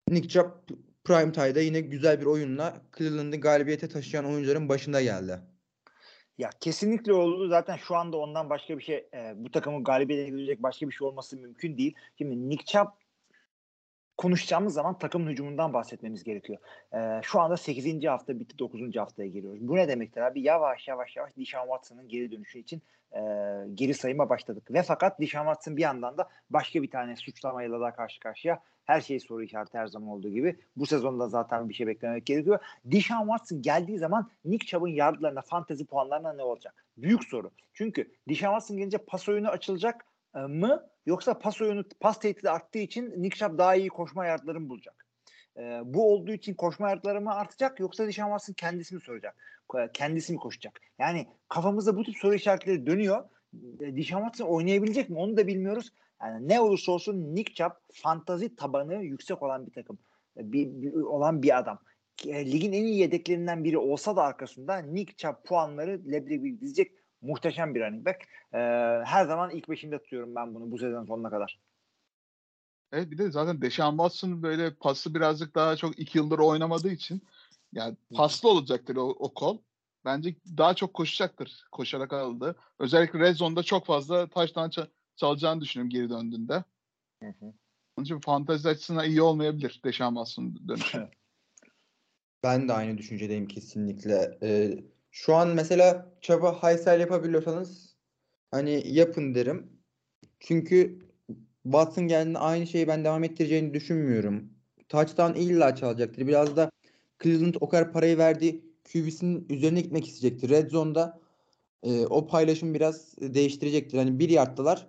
Nick 0.09 0.29
Chubb 0.29 0.51
Prime 1.05 1.33
Time'da 1.33 1.61
yine 1.61 1.81
güzel 1.81 2.21
bir 2.21 2.27
oyunla 2.27 2.83
Cleveland'ı 2.99 3.37
galibiyete 3.37 3.89
taşıyan 3.89 4.25
oyuncuların 4.25 4.69
başında 4.69 5.03
geldi. 5.03 5.41
Ya 6.39 6.51
kesinlikle 6.61 7.13
oldu. 7.13 7.49
Zaten 7.49 7.77
şu 7.77 7.97
anda 7.97 8.17
ondan 8.17 8.51
başka 8.51 8.79
bir 8.79 8.83
şey 8.83 9.09
e, 9.15 9.33
bu 9.37 9.51
takımın 9.51 9.85
galibiyete 9.85 10.31
gidecek 10.31 10.63
başka 10.63 10.89
bir 10.89 10.93
şey 10.93 11.07
olması 11.09 11.37
mümkün 11.37 11.79
değil. 11.79 11.95
Şimdi 12.19 12.49
Nick 12.49 12.65
Chubb 12.65 12.89
konuşacağımız 14.19 14.75
zaman 14.75 14.99
takımın 14.99 15.31
hücumundan 15.31 15.73
bahsetmemiz 15.73 16.25
gerekiyor. 16.25 16.59
E, 16.95 17.21
şu 17.23 17.41
anda 17.41 17.57
8. 17.57 18.05
hafta 18.05 18.41
bitti 18.41 18.59
9. 18.59 18.97
haftaya 18.97 19.29
giriyoruz. 19.29 19.69
Bu 19.69 19.77
ne 19.77 19.89
demektir 19.89 20.21
abi? 20.21 20.41
Yavaş 20.41 20.89
yavaş 20.89 21.16
yavaş 21.16 21.37
Deshaun 21.37 21.66
Watson'ın 21.66 22.09
geri 22.09 22.33
dönüşü 22.33 22.59
için 22.59 22.83
e, 23.12 23.21
geri 23.75 23.95
sayıma 23.95 24.29
başladık. 24.29 24.71
Ve 24.71 24.83
fakat 24.83 25.21
Deshaun 25.21 25.45
Watson 25.45 25.77
bir 25.77 25.83
yandan 25.83 26.19
da 26.19 26.29
başka 26.51 26.83
bir 26.83 26.91
tane 26.91 27.16
suçlamayla 27.16 27.81
da 27.81 27.91
karşı 27.91 28.21
karşıya. 28.21 28.61
Her 28.85 29.01
şey 29.01 29.21
soru 29.21 29.43
işareti 29.43 29.79
her 29.79 29.87
zaman 29.87 30.09
olduğu 30.09 30.31
gibi. 30.31 30.57
Bu 30.77 30.87
sezonda 30.87 31.29
zaten 31.29 31.69
bir 31.69 31.75
şey 31.75 31.87
beklemek 31.87 32.27
gerekiyor. 32.27 32.59
Deshaun 32.85 33.27
Watson 33.27 33.62
geldiği 33.62 33.99
zaman 33.99 34.31
Nick 34.45 34.66
Chubb'ın 34.66 34.89
yardlarına, 34.89 35.43
fantezi 35.43 35.87
puanlarına 35.87 36.33
ne 36.33 36.43
olacak? 36.43 36.85
Büyük 36.97 37.25
soru. 37.25 37.51
Çünkü 37.75 38.12
Deshaun 38.29 38.53
Watson 38.53 38.77
gelince 38.77 38.99
pas 38.99 39.29
oyunu 39.29 39.49
açılacak 39.49 40.05
mı? 40.47 40.91
Yoksa 41.07 41.39
pas 41.39 41.62
oyunu, 41.62 41.84
pas 42.01 42.20
tehdidi 42.20 42.51
arttığı 42.51 42.78
için 42.78 43.22
Nick 43.22 43.39
Chubb 43.39 43.59
daha 43.59 43.74
iyi 43.74 43.89
koşma 43.89 44.26
yardları 44.26 44.61
mı 44.61 44.68
bulacak? 44.68 45.07
Ee, 45.57 45.80
bu 45.84 46.12
olduğu 46.12 46.32
için 46.32 46.55
koşma 46.55 46.91
yardları 46.91 47.20
mı 47.20 47.34
artacak 47.34 47.80
yoksa 47.80 48.07
Deshaun 48.07 48.28
Watson 48.28 48.53
kendisi 48.53 48.95
mi 48.95 49.01
soracak? 49.01 49.36
Kendisi 49.93 50.32
mi 50.32 50.39
koşacak? 50.39 50.80
Yani 50.99 51.26
kafamızda 51.49 51.97
bu 51.97 52.05
tip 52.05 52.16
soru 52.16 52.34
işaretleri 52.34 52.86
dönüyor. 52.86 53.24
Deshaun 53.53 54.22
Watson 54.22 54.47
oynayabilecek 54.47 55.11
mi 55.11 55.18
onu 55.18 55.36
da 55.36 55.47
bilmiyoruz. 55.47 55.93
Yani 56.22 56.49
ne 56.49 56.61
olursa 56.61 56.93
olsun 56.93 57.34
Nick 57.34 57.55
Chubb 57.55 57.72
fantazi 57.93 58.57
tabanı 58.57 58.95
yüksek 58.95 59.43
olan 59.43 59.66
bir 59.66 59.72
takım. 59.72 59.99
Bir, 60.36 60.82
bir, 60.82 60.93
olan 60.93 61.43
bir 61.43 61.59
adam. 61.59 61.78
Ligin 62.26 62.72
en 62.72 62.84
iyi 62.84 62.99
yedeklerinden 62.99 63.64
biri 63.64 63.78
olsa 63.78 64.16
da 64.16 64.22
arkasında 64.22 64.76
Nick 64.76 65.14
Chubb 65.16 65.34
puanları 65.45 66.01
leblebi 66.12 66.61
dizecek 66.61 66.93
muhteşem 67.21 67.75
bir 67.75 67.81
running 67.81 68.07
back. 68.07 68.23
Ee, 68.53 68.59
her 69.05 69.25
zaman 69.27 69.51
ilk 69.51 69.69
beşinde 69.69 69.99
tutuyorum 70.03 70.35
ben 70.35 70.55
bunu 70.55 70.71
bu 70.71 70.79
sezon 70.79 71.05
sonuna 71.05 71.31
kadar. 71.31 71.61
Evet 72.93 73.11
bir 73.11 73.19
de 73.19 73.31
zaten 73.31 73.62
Deshaun 73.62 73.91
Watson 73.91 74.43
böyle 74.43 74.75
pası 74.75 75.14
birazcık 75.14 75.55
daha 75.55 75.77
çok 75.77 75.99
iki 75.99 76.19
yıldır 76.19 76.39
oynamadığı 76.39 76.91
için 76.91 77.23
yani 77.73 77.97
paslı 78.14 78.49
olacaktır 78.49 78.97
o, 78.97 79.09
o 79.09 79.35
kol. 79.35 79.59
Bence 80.05 80.35
daha 80.59 80.75
çok 80.75 80.95
koşacaktır 80.95 81.64
koşarak 81.73 82.12
aldı. 82.12 82.57
Özellikle 82.79 83.19
red 83.19 83.35
zone'da 83.35 83.62
çok 83.62 83.87
fazla 83.87 84.29
taştan 84.29 84.71
çalacağını 85.16 85.61
düşünüyorum 85.61 85.91
geri 85.91 86.11
döndüğünde. 86.11 86.64
Hı 87.23 87.29
hı. 87.29 87.53
Onun 87.97 88.05
için 88.05 88.21
fantezi 88.21 88.69
açısından 88.69 89.07
iyi 89.07 89.23
olmayabilir 89.23 89.81
Deshaun 89.85 90.14
Watson 90.14 90.69
dönüşü. 90.69 91.09
Ben 92.43 92.69
de 92.69 92.73
aynı 92.73 92.99
düşüncedeyim 92.99 93.49
kesinlikle. 93.49 94.39
Ee, 94.43 94.79
şu 95.11 95.35
an 95.35 95.49
mesela 95.49 96.13
çaba 96.21 96.63
high 96.63 96.79
sell 96.79 97.01
yapabiliyorsanız 97.01 97.97
hani 98.51 98.83
yapın 98.87 99.35
derim. 99.35 99.73
Çünkü 100.41 100.99
Watson 101.63 102.09
geldiğinde 102.09 102.39
aynı 102.39 102.67
şeyi 102.67 102.89
ben 102.89 103.05
devam 103.05 103.25
ettireceğini 103.25 103.75
düşünmüyorum. 103.75 104.53
Touchdown 104.89 105.35
illa 105.41 105.75
çalacaktır. 105.75 106.27
Biraz 106.27 106.57
da 106.57 106.71
Cleveland 107.23 107.55
o 107.61 107.69
kadar 107.69 107.93
parayı 107.93 108.19
verdi. 108.19 108.65
QB'sinin 108.93 109.47
üzerine 109.51 109.81
gitmek 109.81 110.07
isteyecektir. 110.09 110.51
Red 110.51 110.71
Zone'da 110.71 111.21
e, 111.83 112.07
o 112.07 112.27
paylaşım 112.27 112.75
biraz 112.75 113.17
değiştirecektir. 113.21 113.99
Hani 113.99 114.19
bir 114.19 114.29
yardtalar 114.29 114.89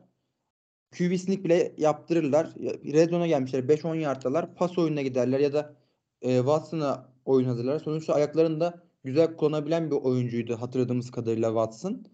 QB'sini 0.97 1.43
bile 1.43 1.73
yaptırırlar. 1.77 2.53
Red 2.93 3.09
Zone'a 3.09 3.27
gelmişler 3.27 3.63
5-10 3.63 3.95
yardtalar. 3.95 4.55
Pas 4.55 4.77
oyununa 4.77 5.01
giderler 5.01 5.39
ya 5.39 5.53
da 5.53 5.75
e, 6.21 6.37
Watson'a 6.37 7.13
oyun 7.25 7.47
hazırlar. 7.47 7.79
Sonuçta 7.79 8.13
ayaklarında 8.13 8.88
güzel 9.03 9.35
kullanabilen 9.37 9.91
bir 9.91 9.95
oyuncuydu 9.95 10.61
hatırladığımız 10.61 11.11
kadarıyla 11.11 11.49
Watson. 11.49 12.05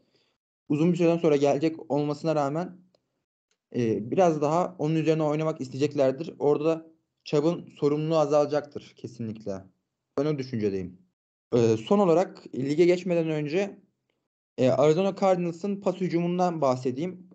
Uzun 0.70 0.92
bir 0.92 0.98
süreden 0.98 1.18
sonra 1.18 1.36
gelecek 1.36 1.92
olmasına 1.92 2.36
rağmen 2.36 2.78
e, 3.76 4.12
biraz 4.12 4.42
daha 4.42 4.76
onun 4.80 4.96
üzerine 4.96 5.24
oynamak 5.24 5.62
isteyeceklerdir. 5.62 6.36
Orada 6.40 6.88
Chubb'ın 7.24 7.70
sorumluluğu 7.80 8.18
azalacaktır 8.18 8.94
kesinlikle. 8.96 9.64
Ben 10.18 10.26
o 10.26 10.38
düşüncedeyim. 10.38 10.98
E, 11.54 11.78
son 11.78 12.00
olarak 12.00 12.56
lige 12.56 12.86
geçmeden 12.86 13.30
önce 13.30 13.80
e, 14.58 14.70
Arizona 14.70 15.16
Cardinals'ın 15.16 15.82
pas 15.82 15.96
hücumundan 15.96 16.62
bahsedeyim. 16.62 17.30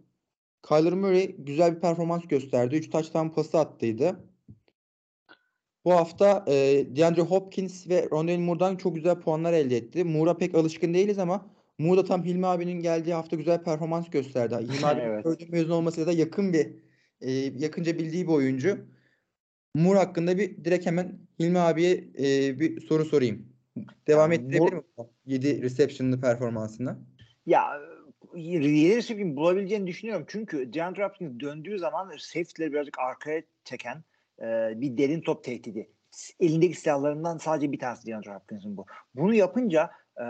Kyler 0.69 0.93
Murray 0.93 1.37
güzel 1.39 1.77
bir 1.77 1.81
performans 1.81 2.29
gösterdi. 2.29 2.77
3 2.77 2.91
touchdown 2.91 3.29
pası 3.29 3.59
attıydı. 3.59 4.30
Bu 5.85 5.93
hafta 5.93 6.45
e, 6.49 6.87
DeAndre 6.97 7.23
Hopkins 7.23 7.89
ve 7.89 8.09
Rondale 8.11 8.39
Moore'dan 8.39 8.77
çok 8.77 8.95
güzel 8.95 9.21
puanlar 9.21 9.53
elde 9.53 9.77
etti. 9.77 10.05
Moore'a 10.05 10.37
pek 10.37 10.55
alışkın 10.55 10.95
değiliz 10.95 11.19
ama 11.19 11.51
Moore 11.81 12.01
da 12.01 12.05
tam 12.05 12.25
Hilmi 12.25 12.47
abinin 12.47 12.83
geldiği 12.83 13.15
hafta 13.15 13.37
güzel 13.37 13.63
performans 13.63 14.11
gösterdi. 14.11 14.55
Hilmi 14.55 14.87
abi 14.87 15.01
evet. 15.01 15.51
mezun 15.51 15.71
olmasıyla 15.71 16.07
da 16.07 16.13
yakın 16.13 16.53
bir 16.53 16.71
e, 17.21 17.31
yakınca 17.33 17.99
bildiği 17.99 18.27
bir 18.27 18.33
oyuncu. 18.33 18.79
Moore 19.75 19.99
hakkında 19.99 20.39
bir 20.39 20.65
direkt 20.65 20.87
hemen 20.87 21.19
Hilmi 21.39 21.59
abiye 21.59 21.93
e, 22.19 22.61
bir 22.61 22.81
soru 22.81 23.05
sorayım. 23.05 23.51
Devam 24.07 24.33
yani 24.33 24.45
ettirebilir 24.45 24.73
mi? 24.73 24.83
7 25.27 25.63
reception'lı 25.63 26.21
performansını. 26.21 26.99
Ya 27.47 27.81
7 28.35 28.97
reception 28.97 29.37
bulabileceğini 29.37 29.87
düşünüyorum. 29.87 30.25
Çünkü 30.29 30.73
DeAndre 30.73 31.05
Hopkins 31.05 31.41
döndüğü 31.41 31.79
zaman 31.79 32.13
safety'leri 32.19 32.73
birazcık 32.73 32.99
arkaya 32.99 33.43
çeken 33.65 34.05
e, 34.41 34.81
bir 34.81 34.99
derin 34.99 35.21
top 35.21 35.45
tehdidi. 35.45 35.91
Elindeki 36.41 36.81
silahlarından 36.81 37.39
sadece 37.39 37.73
bir 37.73 37.79
tanesi 37.79 38.07
DeAndre 38.07 38.35
Hopkins'in 38.35 38.77
bu. 38.77 38.87
Bunu 39.15 39.35
yapınca 39.35 39.91
e, 40.21 40.25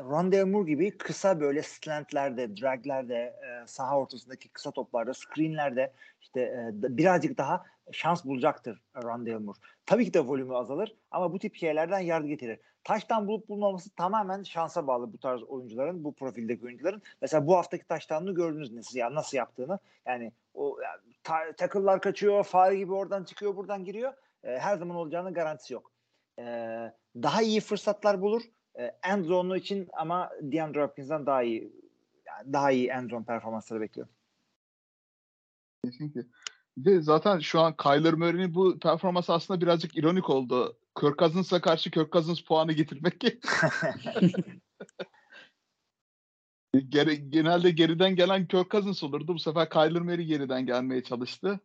Rondale 0.00 0.44
Moore 0.44 0.70
gibi 0.70 0.98
kısa 0.98 1.40
böyle 1.40 1.62
slantlerde, 1.62 2.56
draglerde, 2.56 3.14
e, 3.14 3.66
saha 3.66 3.98
ortasındaki 3.98 4.48
kısa 4.48 4.70
toplarda, 4.70 5.14
screenlerde 5.14 5.92
işte 6.20 6.40
e, 6.40 6.70
birazcık 6.72 7.38
daha 7.38 7.64
şans 7.92 8.24
bulacaktır 8.24 8.80
Rondale 9.02 9.38
Moore. 9.38 9.58
Tabii 9.86 10.04
ki 10.04 10.14
de 10.14 10.20
volümü 10.20 10.56
azalır 10.56 10.96
ama 11.10 11.32
bu 11.32 11.38
tip 11.38 11.56
şeylerden 11.56 11.98
yardım 11.98 12.28
getirir. 12.28 12.58
Taştan 12.84 13.26
bulup 13.26 13.48
bulmaması 13.48 13.90
tamamen 13.90 14.42
şansa 14.42 14.86
bağlı 14.86 15.12
bu 15.12 15.18
tarz 15.18 15.42
oyuncuların, 15.42 16.04
bu 16.04 16.14
profildeki 16.14 16.64
oyuncuların. 16.64 17.02
Mesela 17.22 17.46
bu 17.46 17.56
haftaki 17.56 17.86
taştanını 17.86 18.34
gördünüz 18.34 18.72
nasıl 18.72 18.98
ya 18.98 19.14
nasıl 19.14 19.36
yaptığını. 19.36 19.78
Yani 20.06 20.32
o 20.54 20.78
yani, 20.82 21.14
ta- 21.22 21.52
takıllar 21.52 22.00
kaçıyor, 22.00 22.44
fare 22.44 22.76
gibi 22.76 22.92
oradan 22.92 23.24
çıkıyor, 23.24 23.56
buradan 23.56 23.84
giriyor. 23.84 24.12
E, 24.44 24.58
her 24.58 24.76
zaman 24.76 24.96
olacağının 24.96 25.34
garantisi 25.34 25.74
yok. 25.74 25.92
E, 26.38 26.44
daha 27.16 27.42
iyi 27.42 27.60
fırsatlar 27.60 28.20
bulur. 28.20 28.42
E, 28.80 28.94
end 29.02 29.24
zone'u 29.24 29.56
için 29.56 29.88
ama 29.92 30.30
DeAndre 30.40 30.82
Hopkins'den 30.82 31.26
daha 31.26 31.42
iyi 31.42 31.72
yani 32.26 32.52
daha 32.52 32.70
iyi 32.70 32.88
end 32.88 33.10
zone 33.10 33.24
performansları 33.24 33.80
bekliyorum. 33.80 34.12
Kesinlikle. 35.84 36.24
Bir 36.76 36.84
de 36.84 37.00
zaten 37.00 37.38
şu 37.38 37.60
an 37.60 37.76
Kyler 37.76 38.14
Murray'nin 38.14 38.54
bu 38.54 38.78
performansı 38.78 39.32
aslında 39.32 39.60
birazcık 39.60 39.96
ironik 39.96 40.30
oldu. 40.30 40.76
Kirk 41.00 41.18
Cousins'a 41.18 41.60
karşı 41.60 41.90
Kirk 41.90 42.12
Cousins 42.12 42.40
puanı 42.40 42.72
getirmek. 42.72 43.20
Geri, 46.88 47.30
genelde 47.30 47.70
geriden 47.70 48.16
gelen 48.16 48.48
Kirk 48.48 48.70
Cousins 48.70 49.02
olurdu. 49.02 49.34
Bu 49.34 49.38
sefer 49.38 49.70
Kyler 49.70 50.02
Murray 50.02 50.24
geriden 50.24 50.66
gelmeye 50.66 51.02
çalıştı. 51.02 51.60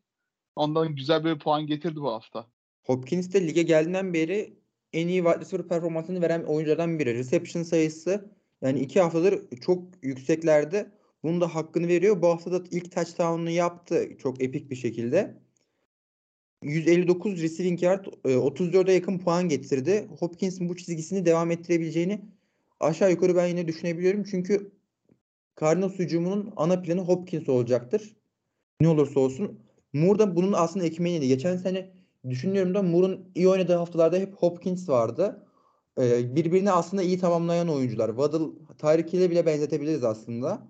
Ondan 0.56 0.96
güzel 0.96 1.26
bir 1.26 1.40
puan 1.40 1.68
getirdi 1.68 2.02
bu 2.02 2.12
hafta. 2.14 2.48
Hopkins 2.84 3.34
de 3.34 3.48
lige 3.48 3.64
geldiğinden 3.64 4.14
beri 4.14 4.65
en 4.96 5.08
iyi 5.08 5.24
wide 5.24 5.40
receiver 5.40 5.68
performansını 5.68 6.22
veren 6.22 6.44
oyunculardan 6.44 7.00
biri. 7.00 7.14
Reception 7.14 7.64
sayısı 7.64 8.30
yani 8.62 8.80
iki 8.80 9.02
haftadır 9.02 9.60
çok 9.62 9.84
yükseklerde. 10.02 10.92
Bunun 11.24 11.42
da 11.42 11.56
hakkını 11.56 11.88
veriyor. 11.88 12.22
Bu 12.22 12.28
hafta 12.28 12.52
da 12.52 12.64
ilk 12.72 12.92
touchdown'unu 12.92 13.50
yaptı 13.50 14.10
çok 14.18 14.44
epik 14.44 14.70
bir 14.72 14.76
şekilde. 14.76 15.38
159 16.64 17.42
receiving 17.42 17.84
yard 17.84 18.06
34'e 18.24 18.94
yakın 18.94 19.20
puan 19.20 19.50
getirdi. 19.50 20.08
Hopkins'in 20.20 20.70
bu 20.70 20.78
çizgisini 20.78 21.26
devam 21.26 21.52
ettirebileceğini 21.52 22.22
aşağı 22.80 23.12
yukarı 23.12 23.36
ben 23.36 23.48
yine 23.48 23.68
düşünebiliyorum. 23.68 24.24
Çünkü 24.24 24.72
Cardinals 25.60 26.00
hücumunun 26.00 26.54
ana 26.56 26.82
planı 26.82 27.02
Hopkins 27.02 27.50
olacaktır. 27.50 28.16
Ne 28.82 28.88
olursa 28.88 29.20
olsun. 29.20 29.60
Moore 29.94 30.36
bunun 30.36 30.54
aslında 30.54 30.86
ekmeğiydi. 30.86 31.28
Geçen 31.28 31.58
sene 31.58 31.90
düşünüyorum 32.30 32.74
da 32.74 32.82
Moore'un 32.82 33.32
iyi 33.36 33.50
oynadığı 33.50 33.76
haftalarda 33.76 34.18
hep 34.18 34.36
Hopkins 34.36 34.90
vardı. 34.90 35.48
Ee, 36.00 36.36
birbirini 36.36 36.72
aslında 36.72 37.04
iyi 37.04 37.20
tamamlayan 37.20 37.70
oyuncular. 37.70 38.08
Waddle, 38.08 38.76
Tyreek 38.78 39.14
Hill'e 39.14 39.32
bile 39.32 39.46
benzetebiliriz 39.46 40.04
aslında. 40.04 40.68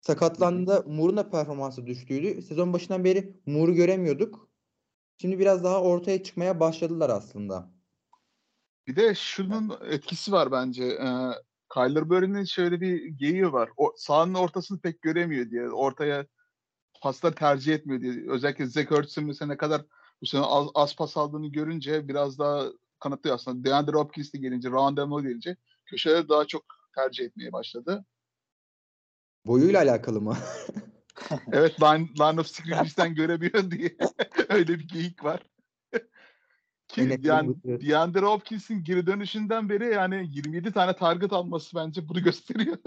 Sakatlandığında 0.00 0.82
Moore'un 0.86 1.16
da 1.16 1.30
performansı 1.30 1.86
düştüydü. 1.86 2.42
Sezon 2.42 2.72
başından 2.72 3.04
beri 3.04 3.36
Moore'u 3.46 3.74
göremiyorduk. 3.74 4.48
Şimdi 5.20 5.38
biraz 5.38 5.64
daha 5.64 5.82
ortaya 5.82 6.22
çıkmaya 6.22 6.60
başladılar 6.60 7.10
aslında. 7.10 7.70
Bir 8.86 8.96
de 8.96 9.14
şunun 9.14 9.78
etkisi 9.90 10.32
var 10.32 10.52
bence. 10.52 10.84
Ee, 10.84 11.08
Kyler 11.74 12.02
Murray'nin 12.02 12.44
şöyle 12.44 12.80
bir 12.80 13.06
geyiği 13.06 13.52
var. 13.52 13.70
O 13.76 13.92
sahanın 13.96 14.34
ortasını 14.34 14.80
pek 14.80 15.02
göremiyor 15.02 15.50
diye. 15.50 15.70
Ortaya 15.70 16.26
paslar 17.02 17.32
tercih 17.32 17.74
etmiyor 17.74 18.00
diye. 18.00 18.30
Özellikle 18.30 18.66
Zach 18.66 18.92
Ertz'in 18.92 19.24
mesela 19.24 19.48
ne 19.48 19.56
kadar 19.56 19.84
bu 20.22 20.26
sene 20.26 20.42
az, 20.42 20.68
az 20.74 20.96
pas 20.96 21.16
aldığını 21.16 21.46
görünce 21.46 22.08
biraz 22.08 22.38
daha 22.38 22.64
kanıtlıyor 23.00 23.36
aslında. 23.36 23.64
DeAndre 23.64 23.96
Hopkins 23.96 24.32
de 24.32 24.38
gelince, 24.38 24.70
Round 24.70 24.98
gelince 24.98 25.56
köşeleri 25.86 26.28
daha 26.28 26.46
çok 26.46 26.64
tercih 26.94 27.24
etmeye 27.24 27.52
başladı. 27.52 28.04
Boyuyla 29.46 29.82
alakalı 29.82 30.20
mı? 30.20 30.36
evet 31.52 31.82
line, 31.82 32.08
line 32.20 32.40
of 32.40 32.46
scrimmage'den 32.46 33.14
göremiyor 33.14 33.70
diye. 33.70 33.96
Öyle 34.48 34.78
bir 34.78 34.88
geyik 34.88 35.24
var. 35.24 35.42
Ki 36.88 37.18
yani. 37.22 37.54
DeAndre 37.64 38.26
Hopkins'in 38.26 38.84
geri 38.84 39.06
dönüşünden 39.06 39.68
beri 39.68 39.94
yani 39.94 40.28
27 40.30 40.72
tane 40.72 40.96
target 40.96 41.32
alması 41.32 41.76
bence 41.76 42.08
bunu 42.08 42.22
gösteriyor. 42.22 42.78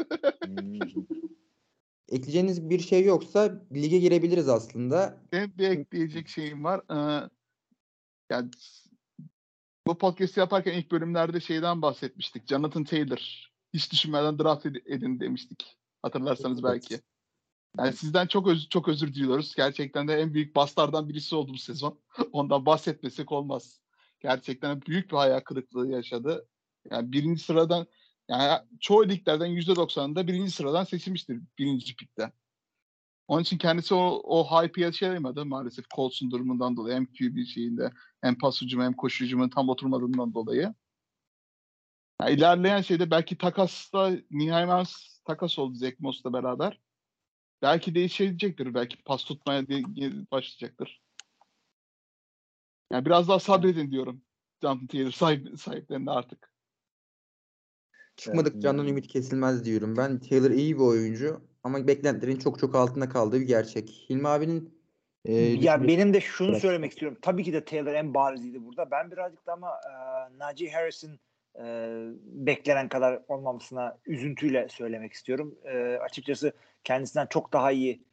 Ekleyeceğiniz 2.11 2.69
bir 2.69 2.79
şey 2.79 3.05
yoksa 3.05 3.61
lige 3.73 3.99
girebiliriz 3.99 4.49
aslında. 4.49 5.21
Benim 5.31 5.57
bir 5.57 5.69
ekleyecek 5.69 6.27
şeyim 6.27 6.63
var. 6.63 6.81
Ee, 6.89 7.29
yani 8.31 8.49
bu 9.87 9.97
podcast'i 9.97 10.39
yaparken 10.39 10.73
ilk 10.73 10.91
bölümlerde 10.91 11.39
şeyden 11.39 11.81
bahsetmiştik. 11.81 12.47
Jonathan 12.47 12.83
Taylor. 12.83 13.51
Hiç 13.73 13.91
düşünmeden 13.91 14.39
draft 14.39 14.65
ed- 14.65 14.93
edin 14.95 15.19
demiştik. 15.19 15.77
Hatırlarsanız 16.01 16.63
belki. 16.63 17.01
Yani 17.77 17.93
sizden 17.93 18.27
çok 18.27 18.47
öz 18.47 18.69
çok 18.69 18.87
özür 18.87 19.13
diliyoruz. 19.13 19.55
Gerçekten 19.55 20.07
de 20.07 20.13
en 20.13 20.33
büyük 20.33 20.55
bastardan 20.55 21.09
birisi 21.09 21.35
oldu 21.35 21.53
bu 21.53 21.57
sezon. 21.57 21.99
Ondan 22.31 22.65
bahsetmesek 22.65 23.31
olmaz. 23.31 23.81
Gerçekten 24.19 24.81
büyük 24.81 25.11
bir 25.11 25.17
hayal 25.17 25.39
kırıklığı 25.39 25.87
yaşadı. 25.87 26.47
Yani 26.91 27.11
birinci 27.11 27.43
sıradan 27.43 27.87
yani 28.29 28.59
çoğu 28.79 29.09
liglerden 29.09 29.47
%90'ında 29.47 30.27
birinci 30.27 30.51
sıradan 30.51 30.83
seçilmiştir 30.83 31.41
birinci 31.57 31.95
pikten. 31.95 32.31
Onun 33.27 33.41
için 33.41 33.57
kendisi 33.57 33.93
o, 33.93 34.21
o 34.23 34.45
hype'ı 34.45 34.83
yaşayamadı 34.83 35.45
maalesef 35.45 35.89
Colts'un 35.95 36.31
durumundan 36.31 36.77
dolayı. 36.77 36.95
Hem 36.95 37.05
QB 37.05 37.45
şeyinde 37.45 37.91
hem 38.21 38.37
pas 38.37 38.61
hücumu 38.61 38.83
hem 38.83 38.93
koşu 38.93 39.25
hücumunun 39.25 39.49
tam 39.49 39.69
oturmadığından 39.69 40.33
dolayı. 40.33 40.73
Yani 42.21 42.31
ilerleyen 42.31 42.81
şeyde 42.81 43.11
belki 43.11 43.37
takasta 43.37 44.11
Nihai 44.31 44.65
Mans 44.65 45.19
takas 45.25 45.59
oldu 45.59 45.75
Zach 45.75 45.99
Moss'la 45.99 46.33
beraber. 46.33 46.79
Belki 47.61 47.95
değişecektir. 47.95 48.73
Belki 48.73 49.03
pas 49.03 49.23
tutmaya 49.23 49.67
başlayacaktır. 50.31 51.01
Yani 52.91 53.05
biraz 53.05 53.27
daha 53.27 53.39
sabredin 53.39 53.91
diyorum. 53.91 54.21
Jonathan 54.61 54.87
Taylor 54.87 55.11
sahip, 55.11 55.59
sahiplerinde 55.59 56.11
artık. 56.11 56.50
Çıkmadık 58.21 58.61
candan 58.61 58.87
ümit 58.87 59.07
kesilmez 59.07 59.65
diyorum. 59.65 59.97
Ben 59.97 60.19
Taylor 60.19 60.51
iyi 60.51 60.75
bir 60.75 60.83
oyuncu 60.83 61.41
ama 61.63 61.87
beklentilerin 61.87 62.39
çok 62.39 62.59
çok 62.59 62.75
altında 62.75 63.09
kaldığı 63.09 63.39
bir 63.39 63.47
gerçek. 63.47 64.05
Hilmi 64.09 64.27
abinin 64.27 64.81
e, 65.25 65.33
ya 65.33 65.87
benim 65.87 66.13
de 66.13 66.21
şunu 66.21 66.59
söylemek 66.59 66.91
istiyorum. 66.91 67.17
Tabii 67.21 67.43
ki 67.43 67.53
de 67.53 67.65
Taylor 67.65 67.93
en 67.93 68.13
bariziydi 68.13 68.65
burada. 68.65 68.91
Ben 68.91 69.11
birazcık 69.11 69.47
da 69.47 69.53
ama 69.53 69.69
e, 69.69 69.93
Najee 70.39 70.71
Harris'in 70.71 71.19
e, 71.59 71.63
beklenen 72.23 72.89
kadar 72.89 73.21
olmamasına 73.27 73.97
üzüntüyle 74.05 74.67
söylemek 74.69 75.13
istiyorum. 75.13 75.55
E, 75.63 75.97
açıkçası 75.97 76.53
kendisinden 76.83 77.27
çok 77.29 77.53
daha 77.53 77.71
iyi 77.71 78.03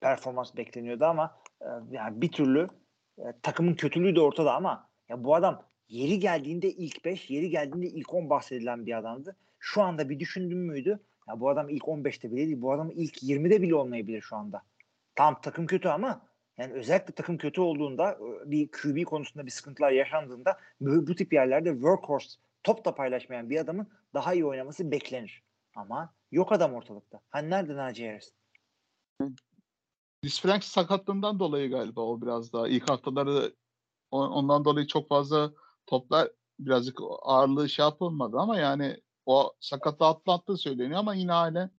performans 0.00 0.56
bekleniyordu 0.56 1.04
ama 1.04 1.38
e, 1.60 1.66
yani 1.90 2.20
bir 2.20 2.32
türlü 2.32 2.68
e, 3.18 3.22
takımın 3.42 3.74
kötülüğü 3.74 4.16
de 4.16 4.20
ortada 4.20 4.54
ama 4.54 4.88
ya 5.08 5.24
bu 5.24 5.34
adam 5.34 5.67
yeri 5.88 6.18
geldiğinde 6.18 6.70
ilk 6.70 7.04
5, 7.04 7.30
yeri 7.30 7.50
geldiğinde 7.50 7.86
ilk 7.86 8.14
10 8.14 8.30
bahsedilen 8.30 8.86
bir 8.86 8.98
adamdı. 8.98 9.36
Şu 9.58 9.82
anda 9.82 10.08
bir 10.08 10.20
düşündüm 10.20 10.58
müydü? 10.58 11.00
Ya 11.28 11.40
bu 11.40 11.48
adam 11.48 11.68
ilk 11.68 11.82
15'te 11.82 12.30
bile 12.30 12.46
değil. 12.46 12.62
Bu 12.62 12.72
adam 12.72 12.90
ilk 12.94 13.22
20'de 13.22 13.62
bile 13.62 13.74
olmayabilir 13.74 14.20
şu 14.20 14.36
anda. 14.36 14.62
Tam 15.14 15.40
takım 15.40 15.66
kötü 15.66 15.88
ama 15.88 16.28
yani 16.58 16.72
özellikle 16.72 17.14
takım 17.14 17.38
kötü 17.38 17.60
olduğunda 17.60 18.12
e, 18.12 18.50
bir 18.50 18.70
QB 18.70 19.04
konusunda 19.04 19.46
bir 19.46 19.50
sıkıntılar 19.50 19.90
yaşandığında 19.90 20.58
bu, 20.80 21.06
bu 21.06 21.14
tip 21.14 21.32
yerlerde 21.32 21.72
workhorse 21.72 22.40
top 22.62 22.84
da 22.84 22.94
paylaşmayan 22.94 23.50
bir 23.50 23.58
adamın 23.58 23.86
daha 24.14 24.34
iyi 24.34 24.44
oynaması 24.44 24.90
beklenir. 24.90 25.42
Ama 25.74 26.14
yok 26.32 26.52
adam 26.52 26.74
ortalıkta. 26.74 27.20
Hani 27.30 27.50
nerede 27.50 27.76
Naci 27.76 28.08
Harris? 28.08 28.32
Chris 30.22 30.64
sakatlığından 30.64 31.38
dolayı 31.38 31.70
galiba 31.70 32.00
o 32.00 32.22
biraz 32.22 32.52
daha. 32.52 32.68
ilk 32.68 32.90
haftaları 32.90 33.54
ondan 34.10 34.64
dolayı 34.64 34.86
çok 34.86 35.08
fazla 35.08 35.52
toplar 35.88 36.28
birazcık 36.58 36.98
ağırlığı 37.22 37.68
şey 37.68 37.84
yapılmadı 37.84 38.36
ama 38.38 38.58
yani 38.58 38.96
o 39.26 39.52
sakatlığı 39.60 40.06
atlattığı 40.06 40.56
söyleniyor 40.56 40.98
ama 40.98 41.14
yine 41.14 41.32
hala 41.32 41.70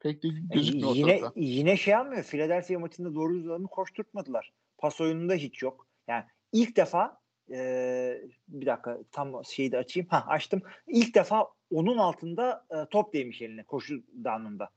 pek 0.00 0.22
de 0.22 0.28
gözükmüyor 0.54 0.94
yine 0.94 1.14
ortalıkta. 1.14 1.40
yine 1.40 1.76
şey 1.76 1.92
yapmıyor. 1.92 2.22
Philadelphia 2.22 2.78
maçında 2.78 3.14
doğru 3.14 3.34
düzgün 3.34 3.64
koşturtmadılar. 3.64 4.52
Pas 4.78 5.00
oyununda 5.00 5.34
hiç 5.34 5.62
yok. 5.62 5.86
Yani 6.08 6.24
ilk 6.52 6.76
defa 6.76 7.20
e, 7.50 8.20
bir 8.48 8.66
dakika 8.66 8.98
tam 9.12 9.44
şeyi 9.44 9.72
de 9.72 9.78
açayım. 9.78 10.08
Ha 10.08 10.24
açtım. 10.28 10.62
İlk 10.86 11.14
defa 11.14 11.46
onun 11.70 11.98
altında 11.98 12.66
e, 12.70 12.88
top 12.90 13.12
değmiş 13.12 13.42
eline 13.42 13.62
koşu 13.62 14.02
danında. 14.24 14.68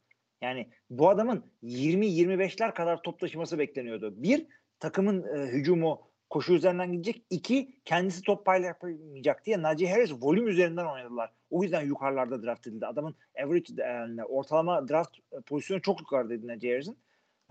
Yani 0.41 0.69
bu 0.89 1.09
adamın 1.09 1.45
20-25'ler 1.63 2.73
kadar 2.73 3.01
top 3.01 3.19
taşıması 3.19 3.59
bekleniyordu. 3.59 4.13
Bir, 4.23 4.47
takımın 4.79 5.23
e, 5.37 5.47
hücumu 5.47 6.01
koşu 6.35 6.53
üzerinden 6.53 6.91
gidecek. 6.91 7.23
İki, 7.29 7.75
kendisi 7.85 8.21
top 8.21 8.45
paylaşmayacak 8.45 9.45
diye 9.45 9.61
Najee 9.61 9.89
Harris 9.89 10.11
volüm 10.21 10.47
üzerinden 10.47 10.85
oynadılar. 10.85 11.31
O 11.49 11.63
yüzden 11.63 11.81
yukarılarda 11.81 12.43
draft 12.43 12.67
edildi. 12.67 12.85
Adamın 12.85 13.15
average 13.43 13.73
yani 13.77 14.23
ortalama 14.23 14.87
draft 14.89 15.17
e, 15.31 15.41
pozisyonu 15.41 15.81
çok 15.81 15.99
yukarıdaydı 15.99 16.47
Najee 16.47 16.71
Harris'in. 16.71 16.97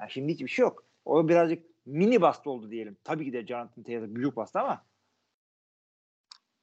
Yani 0.01 0.11
şimdi 0.11 0.33
hiçbir 0.33 0.49
şey 0.49 0.63
yok. 0.63 0.85
O 1.05 1.29
birazcık 1.29 1.65
mini 1.87 2.21
bastı 2.21 2.51
oldu 2.51 2.71
diyelim. 2.71 2.97
Tabii 3.05 3.25
ki 3.25 3.33
de 3.33 3.47
Jonathan 3.47 3.85
Taylor 3.85 4.15
büyük 4.15 4.37
bastı 4.37 4.61
ama 4.61 4.85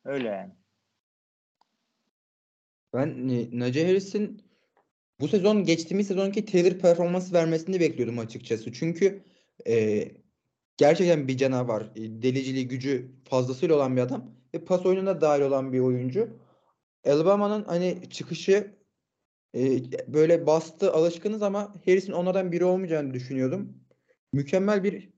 öyle 0.06 0.28
yani. 0.28 0.52
Ben 2.94 3.30
e, 3.30 3.60
Najee 3.60 3.88
Harris'in 3.88 4.42
bu 5.20 5.28
sezon 5.28 5.64
geçtiğimiz 5.64 6.08
sezonki 6.08 6.46
Taylor 6.46 6.80
performansı 6.80 7.34
vermesini 7.34 7.80
bekliyordum 7.80 8.20
açıkçası. 8.20 8.74
Çünkü 8.74 9.24
e, 9.68 10.08
gerçekten 10.82 11.28
bir 11.28 11.38
canavar. 11.38 11.82
E, 11.96 12.22
deliciliği, 12.22 12.68
gücü 12.68 13.12
fazlasıyla 13.24 13.76
olan 13.76 13.96
bir 13.96 14.02
adam 14.02 14.36
ve 14.54 14.66
pas 14.66 14.86
oyununa 14.86 15.22
dahil 15.22 15.42
olan 15.42 15.74
bir 15.74 15.80
oyuncu. 15.80 16.30
Alabama'nın 17.06 17.64
hani 17.64 18.10
çıkışı 18.10 18.76
e, 19.56 19.82
böyle 20.14 20.48
bastı 20.48 20.94
alışkınız 20.94 21.42
ama 21.42 21.76
Harris'in 21.86 22.12
onlardan 22.12 22.52
biri 22.52 22.66
olmayacağını 22.66 23.14
düşünüyordum. 23.14 23.78
Mükemmel 24.34 24.84
bir 24.84 25.10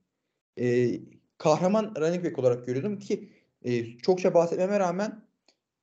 e, 0.59 0.99
kahraman 1.37 1.93
running 1.97 2.25
back 2.25 2.39
olarak 2.39 2.65
görüyordum 2.65 2.99
ki 2.99 3.29
e, 3.61 3.97
çokça 3.97 4.33
bahsetmeme 4.33 4.79
rağmen 4.79 5.27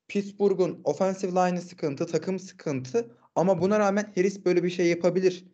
Pittsburgh'un 0.09 0.81
offensive 0.85 1.33
line'ı 1.33 1.63
sıkıntı, 1.63 2.07
takım 2.07 2.39
sıkıntı 2.39 3.17
ama 3.35 3.61
buna 3.61 3.79
rağmen 3.79 4.13
Harris 4.15 4.45
böyle 4.45 4.65
bir 4.65 4.71
şey 4.71 4.87
yapabilir 4.87 5.45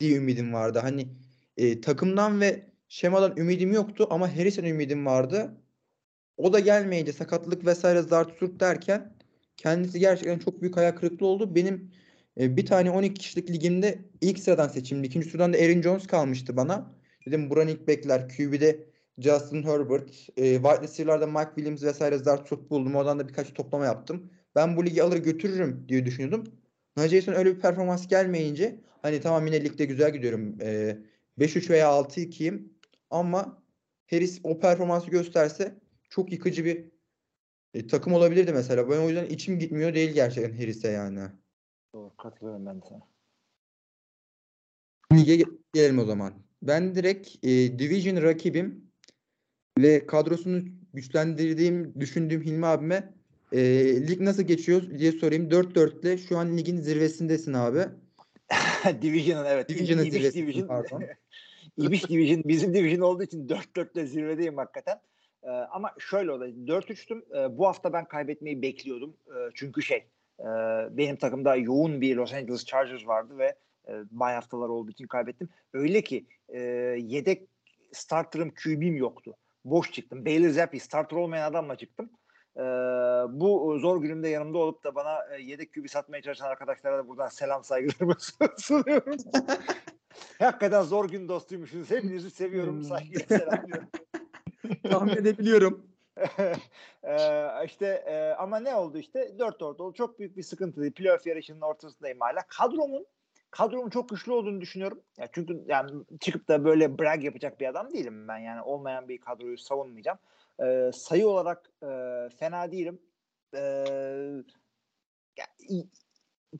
diye 0.00 0.16
ümidim 0.16 0.52
vardı. 0.52 0.78
Hani 0.78 1.08
e, 1.56 1.80
takımdan 1.80 2.40
ve 2.40 2.73
şemadan 2.88 3.36
ümidim 3.36 3.72
yoktu 3.72 4.06
ama 4.10 4.36
Harris'in 4.36 4.64
ümidim 4.64 5.06
vardı. 5.06 5.54
O 6.36 6.52
da 6.52 6.60
gelmeyince 6.60 7.12
sakatlık 7.12 7.66
vesaire 7.66 8.02
zart 8.02 8.38
surt 8.38 8.60
derken 8.60 9.16
kendisi 9.56 9.98
gerçekten 9.98 10.38
çok 10.38 10.62
büyük 10.62 10.76
hayal 10.76 10.92
kırıklığı 10.92 11.26
oldu. 11.26 11.54
Benim 11.54 11.90
e, 12.40 12.56
bir 12.56 12.66
tane 12.66 12.90
12 12.90 13.14
kişilik 13.14 13.50
ligimde 13.50 13.98
ilk 14.20 14.38
sıradan 14.38 14.68
seçimdi. 14.68 15.06
İkinci 15.06 15.30
sıradan 15.30 15.52
da 15.52 15.58
Aaron 15.58 15.82
Jones 15.82 16.06
kalmıştı 16.06 16.56
bana. 16.56 16.94
Dedim 17.26 17.50
bu 17.50 17.56
running 17.56 17.88
back'ler 17.88 18.28
QB'de 18.28 18.86
Justin 19.18 19.62
Herbert, 19.62 20.10
e, 20.36 20.54
wide 20.54 20.82
receiver'larda 20.82 21.26
Mike 21.26 21.50
Williams 21.54 21.82
vesaire 21.82 22.18
zart 22.18 22.48
surt 22.48 22.70
buldum. 22.70 22.94
Oradan 22.94 23.18
da 23.18 23.28
birkaç 23.28 23.54
toplama 23.54 23.84
yaptım. 23.84 24.30
Ben 24.54 24.76
bu 24.76 24.86
ligi 24.86 25.02
alır 25.02 25.16
götürürüm 25.16 25.84
diye 25.88 26.06
düşünüyordum. 26.06 26.44
Naceye'sin 26.96 27.32
öyle 27.32 27.56
bir 27.56 27.60
performans 27.60 28.08
gelmeyince 28.08 28.80
hani 29.02 29.20
tamam 29.20 29.46
yine 29.46 29.64
ligde 29.64 29.84
güzel 29.84 30.12
gidiyorum. 30.12 30.56
E, 30.60 30.98
5-3 31.38 31.70
veya 31.70 31.86
6-2'yim 31.86 32.73
ama 33.14 33.62
Harris 34.10 34.40
o 34.44 34.60
performansı 34.60 35.10
gösterse 35.10 35.78
çok 36.10 36.32
yıkıcı 36.32 36.64
bir 36.64 36.90
e, 37.74 37.86
takım 37.86 38.12
olabilirdi 38.12 38.52
mesela. 38.52 38.90
Ben 38.90 38.98
o 38.98 39.08
yüzden 39.08 39.26
içim 39.26 39.58
gitmiyor 39.58 39.94
değil 39.94 40.10
gerçekten 40.10 40.58
Harris'e 40.58 40.88
yani. 40.88 41.20
Doğru 41.94 42.16
katılıyorum 42.16 42.66
ben 42.66 42.82
de 42.82 42.86
sana. 42.88 43.00
Lige 45.12 45.34
ge- 45.36 45.58
gelelim 45.72 45.98
o 45.98 46.04
zaman. 46.04 46.32
Ben 46.62 46.94
direkt 46.94 47.44
e, 47.44 47.78
Division 47.78 48.22
rakibim 48.22 48.90
ve 49.78 50.06
kadrosunu 50.06 50.62
güçlendirdiğim, 50.94 52.00
düşündüğüm 52.00 52.42
Hilmi 52.42 52.66
abime 52.66 53.14
e, 53.52 53.60
lig 54.08 54.20
nasıl 54.20 54.42
geçiyor 54.42 54.98
diye 54.98 55.12
sorayım. 55.12 55.48
4-4'le 55.48 56.18
şu 56.18 56.38
an 56.38 56.56
ligin 56.56 56.76
zirvesindesin 56.76 57.52
abi. 57.52 57.84
Division'ın 59.02 59.44
evet. 59.44 59.68
Division'ın 59.68 60.02
zirvesi, 60.02 60.38
Division. 60.38 60.66
pardon. 60.66 61.02
İbiş 61.76 62.04
Division 62.08 62.42
bizim 62.44 62.74
Division 62.74 63.00
olduğu 63.00 63.22
için 63.22 63.48
4-4'te 63.48 64.06
zirvedeyim 64.06 64.56
hakikaten. 64.56 65.00
Ee, 65.42 65.48
ama 65.50 65.92
şöyle 65.98 66.32
oldu. 66.32 66.44
4-3'tüm. 66.44 67.24
Ee, 67.36 67.58
bu 67.58 67.66
hafta 67.66 67.92
ben 67.92 68.04
kaybetmeyi 68.04 68.62
bekliyordum. 68.62 69.16
Ee, 69.26 69.50
çünkü 69.54 69.82
şey 69.82 70.06
e, 70.40 70.44
benim 70.90 71.16
takımda 71.16 71.56
yoğun 71.56 72.00
bir 72.00 72.16
Los 72.16 72.34
Angeles 72.34 72.64
Chargers 72.64 73.06
vardı 73.06 73.38
ve 73.38 73.54
e, 73.88 73.92
bay 74.10 74.34
haftalar 74.34 74.68
olduğu 74.68 74.90
için 74.90 75.06
kaybettim. 75.06 75.48
Öyle 75.72 76.02
ki 76.02 76.26
e, 76.48 76.60
yedek 77.00 77.48
starter'ım 77.92 78.50
QB'm 78.50 78.96
yoktu. 78.96 79.34
Boş 79.64 79.92
çıktım. 79.92 80.24
Bailey 80.26 80.50
Zappi 80.50 80.80
starter 80.80 81.16
olmayan 81.16 81.50
adamla 81.50 81.76
çıktım. 81.76 82.10
Ee, 82.56 82.62
bu 83.30 83.78
zor 83.78 84.02
günümde 84.02 84.28
yanımda 84.28 84.58
olup 84.58 84.84
da 84.84 84.94
bana 84.94 85.18
e, 85.36 85.42
yedek 85.42 85.74
QB 85.74 85.88
satmaya 85.88 86.22
çalışan 86.22 86.46
arkadaşlara 86.46 86.98
da 86.98 87.08
buradan 87.08 87.28
selam 87.28 87.64
saygılarımı 87.64 88.14
sunuyorum. 88.58 89.16
Hakikaten 90.38 90.82
zor 90.82 91.08
gün 91.08 91.28
dostuymuşsunuz. 91.28 91.90
Hepinizi 91.90 92.30
seviyorum. 92.30 92.76
Hmm. 92.76 92.84
Saygıyla 92.84 93.26
selamlıyorum. 93.26 93.88
Tahmin 94.90 95.16
edebiliyorum. 95.16 95.86
ee, 97.02 97.64
işte 97.64 97.86
e, 97.86 98.34
ama 98.38 98.60
ne 98.60 98.74
oldu 98.74 98.98
işte 98.98 99.38
4 99.38 99.60
4 99.60 99.80
oldu. 99.80 99.94
Çok 99.94 100.18
büyük 100.18 100.36
bir 100.36 100.42
sıkıntı 100.42 100.80
değil. 100.80 100.92
Playoff 100.92 101.26
yarışının 101.26 101.60
ortasındayım 101.60 102.20
hala. 102.20 102.42
Kadromun 102.48 103.06
kadromun 103.50 103.90
çok 103.90 104.08
güçlü 104.08 104.32
olduğunu 104.32 104.60
düşünüyorum. 104.60 105.00
Ya 105.18 105.28
çünkü 105.32 105.64
yani 105.66 105.90
çıkıp 106.20 106.48
da 106.48 106.64
böyle 106.64 106.98
brag 106.98 107.24
yapacak 107.24 107.60
bir 107.60 107.66
adam 107.66 107.92
değilim 107.92 108.28
ben. 108.28 108.38
Yani 108.38 108.62
olmayan 108.62 109.08
bir 109.08 109.20
kadroyu 109.20 109.58
savunmayacağım. 109.58 110.18
Ee, 110.62 110.90
sayı 110.94 111.28
olarak 111.28 111.70
e, 111.82 111.88
fena 112.38 112.72
değilim. 112.72 112.98
Ee, 113.54 113.60
ya, 115.38 115.46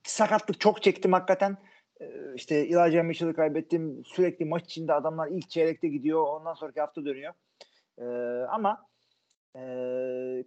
sakatlık 0.04 0.60
çok 0.60 0.82
çektim 0.82 1.12
hakikaten. 1.12 1.56
Ee, 2.04 2.34
işte 2.34 2.54
Elijah 2.54 3.04
Mitchell'ı 3.04 3.34
kaybettim. 3.34 4.02
Sürekli 4.04 4.44
maç 4.44 4.64
içinde 4.64 4.94
adamlar 4.94 5.28
ilk 5.28 5.50
çeyrekte 5.50 5.88
gidiyor. 5.88 6.26
Ondan 6.26 6.54
sonraki 6.54 6.80
hafta 6.80 7.04
dönüyor. 7.04 7.32
Ee, 7.98 8.04
ama 8.48 8.86
e, 9.56 9.60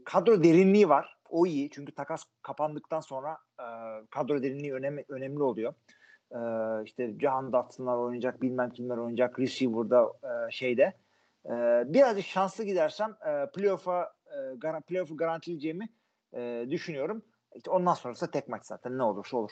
kadro 0.05 0.43
derinliği 0.43 0.89
var. 0.89 1.17
O 1.29 1.45
iyi. 1.45 1.69
Çünkü 1.69 1.91
takas 1.91 2.23
kapandıktan 2.41 2.99
sonra 2.99 3.37
e, 3.59 3.65
kadro 4.09 4.43
derinliği 4.43 4.73
önemli, 4.73 5.05
önemli 5.09 5.43
oluyor. 5.43 5.73
E, 6.31 6.39
işte 6.85 7.13
Jahan 7.19 7.53
Dotson'lar 7.53 7.97
oynayacak, 7.97 8.41
bilmem 8.41 8.69
kimler 8.69 8.97
oynayacak. 8.97 9.39
Receiver'da 9.39 10.13
e, 10.23 10.51
şeyde. 10.51 10.93
E, 11.45 11.83
birazcık 11.93 12.25
şanslı 12.25 12.63
gidersem 12.63 13.17
e, 13.25 13.51
playoff'a 13.51 14.13
e, 14.25 14.81
playoff'u 14.87 15.17
garantileyeceğimi 15.17 15.89
e, 16.33 16.65
düşünüyorum. 16.69 17.23
İşte 17.55 17.69
ondan 17.69 17.93
sonrası 17.93 18.31
tek 18.31 18.47
maç 18.47 18.65
zaten. 18.65 18.97
Ne 18.97 19.03
olursa 19.03 19.37
olur. 19.37 19.51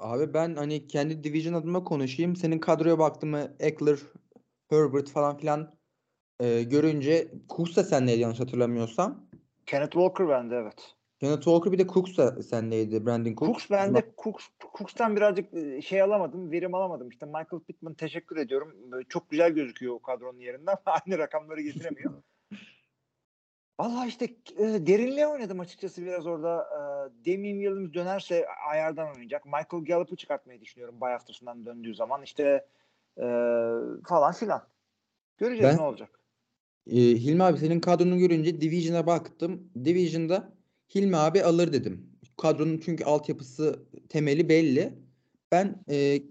Abi 0.00 0.34
ben 0.34 0.54
hani 0.54 0.86
kendi 0.86 1.24
division 1.24 1.54
adıma 1.54 1.84
konuşayım. 1.84 2.36
Senin 2.36 2.58
kadroya 2.58 2.98
baktım 2.98 3.30
mı 3.30 3.56
Eckler, 3.58 3.98
Herbert 4.70 5.10
falan 5.10 5.36
filan 5.36 5.74
e, 6.40 6.62
görünce 6.62 7.28
Cooks 7.48 7.76
da 7.76 7.84
sendeydi 7.84 8.20
yanlış 8.20 8.40
hatırlamıyorsam. 8.40 9.26
Kenneth 9.66 9.92
Walker 9.92 10.28
bende 10.28 10.56
evet. 10.56 10.94
Kenneth 11.20 11.44
Walker 11.44 11.72
bir 11.72 11.78
de 11.78 11.86
Cooks 11.86 12.16
da 12.16 12.42
sendeydi. 12.42 13.06
Brandon 13.06 13.34
Cooks. 13.34 13.46
Cooks 13.46 13.70
bende 13.70 14.12
Cooks, 14.16 14.44
Cooks'tan 14.78 15.16
birazcık 15.16 15.54
e, 15.54 15.82
şey 15.82 16.02
alamadım, 16.02 16.50
verim 16.50 16.74
alamadım. 16.74 17.08
İşte 17.08 17.26
Michael 17.26 17.62
Pittman 17.66 17.94
teşekkür 17.94 18.36
ediyorum. 18.36 18.76
Böyle 18.92 19.08
çok 19.08 19.30
güzel 19.30 19.50
gözüküyor 19.50 19.94
o 19.94 20.02
kadronun 20.02 20.40
yerinde 20.40 20.70
ama 20.70 20.80
aynı 21.06 21.18
rakamları 21.18 21.60
getiremiyor. 21.60 22.22
Vallahi 23.80 24.08
işte 24.08 24.24
e, 24.58 24.86
derinliğe 24.86 25.26
oynadım 25.26 25.60
açıkçası 25.60 26.02
biraz 26.02 26.26
orada. 26.26 26.64
E, 26.64 26.80
Damian 27.26 27.58
Williams 27.60 27.94
dönerse 27.94 28.46
ayardan 28.70 29.08
oynayacak. 29.08 29.44
Michael 29.44 29.84
Gallup'u 29.84 30.16
çıkartmayı 30.16 30.60
düşünüyorum 30.60 31.00
bay 31.00 31.12
haftasından 31.12 31.66
döndüğü 31.66 31.94
zaman. 31.94 32.22
İşte 32.22 32.66
e, 33.16 33.24
falan 34.08 34.32
filan. 34.32 34.62
Göreceğiz 35.38 35.72
Ben- 35.72 35.78
ne 35.78 35.88
olacak. 35.88 36.20
Ee, 36.86 36.96
Hilmi 36.96 37.42
abi 37.42 37.58
senin 37.58 37.80
kadronu 37.80 38.18
görünce 38.18 38.60
Division'a 38.60 39.06
baktım. 39.06 39.70
Division'da 39.84 40.52
Hilmi 40.94 41.16
abi 41.16 41.42
alır 41.42 41.72
dedim. 41.72 42.10
Kadronun 42.42 42.78
çünkü 42.78 43.04
altyapısı 43.04 43.82
temeli 44.08 44.48
belli. 44.48 44.98
Ben 45.52 45.84
e, 45.90 46.22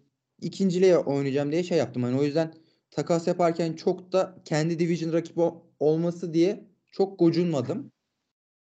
ikinciliğe 0.42 0.98
oynayacağım 0.98 1.52
diye 1.52 1.64
şey 1.64 1.78
yaptım. 1.78 2.04
Hani 2.04 2.20
o 2.20 2.24
yüzden 2.24 2.54
takas 2.92 3.28
yaparken 3.28 3.74
çok 3.74 4.12
da 4.12 4.36
kendi 4.46 4.80
Division 4.80 5.14
rakibi 5.14 5.42
olması 5.80 6.34
diye 6.34 6.69
çok 6.92 7.20
gocunmadım. 7.20 7.92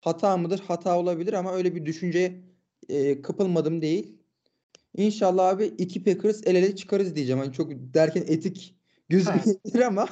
Hata 0.01 0.37
mıdır? 0.37 0.63
Hata 0.67 0.97
olabilir 0.97 1.33
ama 1.33 1.53
öyle 1.53 1.75
bir 1.75 1.85
düşünceye 1.85 2.41
e, 2.89 3.21
kapılmadım 3.21 3.81
değil. 3.81 4.17
İnşallah 4.97 5.47
abi 5.47 5.65
iki 5.65 6.03
Packers 6.03 6.47
el 6.47 6.55
ele 6.55 6.75
çıkarız 6.75 7.15
diyeceğim. 7.15 7.39
Hani 7.41 7.53
çok 7.53 7.71
derken 7.71 8.21
etik 8.21 8.75
gözükmeyebilir 9.09 9.81
ama 9.81 10.07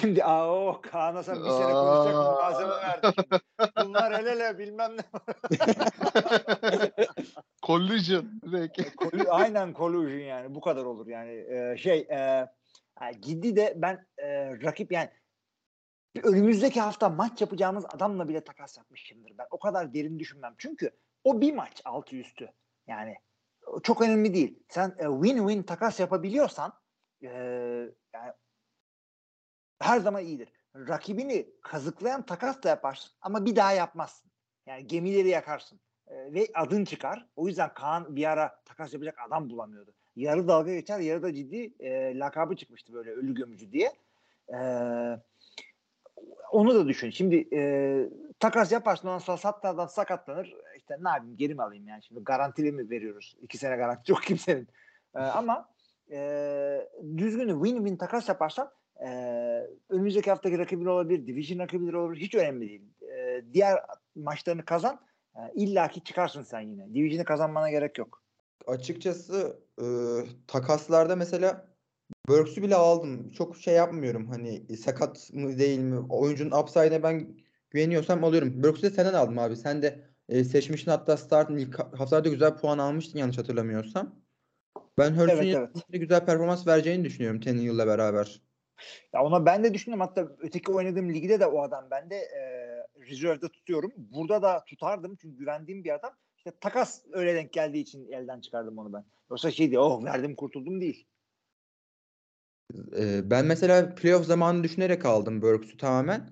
Şimdi 0.00 0.24
aa 0.24 0.54
o 0.54 0.80
Kaan'a 0.82 1.22
sen 1.22 1.44
bir 1.44 1.50
sene 1.50 1.72
konuşacak 1.72 2.14
malzeme 2.14 2.70
verdin. 2.70 3.24
Bunlar 3.84 4.12
el 4.12 4.26
ele 4.26 4.58
bilmem 4.58 4.96
ne. 4.96 5.02
Collision 7.66 8.40
direkt. 8.42 8.78
Collu- 8.96 9.28
Aynen 9.30 9.74
collusion 9.74 10.18
yani 10.18 10.54
bu 10.54 10.60
kadar 10.60 10.84
olur 10.84 11.06
yani 11.06 11.30
Ee, 11.30 11.76
şey 11.78 11.98
e, 11.98 12.48
ciddi 13.20 13.56
de 13.56 13.74
ben 13.76 14.06
e, 14.18 14.50
rakip 14.62 14.92
yani 14.92 15.08
önümüzdeki 16.22 16.80
hafta 16.80 17.08
maç 17.08 17.40
yapacağımız 17.40 17.84
adamla 17.88 18.28
bile 18.28 18.44
takas 18.44 18.78
yapmışımdır 18.78 19.38
ben 19.38 19.46
o 19.50 19.58
kadar 19.58 19.94
derin 19.94 20.18
düşünmem 20.18 20.54
çünkü 20.58 20.90
o 21.24 21.40
bir 21.40 21.54
maç 21.54 21.82
altı 21.84 22.16
üstü 22.16 22.52
yani 22.86 23.16
çok 23.82 24.02
önemli 24.02 24.34
değil 24.34 24.62
sen 24.68 24.94
e, 24.98 25.04
win-win 25.04 25.64
takas 25.64 26.00
yapabiliyorsan 26.00 26.72
e, 27.22 27.28
yani 28.14 28.32
her 29.80 30.00
zaman 30.00 30.24
iyidir 30.24 30.48
rakibini 30.76 31.46
kazıklayan 31.62 32.26
takas 32.26 32.62
da 32.62 32.68
yaparsın 32.68 33.12
ama 33.20 33.46
bir 33.46 33.56
daha 33.56 33.72
yapmazsın 33.72 34.30
yani 34.66 34.86
gemileri 34.86 35.28
yakarsın 35.28 35.80
e, 36.06 36.32
ve 36.34 36.46
adın 36.54 36.84
çıkar. 36.84 37.26
O 37.36 37.48
yüzden 37.48 37.74
Kaan 37.74 38.16
bir 38.16 38.30
ara 38.30 38.62
takas 38.64 38.92
yapacak 38.92 39.18
adam 39.26 39.50
bulamıyordu. 39.50 39.94
Yarı 40.16 40.48
dalga 40.48 40.74
geçer, 40.74 40.98
yarı 41.00 41.22
da 41.22 41.34
ciddi 41.34 41.74
e, 41.78 42.18
lakabı 42.18 42.56
çıkmıştı 42.56 42.92
böyle 42.92 43.10
ölü 43.10 43.34
gömücü 43.34 43.72
diye. 43.72 43.92
E, 44.48 44.56
onu 46.52 46.74
da 46.74 46.88
düşün. 46.88 47.10
Şimdi 47.10 47.48
e, 47.52 47.60
takas 48.40 48.72
yaparsın 48.72 49.08
ondan 49.08 49.18
sonra 49.18 49.36
satlardan 49.36 49.86
sakatlanır. 49.86 50.54
İşte 50.76 50.96
ne 51.00 51.08
yapayım 51.08 51.36
geri 51.36 51.54
mi 51.54 51.62
alayım 51.62 51.88
yani 51.88 52.02
şimdi 52.02 52.20
garantili 52.24 52.72
mi 52.72 52.90
veriyoruz? 52.90 53.36
İki 53.42 53.58
sene 53.58 53.76
garanti 53.76 54.12
yok 54.12 54.22
kimsenin. 54.22 54.68
E, 55.14 55.18
ama 55.18 55.68
e, 56.10 56.88
düzgün 57.16 57.48
win-win 57.48 57.98
takas 57.98 58.28
yaparsan 58.28 58.70
e, 59.06 59.08
önümüzdeki 59.88 60.30
haftaki 60.30 60.58
rakibin 60.58 60.86
olabilir, 60.86 61.26
division 61.26 61.58
rakibin 61.58 61.92
olabilir. 61.92 62.20
Hiç 62.20 62.34
önemli 62.34 62.68
değil. 62.68 62.82
E, 63.02 63.44
diğer 63.52 63.78
maçlarını 64.16 64.64
kazan. 64.64 65.00
E, 65.36 65.40
İlla 65.54 65.88
ki 65.88 66.04
çıkarsın 66.04 66.42
sen 66.42 66.60
yine. 66.60 66.94
Division'ı 66.94 67.24
kazanmana 67.24 67.70
gerek 67.70 67.98
yok. 67.98 68.22
açıkçası 68.66 69.56
e, 69.78 69.86
takaslarda 70.46 71.16
mesela 71.16 71.69
Burks'ü 72.28 72.62
bile 72.62 72.74
aldım. 72.76 73.30
Çok 73.30 73.56
şey 73.56 73.74
yapmıyorum. 73.74 74.26
Hani 74.26 74.76
sakat 74.76 75.30
mı 75.32 75.58
değil 75.58 75.78
mi? 75.78 75.98
Oyuncunun 76.08 76.62
upside'ine 76.62 77.02
ben 77.02 77.36
güveniyorsam 77.70 78.24
alıyorum. 78.24 78.62
Burks'ü 78.62 78.82
de 78.82 78.90
senden 78.90 79.14
aldım 79.14 79.38
abi. 79.38 79.56
Sen 79.56 79.82
de 79.82 80.00
e, 80.28 80.44
seçmiştin 80.44 80.90
hatta 80.90 81.16
startın 81.16 81.56
ilk 81.56 81.78
ha- 81.78 81.90
haftalarda 81.98 82.28
güzel 82.28 82.56
puan 82.56 82.78
almıştın 82.78 83.18
yanlış 83.18 83.38
hatırlamıyorsam. 83.38 84.14
Ben 84.98 85.10
Hurts'un 85.10 85.36
Evet, 85.36 85.54
yanında 85.54 85.96
güzel 85.96 86.26
performans 86.26 86.66
vereceğini 86.66 87.04
düşünüyorum 87.04 87.40
Tannehill'le 87.40 87.86
beraber. 87.86 88.40
Ya 89.12 89.22
ona 89.22 89.46
ben 89.46 89.64
de 89.64 89.74
düşündüm. 89.74 90.00
Hatta 90.00 90.28
öteki 90.38 90.72
oynadığım 90.72 91.14
ligde 91.14 91.40
de 91.40 91.46
o 91.46 91.62
adam 91.62 91.84
ben 91.90 92.10
de 92.10 92.16
e, 92.16 92.40
reserve'de 93.10 93.48
tutuyorum. 93.48 93.92
Burada 93.96 94.42
da 94.42 94.64
tutardım 94.64 95.16
çünkü 95.16 95.38
güvendiğim 95.38 95.84
bir 95.84 95.94
adam. 95.94 96.12
İşte 96.36 96.52
takas 96.60 97.02
öyle 97.12 97.34
denk 97.34 97.52
geldiği 97.52 97.80
için 97.80 98.12
elden 98.12 98.40
çıkardım 98.40 98.78
onu 98.78 98.92
ben. 98.92 99.04
Yoksa 99.30 99.50
şey 99.50 99.70
diye 99.70 99.80
oh 99.80 100.04
verdim 100.04 100.34
kurtuldum 100.34 100.80
değil. 100.80 101.06
Ben 103.24 103.46
mesela 103.46 103.94
playoff 103.94 104.26
zamanını 104.26 104.64
düşünerek 104.64 105.06
aldım 105.06 105.42
Burks'ü 105.42 105.76
tamamen. 105.76 106.30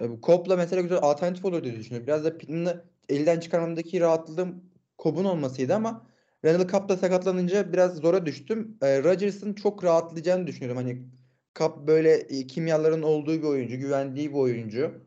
E, 0.00 0.20
mesela 0.56 0.82
güzel 0.82 0.98
alternatif 1.02 1.44
olur 1.44 1.64
diye 1.64 1.76
düşünüyorum. 1.76 2.06
Biraz 2.06 2.24
da 2.24 2.38
Pittman'ı 2.38 2.84
elden 3.08 3.40
çıkarmamdaki 3.40 4.00
rahatlığım 4.00 4.64
Cobb'un 4.98 5.24
olmasıydı 5.24 5.74
ama 5.74 6.06
Randall 6.44 6.68
Cobb 6.68 6.88
da 6.88 6.96
sakatlanınca 6.96 7.72
biraz 7.72 7.96
zora 7.96 8.26
düştüm. 8.26 8.78
E, 8.82 9.02
Rodgers'ın 9.02 9.54
çok 9.54 9.84
rahatlayacağını 9.84 10.46
düşünüyorum. 10.46 10.76
Hani 10.76 11.02
Cobb 11.54 11.86
böyle 11.86 12.14
e, 12.14 12.46
kimyaların 12.46 13.02
olduğu 13.02 13.38
bir 13.38 13.46
oyuncu, 13.46 13.76
güvendiği 13.76 14.30
bir 14.30 14.36
oyuncu. 14.38 15.04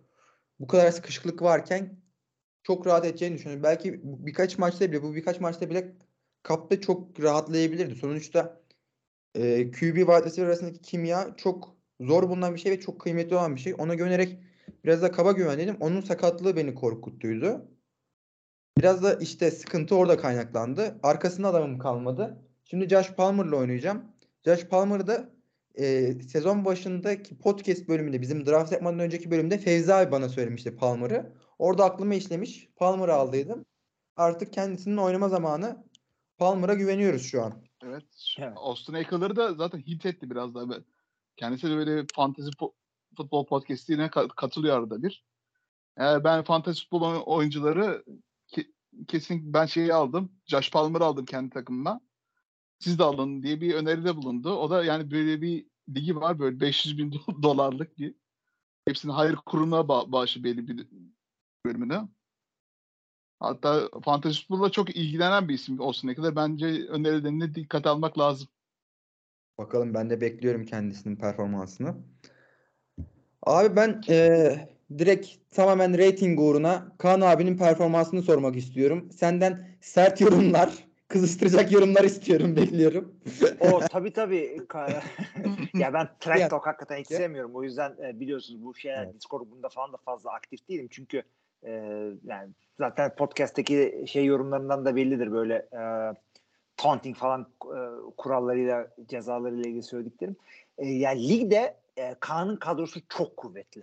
Bu 0.60 0.68
kadar 0.68 0.92
sıkışıklık 0.92 1.42
varken 1.42 2.04
çok 2.64 2.88
rahat 2.88 3.06
edeceğini 3.06 3.36
düşünüyorum. 3.36 3.64
Belki 3.64 4.02
birkaç 4.04 4.58
maçta 4.58 4.92
bile, 4.92 5.04
bu 5.04 5.16
birkaç 5.16 5.40
maçta 5.42 5.70
bile 5.70 5.94
da 6.72 6.82
çok 6.82 7.24
rahatlayabilirdi. 7.24 7.96
Sonuçta 7.96 8.63
e, 9.36 9.72
QB 9.72 9.96
wide 9.96 10.26
receiver 10.26 10.48
arasındaki 10.48 10.82
kimya 10.82 11.34
çok 11.38 11.76
zor 12.02 12.30
bulunan 12.30 12.56
bir 12.56 12.60
şey 12.60 12.72
ve 12.72 12.80
çok 12.80 13.02
kıymetli 13.02 13.36
olan 13.36 13.56
bir 13.56 13.62
şey. 13.62 13.76
Ona 13.78 13.96
güvenerek 13.96 14.40
biraz 14.86 15.02
da 15.02 15.12
kaba 15.12 15.32
güvendim. 15.32 15.78
Onun 15.80 16.02
sakatlığı 16.02 16.56
beni 16.56 16.76
korkuttuydu. 16.76 17.68
Biraz 18.78 19.04
da 19.04 19.14
işte 19.14 19.52
sıkıntı 19.52 19.96
orada 19.96 20.18
kaynaklandı. 20.18 21.00
Arkasında 21.04 21.48
adamım 21.48 21.80
kalmadı. 21.80 22.38
Şimdi 22.66 22.90
Josh 22.90 23.14
Palmer'la 23.16 23.56
oynayacağım. 23.56 24.04
Josh 24.46 24.66
Palmer'da 24.66 25.30
e, 25.76 26.14
sezon 26.14 26.66
başındaki 26.66 27.38
podcast 27.38 27.88
bölümünde 27.88 28.22
bizim 28.22 28.46
draft 28.46 28.72
yapmadan 28.72 29.00
önceki 29.00 29.32
bölümde 29.32 29.58
Fevzi 29.58 29.94
abi 29.94 30.12
bana 30.12 30.30
söylemişti 30.30 30.76
Palmer'ı. 30.76 31.34
Orada 31.60 31.86
aklıma 31.86 32.16
işlemiş. 32.16 32.70
Palmer'ı 32.76 33.14
aldıydım. 33.14 33.66
Artık 34.16 34.54
kendisinin 34.54 34.98
oynama 34.98 35.30
zamanı. 35.30 35.84
Palmer'a 36.38 36.74
güveniyoruz 36.74 37.24
şu 37.24 37.44
an. 37.44 37.64
Evet. 37.84 38.04
Evet. 38.38 38.54
Austin 38.56 38.94
Eckler'ı 38.94 39.36
da 39.36 39.54
zaten 39.54 39.80
hit 39.80 40.06
etti 40.06 40.30
biraz 40.30 40.56
daha. 40.56 40.66
Kendisi 41.36 41.70
de 41.70 41.76
böyle 41.76 42.06
fantasy 42.16 42.50
po- 42.50 42.74
futbol 43.18 43.46
podcast'ine 43.46 44.06
ka- 44.06 44.28
katılıyor 44.36 44.78
arada 44.78 45.04
bir. 45.04 45.26
Eğer 45.98 46.24
ben 46.24 46.44
fantasy 46.44 46.82
futbol 46.82 47.02
oy- 47.02 47.24
oyuncuları 47.26 48.04
ke- 48.52 48.72
kesin 49.08 49.54
ben 49.54 49.66
şeyi 49.66 49.94
aldım. 49.94 50.32
Josh 50.46 50.72
Palmer'ı 50.72 51.06
aldım 51.06 51.26
kendi 51.26 51.50
takımıma. 51.50 52.02
Siz 52.80 53.00
de 53.00 53.04
alın 53.04 53.44
diye 53.44 53.62
bir 53.62 53.74
öneride 53.74 54.16
bulundu. 54.18 54.54
O 54.56 54.70
da 54.70 54.84
yani 54.84 55.12
böyle 55.12 55.42
bir 55.42 55.68
ligi 55.90 56.16
var 56.16 56.40
böyle 56.40 56.60
500 56.60 56.98
bin 56.98 57.12
do- 57.12 57.42
dolarlık 57.44 57.98
bir. 57.98 58.16
Hepsini 58.88 59.12
hayır 59.12 59.36
kurumuna 59.36 59.80
ba- 59.80 60.12
bağışı 60.12 60.44
belli 60.44 60.68
bir 60.68 60.88
bölümünü. 61.66 62.08
Hatta 63.40 63.90
fantasy 64.06 64.42
futbolla 64.42 64.72
çok 64.72 64.96
ilgilenen 64.96 65.50
bir 65.50 65.54
isim 65.54 65.80
olsun 65.80 66.08
ne 66.08 66.16
kadar 66.16 66.36
bence 66.36 66.66
önerilerine 66.66 67.56
dikkat 67.56 67.88
almak 67.88 68.20
lazım. 68.20 68.48
Bakalım 69.58 69.94
ben 69.94 70.10
de 70.10 70.22
bekliyorum 70.22 70.66
kendisinin 70.66 71.16
performansını. 71.16 71.96
Abi 73.44 73.76
ben 73.76 74.02
e, 74.10 74.56
direkt 74.98 75.28
tamamen 75.52 75.98
rating 75.98 76.40
uğruna 76.40 76.96
Kaan 76.98 77.22
abinin 77.22 77.58
performansını 77.58 78.22
sormak 78.22 78.56
istiyorum. 78.56 79.12
Senden 79.12 79.68
sert 79.82 80.22
yorumlar, 80.22 80.74
kızıştıracak 81.08 81.72
yorumlar 81.72 82.04
istiyorum, 82.04 82.56
bekliyorum. 82.56 83.16
O 83.60 83.82
tabii 83.92 84.14
tabii. 84.14 84.62
Ka- 84.70 85.02
ya 85.80 85.94
ben 85.94 86.10
trash 86.20 86.50
talk 86.50 86.68
hakikaten 86.68 86.98
hiç 86.98 87.08
sevmiyorum. 87.08 87.56
O 87.56 87.64
yüzden 87.64 87.96
e, 88.04 88.20
biliyorsunuz 88.20 88.66
bu 88.66 88.76
şeyler 88.76 89.04
Evet. 89.04 89.16
Discord 89.16 89.42
grubunda 89.42 89.70
falan 89.70 89.94
da 89.94 89.98
fazla 89.98 90.32
aktif 90.32 90.70
değilim. 90.70 90.88
Çünkü 90.92 91.24
e, 91.66 91.72
yani 92.24 92.50
zaten 92.78 93.16
podcast'teki 93.16 94.06
şey 94.08 94.26
yorumlarından 94.26 94.86
da 94.86 94.96
bellidir 94.96 95.32
böyle 95.32 95.56
e, 95.56 95.82
taunting 96.78 97.18
falan 97.18 97.48
e, 97.66 97.80
kurallarıyla 98.18 98.88
cezalarıyla 99.08 99.70
ilgili 99.70 99.84
söylediklerim. 99.84 100.36
E, 100.78 100.88
yani 100.88 101.30
ligde 101.30 101.78
e, 101.98 102.16
Kaan'ın 102.20 102.56
kadrosu 102.56 103.00
çok 103.10 103.38
kuvvetli. 103.38 103.82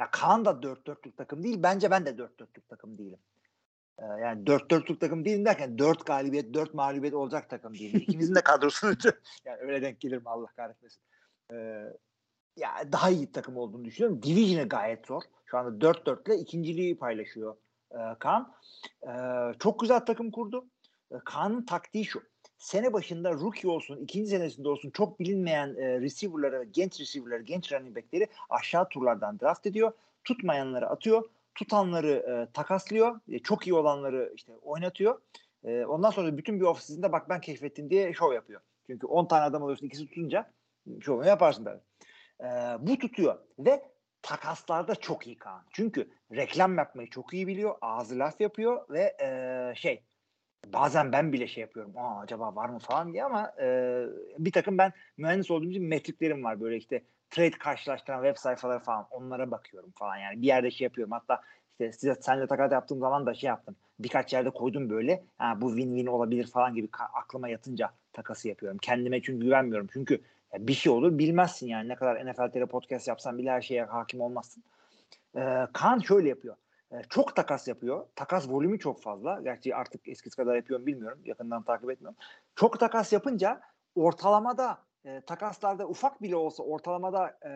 Ya 0.00 0.10
Kaan 0.10 0.44
da 0.44 0.50
4-4'lük 0.50 1.16
takım 1.16 1.42
değil. 1.42 1.62
Bence 1.62 1.90
ben 1.90 2.06
de 2.06 2.10
4-4'lük 2.10 2.68
takım 2.68 2.98
değilim. 2.98 3.18
Ee, 3.98 4.04
yani 4.04 4.44
4-4'lük 4.44 5.00
takım 5.00 5.24
değilim 5.24 5.44
derken 5.44 5.78
4 5.78 6.06
galibiyet 6.06 6.54
4 6.54 6.74
mağlubiyet 6.74 7.14
olacak 7.14 7.50
takım 7.50 7.74
değilim. 7.74 8.00
İkimizin 8.00 8.34
de 8.34 8.40
kadrosunu 8.40 8.94
yani 9.44 9.58
öyle 9.60 9.82
denk 9.82 10.00
gelir 10.00 10.16
mi 10.16 10.22
Allah 10.28 10.46
kahretmesin. 10.46 11.02
Ee, 11.52 11.84
ya 12.56 12.92
daha 12.92 13.10
iyi 13.10 13.32
takım 13.32 13.56
olduğunu 13.56 13.84
düşünüyorum. 13.84 14.22
Division'ı 14.22 14.68
gayet 14.68 15.06
zor. 15.06 15.22
Şu 15.50 15.58
anda 15.58 15.86
4-4 15.86 16.28
ile 16.28 16.40
ikinciliği 16.40 16.98
paylaşıyor 16.98 17.56
e, 17.90 17.98
Kaan. 18.18 18.52
E, 19.02 19.12
çok 19.58 19.80
güzel 19.80 20.00
takım 20.00 20.30
kurdu. 20.30 20.66
E, 21.12 21.14
Kaan'ın 21.24 21.62
taktiği 21.62 22.04
şu. 22.04 22.22
Sene 22.58 22.92
başında 22.92 23.32
rookie 23.32 23.70
olsun, 23.70 23.96
ikinci 23.96 24.30
senesinde 24.30 24.68
olsun 24.68 24.90
çok 24.90 25.20
bilinmeyen 25.20 25.74
e, 25.76 26.00
receiver'ları, 26.00 26.64
genç 26.64 27.00
receiver'ları, 27.00 27.42
genç 27.42 27.72
running 27.72 27.96
back'leri 27.96 28.26
aşağı 28.50 28.88
turlardan 28.88 29.40
draft 29.40 29.66
ediyor. 29.66 29.92
Tutmayanları 30.24 30.88
atıyor. 30.88 31.24
Tutanları 31.54 32.10
e, 32.10 32.52
takaslıyor. 32.52 33.20
E, 33.28 33.38
çok 33.38 33.66
iyi 33.66 33.74
olanları 33.74 34.32
işte 34.36 34.52
oynatıyor. 34.62 35.20
E, 35.64 35.84
ondan 35.84 36.10
sonra 36.10 36.36
bütün 36.36 36.60
bir 36.60 36.64
ofisinde 36.64 37.12
bak 37.12 37.28
ben 37.28 37.40
keşfettim 37.40 37.90
diye 37.90 38.14
şov 38.14 38.32
yapıyor. 38.32 38.60
Çünkü 38.86 39.06
10 39.06 39.26
tane 39.26 39.42
adam 39.42 39.62
alıyorsun 39.62 39.86
ikisi 39.86 40.06
tutunca 40.06 40.50
şovunu 41.00 41.26
yaparsın 41.26 41.64
tabii. 41.64 41.80
E, 42.40 42.46
bu 42.86 42.98
tutuyor 42.98 43.38
ve 43.58 43.82
takaslarda 44.22 44.94
çok 44.94 45.26
iyi 45.26 45.38
Kaan. 45.38 45.62
Çünkü 45.70 46.08
reklam 46.32 46.78
yapmayı 46.78 47.10
çok 47.10 47.34
iyi 47.34 47.46
biliyor. 47.46 47.74
Ağzı 47.80 48.18
laf 48.18 48.40
yapıyor 48.40 48.88
ve 48.90 49.16
e, 49.20 49.72
şey 49.76 50.02
bazen 50.66 51.12
ben 51.12 51.32
bile 51.32 51.46
şey 51.46 51.60
yapıyorum. 51.60 51.92
Aa 51.96 52.20
acaba 52.20 52.56
var 52.56 52.68
mı 52.68 52.78
falan 52.78 53.12
diye 53.12 53.24
ama 53.24 53.52
e, 53.60 54.02
bir 54.38 54.52
takım 54.52 54.78
ben 54.78 54.92
mühendis 55.16 55.50
olduğum 55.50 55.70
için 55.70 55.84
metriklerim 55.84 56.44
var. 56.44 56.60
Böyle 56.60 56.76
işte 56.76 57.02
trade 57.30 57.50
karşılaştıran 57.50 58.22
web 58.22 58.36
sayfaları 58.36 58.78
falan 58.78 59.06
onlara 59.10 59.50
bakıyorum 59.50 59.90
falan 59.90 60.16
yani 60.16 60.42
bir 60.42 60.46
yerde 60.46 60.70
şey 60.70 60.84
yapıyorum. 60.84 61.12
Hatta 61.12 61.42
işte 61.72 61.92
size 61.92 62.14
senle 62.14 62.46
takat 62.46 62.72
yaptığım 62.72 62.98
zaman 63.00 63.26
da 63.26 63.34
şey 63.34 63.48
yaptım. 63.48 63.76
Birkaç 63.98 64.32
yerde 64.32 64.50
koydum 64.50 64.90
böyle. 64.90 65.24
Ha, 65.38 65.60
bu 65.60 65.78
win-win 65.78 66.08
olabilir 66.08 66.46
falan 66.46 66.74
gibi 66.74 66.88
aklıma 67.14 67.48
yatınca 67.48 67.90
takası 68.12 68.48
yapıyorum. 68.48 68.78
Kendime 68.78 69.22
çünkü 69.22 69.44
güvenmiyorum. 69.44 69.88
Çünkü 69.92 70.20
bir 70.54 70.74
şey 70.74 70.92
olur 70.92 71.18
bilmezsin 71.18 71.66
yani. 71.66 71.88
Ne 71.88 71.94
kadar 71.94 72.26
NFL 72.26 72.50
TR 72.50 72.66
podcast 72.66 73.08
yapsan 73.08 73.38
bile 73.38 73.50
her 73.50 73.60
şeye 73.60 73.84
hakim 73.84 74.20
olmazsın. 74.20 74.64
Ee, 75.36 75.66
Kaan 75.72 75.98
şöyle 75.98 76.28
yapıyor. 76.28 76.56
Ee, 76.92 77.02
çok 77.08 77.36
takas 77.36 77.68
yapıyor. 77.68 78.06
Takas 78.16 78.48
volümü 78.48 78.78
çok 78.78 79.02
fazla. 79.02 79.40
Gerçi 79.40 79.76
artık 79.76 80.08
eskisi 80.08 80.36
kadar 80.36 80.56
yapıyorum 80.56 80.86
bilmiyorum. 80.86 81.18
Yakından 81.24 81.62
takip 81.62 81.90
etmiyorum. 81.90 82.18
Çok 82.56 82.80
takas 82.80 83.12
yapınca 83.12 83.60
ortalamada 83.94 84.78
e, 85.04 85.20
takaslarda 85.20 85.88
ufak 85.88 86.22
bile 86.22 86.36
olsa 86.36 86.62
ortalamada 86.62 87.38
e, 87.46 87.52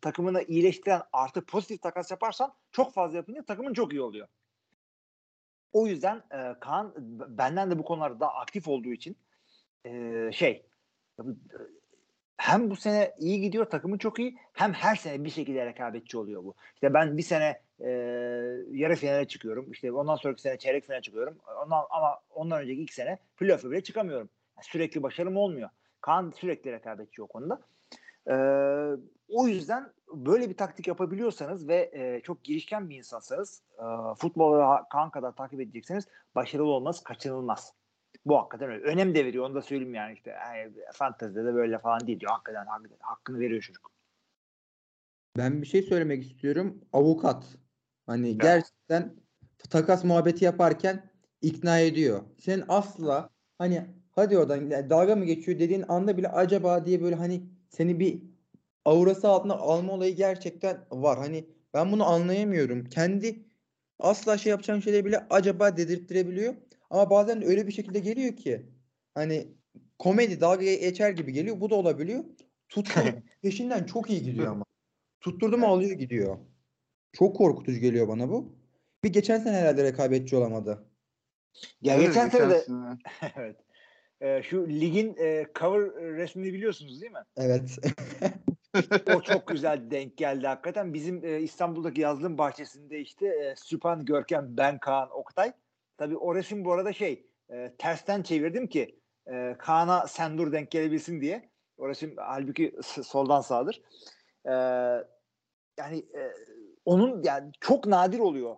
takımını 0.00 0.42
iyileştiren 0.42 1.02
artı 1.12 1.44
pozitif 1.44 1.82
takas 1.82 2.10
yaparsan 2.10 2.52
çok 2.72 2.94
fazla 2.94 3.16
yapınca 3.16 3.42
takımın 3.42 3.74
çok 3.74 3.92
iyi 3.92 4.02
oluyor. 4.02 4.28
O 5.72 5.86
yüzden 5.86 6.22
e, 6.30 6.54
Kaan 6.60 6.94
benden 7.28 7.70
de 7.70 7.78
bu 7.78 7.84
konularda 7.84 8.20
daha 8.20 8.34
aktif 8.34 8.68
olduğu 8.68 8.92
için 8.92 9.16
e, 9.84 10.30
şey 10.32 10.66
e, 11.18 11.22
hem 12.40 12.70
bu 12.70 12.76
sene 12.76 13.14
iyi 13.18 13.40
gidiyor 13.40 13.64
takımı 13.64 13.98
çok 13.98 14.18
iyi 14.18 14.36
hem 14.52 14.72
her 14.72 14.96
sene 14.96 15.24
bir 15.24 15.30
şekilde 15.30 15.66
rekabetçi 15.66 16.18
oluyor 16.18 16.44
bu. 16.44 16.54
İşte 16.74 16.94
ben 16.94 17.18
bir 17.18 17.22
sene 17.22 17.60
e, 17.80 17.90
yarı 18.70 18.94
finale 18.94 19.28
çıkıyorum. 19.28 19.72
İşte 19.72 19.92
ondan 19.92 20.16
sonraki 20.16 20.42
sene 20.42 20.58
çeyrek 20.58 20.86
finale 20.86 21.02
çıkıyorum. 21.02 21.38
Ondan, 21.64 21.84
ama 21.90 22.20
ondan 22.30 22.62
önceki 22.62 22.82
iki 22.82 22.94
sene 22.94 23.18
playoff'a 23.36 23.70
bile 23.70 23.82
çıkamıyorum. 23.82 24.28
Yani 24.56 24.64
sürekli 24.64 25.02
başarım 25.02 25.36
olmuyor. 25.36 25.68
Kaan 26.00 26.30
sürekli 26.36 26.72
rekabetçi 26.72 27.22
o 27.22 27.26
konuda. 27.26 27.60
Ee, 28.30 28.34
o 29.28 29.48
yüzden 29.48 29.92
böyle 30.14 30.50
bir 30.50 30.56
taktik 30.56 30.86
yapabiliyorsanız 30.86 31.68
ve 31.68 31.90
e, 31.92 32.20
çok 32.20 32.44
girişken 32.44 32.90
bir 32.90 32.96
insansanız 32.96 33.62
e, 33.78 33.84
futbolu 34.16 34.64
Kaan 34.90 35.10
kadar 35.10 35.32
takip 35.32 35.60
edecekseniz 35.60 36.08
başarılı 36.34 36.68
olmaz, 36.68 37.04
kaçınılmaz. 37.04 37.79
Bu 38.26 38.38
hakikaten 38.38 38.70
öyle. 38.70 38.84
Önem 38.84 39.14
de 39.14 39.24
veriyor. 39.24 39.44
Onu 39.46 39.54
da 39.54 39.62
söyleyeyim 39.62 39.94
yani 39.94 40.14
işte. 40.14 40.30
Yani, 40.30 40.72
fantezide 40.92 41.44
de 41.44 41.54
böyle 41.54 41.78
falan 41.78 42.06
değil 42.06 42.20
diyor. 42.20 42.32
Hakikaten 42.32 42.66
hak- 42.66 43.00
hakkını 43.00 43.40
veriyor 43.40 43.62
çocuk. 43.62 43.90
Ben 45.36 45.62
bir 45.62 45.66
şey 45.66 45.82
söylemek 45.82 46.22
istiyorum. 46.22 46.80
Avukat. 46.92 47.46
Hani 48.06 48.38
gerçekten 48.38 49.14
takas 49.70 50.04
muhabbeti 50.04 50.44
yaparken 50.44 51.10
ikna 51.42 51.78
ediyor. 51.78 52.22
Senin 52.38 52.64
asla 52.68 53.30
hani 53.58 53.86
hadi 54.10 54.38
oradan 54.38 54.56
yani 54.56 54.90
dalga 54.90 55.16
mı 55.16 55.24
geçiyor 55.24 55.58
dediğin 55.58 55.84
anda 55.88 56.16
bile 56.16 56.28
acaba 56.28 56.86
diye 56.86 57.02
böyle 57.02 57.16
hani 57.16 57.42
seni 57.68 58.00
bir 58.00 58.22
aurası 58.84 59.28
altına 59.28 59.54
alma 59.54 59.92
olayı 59.92 60.16
gerçekten 60.16 60.80
var. 60.90 61.18
Hani 61.18 61.44
ben 61.74 61.92
bunu 61.92 62.04
anlayamıyorum. 62.06 62.84
Kendi 62.84 63.44
asla 63.98 64.38
şey 64.38 64.50
yapacağım 64.50 64.82
şeyleri 64.82 65.04
bile 65.04 65.26
acaba 65.30 65.76
dedirttirebiliyor. 65.76 66.54
Ama 66.90 67.10
bazen 67.10 67.42
öyle 67.42 67.66
bir 67.66 67.72
şekilde 67.72 67.98
geliyor 67.98 68.36
ki 68.36 68.66
hani 69.14 69.48
komedi 69.98 70.40
dalga 70.40 70.64
geçer 70.64 71.10
gibi 71.10 71.32
geliyor. 71.32 71.60
Bu 71.60 71.70
da 71.70 71.74
olabiliyor. 71.74 72.24
Tutku 72.68 73.00
peşinden 73.42 73.84
çok 73.84 74.10
iyi 74.10 74.22
gidiyor 74.22 74.46
ama. 74.46 74.64
Tutturdu 75.20 75.58
mu 75.58 75.66
alıyor 75.66 75.92
gidiyor. 75.92 76.38
Çok 77.12 77.36
korkutucu 77.36 77.80
geliyor 77.80 78.08
bana 78.08 78.30
bu. 78.30 78.56
Bir 79.04 79.12
geçen 79.12 79.38
sene 79.38 79.56
herhalde 79.56 79.84
rekabetçi 79.84 80.36
olamadı. 80.36 80.86
Ya 81.82 81.94
Evet, 81.94 82.06
geçen 82.06 82.28
sene 82.28 82.50
de 82.50 82.64
evet. 83.36 83.56
Ee, 84.20 84.42
şu 84.42 84.68
ligin 84.68 85.16
e, 85.18 85.46
cover 85.58 85.80
resmini 85.94 86.52
biliyorsunuz 86.52 87.00
değil 87.00 87.12
mi? 87.12 87.24
Evet. 87.36 87.78
O 89.16 89.22
çok 89.22 89.46
güzel 89.46 89.90
denk 89.90 90.16
geldi 90.16 90.46
hakikaten. 90.46 90.94
Bizim 90.94 91.24
e, 91.24 91.40
İstanbul'daki 91.40 92.00
yazlım 92.00 92.38
bahçesinde 92.38 93.00
işte 93.00 93.26
e, 93.26 93.54
Süpan, 93.56 94.04
Görkem, 94.04 94.56
ben, 94.56 94.78
Kaan, 94.78 95.10
Oktay. 95.10 95.52
Tabii 96.00 96.16
o 96.16 96.34
resim 96.34 96.64
bu 96.64 96.72
arada 96.72 96.92
şey 96.92 97.26
e, 97.50 97.74
tersten 97.78 98.22
çevirdim 98.22 98.66
ki 98.66 99.00
e, 99.26 99.56
Kaan'a 99.58 100.06
sen 100.06 100.38
dur 100.38 100.52
denk 100.52 100.70
gelebilsin 100.70 101.20
diye. 101.20 101.50
O 101.78 101.88
resim 101.88 102.14
halbuki 102.16 102.76
soldan 102.82 103.40
sağdır. 103.40 103.82
E, 104.44 104.52
yani 105.78 105.98
e, 106.14 106.32
onun 106.84 107.22
yani 107.22 107.52
çok 107.60 107.86
nadir 107.86 108.18
oluyor. 108.18 108.56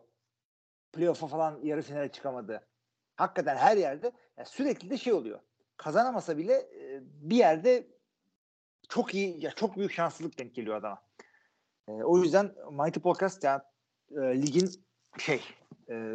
Playoff'a 0.93 1.26
falan 1.26 1.61
yarı 1.62 1.82
finale 1.82 2.12
çıkamadı. 2.12 2.68
Hakikaten 3.16 3.57
her 3.57 3.76
yerde 3.76 4.12
yani 4.38 4.49
sürekli 4.49 4.90
de 4.90 4.99
şey 4.99 5.12
oluyor. 5.12 5.40
Kazanamasa 5.76 6.38
bile 6.38 6.55
e, 6.55 7.01
bir 7.03 7.36
yerde 7.36 7.86
çok 8.88 9.14
iyi 9.14 9.45
ya 9.45 9.51
çok 9.51 9.76
büyük 9.76 9.93
şanslılık 9.93 10.38
denk 10.38 10.55
geliyor 10.55 10.76
adama. 10.76 11.03
E, 11.88 11.93
o 11.93 12.18
yüzden 12.18 12.55
Mighty 12.70 13.01
Podcast 13.01 13.45
yani 13.45 13.62
e, 14.11 14.43
ligin 14.43 14.70
şey 15.18 15.40
e, 15.90 16.14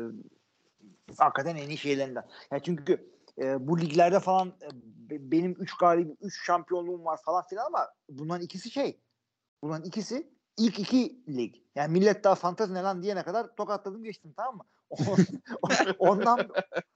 Hakikaten 1.17 1.55
en 1.55 1.69
iyi 1.69 1.77
şeylerinden. 1.77 2.23
Yani 2.51 2.61
çünkü 2.63 3.11
e, 3.37 3.67
bu 3.67 3.79
liglerde 3.79 4.19
falan 4.19 4.47
e, 4.47 5.31
benim 5.31 5.55
3 5.59 5.77
galip 5.77 6.17
3 6.21 6.45
şampiyonluğum 6.45 7.05
var 7.05 7.19
falan 7.25 7.47
filan 7.47 7.65
ama 7.65 7.87
bunların 8.09 8.45
ikisi 8.45 8.69
şey. 8.69 8.99
Bunların 9.63 9.85
ikisi 9.85 10.27
ilk 10.57 10.79
iki 10.79 11.21
lig. 11.27 11.55
Yani 11.75 11.91
millet 11.91 12.23
daha 12.23 12.35
fantezi 12.35 12.73
ne 12.73 12.81
lan 12.81 13.03
diyene 13.03 13.23
kadar 13.23 13.55
tokatladım 13.55 14.03
geçtim 14.03 14.33
tamam 14.37 14.55
mı? 14.55 14.63
Ondan 15.99 16.49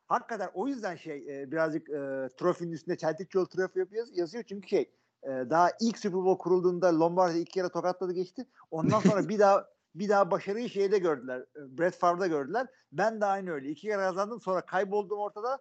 hakikaten 0.08 0.50
o 0.54 0.68
yüzden 0.68 0.96
şey 0.96 1.42
e, 1.42 1.52
birazcık 1.52 1.90
e, 1.90 2.30
trofinin 2.38 2.72
üstünde 2.72 2.98
Celtic 2.98 3.28
Yol 3.34 3.46
trofi 3.46 3.80
yapıyor, 3.80 4.08
yazıyor 4.14 4.44
çünkü 4.44 4.68
şey 4.68 4.92
e, 5.24 5.30
daha 5.30 5.70
ilk 5.82 6.00
Super 6.00 6.24
Bowl 6.24 6.44
kurulduğunda 6.44 7.00
Lombardi 7.00 7.40
iki 7.40 7.52
kere 7.52 7.70
tokatladı 7.70 8.14
geçti. 8.14 8.46
Ondan 8.72 9.00
sonra 9.00 9.30
bir 9.30 9.40
daha 9.40 9.68
bir 9.96 10.10
daha 10.10 10.32
başarıyı 10.32 10.70
şeyde 10.70 10.98
gördüler. 10.98 11.40
E, 11.40 11.78
Brett 11.78 11.96
Favre'da 11.96 12.28
gördüler. 12.28 12.68
Ben 12.92 13.22
de 13.22 13.26
aynı 13.26 13.52
öyle. 13.52 13.70
İki 13.70 13.82
kere 13.82 13.98
kazandım 14.02 14.42
sonra 14.42 14.62
kayboldum 14.62 15.20
ortada. 15.20 15.60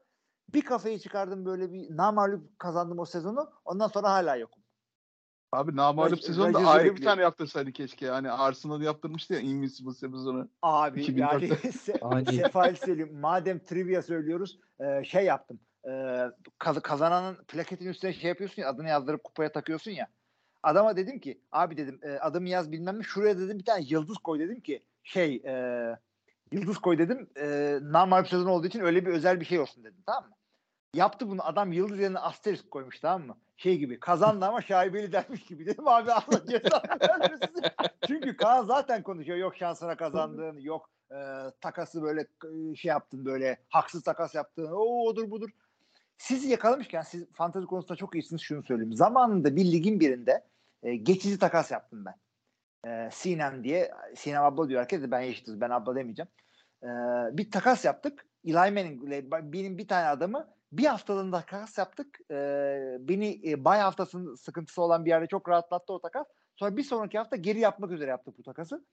Bir 0.55 0.62
kafayı 0.62 0.99
çıkardım 0.99 1.47
böyle 1.47 1.72
bir 1.72 1.97
namalup 1.97 2.59
kazandım 2.59 2.99
o 2.99 3.05
sezonu. 3.05 3.51
Ondan 3.64 3.89
sonra 3.89 4.11
hala 4.11 4.37
yokum. 4.37 4.62
Abi 5.53 5.76
namalup 5.76 6.18
Raj- 6.18 6.26
sezonu 6.26 6.45
da 6.45 6.49
Rodgers'ı 6.49 6.70
ayrı 6.70 6.97
bir 6.97 7.03
tane 7.05 7.22
yaptırsaydı 7.22 7.72
keşke. 7.72 8.09
Hani 8.09 8.31
Arsenal 8.31 8.83
yaptırmıştı 8.83 9.35
ya 9.35 9.41
Invincible 9.41 9.93
sezonu. 9.93 10.49
Abi 10.62 11.01
2004'te. 11.05 11.16
yani 11.20 11.45
se- 11.62 12.37
sefail 12.43 12.74
söyleyeyim. 12.74 13.20
Madem 13.20 13.59
trivia 13.59 14.03
söylüyoruz 14.03 14.59
e, 14.81 15.05
şey 15.05 15.24
yaptım. 15.24 15.61
E, 15.89 15.91
kaz- 16.59 16.83
kazananın 16.83 17.37
plaketin 17.49 17.87
üstüne 17.89 18.12
şey 18.12 18.28
yapıyorsun 18.28 18.62
ya 18.62 18.68
adını 18.68 18.89
yazdırıp 18.89 19.24
kupaya 19.24 19.53
takıyorsun 19.53 19.91
ya. 19.91 20.09
Adama 20.63 20.97
dedim 20.97 21.19
ki 21.19 21.41
abi 21.53 21.77
dedim 21.77 22.01
e, 22.03 22.11
adımı 22.11 22.49
yaz 22.49 22.73
bilmem 22.73 22.99
ne 22.99 23.03
şuraya 23.03 23.39
dedim 23.39 23.59
bir 23.59 23.65
tane 23.65 23.85
yıldız 23.89 24.19
koy 24.19 24.39
dedim 24.39 24.61
ki 24.61 24.83
şey 25.03 25.43
e, 25.45 25.55
yıldız 26.53 26.79
koy 26.79 26.99
dedim 26.99 27.31
e, 27.37 27.79
normal 27.83 28.25
sezon 28.25 28.47
olduğu 28.47 28.67
için 28.67 28.81
öyle 28.81 29.07
bir 29.07 29.11
özel 29.11 29.41
bir 29.41 29.45
şey 29.45 29.59
olsun 29.59 29.85
dedim 29.85 30.03
tamam 30.07 30.25
mı? 30.31 30.37
Yaptı 30.95 31.29
bunu 31.29 31.47
adam 31.47 31.73
yıldız 31.73 32.01
yerine 32.01 32.19
asterisk 32.19 32.71
koymuş 32.71 33.01
tamam 33.01 33.27
mı? 33.27 33.37
Şey 33.57 33.79
gibi 33.79 34.01
kazandı 34.01 34.45
ama 34.45 34.63
şaibeli 34.63 35.13
dermiş 35.13 35.45
gibi 35.45 35.67
dedim 35.67 35.89
abi 35.89 36.13
Allah 36.13 36.43
vermesin. 37.01 37.63
Çünkü 38.07 38.37
Kaan 38.37 38.67
zaten 38.67 39.03
konuşuyor 39.03 39.39
yok 39.39 39.57
şansına 39.57 39.97
kazandın 39.97 40.59
yok 40.59 40.91
e, 41.11 41.17
takası 41.61 42.03
böyle 42.03 42.27
şey 42.77 42.89
yaptın 42.89 43.25
böyle 43.25 43.59
haksız 43.69 44.03
takas 44.03 44.35
yaptın 44.35 44.69
o 44.73 45.05
odur 45.07 45.31
budur. 45.31 45.51
Sizi 46.21 46.49
yakalamışken 46.49 47.03
siz 47.03 47.33
fantezi 47.33 47.66
konusunda 47.66 47.97
çok 47.97 48.14
iyisiniz 48.14 48.43
şunu 48.43 48.62
söyleyeyim. 48.62 48.93
Zamanında 48.93 49.57
bir 49.57 49.64
ligin 49.64 50.01
birinde 50.01 50.45
e, 50.83 50.97
geçici 50.97 51.39
takas 51.39 51.71
yaptım 51.71 52.05
ben. 52.05 52.14
E, 52.91 53.11
Sinem 53.12 53.64
diye 53.64 53.91
Sinem 54.16 54.43
abla 54.43 54.68
diyor 54.68 54.81
herkes 54.81 55.03
de 55.03 55.11
ben 55.11 55.23
eşitiz 55.23 55.61
ben 55.61 55.71
abla 55.71 55.95
demeyeceğim. 55.97 56.29
E, 56.83 56.89
bir 57.39 57.51
takas 57.51 57.85
yaptık. 57.85 58.27
Eli 58.45 58.55
Manning'le 58.55 59.31
benim 59.53 59.79
bir 59.79 59.89
tane 59.89 60.09
adamı 60.09 60.49
bir 60.73 60.87
haftalığında 60.87 61.41
takas 61.41 61.79
yaptık. 61.79 62.18
E, 62.31 62.37
beni 63.01 63.41
e, 63.51 63.64
bay 63.64 63.81
haftasının 63.81 64.35
sıkıntısı 64.35 64.83
olan 64.83 65.05
bir 65.05 65.11
yerde 65.11 65.27
çok 65.27 65.49
rahatlattı 65.49 65.93
o 65.93 66.01
takas. 66.01 66.27
Sonra 66.57 66.77
bir 66.77 66.83
sonraki 66.83 67.18
hafta 67.18 67.37
geri 67.37 67.59
yapmak 67.59 67.91
üzere 67.91 68.11
yaptık 68.11 68.39
bu 68.39 68.43
takası. 68.43 68.85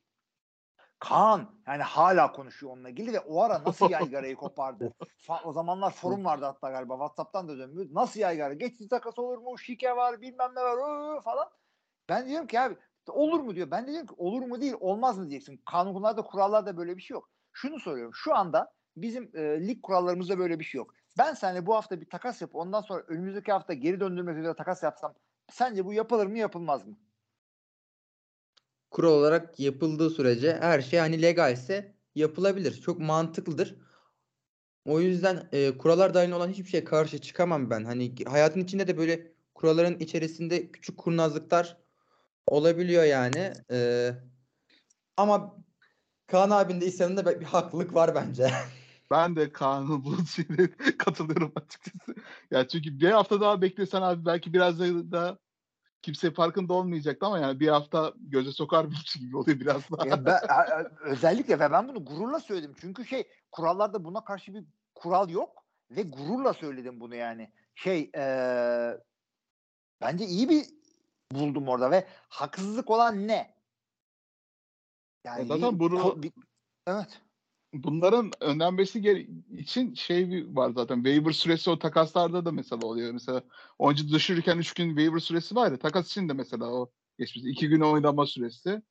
Kaan 1.00 1.50
yani 1.68 1.84
hala 1.84 2.32
konuşuyor 2.32 2.74
onunla 2.74 2.90
ilgili 2.90 3.14
ve 3.14 3.20
o 3.20 3.42
ara 3.42 3.64
nasıl 3.64 3.90
yaygarayı 3.90 4.36
kopardı. 4.36 4.94
Fa- 5.28 5.44
o 5.44 5.54
zamanlar 5.54 5.92
forum 5.92 6.26
vardı 6.26 6.46
hatta 6.46 6.72
galiba 6.72 6.94
WhatsApp'tan 6.94 7.48
da 7.48 7.58
dönmüyor. 7.58 7.88
Nasıl 7.92 8.20
yaygara? 8.20 8.54
Geçici 8.54 8.90
takas 8.90 9.20
olur 9.20 9.38
mu? 9.38 9.58
Şike 9.58 9.96
var 9.96 10.22
bilmem 10.22 10.52
ne 10.56 10.62
var 10.62 10.78
oo, 10.78 11.22
falan. 11.22 11.50
Ben 12.10 12.28
diyorum 12.28 12.48
ki 12.48 12.60
abi 12.60 12.78
olur 13.08 13.40
mu 13.40 13.56
diyor. 13.56 13.72
Ben 13.72 13.88
de 13.88 13.92
diyorum 13.92 14.08
ki 14.08 14.16
olur 14.18 14.42
mu 14.42 14.62
değil 14.62 14.74
olmaz 14.80 15.18
mı 15.18 15.30
diyeceksin. 15.30 15.62
Kanunlarda 15.66 16.22
kurallarda 16.22 16.78
böyle 16.78 16.98
bir 16.98 17.02
şey 17.02 17.16
yok. 17.16 17.30
Şunu 17.54 17.80
soruyorum. 17.80 18.14
Şu 18.14 18.36
anda 18.36 18.74
bizim 18.98 19.32
e, 19.34 19.68
lig 19.68 19.82
kurallarımızda 19.82 20.40
böyle 20.40 20.60
bir 20.60 20.64
şey 20.64 20.80
yok. 20.80 20.94
Ben 21.18 21.34
seninle 21.34 21.66
bu 21.66 21.76
hafta 21.76 22.02
bir 22.02 22.10
takas 22.10 22.42
yapıp 22.42 22.56
ondan 22.56 22.82
sonra 22.82 23.04
önümüzdeki 23.08 23.52
hafta 23.52 23.74
geri 23.74 24.00
döndürmek 24.00 24.38
üzere 24.38 24.56
takas 24.56 24.84
yapsam 24.84 25.14
sence 25.52 25.86
bu 25.86 25.94
yapılır 25.94 26.28
mı 26.28 26.38
yapılmaz 26.38 26.88
mı? 26.88 26.98
Kural 28.92 29.12
olarak 29.12 29.60
yapıldığı 29.60 30.10
sürece 30.10 30.58
her 30.62 30.82
şey 30.82 31.00
hani 31.00 31.22
legalse 31.22 31.96
yapılabilir. 32.16 32.82
Çok 32.82 33.00
mantıklıdır. 33.00 33.76
O 34.86 35.00
yüzden 35.02 35.50
e, 35.52 35.78
kurallar 35.78 36.14
dahilinde 36.14 36.36
olan 36.36 36.50
hiçbir 36.50 36.70
şeye 36.70 36.84
karşı 36.84 37.22
çıkamam 37.22 37.70
ben. 37.70 37.84
Hani 37.84 38.16
hayatın 38.28 38.60
içinde 38.60 38.88
de 38.88 38.98
böyle 38.98 39.32
kuralların 39.56 40.00
içerisinde 40.00 40.72
küçük 40.72 40.98
kurnazlıklar 40.98 41.78
olabiliyor 42.48 43.04
yani. 43.04 43.54
E, 43.72 44.12
ama 45.18 45.56
Kaan 46.28 46.50
abinin 46.50 46.82
de 46.82 46.86
İhsan'ın 46.86 47.18
da 47.18 47.40
bir 47.40 47.46
haklılık 47.46 47.96
var 47.96 48.16
bence. 48.16 48.52
Ben 49.12 49.36
de 49.36 49.52
Kaan'ın 49.52 50.06
bu 50.06 50.26
şeyine 50.26 50.70
katılıyorum 50.98 51.52
açıkçası. 51.56 52.16
Ya 52.52 52.68
çünkü 52.68 53.00
bir 53.00 53.10
hafta 53.10 53.42
daha 53.42 53.62
beklesen 53.62 54.02
abi 54.02 54.26
belki 54.26 54.54
biraz 54.54 54.80
da, 54.80 55.12
da 55.12 55.40
kimse 56.02 56.32
farkında 56.34 56.74
olmayacaktı 56.74 57.26
ama 57.26 57.40
yani 57.40 57.60
bir 57.60 57.68
hafta 57.68 58.14
göze 58.18 58.52
sokar 58.52 58.92
bir 58.92 59.16
gibi 59.20 59.38
oluyor 59.38 59.60
biraz 59.60 59.92
daha. 59.92 60.08
Ya 60.08 60.26
ben, 60.26 60.32
a- 60.50 60.54
a- 60.54 60.92
özellikle 61.02 61.60
ve 61.60 61.72
ben 61.72 61.88
bunu 61.88 62.06
gururla 62.06 62.40
söyledim. 62.40 62.76
Çünkü 62.82 63.06
şey 63.06 63.28
kurallarda 63.52 64.04
buna 64.04 64.24
karşı 64.24 64.54
bir 64.54 64.64
kural 64.96 65.30
yok 65.30 65.64
ve 65.92 66.02
gururla 66.02 66.54
söyledim 66.54 67.00
bunu 67.00 67.16
yani. 67.16 67.52
Şey 67.76 68.12
eee, 68.16 68.98
bence 70.02 70.26
iyi 70.26 70.50
bir 70.50 70.66
buldum 71.32 71.68
orada 71.68 71.92
ve 71.92 72.08
haksızlık 72.30 72.90
olan 72.90 73.28
ne? 73.28 73.58
Yani 75.26 75.46
zaten 75.46 75.74
bir- 75.76 75.80
bunu- 75.80 76.00
ko- 76.00 76.24
bir- 76.24 76.34
evet. 76.88 77.22
Bunların 77.84 78.32
önlenmesi 78.42 79.28
için 79.58 79.94
şey 79.94 80.46
var 80.50 80.70
zaten. 80.70 80.96
Waiver 80.96 81.32
süresi 81.32 81.70
o 81.70 81.80
takaslarda 81.80 82.46
da 82.46 82.52
mesela 82.52 82.88
oluyor. 82.88 83.12
Mesela 83.12 83.44
oyuncu 83.80 84.10
düşürürken 84.10 84.58
3 84.58 84.74
gün 84.74 84.88
waiver 84.88 85.20
süresi 85.20 85.56
var 85.56 85.72
ya. 85.72 85.80
Takas 85.80 86.08
için 86.08 86.30
de 86.30 86.34
mesela 86.34 86.66
o 86.66 86.92
geçmiş. 87.20 87.46
2 87.46 87.70
gün 87.70 87.82
oynama 87.82 88.26
süresi. 88.26 88.82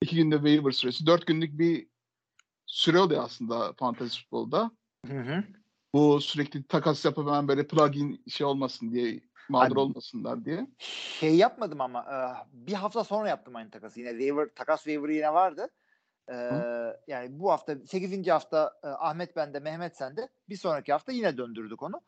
2 0.00 0.16
günde 0.16 0.34
waiver 0.34 0.70
süresi. 0.70 1.06
4 1.06 1.26
günlük 1.26 1.58
bir 1.58 1.88
süre 2.66 2.98
oluyor 2.98 3.24
aslında 3.24 3.72
fantasy 3.72 4.20
futbolda. 4.20 4.70
Hı 5.06 5.20
hı. 5.20 5.44
Bu 5.94 6.20
sürekli 6.20 6.62
takas 6.62 7.04
yapıp 7.04 7.26
hemen 7.26 7.48
böyle 7.48 7.66
plugin 7.66 8.24
şey 8.28 8.46
olmasın 8.46 8.92
diye 8.92 9.20
mağdur 9.48 9.72
Abi- 9.72 9.80
olmasınlar 9.80 10.44
diye. 10.44 10.66
Şey 10.78 11.36
yapmadım 11.36 11.80
ama 11.80 12.06
bir 12.52 12.72
hafta 12.72 13.04
sonra 13.04 13.28
yaptım 13.28 13.56
aynı 13.56 13.70
takası. 13.70 14.00
Yine 14.00 14.10
waiver, 14.10 14.48
takas 14.54 14.84
waiver 14.84 15.08
yine 15.08 15.34
vardı. 15.34 15.70
E, 16.28 16.34
yani 17.06 17.40
bu 17.40 17.50
hafta 17.50 17.76
8. 17.86 18.28
hafta 18.28 18.80
e, 18.84 18.86
Ahmet 18.86 19.36
bende, 19.36 19.60
Mehmet 19.60 19.96
sende. 19.96 20.28
Bir 20.48 20.56
sonraki 20.56 20.92
hafta 20.92 21.12
yine 21.12 21.36
döndürdük 21.36 21.82
onu. 21.82 22.00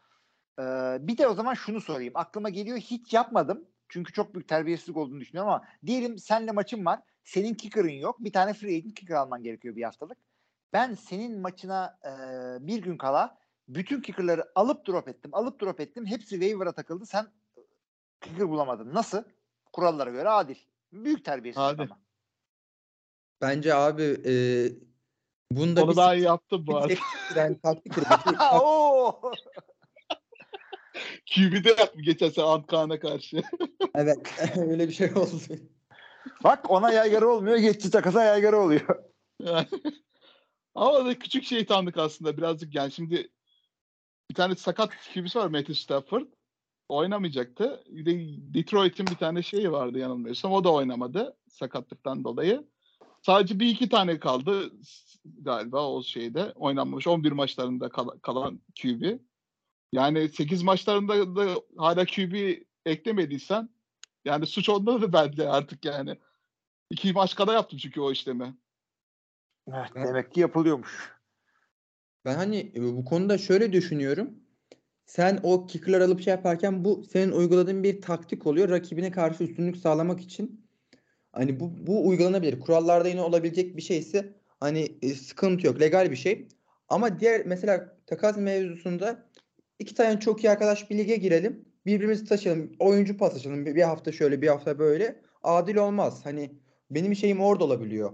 E, 0.59 0.63
bir 1.01 1.19
de 1.19 1.29
o 1.29 1.35
zaman 1.35 1.55
şunu 1.55 1.81
sorayım. 1.81 2.13
Aklıma 2.17 2.49
geliyor 2.49 2.79
hiç 2.79 3.15
yapmadım. 3.15 3.65
Çünkü 3.89 4.13
çok 4.13 4.35
büyük 4.35 4.49
terbiyesizlik 4.49 4.97
olduğunu 4.97 5.21
düşünüyorum 5.21 5.53
ama 5.53 5.65
diyelim 5.87 6.19
senle 6.19 6.53
maçın 6.53 6.85
var. 6.85 7.01
Senin 7.25 7.55
kicker'ın 7.55 7.89
yok. 7.89 8.25
Bir 8.25 8.33
tane 8.33 8.53
free 8.55 8.77
agent 8.77 8.95
kicker 8.95 9.15
alman 9.15 9.43
gerekiyor 9.43 9.77
bir 9.77 9.83
haftalık. 9.83 10.19
Ben 10.73 10.95
senin 10.95 11.41
maçına 11.41 11.99
e, 12.05 12.11
bir 12.67 12.83
gün 12.83 12.97
kala 12.97 13.39
bütün 13.69 14.01
kicker'ları 14.01 14.45
alıp 14.55 14.87
drop 14.87 15.09
ettim. 15.09 15.31
Alıp 15.35 15.61
drop 15.61 15.81
ettim. 15.81 16.07
Hepsi 16.07 16.31
waiver'a 16.31 16.73
takıldı. 16.73 17.07
Sen 17.07 17.27
kicker 18.21 18.49
bulamadın. 18.49 18.95
Nasıl? 18.95 19.23
Kurallara 19.73 20.11
göre 20.11 20.29
adil. 20.29 20.57
Büyük 20.93 21.25
terbiyesizlik 21.25 21.69
Adil. 21.69 21.83
ama. 21.83 21.99
Bence 23.41 23.75
abi 23.75 24.03
e, 24.27 24.33
bunda 25.53 25.85
Onu 25.85 25.91
bir 25.91 25.97
daha 25.97 26.15
iyi 26.15 26.25
yaptı 26.25 26.67
bu 26.67 26.77
arada. 26.77 26.95
yani 27.37 27.57
Oo! 28.53 29.21
QB'de 31.35 31.69
yaptı 31.69 32.01
geçen 32.01 32.29
sene 32.29 32.45
Ant 32.45 32.67
Kaan'a 32.67 33.01
karşı. 33.01 33.43
evet 33.95 34.19
öyle 34.57 34.89
bir 34.89 34.93
şey 34.93 35.11
oldu. 35.13 35.41
Bak 36.45 36.71
ona 36.71 36.93
yaygara 36.93 37.27
olmuyor. 37.27 37.57
Geçici 37.57 37.91
takasa 37.91 38.25
yaygara 38.25 38.57
oluyor. 38.57 39.05
Ama 40.75 41.05
da 41.05 41.19
küçük 41.19 41.45
şeytanlık 41.45 41.97
aslında 41.97 42.37
birazcık 42.37 42.75
yani 42.75 42.93
şimdi 42.93 43.31
bir 44.31 44.35
tane 44.35 44.55
sakat 44.55 44.91
QB'si 45.15 45.39
var 45.39 45.47
Matthew 45.47 45.75
Stafford. 45.75 46.27
Oynamayacaktı. 46.89 47.85
Detroit'in 48.55 49.07
bir 49.07 49.15
tane 49.15 49.43
şeyi 49.43 49.73
vardı 49.73 49.99
yanılmıyorsam. 49.99 50.53
O 50.53 50.65
da 50.65 50.73
oynamadı 50.73 51.37
sakatlıktan 51.49 52.25
dolayı. 52.25 52.69
Sadece 53.23 53.61
bir 53.61 53.67
iki 53.67 53.89
tane 53.89 54.19
kaldı 54.19 54.71
galiba 55.25 55.91
o 55.91 56.03
şeyde. 56.03 56.53
Oynanmamış 56.55 57.07
11 57.07 57.33
maçlarında 57.33 57.89
kal- 57.89 58.19
kalan 58.23 58.61
QB. 58.83 59.19
Yani 59.93 60.29
8 60.29 60.63
maçlarında 60.63 61.37
da 61.37 61.61
hala 61.77 62.07
QB 62.07 62.63
eklemediysen 62.87 63.69
yani 64.25 64.47
suç 64.47 64.69
onda 64.69 65.03
da 65.03 65.13
bence 65.13 65.49
artık 65.49 65.85
yani. 65.85 66.19
İki 66.91 67.13
maç 67.13 67.35
kala 67.35 67.53
yaptım 67.53 67.79
çünkü 67.83 68.01
o 68.01 68.13
işlemi. 68.13 68.57
Evet, 69.69 69.91
demek 69.95 70.33
ki 70.33 70.41
yapılıyormuş. 70.41 71.13
Ben 72.25 72.35
hani 72.35 72.73
e, 72.75 72.83
bu 72.83 73.05
konuda 73.05 73.39
şöyle 73.39 73.73
düşünüyorum. 73.73 74.31
Sen 75.07 75.41
o 75.43 75.67
kicker'lar 75.67 76.01
alıp 76.01 76.21
şey 76.21 76.31
yaparken 76.31 76.85
bu 76.85 77.05
senin 77.05 77.33
uyguladığın 77.33 77.83
bir 77.83 78.01
taktik 78.01 78.47
oluyor. 78.47 78.69
Rakibine 78.69 79.11
karşı 79.11 79.45
üstünlük 79.45 79.77
sağlamak 79.77 80.21
için. 80.21 80.68
Hani 81.39 81.61
bu, 81.61 81.71
bu 81.87 82.09
uygulanabilir. 82.09 82.61
Kurallarda 82.61 83.09
yine 83.09 83.23
olabilecek 83.23 83.77
bir 83.77 83.83
şeyse 83.83 84.33
hani 84.61 84.89
e, 85.03 85.09
sıkıntı 85.09 85.67
yok. 85.67 85.81
Legal 85.81 86.11
bir 86.11 86.17
şey. 86.17 86.49
Ama 86.89 87.21
diğer 87.21 87.47
mesela 87.47 87.97
takas 88.07 88.37
mevzusunda 88.37 89.25
iki 89.79 89.95
tane 89.95 90.21
çok 90.21 90.45
iyi 90.45 90.51
arkadaş 90.51 90.91
bir 90.91 90.99
lige 90.99 91.17
girelim. 91.17 91.65
Birbirimizi 91.87 92.25
taşıyalım. 92.25 92.73
Oyuncu 92.79 93.17
paslaşalım. 93.17 93.67
Bir, 93.67 93.75
bir 93.75 93.83
hafta 93.83 94.13
şöyle 94.13 94.43
bir 94.43 94.49
hafta 94.49 94.79
böyle. 94.79 95.21
Adil 95.43 95.77
olmaz. 95.77 96.21
Hani 96.25 96.53
benim 96.91 97.15
şeyim 97.17 97.41
orada 97.41 97.65
olabiliyor. 97.65 98.13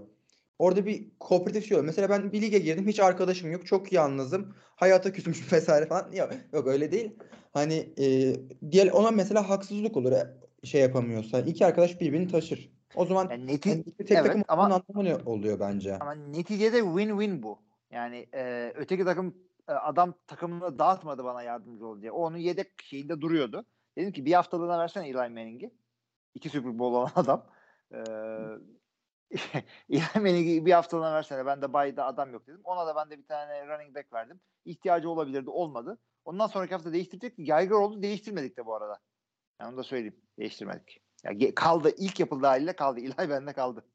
Orada 0.59 0.85
bir 0.85 1.07
kooperatif 1.19 1.67
şey 1.67 1.77
oluyor. 1.77 1.85
Mesela 1.85 2.09
ben 2.09 2.31
bir 2.31 2.41
lige 2.41 2.59
girdim. 2.59 2.87
Hiç 2.87 2.99
arkadaşım 2.99 3.51
yok. 3.51 3.65
Çok 3.67 3.93
yalnızım. 3.93 4.55
Hayata 4.75 5.11
küsmüş 5.13 5.37
vesaire 5.53 5.85
falan. 5.85 6.11
Yok, 6.11 6.29
yok 6.53 6.67
öyle 6.67 6.91
değil. 6.91 7.15
Hani 7.53 7.89
e, 7.99 8.35
diğer 8.71 8.87
ona 8.87 9.11
mesela 9.11 9.49
haksızlık 9.49 9.97
olur. 9.97 10.11
e, 10.11 10.27
Şey 10.63 10.81
yapamıyorsa. 10.81 11.41
İki 11.41 11.65
arkadaş 11.65 12.01
birbirini 12.01 12.27
taşır. 12.27 12.74
O 12.95 13.05
zaman 13.05 13.29
Yani 13.29 13.47
neti, 13.47 13.83
tek 13.97 14.11
evet, 14.11 14.25
takım 14.25 14.43
ama- 14.47 14.63
ama... 14.63 14.75
anlamı 14.75 15.09
ne 15.09 15.15
oluyor 15.15 15.59
bence. 15.59 15.99
ama 15.99 16.13
neticede 16.13 16.79
win-win 16.79 17.43
bu. 17.43 17.59
Yani 17.91 18.27
e, 18.33 18.71
öteki 18.75 19.03
takım 19.05 19.35
e, 19.67 19.71
adam 19.71 20.13
takımını 20.27 20.79
dağıtmadı 20.79 21.23
bana 21.23 21.43
yardımcı 21.43 21.87
ol 21.87 22.01
diye. 22.01 22.11
O 22.11 22.17
onun 22.25 22.37
yedek 22.37 22.83
şeyinde 22.83 23.21
duruyordu. 23.21 23.65
Dedim 23.97 24.11
ki 24.11 24.25
bir 24.25 24.33
haftalığına 24.33 24.79
versene 24.79 25.07
Eli 25.07 25.17
Manning'i. 25.17 25.71
İki 26.33 26.49
Super 26.49 26.79
Bowl 26.79 26.95
olan 26.95 27.11
adam. 27.15 27.45
E, 27.91 27.97
Eli 29.89 30.01
Manning'i 30.15 30.65
bir 30.65 30.71
haftalığına 30.71 31.13
versene. 31.13 31.45
Ben 31.45 31.61
de 31.61 31.73
bayda 31.73 32.05
adam 32.05 32.33
yok 32.33 32.47
dedim. 32.47 32.61
Ona 32.63 32.87
da 32.87 32.95
ben 32.95 33.09
de 33.09 33.17
bir 33.17 33.27
tane 33.27 33.67
running 33.67 33.95
back 33.95 34.13
verdim. 34.13 34.39
İhtiyacı 34.65 35.09
olabilirdi. 35.09 35.49
Olmadı. 35.49 35.97
Ondan 36.25 36.47
sonraki 36.47 36.73
hafta 36.73 36.93
değiştirecektik. 36.93 37.47
Yaygır 37.47 37.75
oldu. 37.75 38.01
Değiştirmedik 38.01 38.57
de 38.57 38.65
bu 38.65 38.75
arada. 38.75 38.99
Yani 39.61 39.69
onu 39.69 39.77
da 39.77 39.83
söyleyeyim. 39.83 40.21
Değiştirmedik. 40.39 41.04
Ya 41.23 41.55
kaldı. 41.55 41.93
İlk 41.97 42.19
yapıldığı 42.19 42.45
haliyle 42.45 42.75
kaldı. 42.75 42.99
İlay 42.99 43.29
bende 43.29 43.53
kaldı. 43.53 43.85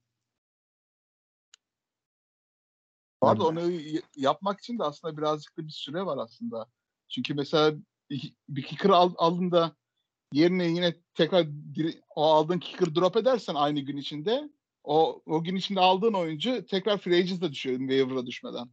Arada 3.20 3.47
onu 3.47 3.72
yapmak 4.16 4.60
için 4.60 4.78
de 4.78 4.84
aslında 4.84 5.16
birazcık 5.16 5.59
da 5.59 5.66
bir 5.66 5.72
süre 5.72 6.06
var 6.06 6.18
aslında. 6.18 6.66
Çünkü 7.09 7.34
mesela 7.34 7.76
bir 8.10 8.34
bir 8.48 8.62
kicker 8.62 8.90
al, 8.90 9.14
aldın 9.16 9.51
da 9.51 9.76
yerine 10.32 10.66
yine 10.66 10.97
tekrar 11.14 11.47
diri- 11.74 12.02
o 12.16 12.24
aldığın 12.24 12.59
kicker 12.59 12.94
drop 12.94 13.16
edersen 13.16 13.55
aynı 13.55 13.80
gün 13.80 13.97
içinde 13.97 14.51
o 14.84 15.22
o 15.26 15.44
gün 15.44 15.56
içinde 15.56 15.80
aldığın 15.80 16.14
oyuncu 16.14 16.66
tekrar 16.66 16.98
free 16.98 17.16
agent'a 17.18 17.52
düşüyor 17.52 17.78
waiver'a 17.78 18.26
düşmeden. 18.26 18.70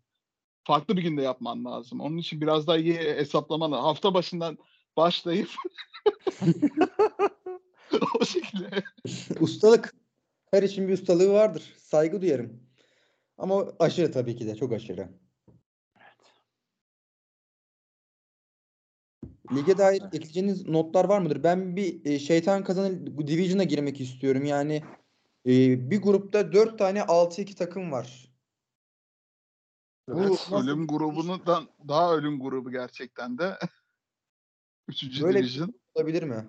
Farklı 0.63 0.97
bir 0.97 1.01
günde 1.03 1.21
yapman 1.21 1.65
lazım. 1.65 2.01
Onun 2.01 2.17
için 2.17 2.41
biraz 2.41 2.67
daha 2.67 2.77
iyi 2.77 2.93
hesaplaman 2.93 3.71
lazım. 3.71 3.85
Hafta 3.85 4.13
başından 4.13 4.57
başlayıp 4.97 5.49
o 8.21 8.25
şekilde. 8.25 8.83
Ustalık. 9.39 9.93
Her 10.51 10.63
işin 10.63 10.87
bir 10.87 10.93
ustalığı 10.93 11.33
vardır. 11.33 11.75
Saygı 11.77 12.21
duyarım. 12.21 12.59
Ama 13.37 13.73
aşırı 13.79 14.11
tabii 14.11 14.35
ki 14.35 14.47
de. 14.47 14.55
Çok 14.55 14.73
aşırı. 14.73 15.09
Lige 19.51 19.77
dair 19.77 20.01
ekleyeceğiniz 20.01 20.67
notlar 20.67 21.05
var 21.05 21.19
mıdır? 21.19 21.43
Ben 21.43 21.75
bir 21.75 22.05
e, 22.05 22.19
şeytan 22.19 22.63
kazanı 22.63 23.17
Division'a 23.27 23.63
girmek 23.63 24.01
istiyorum. 24.01 24.45
Yani 24.45 24.83
e, 25.45 25.51
bir 25.91 26.01
grupta 26.01 26.53
4 26.53 26.79
tane 26.79 26.99
6-2 26.99 27.55
takım 27.55 27.91
var. 27.91 28.33
Bu 30.09 30.19
Evet, 30.19 30.29
nasıl 30.29 30.55
ölüm 30.55 30.81
iş 30.81 30.87
grubundan 30.87 31.69
daha 31.87 32.15
ölüm 32.15 32.39
grubu 32.39 32.71
gerçekten 32.71 33.37
de. 33.37 33.57
Üçüncü 34.87 35.23
Böyle 35.23 35.39
division. 35.39 35.73
olabilir 35.95 36.23
mi? 36.23 36.45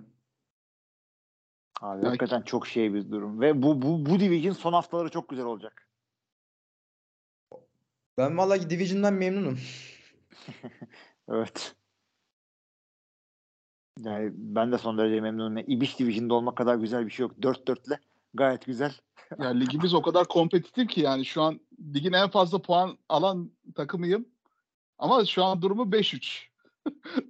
Abi 1.80 2.04
Ya- 2.04 2.08
hakikaten 2.10 2.42
çok 2.42 2.66
şey 2.66 2.94
bir 2.94 3.10
durum. 3.10 3.40
Ve 3.40 3.62
bu 3.62 3.82
bu 3.82 4.06
bu 4.06 4.20
division 4.20 4.52
son 4.52 4.72
haftaları 4.72 5.08
çok 5.08 5.28
güzel 5.28 5.44
olacak. 5.44 5.88
Ben 8.18 8.38
vallahi 8.38 8.70
Division'dan 8.70 9.14
memnunum. 9.14 9.58
Evet. 11.30 11.76
Yani 13.98 14.30
ben 14.34 14.72
de 14.72 14.78
son 14.78 14.98
derece 14.98 15.20
memnunum. 15.20 15.58
İbiş 15.66 15.98
Division'da 15.98 16.34
olmak 16.34 16.56
kadar 16.56 16.74
güzel 16.74 17.06
bir 17.06 17.10
şey 17.10 17.22
yok. 17.26 17.38
4-4'le 17.38 17.98
gayet 18.34 18.66
güzel. 18.66 18.94
Yani 19.38 19.60
ligimiz 19.60 19.94
o 19.94 20.02
kadar 20.02 20.28
kompetitif 20.28 20.88
ki 20.88 21.00
yani 21.00 21.24
şu 21.24 21.42
an 21.42 21.60
ligin 21.94 22.12
en 22.12 22.28
fazla 22.30 22.62
puan 22.62 22.98
alan 23.08 23.50
takımıyım. 23.74 24.28
Ama 24.98 25.24
şu 25.24 25.44
an 25.44 25.62
durumu 25.62 25.82
5-3. 25.92 26.48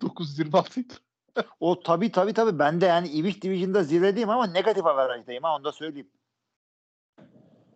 9-26. 0.00 0.84
O 1.60 1.80
tabii 1.80 2.12
tabii 2.12 2.32
tabii. 2.32 2.58
Ben 2.58 2.80
de 2.80 2.86
yani 2.86 3.08
İbiş 3.08 3.42
Division'da 3.42 3.82
zirvedeyim 3.82 4.30
ama 4.30 4.46
negatif 4.46 4.86
average'dayım 4.86 5.42
ha 5.42 5.56
onu 5.56 5.64
da 5.64 5.72
söyleyeyim. 5.72 6.10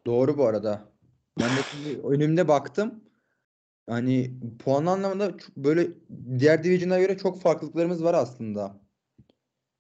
Doğru 0.07 0.39
bu 0.39 0.47
arada. 0.47 0.85
Ben 1.41 1.49
de 1.49 1.61
şimdi 1.71 2.07
önümde 2.07 2.49
baktım. 2.49 3.05
Hani 3.89 4.35
puan 4.59 4.87
anlamında 4.87 5.33
böyle 5.57 5.89
diğer 6.39 6.65
division'a 6.65 6.99
göre 6.99 7.19
çok 7.19 7.41
farklılıklarımız 7.41 8.05
var 8.05 8.15
aslında. 8.15 8.81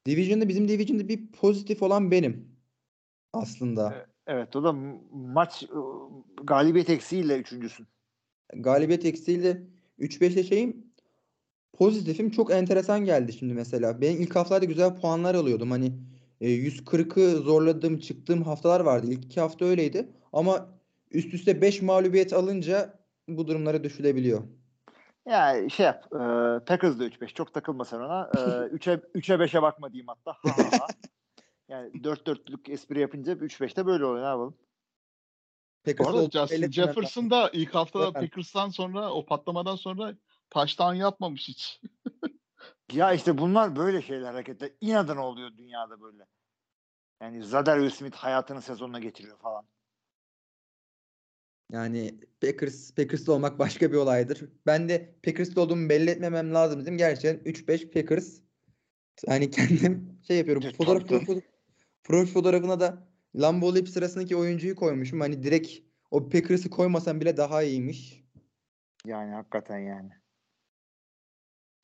Division'da 0.06 0.48
bizim 0.48 0.68
division'da 0.68 1.08
bir 1.08 1.32
pozitif 1.32 1.82
olan 1.82 2.10
benim 2.10 2.58
aslında. 3.32 3.92
Evet. 3.96 4.06
Evet 4.26 4.56
o 4.56 4.64
da 4.64 4.72
maç 5.12 5.62
ıı, 5.62 5.82
galibiyet 6.42 6.90
eksiğiyle 6.90 7.38
üçüncüsün. 7.38 7.86
Galibiyet 8.54 9.04
eksiğiyle 9.04 9.62
3-5'te 9.98 10.42
şeyim 10.42 10.91
pozitifim 11.72 12.30
çok 12.30 12.52
enteresan 12.52 13.04
geldi 13.04 13.32
şimdi 13.32 13.54
mesela. 13.54 14.00
Ben 14.00 14.16
ilk 14.16 14.36
haftalarda 14.36 14.64
güzel 14.64 15.00
puanlar 15.00 15.34
alıyordum. 15.34 15.70
Hani 15.70 15.92
e, 16.40 16.48
140'ı 16.48 17.36
zorladığım 17.36 17.98
çıktığım 17.98 18.42
haftalar 18.42 18.80
vardı. 18.80 19.06
İlk 19.10 19.24
iki 19.24 19.40
hafta 19.40 19.64
öyleydi. 19.64 20.08
Ama 20.32 20.68
üst 21.10 21.34
üste 21.34 21.60
5 21.60 21.82
mağlubiyet 21.82 22.32
alınca 22.32 22.98
bu 23.28 23.46
durumlara 23.46 23.84
düşülebiliyor. 23.84 24.42
Ya 25.26 25.68
şey 25.68 25.86
yap. 25.86 26.04
E, 26.12 26.18
Packers 26.64 26.98
da 26.98 27.06
3-5. 27.06 27.34
Çok 27.34 27.54
takılma 27.54 27.84
sen 27.84 27.98
ona. 27.98 28.30
E, 28.36 28.40
3'e 28.40 28.94
3'e 28.94 29.34
5'e 29.34 29.62
bakma 29.62 29.92
diyeyim 29.92 30.08
hatta. 30.08 30.32
Ha, 30.32 30.56
ha, 30.56 30.78
ha. 30.80 30.86
yani 31.68 31.90
4-4'lük 31.90 32.72
espri 32.72 33.00
yapınca 33.00 33.32
3-5'te 33.32 33.86
böyle 33.86 34.04
oluyor. 34.04 34.24
Ne 34.24 34.28
yapalım? 34.28 34.54
Bu 35.86 35.90
Packers 35.90 36.08
arada 36.08 36.22
olduğunu 36.22 36.46
Justin 36.46 36.70
Jefferson 36.70 37.30
da 37.30 37.50
ilk 37.52 37.74
haftada. 37.74 38.12
Packers'tan 38.12 38.68
sonra 38.68 39.10
o 39.12 39.26
patlamadan 39.26 39.76
sonra 39.76 40.14
touchdown 40.52 40.94
yapmamış 40.94 41.48
hiç. 41.48 41.80
Ya 42.92 43.12
işte 43.12 43.38
bunlar 43.38 43.76
böyle 43.76 44.02
şeyler 44.02 44.32
hareketler. 44.32 44.70
İnadına 44.80 45.26
oluyor 45.26 45.56
dünyada 45.56 46.00
böyle. 46.00 46.26
Yani 47.20 47.44
Zadarius 47.44 47.94
Smith 47.94 48.16
hayatını 48.16 48.62
sezonuna 48.62 48.98
getiriyor 48.98 49.38
falan. 49.38 49.66
Yani 51.70 52.20
Packers, 52.40 52.94
Packers'ta 52.94 53.32
olmak 53.32 53.58
başka 53.58 53.92
bir 53.92 53.96
olaydır. 53.96 54.48
Ben 54.66 54.88
de 54.88 55.14
Packers'ta 55.22 55.60
olduğumu 55.60 55.88
belli 55.88 56.10
etmemem 56.10 56.54
lazım 56.54 56.80
dedim. 56.80 56.98
Gerçekten 56.98 57.52
3-5 57.52 57.90
Packers. 57.92 58.40
Hani 59.26 59.50
kendim 59.50 60.18
şey 60.26 60.38
yapıyorum. 60.38 60.62
Evet, 60.66 60.76
Fotoğraf, 60.76 61.08
profil, 61.08 61.40
profil 62.04 62.32
fotoğrafına 62.32 62.80
da 62.80 63.08
Lambeau 63.34 63.74
Leap 63.74 63.88
sırasındaki 63.88 64.36
oyuncuyu 64.36 64.76
koymuşum. 64.76 65.20
Hani 65.20 65.42
direkt 65.42 65.72
o 66.10 66.28
Packers'ı 66.28 66.70
koymasam 66.70 67.20
bile 67.20 67.36
daha 67.36 67.62
iyiymiş. 67.62 68.24
Yani 69.06 69.34
hakikaten 69.34 69.78
yani. 69.78 70.21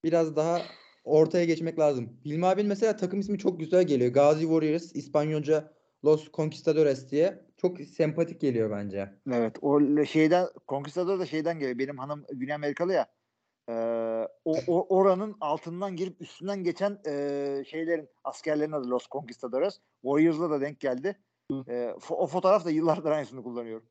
Biraz 0.05 0.37
daha 0.37 0.62
ortaya 1.05 1.45
geçmek 1.45 1.79
lazım. 1.79 2.20
Hilmi 2.25 2.47
abinin 2.47 2.69
mesela 2.69 2.97
takım 2.97 3.20
ismi 3.20 3.39
çok 3.39 3.61
güzel 3.61 3.85
geliyor. 3.85 4.12
Gazi 4.12 4.43
Warriors, 4.43 4.97
İspanyolca 4.97 5.73
Los 6.05 6.31
Conquistadores 6.33 7.11
diye. 7.11 7.45
Çok 7.57 7.81
sempatik 7.81 8.41
geliyor 8.41 8.70
bence. 8.70 9.15
Evet 9.33 9.57
o 9.62 10.05
şeyden 10.05 10.47
Conquistador 10.69 11.19
da 11.19 11.27
şeyden 11.27 11.59
geliyor. 11.59 11.79
Benim 11.79 11.99
hanım 11.99 12.25
Güney 12.33 12.55
Amerikalı 12.55 12.93
ya. 12.93 13.07
Ee, 13.69 13.73
o, 14.45 14.57
o 14.66 14.97
oranın 14.97 15.37
altından 15.41 15.97
girip 15.97 16.20
üstünden 16.20 16.65
geçen 16.65 16.99
e, 17.07 17.65
şeylerin 17.70 18.09
askerlerin 18.25 18.73
adı 18.73 18.91
Los 18.91 19.09
Conquistadores. 19.09 19.81
Warriors'la 20.03 20.51
da 20.51 20.61
denk 20.61 20.81
geldi. 20.81 21.19
Fo- 21.51 22.15
o 22.15 22.27
fotoğraf 22.27 22.65
da 22.65 22.70
yıllardır 22.70 23.11
aynısını 23.11 23.43
kullanıyorum. 23.43 23.87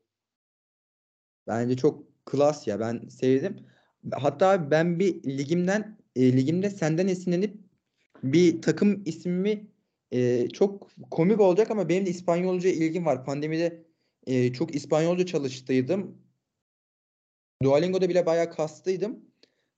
Bence 1.46 1.76
çok 1.76 2.24
klas 2.26 2.66
ya. 2.66 2.80
Ben 2.80 3.08
sevdim. 3.08 3.66
Hatta 4.12 4.70
ben 4.70 4.98
bir 4.98 5.22
ligimden 5.38 5.98
e, 6.16 6.32
ligimde 6.32 6.70
senden 6.70 7.08
esinlenip 7.08 7.56
bir 8.22 8.62
takım 8.62 9.02
ismimi 9.04 9.66
e, 10.12 10.48
çok 10.48 10.90
komik 11.10 11.40
olacak 11.40 11.70
ama 11.70 11.88
benim 11.88 12.06
de 12.06 12.10
İspanyolca 12.10 12.70
ilgim 12.70 13.06
var. 13.06 13.24
Pandemide 13.24 13.84
e, 14.26 14.52
çok 14.52 14.74
İspanyolca 14.74 15.26
çalıştıydım. 15.26 16.18
Duolingo'da 17.62 18.08
bile 18.08 18.26
bayağı 18.26 18.50
kastıydım. 18.50 19.20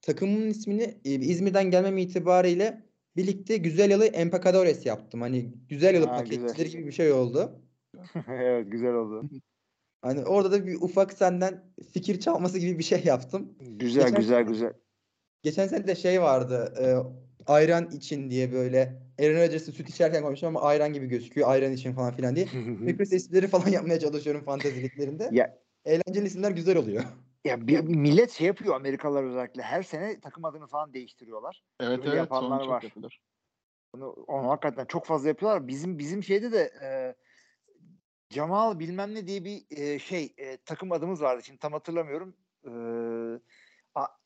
Takımın 0.03 0.51
ismini 0.51 0.95
e, 1.05 1.11
İzmir'den 1.15 1.71
gelmem 1.71 1.99
itibariyle 1.99 2.87
birlikte 3.17 3.57
Güzel 3.57 3.91
Yalı 3.91 4.07
Empacadores 4.07 4.87
yaptım. 4.87 5.21
Hani 5.21 5.53
Güzel 5.69 5.95
Yalı 5.95 6.07
paketçileri 6.07 6.71
gibi 6.71 6.87
bir 6.87 6.93
şey 6.93 7.13
oldu. 7.13 7.63
evet 8.29 8.73
güzel 8.73 8.95
oldu. 8.95 9.31
Hani 10.03 10.25
orada 10.25 10.53
da 10.53 10.67
bir 10.67 10.75
ufak 10.75 11.13
senden 11.13 11.65
fikir 11.93 12.21
çalması 12.21 12.59
gibi 12.59 12.79
bir 12.79 12.85
şey 12.85 13.05
yaptım. 13.05 13.55
Güzel 13.61 14.03
Geçen 14.03 14.21
güzel 14.21 14.43
güzel. 14.43 14.73
Geçen 15.43 15.67
sene 15.67 15.87
de 15.87 15.95
şey 15.95 16.23
vardı. 16.23 16.75
e, 16.81 16.85
ayran 17.47 17.91
için 17.91 18.31
diye 18.31 18.53
böyle 18.53 19.03
Aaron 19.21 19.35
Rodgers'ı 19.35 19.73
süt 19.73 19.89
içerken 19.89 20.23
konuştum 20.23 20.49
ama 20.49 20.63
ayran 20.63 20.93
gibi 20.93 21.07
gözüküyor. 21.07 21.49
Ayran 21.49 21.73
için 21.73 21.93
falan 21.93 22.17
filan 22.17 22.37
diye. 22.37 22.47
Packers 22.87 23.13
isimleri 23.13 23.49
falan 23.49 23.69
yapmaya 23.69 24.01
çalışıyorum 24.01 24.45
fanteziliklerinde. 24.45 25.29
ya 25.33 25.59
Eğlenceli 25.85 26.27
isimler 26.27 26.51
güzel 26.51 26.77
oluyor. 26.77 27.05
ya 27.45 27.67
bir, 27.67 27.81
millet 27.81 28.31
şey 28.31 28.47
yapıyor 28.47 28.75
Amerikalılar 28.75 29.25
özellikle 29.25 29.63
her 29.63 29.83
sene 29.83 30.21
takım 30.21 30.45
adını 30.45 30.67
falan 30.67 30.95
değiştiriyorlar. 30.95 31.63
Evet 31.81 31.99
Öyle 31.99 32.09
evet. 32.09 32.19
yapanlar 32.19 32.67
var. 32.67 32.83
yapıyorlar. 32.83 33.21
Onu, 33.97 34.11
onu 34.11 34.49
hakikaten 34.49 34.85
çok 34.85 35.07
fazla 35.07 35.29
yapıyorlar. 35.29 35.69
Bizim 35.69 35.99
bizim 35.99 36.23
şeyde 36.23 36.53
de 36.53 36.71
e, 36.83 37.15
Cemal 38.31 38.79
bilmem 38.79 39.15
ne 39.15 39.27
diye 39.27 39.45
bir 39.45 39.63
e, 39.71 39.99
şey 39.99 40.35
e, 40.39 40.57
takım 40.57 40.93
adımız 40.93 41.23
vardı. 41.23 41.43
Şimdi 41.45 41.59
tam 41.59 41.73
hatırlamıyorum. 41.73 42.35
E, 42.65 42.73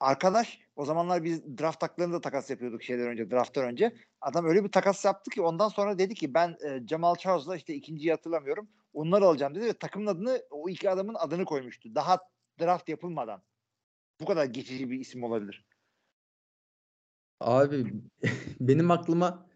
arkadaş 0.01 0.59
o 0.77 0.85
zamanlar 0.85 1.25
biz 1.25 1.59
draft 1.59 1.81
taklarını 1.81 2.13
da 2.13 2.21
takas 2.21 2.51
yapıyorduk 2.51 2.83
şeyden 2.83 3.07
önce 3.07 3.31
drafttan 3.31 3.65
önce. 3.65 3.95
Adam 4.21 4.47
öyle 4.47 4.65
bir 4.65 4.73
takas 4.73 5.05
yaptı 5.05 5.31
ki 5.31 5.43
ondan 5.43 5.69
sonra 5.69 5.99
dedi 5.99 6.15
ki 6.15 6.35
ben 6.35 6.57
e, 6.67 6.87
Jamal 6.89 7.15
Charles'la 7.15 7.57
işte 7.57 7.75
ikinciyi 7.75 8.11
hatırlamıyorum. 8.11 8.69
Onları 8.93 9.25
alacağım 9.25 9.55
dedi 9.55 9.65
ve 9.65 9.73
takımın 9.73 10.07
adını 10.07 10.43
o 10.51 10.69
iki 10.69 10.91
adamın 10.91 11.15
adını 11.15 11.45
koymuştu. 11.45 11.95
Daha 11.95 12.19
draft 12.61 12.89
yapılmadan. 12.89 13.43
Bu 14.21 14.25
kadar 14.25 14.45
geçici 14.45 14.91
bir 14.91 15.01
isim 15.01 15.25
olabilir. 15.25 15.65
Abi 17.41 17.95
benim 18.61 18.91
aklıma 18.91 19.47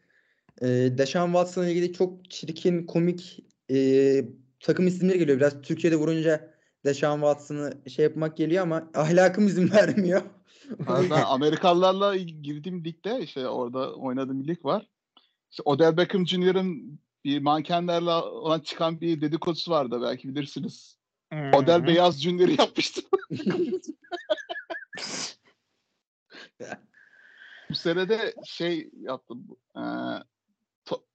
e, 0.63 0.67
Deshaun 0.99 1.27
Watson'la 1.27 1.69
ilgili 1.69 1.93
çok 1.93 2.31
çirkin, 2.31 2.87
komik 2.87 3.45
e, 3.71 4.25
takım 4.61 4.87
isimleri 4.87 5.19
geliyor. 5.19 5.39
Biraz 5.39 5.63
Türkiye'de 5.63 5.97
vurunca 5.97 6.55
Deshaun 6.85 7.19
Watson'ı 7.19 7.91
şey 7.91 8.03
yapmak 8.03 8.37
geliyor 8.37 8.63
ama 8.63 8.91
ahlakım 8.95 9.47
izin 9.47 9.71
vermiyor. 9.71 10.23
Ben 10.89 11.11
Amerikalılarla 11.27 12.17
girdiğim 12.17 12.85
ligde 12.85 13.21
işte 13.21 13.49
orada 13.49 13.95
oynadığım 13.95 14.49
lig 14.49 14.65
var. 14.65 14.89
İşte 15.51 15.63
Odell 15.65 15.97
Beckham 15.97 16.27
Jr.'ın 16.27 16.99
bir 17.25 17.41
mankenlerle 17.41 18.11
olan 18.11 18.61
çıkan 18.61 19.01
bir 19.01 19.21
dedikodusu 19.21 19.71
vardı 19.71 20.01
belki 20.03 20.29
bilirsiniz. 20.29 20.99
Odell 21.33 21.87
Beyaz 21.87 22.23
Jr. 22.23 22.59
yapmıştı. 22.59 23.01
Bu 27.71 27.75
sene 27.75 28.09
de 28.09 28.35
şey 28.45 28.91
yaptım. 29.01 29.47
Ee, 29.77 29.81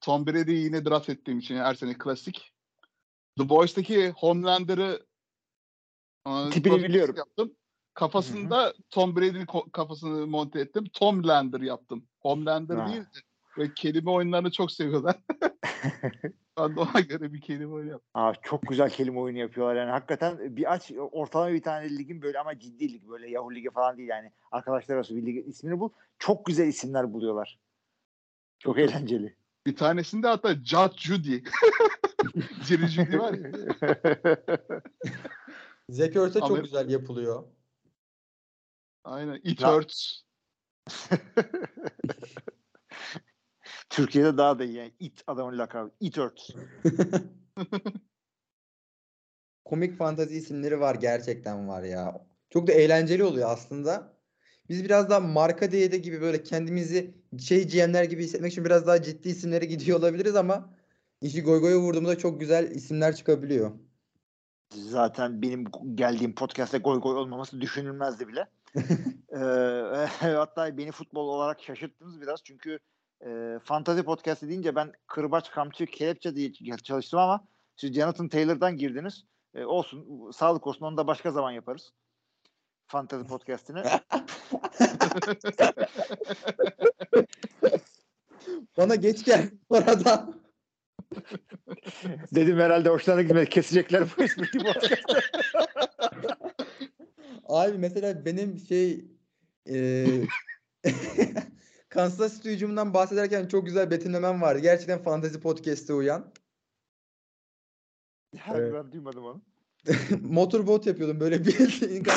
Tom 0.01 0.27
Brady'yi 0.27 0.63
yine 0.63 0.85
draft 0.85 1.09
ettiğim 1.09 1.39
için 1.39 1.57
her 1.57 1.73
sene 1.75 1.97
klasik. 1.97 2.53
The 3.37 3.49
Boys'taki 3.49 4.09
Homelander'ı 4.09 5.05
Tipini 6.51 6.83
biliyorum. 6.83 7.15
Yaptım. 7.17 7.55
Kafasında 7.93 8.73
Tom 8.89 9.15
Brady'nin 9.15 9.47
kafasını 9.71 10.27
monte 10.27 10.59
ettim. 10.59 10.83
Tom 10.93 11.27
Lander 11.27 11.61
yaptım. 11.61 12.07
Homelander 12.19 12.75
Ha. 12.75 12.87
değil 12.87 13.01
de 13.01 13.19
ve 13.57 13.73
kelime 13.73 14.11
oyunlarını 14.11 14.51
çok 14.51 14.71
seviyorlar. 14.71 15.15
ben 16.59 16.75
de 16.75 16.79
ona 16.79 16.99
göre 16.99 17.33
bir 17.33 17.41
kelime 17.41 17.73
oyunu 17.73 17.89
yaptım. 17.89 18.09
Aa, 18.13 18.33
çok 18.41 18.61
güzel 18.61 18.89
kelime 18.89 19.19
oyunu 19.19 19.37
yapıyorlar 19.37 19.75
yani 19.75 19.91
hakikaten 19.91 20.55
bir 20.57 20.73
aç 20.73 20.91
ortalama 21.11 21.53
bir 21.53 21.61
tane 21.61 21.89
ligin 21.89 22.21
böyle 22.21 22.39
ama 22.39 22.59
ciddi 22.59 22.93
lig 22.93 23.07
böyle 23.07 23.29
Yahoo 23.29 23.55
Ligi 23.55 23.69
falan 23.69 23.97
değil 23.97 24.09
yani 24.09 24.31
arkadaşlar 24.51 24.95
arası 24.95 25.15
bir 25.15 25.25
ligin 25.25 25.43
ismini 25.43 25.79
bul 25.79 25.89
çok 26.19 26.45
güzel 26.45 26.67
isimler 26.67 27.13
buluyorlar. 27.13 27.59
Çok 28.59 28.79
eğlenceli. 28.79 29.35
Bir 29.65 29.75
tanesinde 29.75 30.27
hatta 30.27 30.55
Judge 30.55 30.97
Judy. 30.97 31.39
Jerry 32.67 32.87
Judy 32.87 33.17
var 33.19 33.33
ya. 33.33 33.51
Zach 35.89 36.15
Ertz'e 36.15 36.39
çok 36.39 36.49
Amer- 36.49 36.61
güzel 36.61 36.89
yapılıyor. 36.89 37.43
Aynen. 39.03 39.41
It 39.43 39.61
Ya- 39.61 39.73
Hurts. 39.75 40.21
Türkiye'de 43.89 44.37
daha 44.37 44.59
da 44.59 44.63
iyi 44.63 44.75
yani 44.75 44.93
it 44.99 45.23
adamın 45.27 45.57
lakabı 45.57 45.91
it 45.99 46.17
hurts. 46.17 46.49
Komik 49.65 49.97
fantazi 49.97 50.35
isimleri 50.35 50.79
var 50.79 50.95
gerçekten 50.95 51.67
var 51.67 51.83
ya. 51.83 52.27
Çok 52.49 52.67
da 52.67 52.71
eğlenceli 52.71 53.23
oluyor 53.23 53.49
aslında. 53.49 54.12
Biz 54.69 54.85
biraz 54.85 55.09
daha 55.09 55.19
marka 55.19 55.71
değeri 55.71 56.01
gibi 56.01 56.21
böyle 56.21 56.43
kendimizi 56.43 57.13
şey 57.39 57.67
GM'ler 57.67 58.03
gibi 58.03 58.23
hissetmek 58.23 58.51
için 58.51 58.65
biraz 58.65 58.87
daha 58.87 59.01
ciddi 59.01 59.29
isimlere 59.29 59.65
gidiyor 59.65 59.99
olabiliriz 59.99 60.35
ama 60.35 60.69
işi 61.21 61.43
goy 61.43 61.59
goya 61.61 61.77
vurduğumuzda 61.77 62.17
çok 62.17 62.39
güzel 62.39 62.71
isimler 62.71 63.15
çıkabiliyor. 63.15 63.71
Zaten 64.75 65.41
benim 65.41 65.65
geldiğim 65.95 66.35
podcast'te 66.35 66.77
goy 66.77 67.01
goy 67.01 67.15
olmaması 67.15 67.61
düşünülmezdi 67.61 68.27
bile. 68.27 68.47
Ee, 69.33 69.37
hatta 70.19 70.77
beni 70.77 70.91
futbol 70.91 71.27
olarak 71.27 71.63
şaşırttınız 71.63 72.21
biraz 72.21 72.43
çünkü 72.43 72.79
e, 73.25 73.59
fantazi 73.63 74.03
podcast'i 74.03 74.49
deyince 74.49 74.75
ben 74.75 74.91
kırbaç, 75.07 75.51
kamçı, 75.51 75.85
kelepçe 75.85 76.35
diye 76.35 76.53
çalıştım 76.83 77.19
ama 77.19 77.47
siz 77.75 77.93
Jonathan 77.93 78.27
Taylor'dan 78.27 78.77
girdiniz. 78.77 79.23
E, 79.55 79.65
olsun, 79.65 80.31
sağlık 80.31 80.67
olsun 80.67 80.85
onu 80.85 80.97
da 80.97 81.07
başka 81.07 81.31
zaman 81.31 81.51
yaparız. 81.51 81.93
Fantazi 82.87 83.27
podcast'ini. 83.27 83.83
Bana 88.77 88.95
geç 88.95 89.25
gel 89.25 89.49
arada. 89.77 90.33
Dedim 92.35 92.57
herhalde 92.57 92.89
hoşlarına 92.89 93.21
gitmedi. 93.21 93.49
Kesecekler 93.49 94.03
bu 94.17 94.23
podcast'ı. 94.23 94.63
Abi 97.47 97.77
mesela 97.77 98.25
benim 98.25 98.59
şey 98.59 99.05
e, 99.69 100.05
Kansas 101.89 102.35
City 102.35 102.49
hücumundan 102.49 102.93
bahsederken 102.93 103.47
çok 103.47 103.65
güzel 103.65 103.91
betimlemem 103.91 104.41
vardı. 104.41 104.59
Gerçekten 104.59 105.03
fantasy 105.03 105.37
podcast'e 105.37 105.93
uyan. 105.93 106.33
Yani 108.33 108.57
Evet. 108.59 108.73
ben 108.73 108.91
duymadım 108.91 109.25
onu. 109.25 109.41
Motorbot 110.21 110.85
yapıyordum 110.85 111.19
böyle 111.19 111.45
bildiğin. 111.45 112.05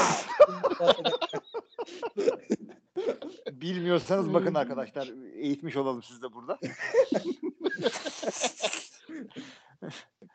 Bilmiyorsanız 3.52 4.34
bakın 4.34 4.54
arkadaşlar 4.54 5.08
eğitmiş 5.34 5.76
olalım 5.76 6.02
siz 6.02 6.22
de 6.22 6.32
burada. 6.32 6.58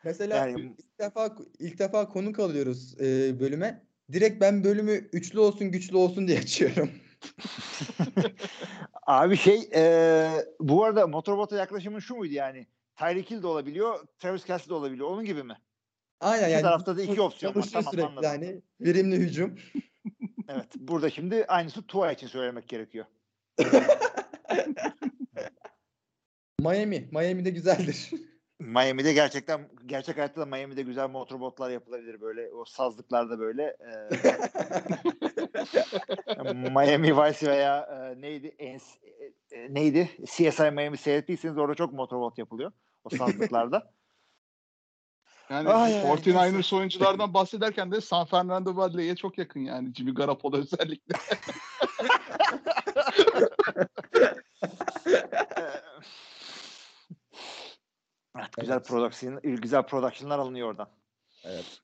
Mesela 0.04 0.36
Yani- 0.36 0.60
ilk 0.60 0.98
defa 0.98 1.36
ilk 1.58 1.78
defa 1.78 2.08
konuk 2.08 2.38
alıyoruz 2.38 3.00
e, 3.00 3.40
bölüme. 3.40 3.86
Direkt 4.12 4.40
ben 4.40 4.64
bölümü 4.64 4.92
üçlü 4.92 5.38
olsun 5.38 5.70
güçlü 5.70 5.96
olsun 5.96 6.28
diye 6.28 6.38
açıyorum. 6.38 6.90
Abi 9.06 9.36
şey 9.36 9.68
e, 9.74 10.28
bu 10.60 10.84
arada 10.84 11.06
Motorbot'a 11.06 11.56
yaklaşımın 11.56 11.98
şu 11.98 12.14
muydu 12.14 12.34
yani? 12.34 12.66
Tyreek 12.96 13.30
Hill 13.30 13.42
de 13.42 13.46
olabiliyor, 13.46 14.06
Travis 14.18 14.44
Kelce 14.44 14.68
de 14.68 14.74
olabiliyor. 14.74 15.08
Onun 15.08 15.24
gibi 15.24 15.42
mi? 15.42 15.56
Aynen 16.22 16.44
İki 16.44 16.52
yani 16.52 16.62
tarafta 16.62 16.96
da 16.96 17.02
iki 17.02 17.20
opsiyon 17.20 17.54
var. 17.54 17.68
Tamam, 17.72 17.92
sürekli 17.92 18.06
anladım. 18.06 18.24
yani 18.24 18.62
verimli 18.80 19.16
hücum. 19.16 19.58
Evet. 20.48 20.66
Burada 20.76 21.10
şimdi 21.10 21.44
aynısı 21.44 21.86
Tua 21.86 22.12
için 22.12 22.26
söylemek 22.26 22.68
gerekiyor. 22.68 23.06
Miami, 26.60 27.08
Miami'de 27.12 27.50
güzeldir. 27.50 28.10
Miami'de 28.60 29.12
gerçekten 29.12 29.68
gerçek 29.86 30.16
hayatta 30.16 30.40
da 30.40 30.46
Miami'de 30.46 30.82
güzel 30.82 31.10
motorbotlar 31.10 31.70
yapılabilir 31.70 32.20
böyle 32.20 32.52
o 32.52 32.64
sazlıklarda 32.64 33.38
böyle 33.38 33.62
e, 33.62 34.08
Miami 36.70 37.16
Vice 37.16 37.46
veya 37.46 37.78
e, 37.80 38.20
neydi 38.20 38.54
Ens- 38.58 38.98
e, 39.02 39.32
e, 39.56 39.74
neydi 39.74 40.10
CSI 40.24 40.70
Miami 40.70 40.96
seyrettiyseniz 40.96 41.58
orada 41.58 41.74
çok 41.74 41.92
motorbot 41.92 42.38
yapılıyor 42.38 42.72
o 43.04 43.10
sazlıklarda. 43.10 43.92
Yani 45.52 45.68
Ay, 45.68 45.94
ay, 45.94 46.02
49ers 46.02 46.74
oyunculardan 46.76 47.34
bahsederken 47.34 47.92
de 47.92 48.00
San 48.00 48.26
Fernando 48.26 48.76
Valley'e 48.76 49.16
çok 49.16 49.38
yakın 49.38 49.60
yani. 49.60 49.94
Jimmy 49.94 50.14
Garoppolo 50.14 50.56
özellikle. 50.56 51.14
evet, 58.36 58.52
güzel 58.60 58.74
Evet. 58.74 58.86
production 58.86 59.40
güzel 59.42 59.82
production'lar 59.82 60.38
alınıyor 60.38 60.68
oradan. 60.68 60.88
Evet. 61.44 61.80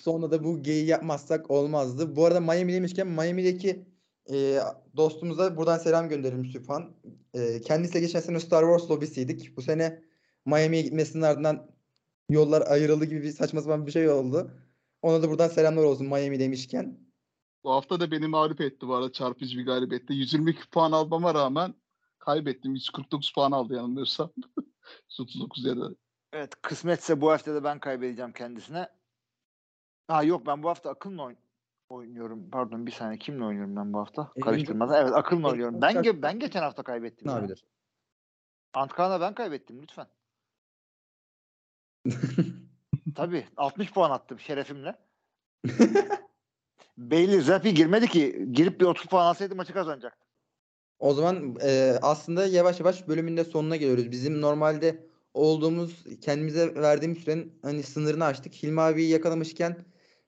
Sonra 0.00 0.30
da 0.30 0.44
bu 0.44 0.62
geyi 0.62 0.86
yapmazsak 0.86 1.50
olmazdı. 1.50 2.16
Bu 2.16 2.26
arada 2.26 2.40
Miami 2.40 2.72
demişken 2.72 3.06
Miami'deki 3.06 3.86
e, 4.32 4.58
dostumuza 4.96 5.56
buradan 5.56 5.78
selam 5.78 6.08
gönderelim 6.08 6.44
Süphan. 6.44 6.96
E, 7.34 7.60
kendisiyle 7.60 8.00
geçen 8.00 8.20
sene 8.20 8.40
Star 8.40 8.62
Wars 8.62 8.90
lobisiydik. 8.90 9.56
Bu 9.56 9.62
sene 9.62 10.02
Miami'ye 10.44 10.82
gitmesinin 10.82 11.22
ardından 11.22 11.75
yollar 12.30 12.62
ayrıldı 12.70 13.04
gibi 13.04 13.22
bir 13.22 13.30
saçma 13.32 13.60
sapan 13.60 13.86
bir 13.86 13.90
şey 13.92 14.08
oldu. 14.10 14.50
Ona 15.02 15.22
da 15.22 15.30
buradan 15.30 15.48
selamlar 15.48 15.84
olsun 15.84 16.06
Miami 16.06 16.38
demişken. 16.40 16.98
Bu 17.64 17.72
hafta 17.72 18.00
da 18.00 18.10
beni 18.10 18.26
mağlup 18.26 18.60
etti 18.60 18.88
bu 18.88 18.94
arada 18.94 19.12
çarpıcı 19.12 19.58
bir 19.58 19.66
galibiyette. 19.66 20.14
122 20.14 20.70
puan 20.70 20.92
almama 20.92 21.34
rağmen 21.34 21.74
kaybettim. 22.18 22.74
149 22.74 23.32
puan 23.32 23.52
aldı 23.52 23.74
yanılmıyorsam. 23.74 24.30
139 25.10 25.64
ya 25.64 25.76
da. 25.76 25.90
Evet 26.32 26.52
kısmetse 26.62 27.20
bu 27.20 27.30
hafta 27.30 27.54
da 27.54 27.64
ben 27.64 27.78
kaybedeceğim 27.78 28.32
kendisine. 28.32 28.88
Ha 30.08 30.22
yok 30.22 30.46
ben 30.46 30.62
bu 30.62 30.68
hafta 30.68 30.90
Akın'la 30.90 31.22
oyn- 31.22 31.36
oynuyorum. 31.88 32.50
Pardon 32.50 32.86
bir 32.86 32.92
saniye 32.92 33.18
kimle 33.18 33.44
oynuyorum 33.44 33.76
ben 33.76 33.92
bu 33.92 33.98
hafta? 33.98 34.22
Elimde- 34.22 34.40
Karıştırmadan. 34.44 35.02
Evet 35.02 35.26
Elimde 35.32 35.46
oynuyorum. 35.46 35.82
Ben, 35.82 35.94
ge- 35.94 36.22
ben 36.22 36.38
geçen 36.38 36.62
hafta 36.62 36.82
kaybettim. 36.82 37.28
Ne 37.28 37.32
ya. 37.32 37.36
yapabilir? 37.36 37.64
Antkan'a 38.74 39.20
ben 39.20 39.34
kaybettim 39.34 39.82
lütfen. 39.82 40.06
Tabii 43.14 43.44
60 43.56 43.92
puan 43.92 44.10
attım 44.10 44.40
şerefimle. 44.40 44.94
Bailey 46.96 47.40
Zappi 47.40 47.74
girmedi 47.74 48.08
ki. 48.08 48.46
Girip 48.52 48.80
bir 48.80 48.86
30 48.86 49.06
puan 49.06 49.26
alsaydı 49.26 49.54
maçı 49.56 49.72
kazanacak. 49.72 50.18
O 50.98 51.14
zaman 51.14 51.56
e, 51.62 51.98
aslında 52.02 52.46
yavaş 52.46 52.80
yavaş 52.80 53.08
bölümün 53.08 53.36
de 53.36 53.44
sonuna 53.44 53.76
geliyoruz. 53.76 54.10
Bizim 54.10 54.40
normalde 54.40 55.06
olduğumuz 55.34 56.04
kendimize 56.20 56.74
verdiğimiz 56.74 57.18
sürenin 57.18 57.58
hani 57.62 57.82
sınırını 57.82 58.24
aştık. 58.24 58.54
Hilmi 58.54 58.80
abiyi 58.80 59.08
yakalamışken 59.08 59.76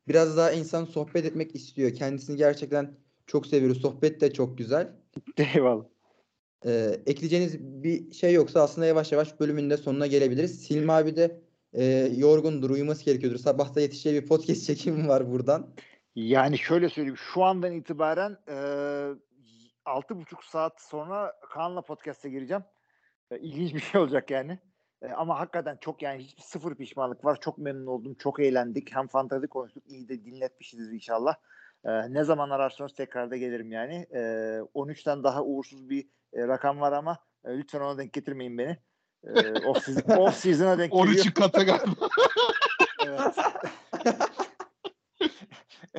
biraz 0.08 0.36
daha 0.36 0.52
insan 0.52 0.84
sohbet 0.84 1.24
etmek 1.24 1.54
istiyor. 1.54 1.94
Kendisini 1.94 2.36
gerçekten 2.36 2.96
çok 3.26 3.46
seviyoruz. 3.46 3.80
Sohbet 3.80 4.20
de 4.20 4.32
çok 4.32 4.58
güzel. 4.58 4.92
Eyvallah. 5.54 5.84
E, 6.66 7.00
ekleyeceğiniz 7.06 7.58
bir 7.60 8.12
şey 8.12 8.32
yoksa 8.32 8.62
aslında 8.62 8.86
yavaş 8.86 9.12
yavaş 9.12 9.40
bölümün 9.40 9.70
de 9.70 9.76
sonuna 9.76 10.06
gelebiliriz. 10.06 10.70
Hilmi 10.70 10.92
abi 10.92 11.16
de 11.16 11.40
e, 11.72 11.84
yorgundur, 12.16 12.70
uyuması 12.70 13.04
gerekiyordur. 13.04 13.38
Sabahta 13.38 13.80
yetişeceği 13.80 14.22
bir 14.22 14.28
podcast 14.28 14.62
çekimi 14.66 15.08
var 15.08 15.30
buradan. 15.30 15.74
Yani 16.14 16.58
şöyle 16.58 16.88
söyleyeyim. 16.88 17.16
Şu 17.16 17.44
andan 17.44 17.72
itibaren 17.72 18.36
e, 18.48 18.56
altı 19.84 20.16
buçuk 20.16 20.44
saat 20.44 20.80
sonra 20.80 21.32
Kaan'la 21.50 21.82
podcast'e 21.82 22.30
gireceğim. 22.30 22.62
E, 23.30 23.38
ilginç 23.38 23.74
bir 23.74 23.80
şey 23.80 24.00
olacak 24.00 24.30
yani. 24.30 24.58
E, 25.02 25.08
ama 25.08 25.40
hakikaten 25.40 25.78
çok 25.80 26.02
yani 26.02 26.22
hiçbir 26.22 26.42
sıfır 26.42 26.74
pişmanlık 26.74 27.24
var. 27.24 27.40
Çok 27.40 27.58
memnun 27.58 27.86
oldum. 27.86 28.14
Çok 28.14 28.40
eğlendik. 28.40 28.94
Hem 28.94 29.08
fantazi 29.08 29.46
konuştuk. 29.46 29.82
iyi 29.86 30.08
de 30.08 30.24
dinletmişiz 30.24 30.92
inşallah. 30.92 31.34
E, 31.84 32.12
ne 32.12 32.24
zaman 32.24 32.50
ararsanız 32.50 32.94
tekrar 32.94 33.30
da 33.30 33.36
gelirim 33.36 33.72
yani. 33.72 34.06
E, 34.10 34.18
13'ten 34.74 35.24
daha 35.24 35.44
uğursuz 35.44 35.90
bir 35.90 36.08
e, 36.32 36.48
rakam 36.48 36.80
var 36.80 36.92
ama 36.92 37.18
e, 37.44 37.58
lütfen 37.58 37.80
ona 37.80 37.98
denk 37.98 38.12
getirmeyin 38.12 38.58
beni. 38.58 38.76
E, 39.24 39.66
off, 39.66 39.84
season, 39.84 40.16
off 40.16 40.36
season'a 40.36 40.78
denk 40.78 40.92
geliyor. 40.92 41.06
13'ün 41.24 41.30
katı 41.32 41.64
galiba. 41.64 42.08
Evet. 43.06 43.34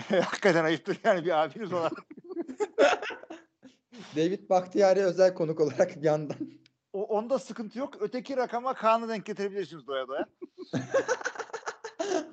Hakikaten 0.26 0.66
ayıptır 0.66 1.00
yani 1.04 1.26
bir 1.26 1.44
abiniz 1.44 1.74
olarak. 1.74 1.94
David 4.16 4.50
Bahtiyari 4.50 5.04
özel 5.04 5.34
konuk 5.34 5.60
olarak 5.60 5.96
bir 5.96 6.04
yandan. 6.04 6.38
O, 6.94 7.04
onda 7.04 7.40
sıkıntı 7.40 7.80
yok. 7.80 7.94
Öteki 8.00 8.38
rakama 8.38 8.74
Kaan'ı 8.74 9.10
denk 9.10 9.26
getirebilirsiniz 9.26 9.88
doya 9.88 10.08
doya. 10.08 10.26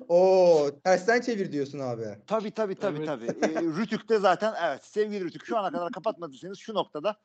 Oo, 0.09 0.69
tersten 0.83 1.21
çevir 1.21 1.51
diyorsun 1.51 1.79
abi. 1.79 2.03
Tabii 2.27 2.51
tabii 2.51 2.75
tabii 2.75 2.97
Evet. 2.97 3.07
tabii. 3.07 3.25
Ee, 3.25 3.61
Rütük'te 3.61 4.19
zaten 4.19 4.53
evet 4.65 4.85
sevgili 4.85 5.23
Rütük 5.25 5.45
şu 5.45 5.57
ana 5.57 5.71
kadar 5.71 5.91
kapatmadıysanız 5.91 6.59
şu 6.59 6.73
noktada 6.73 7.15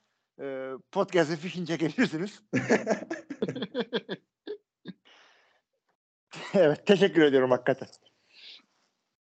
e, 0.41 0.71
podcast'e 0.93 1.37
fişini 1.37 1.67
çekebilirsiniz. 1.67 2.43
evet 6.55 6.87
teşekkür 6.87 7.23
ediyorum 7.23 7.51
hakikaten. 7.51 7.89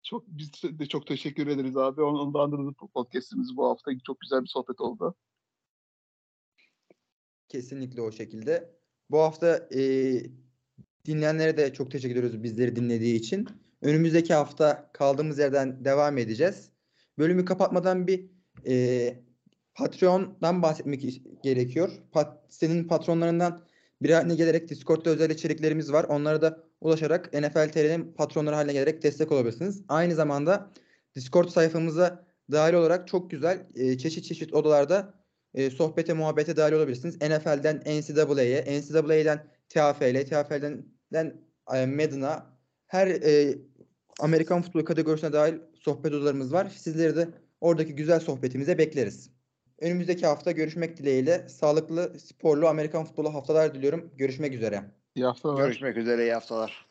Çok 0.04 0.28
biz 0.28 0.52
de 0.64 0.86
çok 0.86 1.08
teşekkür 1.08 1.48
ederiz 1.48 1.78
abi. 1.78 2.02
Ondan 2.02 2.52
da 2.52 2.74
podcast'imiz 2.94 3.58
bu 3.58 3.70
hafta 3.70 3.92
çok 4.08 4.20
güzel 4.20 4.42
bir 4.42 4.48
sohbet 4.48 4.82
oldu. 4.82 5.16
Kesinlikle 7.50 8.02
o 8.02 8.12
şekilde. 8.12 8.78
Bu 9.10 9.20
hafta 9.20 9.70
e, 9.76 9.82
dinleyenlere 11.06 11.58
de 11.58 11.74
çok 11.74 11.92
teşekkür 11.92 12.16
ediyoruz 12.16 12.44
bizleri 12.44 12.76
dinlediği 12.76 13.16
için. 13.16 13.48
Önümüzdeki 13.82 14.34
hafta 14.34 14.92
kaldığımız 14.94 15.40
yerden 15.40 15.86
devam 15.86 16.18
edeceğiz. 16.18 16.72
Bölümü 17.18 17.46
kapatmadan 17.46 18.08
bir 18.08 18.30
e, 18.68 19.27
Patreon'dan 19.78 20.62
bahsetmek 20.62 21.22
gerekiyor. 21.44 21.90
Pat, 22.12 22.44
senin 22.50 22.88
patronlarından 22.88 23.64
bir 24.02 24.10
haline 24.10 24.36
gelerek 24.36 24.70
Discord'da 24.70 25.10
özel 25.10 25.30
içeriklerimiz 25.30 25.94
var. 25.94 26.04
Onlara 26.04 26.42
da 26.42 26.64
ulaşarak 26.82 27.34
NFL 27.34 27.70
TR'nin 27.70 28.14
patronları 28.14 28.56
haline 28.56 28.74
gelerek 28.74 29.04
destek 29.04 29.32
olabilirsiniz. 29.32 29.82
Aynı 29.88 30.16
zamanda 30.16 30.72
Discord 31.16 31.50
sayfamıza 31.50 32.26
dahil 32.52 32.74
olarak 32.74 33.08
çok 33.08 33.32
güzel 33.32 33.68
e, 33.76 33.98
çeşit 33.98 34.26
çeşit 34.26 34.54
odalarda 34.54 35.14
e, 35.54 35.70
sohbete 35.70 36.14
muhabbete 36.14 36.58
dahil 36.58 36.74
olabilirsiniz. 36.74 37.16
NFL'den 37.16 37.78
NCAA'ye, 37.86 38.82
NCAA'den 38.82 39.48
TFL, 39.70 40.26
TFL'den 40.26 40.86
den, 41.14 41.42
e, 41.74 41.86
Madden'a 41.86 42.58
her 42.88 43.08
e, 43.08 43.58
Amerikan 44.20 44.62
futbolu 44.62 44.86
kategorisine 44.86 45.34
dahil 45.34 45.56
sohbet 45.76 46.14
odalarımız 46.14 46.54
var. 46.54 46.70
Sizleri 46.78 47.16
de 47.16 47.30
oradaki 47.62 47.96
güzel 47.96 48.20
sohbetimize 48.20 48.78
bekleriz. 48.78 49.37
Önümüzdeki 49.82 50.26
hafta 50.26 50.52
görüşmek 50.52 50.98
dileğiyle 50.98 51.50
sağlıklı, 51.50 52.20
sporlu 52.20 52.68
Amerikan 52.68 53.06
futbolu 53.06 53.34
haftalar 53.34 53.74
diliyorum. 53.74 54.12
Görüşmek 54.18 54.54
üzere. 54.54 54.84
İyi 55.16 55.26
haftalar. 55.26 55.64
Görüşmek 55.64 55.98
üzere 55.98 56.24
iyi 56.24 56.34
haftalar. 56.34 56.87